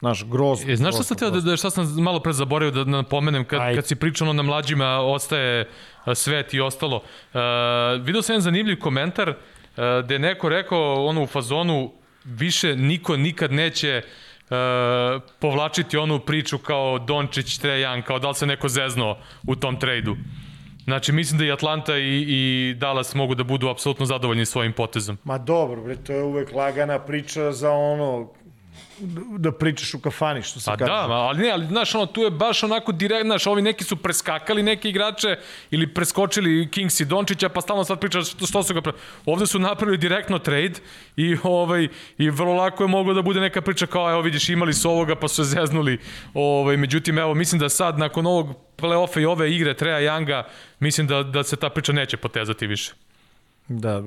Znaš, 0.00 0.24
groz. 0.24 0.68
E, 0.68 0.76
znaš 0.76 0.94
šta 0.94 1.02
sam 1.02 1.16
teo 1.16 1.30
da, 1.30 1.40
da, 1.40 1.56
šta 1.56 1.70
sam 1.70 2.02
malo 2.02 2.20
pre 2.20 2.32
zaboravio 2.32 2.84
da 2.84 2.90
napomenem, 2.90 3.44
kad, 3.44 3.60
Aj. 3.60 3.74
kad 3.74 3.86
si 3.86 3.96
pričano 3.96 4.32
na 4.32 4.42
mlađima 4.42 4.98
ostaje 5.00 5.68
svet 6.14 6.54
i 6.54 6.60
ostalo. 6.60 6.96
Uh, 6.96 7.40
video 8.02 8.22
sam 8.22 8.32
jedan 8.32 8.42
zanimljiv 8.42 8.78
komentar 8.78 9.28
uh, 9.28 9.34
gde 10.04 10.14
je 10.14 10.18
neko 10.18 10.48
rekao 10.48 11.06
ono 11.06 11.22
u 11.22 11.26
fazonu 11.26 11.92
više 12.24 12.76
niko 12.76 13.16
nikad 13.16 13.52
neće 13.52 14.02
uh, 14.02 14.56
povlačiti 15.38 15.96
onu 15.96 16.20
priču 16.20 16.58
kao 16.58 16.98
Dončić, 16.98 17.58
Trejan, 17.58 18.02
kao 18.02 18.18
da 18.18 18.28
li 18.28 18.34
se 18.34 18.46
neko 18.46 18.68
zezno 18.68 19.16
u 19.46 19.56
tom 19.56 19.80
trejdu. 19.80 20.16
Znači, 20.84 21.12
mislim 21.12 21.38
da 21.38 21.44
i 21.44 21.52
Atlanta 21.52 21.96
i, 21.96 22.24
i 22.28 22.74
Dallas 22.74 23.14
mogu 23.14 23.34
da 23.34 23.44
budu 23.44 23.68
apsolutno 23.68 24.06
zadovoljni 24.06 24.46
svojim 24.46 24.72
potezom. 24.72 25.18
Ma 25.24 25.38
dobro, 25.38 25.82
bre, 25.82 25.96
to 25.96 26.12
je 26.12 26.22
uvek 26.22 26.52
lagana 26.52 26.98
priča 26.98 27.52
za 27.52 27.70
ono 27.70 28.28
da 29.38 29.52
pričaš 29.52 29.94
u 29.94 29.98
kafani, 30.00 30.42
što 30.42 30.60
se 30.60 30.70
kaže. 30.78 30.92
A 30.92 31.06
da, 31.06 31.12
ali 31.12 31.38
ne, 31.38 31.50
ali 31.50 31.66
znaš, 31.66 31.94
ono, 31.94 32.06
tu 32.06 32.22
je 32.22 32.30
baš 32.30 32.62
onako 32.62 32.92
direkt, 32.92 33.24
znaš, 33.24 33.46
ovi 33.46 33.62
neki 33.62 33.84
su 33.84 33.96
preskakali 33.96 34.62
neke 34.62 34.88
igrače 34.88 35.38
ili 35.70 35.94
preskočili 35.94 36.68
Kings 36.70 37.00
i 37.00 37.04
Dončića, 37.04 37.48
pa 37.48 37.60
stalno 37.60 37.84
sad 37.84 38.00
pričaš 38.00 38.30
što, 38.30 38.46
što 38.46 38.62
su 38.62 38.74
ga 38.74 38.80
pre... 38.80 38.92
Ovde 39.26 39.46
su 39.46 39.58
napravili 39.58 39.98
direktno 39.98 40.38
trade 40.38 40.74
i, 41.16 41.36
ovaj, 41.42 41.88
i 42.18 42.30
vrlo 42.30 42.54
lako 42.54 42.84
je 42.84 42.88
moglo 42.88 43.14
da 43.14 43.22
bude 43.22 43.40
neka 43.40 43.60
priča 43.60 43.86
kao, 43.86 44.10
evo 44.10 44.20
vidiš, 44.20 44.48
imali 44.48 44.74
su 44.74 44.90
ovoga 44.90 45.14
pa 45.14 45.28
su 45.28 45.34
se 45.34 45.44
zeznuli. 45.44 45.98
Ovaj, 46.34 46.76
međutim, 46.76 47.18
evo, 47.18 47.34
mislim 47.34 47.58
da 47.58 47.68
sad, 47.68 47.98
nakon 47.98 48.26
ovog 48.26 48.54
play-offa 48.76 49.20
i 49.20 49.24
ove 49.24 49.54
igre 49.54 49.74
Treja 49.74 50.00
Younga, 50.00 50.42
mislim 50.80 51.06
da, 51.06 51.22
da 51.22 51.42
se 51.42 51.56
ta 51.56 51.70
priča 51.70 51.92
neće 51.92 52.16
potezati 52.16 52.66
više. 52.66 52.92
Da, 53.68 54.02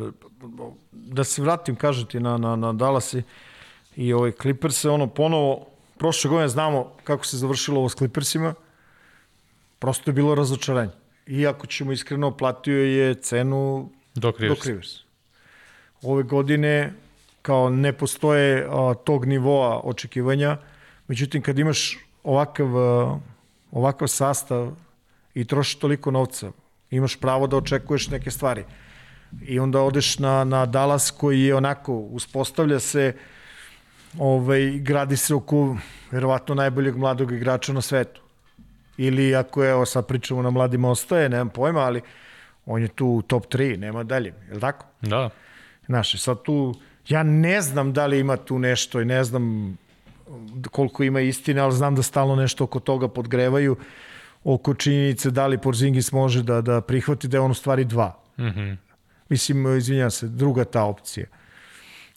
da 0.92 1.24
se 1.24 1.42
vratim, 1.42 1.76
kažete, 1.76 2.20
na, 2.20 2.38
na, 2.38 2.56
na 2.56 2.74
Dallas 2.74 3.14
i 3.14 3.24
i 3.96 4.14
ovaj 4.14 4.32
Clippers 4.32 4.76
se 4.76 4.90
ono 4.90 5.08
ponovo, 5.08 5.68
prošle 5.98 6.30
godine 6.30 6.48
znamo 6.48 6.92
kako 7.04 7.26
se 7.26 7.38
završilo 7.38 7.80
ovo 7.80 7.90
s 7.90 7.96
Clippersima, 7.96 8.54
prosto 9.80 10.12
je 10.12 10.14
bilo 10.14 10.36
razočaranje. 10.36 10.92
Iako 11.28 11.68
ćemo 11.68 11.92
iskreno, 11.92 12.32
platio 12.38 12.84
je 12.84 13.16
cenu 13.16 13.90
Dok 14.16 14.40
Rivers. 14.40 14.60
Doc 14.60 14.66
Rivers. 14.68 14.90
Ove 16.02 16.24
godine 16.24 16.94
kao 17.42 17.70
ne 17.70 17.94
postoje 17.94 18.68
a, 18.70 18.94
tog 19.04 19.26
nivoa 19.26 19.82
očekivanja, 19.84 20.58
međutim 21.08 21.42
kad 21.42 21.60
imaš 21.60 21.98
ovakav, 22.24 22.78
a, 22.78 23.20
ovakav 23.72 24.08
sastav 24.08 24.72
i 25.34 25.46
trošiš 25.46 25.76
toliko 25.76 26.12
novca, 26.12 26.52
imaš 26.92 27.16
pravo 27.20 27.48
da 27.48 27.58
očekuješ 27.58 28.08
neke 28.10 28.32
stvari. 28.32 28.64
I 29.42 29.60
onda 29.60 29.82
odeš 29.82 30.20
na, 30.20 30.44
na 30.44 30.66
Dallas 30.66 31.12
koji 31.12 31.42
je 31.42 31.56
onako, 31.56 31.94
uspostavlja 31.94 32.80
se, 32.80 33.14
ovaj, 34.20 34.80
gradi 34.80 35.18
se 35.18 35.36
oko 35.36 35.78
verovatno 36.12 36.56
najboljeg 36.56 36.98
mladog 36.98 37.32
igrača 37.32 37.74
na 37.74 37.82
svetu. 37.82 38.22
Ili 38.98 39.36
ako 39.36 39.64
je, 39.64 39.72
evo 39.72 39.86
sad 39.86 40.08
pričamo 40.08 40.42
na 40.42 40.50
mladima 40.50 40.90
ostaje, 40.90 41.30
nemam 41.30 41.50
pojma, 41.50 41.80
ali 41.80 42.02
on 42.66 42.82
je 42.82 42.88
tu 42.88 43.08
u 43.08 43.22
top 43.22 43.46
3, 43.46 43.78
nema 43.78 44.04
dalje, 44.04 44.34
je 44.48 44.54
li 44.54 44.62
tako? 44.62 44.86
Da. 45.02 45.30
Znaš, 45.86 46.22
sad 46.22 46.42
tu, 46.42 46.76
ja 47.08 47.24
ne 47.24 47.62
znam 47.62 47.94
da 47.94 48.06
li 48.06 48.20
ima 48.20 48.38
tu 48.38 48.60
nešto 48.60 49.02
i 49.02 49.06
ne 49.06 49.24
znam 49.24 49.78
koliko 50.72 51.04
ima 51.04 51.22
istine, 51.22 51.62
ali 51.62 51.74
znam 51.74 51.96
da 51.96 52.04
stalno 52.04 52.36
nešto 52.36 52.64
oko 52.64 52.80
toga 52.80 53.08
podgrevaju, 53.08 53.76
oko 54.44 54.74
činjenice 54.74 55.32
da 55.32 55.48
li 55.48 55.58
Porzingis 55.58 56.12
može 56.12 56.44
da, 56.44 56.62
da 56.62 56.82
prihvati 56.82 57.28
da 57.28 57.38
je 57.38 57.42
on 57.42 57.52
u 57.52 57.54
stvari 57.54 57.86
dva. 57.86 58.20
Mm 58.38 58.44
-hmm. 58.44 58.78
Mislim, 59.30 59.78
izvinjam 59.78 60.12
se, 60.12 60.28
druga 60.28 60.64
ta 60.64 60.84
opcija. 60.84 61.26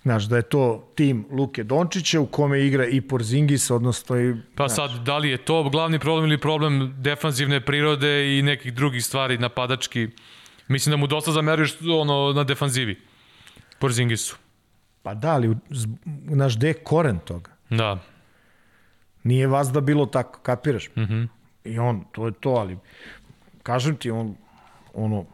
Znaš, 0.07 0.24
da 0.24 0.37
je 0.37 0.43
to 0.43 0.93
tim 0.95 1.27
Luke 1.31 1.65
Dončića 1.65 2.20
u 2.20 2.27
kome 2.27 2.61
igra 2.66 2.87
i 2.87 3.01
Porzingis, 3.01 3.70
odnosno 3.70 4.20
i... 4.20 4.35
Pa 4.55 4.69
sad, 4.69 4.91
da 5.05 5.19
li 5.19 5.31
je 5.31 5.37
to 5.37 5.69
glavni 5.69 5.99
problem 5.99 6.31
ili 6.31 6.39
problem 6.39 6.95
defanzivne 6.99 7.61
prirode 7.61 8.39
i 8.39 8.43
nekih 8.43 8.74
drugih 8.74 9.05
stvari 9.05 9.39
napadački? 9.39 10.09
Mislim 10.69 10.91
da 10.91 10.97
mu 10.97 11.07
dosta 11.07 11.33
zameriš 11.33 11.77
ono 11.81 12.33
na 12.33 12.45
defanzivi. 12.45 13.01
Porzingisu. 13.78 14.37
Pa 15.03 15.15
da, 15.15 15.33
ali, 15.33 15.57
znaš, 16.31 16.57
gde 16.57 16.69
je 16.69 16.74
koren 16.74 17.19
toga? 17.19 17.51
Da. 17.70 17.99
Nije 19.24 19.47
vas 19.47 19.73
da 19.73 19.81
bilo 19.81 20.07
tako, 20.07 20.41
kapiraš? 20.41 20.89
Mm 20.97 21.01
-hmm. 21.01 21.28
I 21.65 21.78
on, 21.78 22.05
to 22.12 22.27
je 22.27 22.33
to, 22.33 22.51
ali 22.51 22.78
kažem 23.62 23.97
ti, 23.97 24.11
on, 24.11 24.37
ono, 24.95 25.27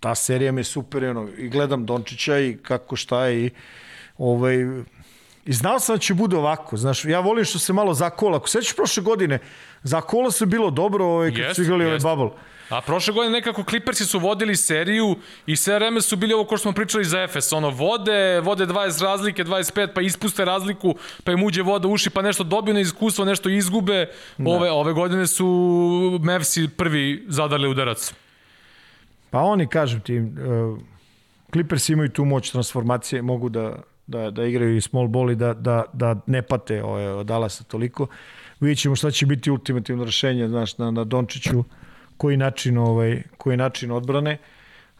ta 0.00 0.14
serija 0.14 0.52
me 0.52 0.64
super, 0.64 1.04
ono, 1.04 1.28
i 1.38 1.48
gledam 1.48 1.86
Dončića 1.86 2.38
i 2.38 2.58
kako 2.62 2.96
šta 2.96 3.24
je 3.24 3.46
i 3.46 3.50
ovaj, 4.20 4.56
I 5.46 5.52
znao 5.52 5.80
sam 5.80 5.96
da 5.96 6.00
će 6.00 6.14
bude 6.14 6.36
ovako, 6.36 6.76
znaš, 6.76 7.04
ja 7.04 7.20
volim 7.20 7.44
što 7.44 7.58
se 7.58 7.72
malo 7.72 7.94
zakola. 7.94 8.36
Ako 8.36 8.48
sećaš 8.48 8.76
prošle 8.76 9.02
godine, 9.02 9.38
zakola 9.82 10.30
se 10.30 10.46
bilo 10.46 10.70
dobro 10.70 11.04
ovaj, 11.04 11.30
kad 11.30 11.38
Jest, 11.38 11.56
su 11.56 11.62
igrali 11.62 11.84
ovaj 11.84 11.96
jest. 11.96 12.06
bubble. 12.06 12.30
A 12.68 12.80
prošle 12.80 13.14
godine 13.14 13.32
nekako 13.32 13.62
Clippersi 13.62 14.04
su 14.04 14.18
vodili 14.18 14.56
seriju 14.56 15.16
i 15.46 15.56
sve 15.56 15.74
vreme 15.74 16.00
su 16.00 16.16
bili 16.16 16.34
ovo 16.34 16.44
ko 16.44 16.56
što 16.56 16.62
smo 16.62 16.72
pričali 16.72 17.04
za 17.04 17.22
Efes, 17.22 17.52
ono 17.52 17.70
vode, 17.70 18.40
vode 18.40 18.66
20 18.66 19.02
razlike, 19.02 19.44
25, 19.44 19.88
pa 19.94 20.00
ispuste 20.00 20.44
razliku, 20.44 20.94
pa 21.24 21.32
im 21.32 21.42
uđe 21.42 21.62
voda 21.62 21.88
uši, 21.88 22.10
pa 22.10 22.22
nešto 22.22 22.44
dobiju 22.44 22.74
na 22.74 22.80
iskustvo, 22.80 23.24
nešto 23.24 23.48
izgube. 23.48 24.06
Da. 24.38 24.50
Ove, 24.50 24.70
ove 24.70 24.92
godine 24.92 25.26
su 25.26 25.46
Mavsi 26.22 26.68
prvi 26.76 27.24
zadali 27.28 27.68
udarac. 27.68 28.12
Pa 29.30 29.40
oni, 29.40 29.68
kažem 29.68 30.00
ti, 30.00 30.18
uh, 30.18 30.78
Clippers 31.52 31.88
imaju 31.88 32.08
tu 32.08 32.24
moć 32.24 32.50
transformacije, 32.50 33.22
mogu 33.22 33.48
da, 33.48 33.82
da, 34.10 34.30
da 34.30 34.44
igraju 34.44 34.76
i 34.76 34.80
small 34.80 35.08
ball 35.08 35.30
i 35.30 35.36
da, 35.36 35.54
da, 35.54 35.84
da 35.92 36.16
ne 36.26 36.42
pate 36.42 36.82
ovaj, 36.84 37.06
od 37.06 37.26
Dalasa 37.26 37.64
toliko. 37.64 38.06
Vidjet 38.60 38.78
ćemo 38.78 38.96
šta 38.96 39.10
će 39.10 39.26
biti 39.26 39.50
ultimativno 39.50 40.04
rešenje 40.04 40.48
znaš, 40.48 40.78
na, 40.78 40.90
na 40.90 41.04
Dončiću, 41.04 41.64
koji 42.16 42.36
način, 42.36 42.78
ovaj, 42.78 43.22
koji 43.36 43.56
način 43.56 43.90
odbrane. 43.90 44.38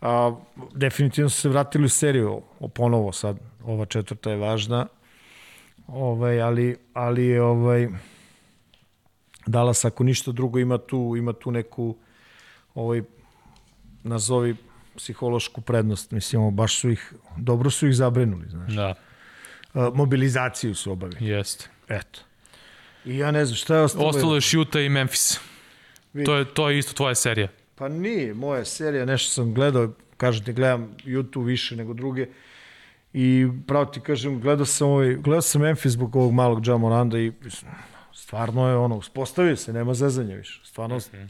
A, 0.01 0.37
definitivno 0.75 1.29
su 1.31 1.41
se 1.41 1.49
vratili 1.49 1.85
u 1.85 1.89
seriju 1.89 2.43
o, 2.61 2.69
ponovo 2.69 3.13
sad, 3.13 3.39
ova 3.65 3.85
četvrta 3.85 4.31
je 4.31 4.37
važna, 4.37 4.87
ovaj, 5.87 6.41
ali, 6.41 6.77
ali 6.95 7.39
ovaj, 7.39 7.89
Dallas 9.47 9.85
ako 9.85 10.05
ništa 10.05 10.33
drugo 10.33 10.59
ima 10.59 10.79
tu, 10.79 11.15
ima 11.19 11.33
tu 11.33 11.51
neku 11.51 11.97
ovaj, 12.75 13.03
nazovi 14.03 14.57
psihološku 15.01 15.61
prednost. 15.61 16.11
Mislim, 16.11 16.57
baš 16.57 16.79
su 16.79 16.91
ih, 16.91 17.13
dobro 17.37 17.71
su 17.71 17.89
ih 17.89 17.95
zabrinuli, 17.95 18.49
znaš. 18.49 18.73
Da, 18.73 18.95
mobilizaciju 19.95 20.75
su 20.75 20.93
obavili. 20.93 21.27
jeste. 21.27 21.69
Eto. 21.89 22.21
I 23.05 23.19
ja 23.19 23.31
ne 23.31 23.45
znam 23.45 23.57
šta 23.57 23.75
je 23.75 23.81
ostalo. 23.81 24.09
Ostalo 24.09 24.35
je 24.35 24.59
Utah 24.61 24.83
i 24.83 24.89
Memphis. 24.89 25.41
Vidi. 26.13 26.27
To 26.27 26.37
je, 26.37 26.45
to 26.45 26.71
je 26.71 26.79
isto 26.79 26.93
tvoja 26.93 27.15
serija. 27.15 27.49
Pa 27.75 27.89
nije, 27.89 28.35
moja 28.35 28.65
serija, 28.65 29.05
nešto 29.05 29.31
sam 29.31 29.55
gledao, 29.55 29.93
kažem 30.17 30.45
ti, 30.45 30.53
gledam 30.53 30.97
YouTube 31.05 31.45
više 31.45 31.77
nego 31.77 31.95
druge. 31.95 32.27
I 33.13 33.49
pravo 33.67 33.85
ti 33.85 34.01
kažem, 34.01 34.41
gledao 34.41 34.67
sam, 34.67 34.89
ovaj, 34.89 35.15
gledao 35.15 35.43
sam 35.43 35.63
Memphis 35.63 35.93
zbog 35.93 36.17
ovog 36.17 36.33
malog 36.33 36.67
Ja 36.67 36.77
Moranda 36.77 37.19
i 37.19 37.33
stvarno 38.13 38.69
je 38.69 38.77
ono, 38.77 38.97
uspostavio 38.97 39.57
se, 39.57 39.73
nema 39.73 39.95
zezanja 39.95 40.37
više. 40.37 40.61
Stvarno, 40.65 40.97
mm 40.97 40.99
-hmm. 40.99 41.29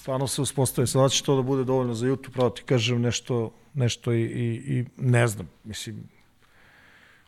Stvarno 0.00 0.26
se 0.26 0.42
uspostavio. 0.42 0.86
Sada 0.86 1.08
će 1.08 1.24
to 1.24 1.36
da 1.36 1.42
bude 1.42 1.64
dovoljno 1.64 1.94
za 1.94 2.06
YouTube, 2.06 2.32
pravo 2.32 2.50
ti 2.50 2.62
kažem 2.62 3.00
nešto, 3.00 3.52
nešto 3.74 4.12
i, 4.12 4.22
i, 4.22 4.78
i 4.78 4.84
ne 4.96 5.26
znam, 5.26 5.48
mislim, 5.64 6.08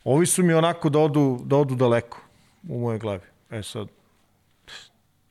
ovi 0.04 0.26
su 0.26 0.42
mi 0.42 0.54
onako 0.54 0.88
da 0.88 0.98
odu, 0.98 1.40
da 1.44 1.56
odu 1.56 1.74
daleko 1.74 2.20
u 2.68 2.80
moje 2.80 2.98
glavi. 2.98 3.20
E 3.50 3.62
sad, 3.62 3.88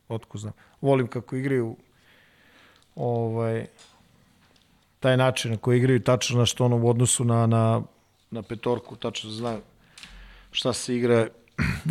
otko 0.09 0.37
znam. 0.37 0.53
Volim 0.81 1.07
kako 1.07 1.35
igraju 1.35 1.75
ovaj, 2.95 3.65
taj 4.99 5.17
način 5.17 5.51
na 5.51 5.57
koji 5.57 5.77
igraju 5.77 6.03
tačno 6.03 6.39
na 6.39 6.45
što 6.45 6.65
ono 6.65 6.77
u 6.77 6.89
odnosu 6.89 7.25
na, 7.25 7.47
na, 7.47 7.81
na 8.31 8.41
petorku, 8.41 8.95
tačno 8.95 9.29
da 9.29 9.35
znaju 9.35 9.61
šta 10.51 10.73
se 10.73 10.95
igra 10.95 11.27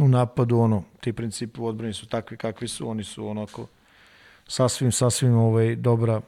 u 0.03 0.09
napadu, 0.09 0.59
ono, 0.59 0.83
ti 1.01 1.13
principi 1.13 1.61
u 1.61 1.67
odbrani 1.67 1.93
su 1.93 2.07
takvi 2.07 2.37
kakvi 2.37 2.69
su, 2.69 2.89
oni 2.89 3.05
su 3.05 3.29
onako 3.29 3.67
sasvim, 4.51 4.93
sasvim 4.93 5.35
ovaj, 5.37 5.77
dobra, 5.77 6.21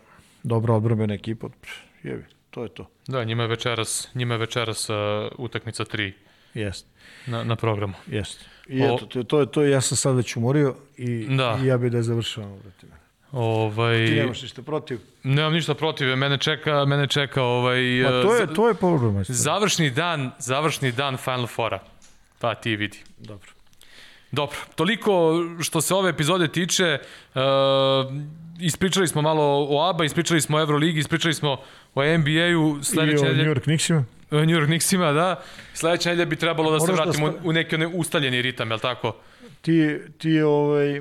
dobra 0.43 0.75
odbrambena 0.75 1.15
ekipa. 1.15 1.49
Jevi, 2.03 2.25
to 2.51 2.63
je 2.63 2.69
to. 2.71 2.89
Da, 3.07 3.25
njima 3.25 3.43
je 3.43 3.49
večeras, 3.49 4.09
njima 4.15 4.35
je 4.35 4.39
večeras 4.39 4.89
uh, 4.89 4.97
utakmica 5.39 5.85
3 5.85 6.13
Jest, 6.55 6.87
na, 7.27 7.45
na 7.45 7.57
programu. 7.57 7.95
jest. 8.07 8.45
I 8.69 8.83
O- 8.83 8.95
eto, 8.97 9.07
to, 9.07 9.19
je- 9.19 9.25
to 9.25 9.41
je 9.41 9.47
to, 9.47 9.63
ja 9.65 9.81
sam 9.81 9.97
sad 9.97 10.17
već 10.17 10.37
umorio 10.37 10.75
i, 10.97 11.27
Da. 11.29 11.59
i 11.63 11.67
ja 11.67 11.79
bih 11.79 11.91
da 11.91 11.97
je 11.97 12.03
završavamo, 12.03 12.57
brate. 12.57 12.87
Ovaj, 13.33 14.07
Ti 14.07 14.15
nemaš 14.15 14.43
ništa 14.43 14.63
protiv? 14.63 14.99
Nemam 15.25 15.53
ništa 15.53 15.75
protiv, 15.75 16.17
mene 16.17 16.39
čeka, 16.39 16.85
mene 16.85 17.07
čeka 17.07 17.43
ovaj, 17.43 17.81
Pa 18.05 18.11
to 18.11 18.35
je, 18.35 18.47
to 18.47 18.69
je 18.69 18.75
problem. 18.75 19.25
završni 19.25 19.91
dan, 19.91 20.31
završni 20.39 20.93
dan 20.93 21.17
Final 21.17 21.47
Fora. 21.47 21.81
Pa 22.39 22.55
ti 22.55 22.77
vidi. 22.77 22.99
Dobro. 23.19 23.49
Dobro, 24.33 24.57
toliko 24.75 25.33
što 25.61 25.81
se 25.81 25.95
ove 25.95 26.11
epizode 26.11 26.49
tiče, 26.49 26.99
uh, 27.35 27.41
ispričali 28.61 29.09
smo 29.09 29.23
malo 29.23 29.67
o 29.71 29.89
ABA, 29.91 30.05
ispričali 30.05 30.41
smo 30.41 30.57
o 30.57 30.61
Euroligi, 30.61 31.01
ispričali 31.01 31.35
smo 31.35 31.57
o 31.95 32.03
NBA-u, 32.19 32.79
I 32.81 32.85
sledeće 32.85 33.25
o 33.27 33.33
New 33.33 33.55
York 33.55 33.61
Knicksima? 33.63 34.05
o 34.31 34.37
New 34.37 34.57
York 34.57 34.67
Knicksima, 34.67 35.13
da, 35.13 35.43
sledeće 35.75 36.09
nedelje 36.09 36.27
bi 36.27 36.37
trebalo 36.37 36.71
da 36.71 36.81
se 36.81 36.87
da 36.87 36.93
vratimo 36.93 37.33
sta- 37.33 37.41
u 37.45 37.53
neki 37.53 37.75
onaj 37.75 37.89
ustaljeni 37.95 38.43
ritam, 38.43 38.69
je 38.71 38.75
li 38.75 38.81
tako? 38.81 39.17
Ti, 39.63 39.99
ti 40.19 40.41
ovaj... 40.41 41.01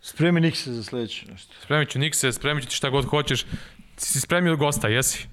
Spremi 0.00 0.40
Nikse 0.40 0.72
za 0.72 0.82
sledeće 0.82 1.26
nešto. 1.32 1.54
Spremit 1.62 1.88
ću 1.88 1.98
Nikse, 1.98 2.32
spremit 2.32 2.64
ću 2.64 2.70
ti 2.70 2.76
šta 2.76 2.90
god 2.90 3.04
hoćeš. 3.04 3.42
Ti 3.94 4.04
si 4.04 4.20
spremio 4.20 4.56
gosta, 4.56 4.88
jesi? 4.88 5.26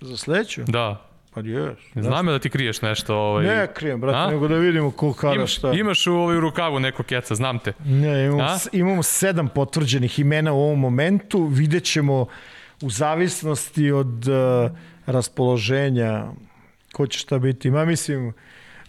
Za 0.00 0.16
sledeću? 0.16 0.62
Da. 0.66 1.05
Pa 1.36 1.42
jes. 1.42 1.78
Znam 1.96 2.26
ja 2.26 2.32
da 2.32 2.38
ti 2.38 2.50
kriješ 2.50 2.82
nešto. 2.82 3.16
Ovaj. 3.16 3.44
Ne 3.46 3.68
krijem, 3.74 4.00
brate, 4.00 4.18
A? 4.18 4.30
nego 4.30 4.48
da 4.48 4.54
vidimo 4.56 4.90
ko 4.90 5.12
kada 5.12 5.34
imaš, 5.34 5.56
šta. 5.56 5.72
imaš 5.72 6.06
u, 6.06 6.12
ovaj, 6.12 6.36
u 6.36 6.40
rukavu 6.40 6.80
neko 6.80 7.02
keca, 7.02 7.34
znam 7.34 7.58
te. 7.58 7.72
Ne, 7.80 8.24
imamo, 8.26 8.42
A? 8.42 8.58
s- 8.58 8.68
imamo 8.72 9.02
sedam 9.02 9.48
potvrđenih 9.48 10.18
imena 10.18 10.52
u 10.52 10.58
ovom 10.58 10.80
momentu. 10.80 11.44
Vidjet 11.44 11.84
ćemo 11.84 12.26
u 12.82 12.90
zavisnosti 12.90 13.90
od 13.90 14.28
uh, 14.28 14.70
raspoloženja 15.06 16.24
ko 16.92 17.06
će 17.06 17.18
šta 17.18 17.38
biti. 17.38 17.70
Ma 17.70 17.84
mislim, 17.84 18.32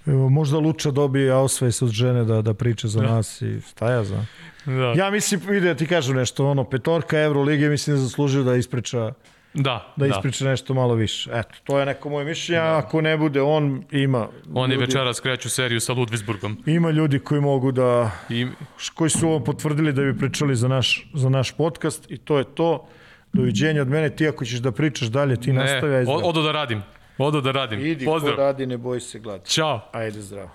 evo, 0.05 0.29
možda 0.29 0.57
Luča 0.57 0.91
dobije 0.91 1.31
Ausweis 1.31 1.81
od 1.81 1.89
žene 1.89 2.23
da, 2.23 2.41
da 2.41 2.53
priča 2.53 2.87
za 2.87 3.01
nas 3.01 3.41
i 3.41 3.61
šta 3.61 3.91
ja 3.91 4.03
znam. 4.03 4.27
Da. 4.65 4.93
Ja 4.95 5.11
mislim, 5.11 5.41
vidi 5.45 5.67
da 5.67 5.75
ti 5.75 5.87
kažem 5.87 6.15
nešto, 6.15 6.47
ono, 6.47 6.63
petorka 6.63 7.19
Evrolige 7.19 7.69
mislim 7.69 7.95
da 7.95 8.01
zaslužio 8.01 8.43
da 8.43 8.55
ispriča 8.55 9.13
Da, 9.59 9.93
da 9.95 10.07
da. 10.07 10.15
ispriča 10.15 10.45
nešto 10.45 10.73
malo 10.73 10.93
više. 10.93 11.29
Eto, 11.33 11.55
to 11.63 11.79
je 11.79 11.85
neko 11.85 12.09
moje 12.09 12.25
mišljenje, 12.25 12.61
a 12.61 12.77
ako 12.77 13.01
ne 13.01 13.17
bude 13.17 13.41
on, 13.41 13.83
ima 13.91 14.27
Oni 14.53 14.73
ljudi, 14.73 14.85
večeras 14.85 15.19
kreću 15.19 15.49
seriju 15.49 15.79
sa 15.79 15.93
Ludwigsburgom. 15.93 16.55
ima 16.65 16.91
ljudi 16.91 17.19
koji 17.19 17.41
mogu 17.41 17.71
da, 17.71 18.11
I, 18.29 18.47
koji 18.93 19.09
su 19.09 19.27
ovo 19.27 19.39
potvrdili 19.39 19.93
da 19.93 20.01
bi 20.01 20.17
pričali 20.17 20.55
za 20.55 20.67
naš, 20.67 21.09
za 21.13 21.29
naš 21.29 21.51
podcast 21.57 22.11
i 22.11 22.17
to 22.17 22.37
je 22.37 22.43
to. 22.43 22.87
Doviđenja 23.33 23.81
od 23.81 23.87
mene, 23.87 24.15
ti 24.15 24.27
ako 24.27 24.45
ćeš 24.45 24.59
da 24.59 24.71
pričaš 24.71 25.07
dalje, 25.07 25.35
ti 25.35 25.53
ne, 25.53 25.61
nastavi, 25.61 26.03
zdravo. 26.03 26.21
odo 26.23 26.41
da 26.41 26.51
radim. 26.51 26.83
Odo 27.17 27.41
da 27.41 27.51
radim. 27.51 27.85
Idi, 27.85 28.05
Pozdrav. 28.05 28.35
ko 28.35 28.41
radi, 28.41 28.65
ne 28.65 28.77
boj 28.77 28.99
se 28.99 29.19
gladi. 29.19 29.49
Ćao. 29.49 29.89
Ajde 29.91 30.21
zdravo. 30.21 30.49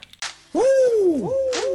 Woo! 0.55 1.72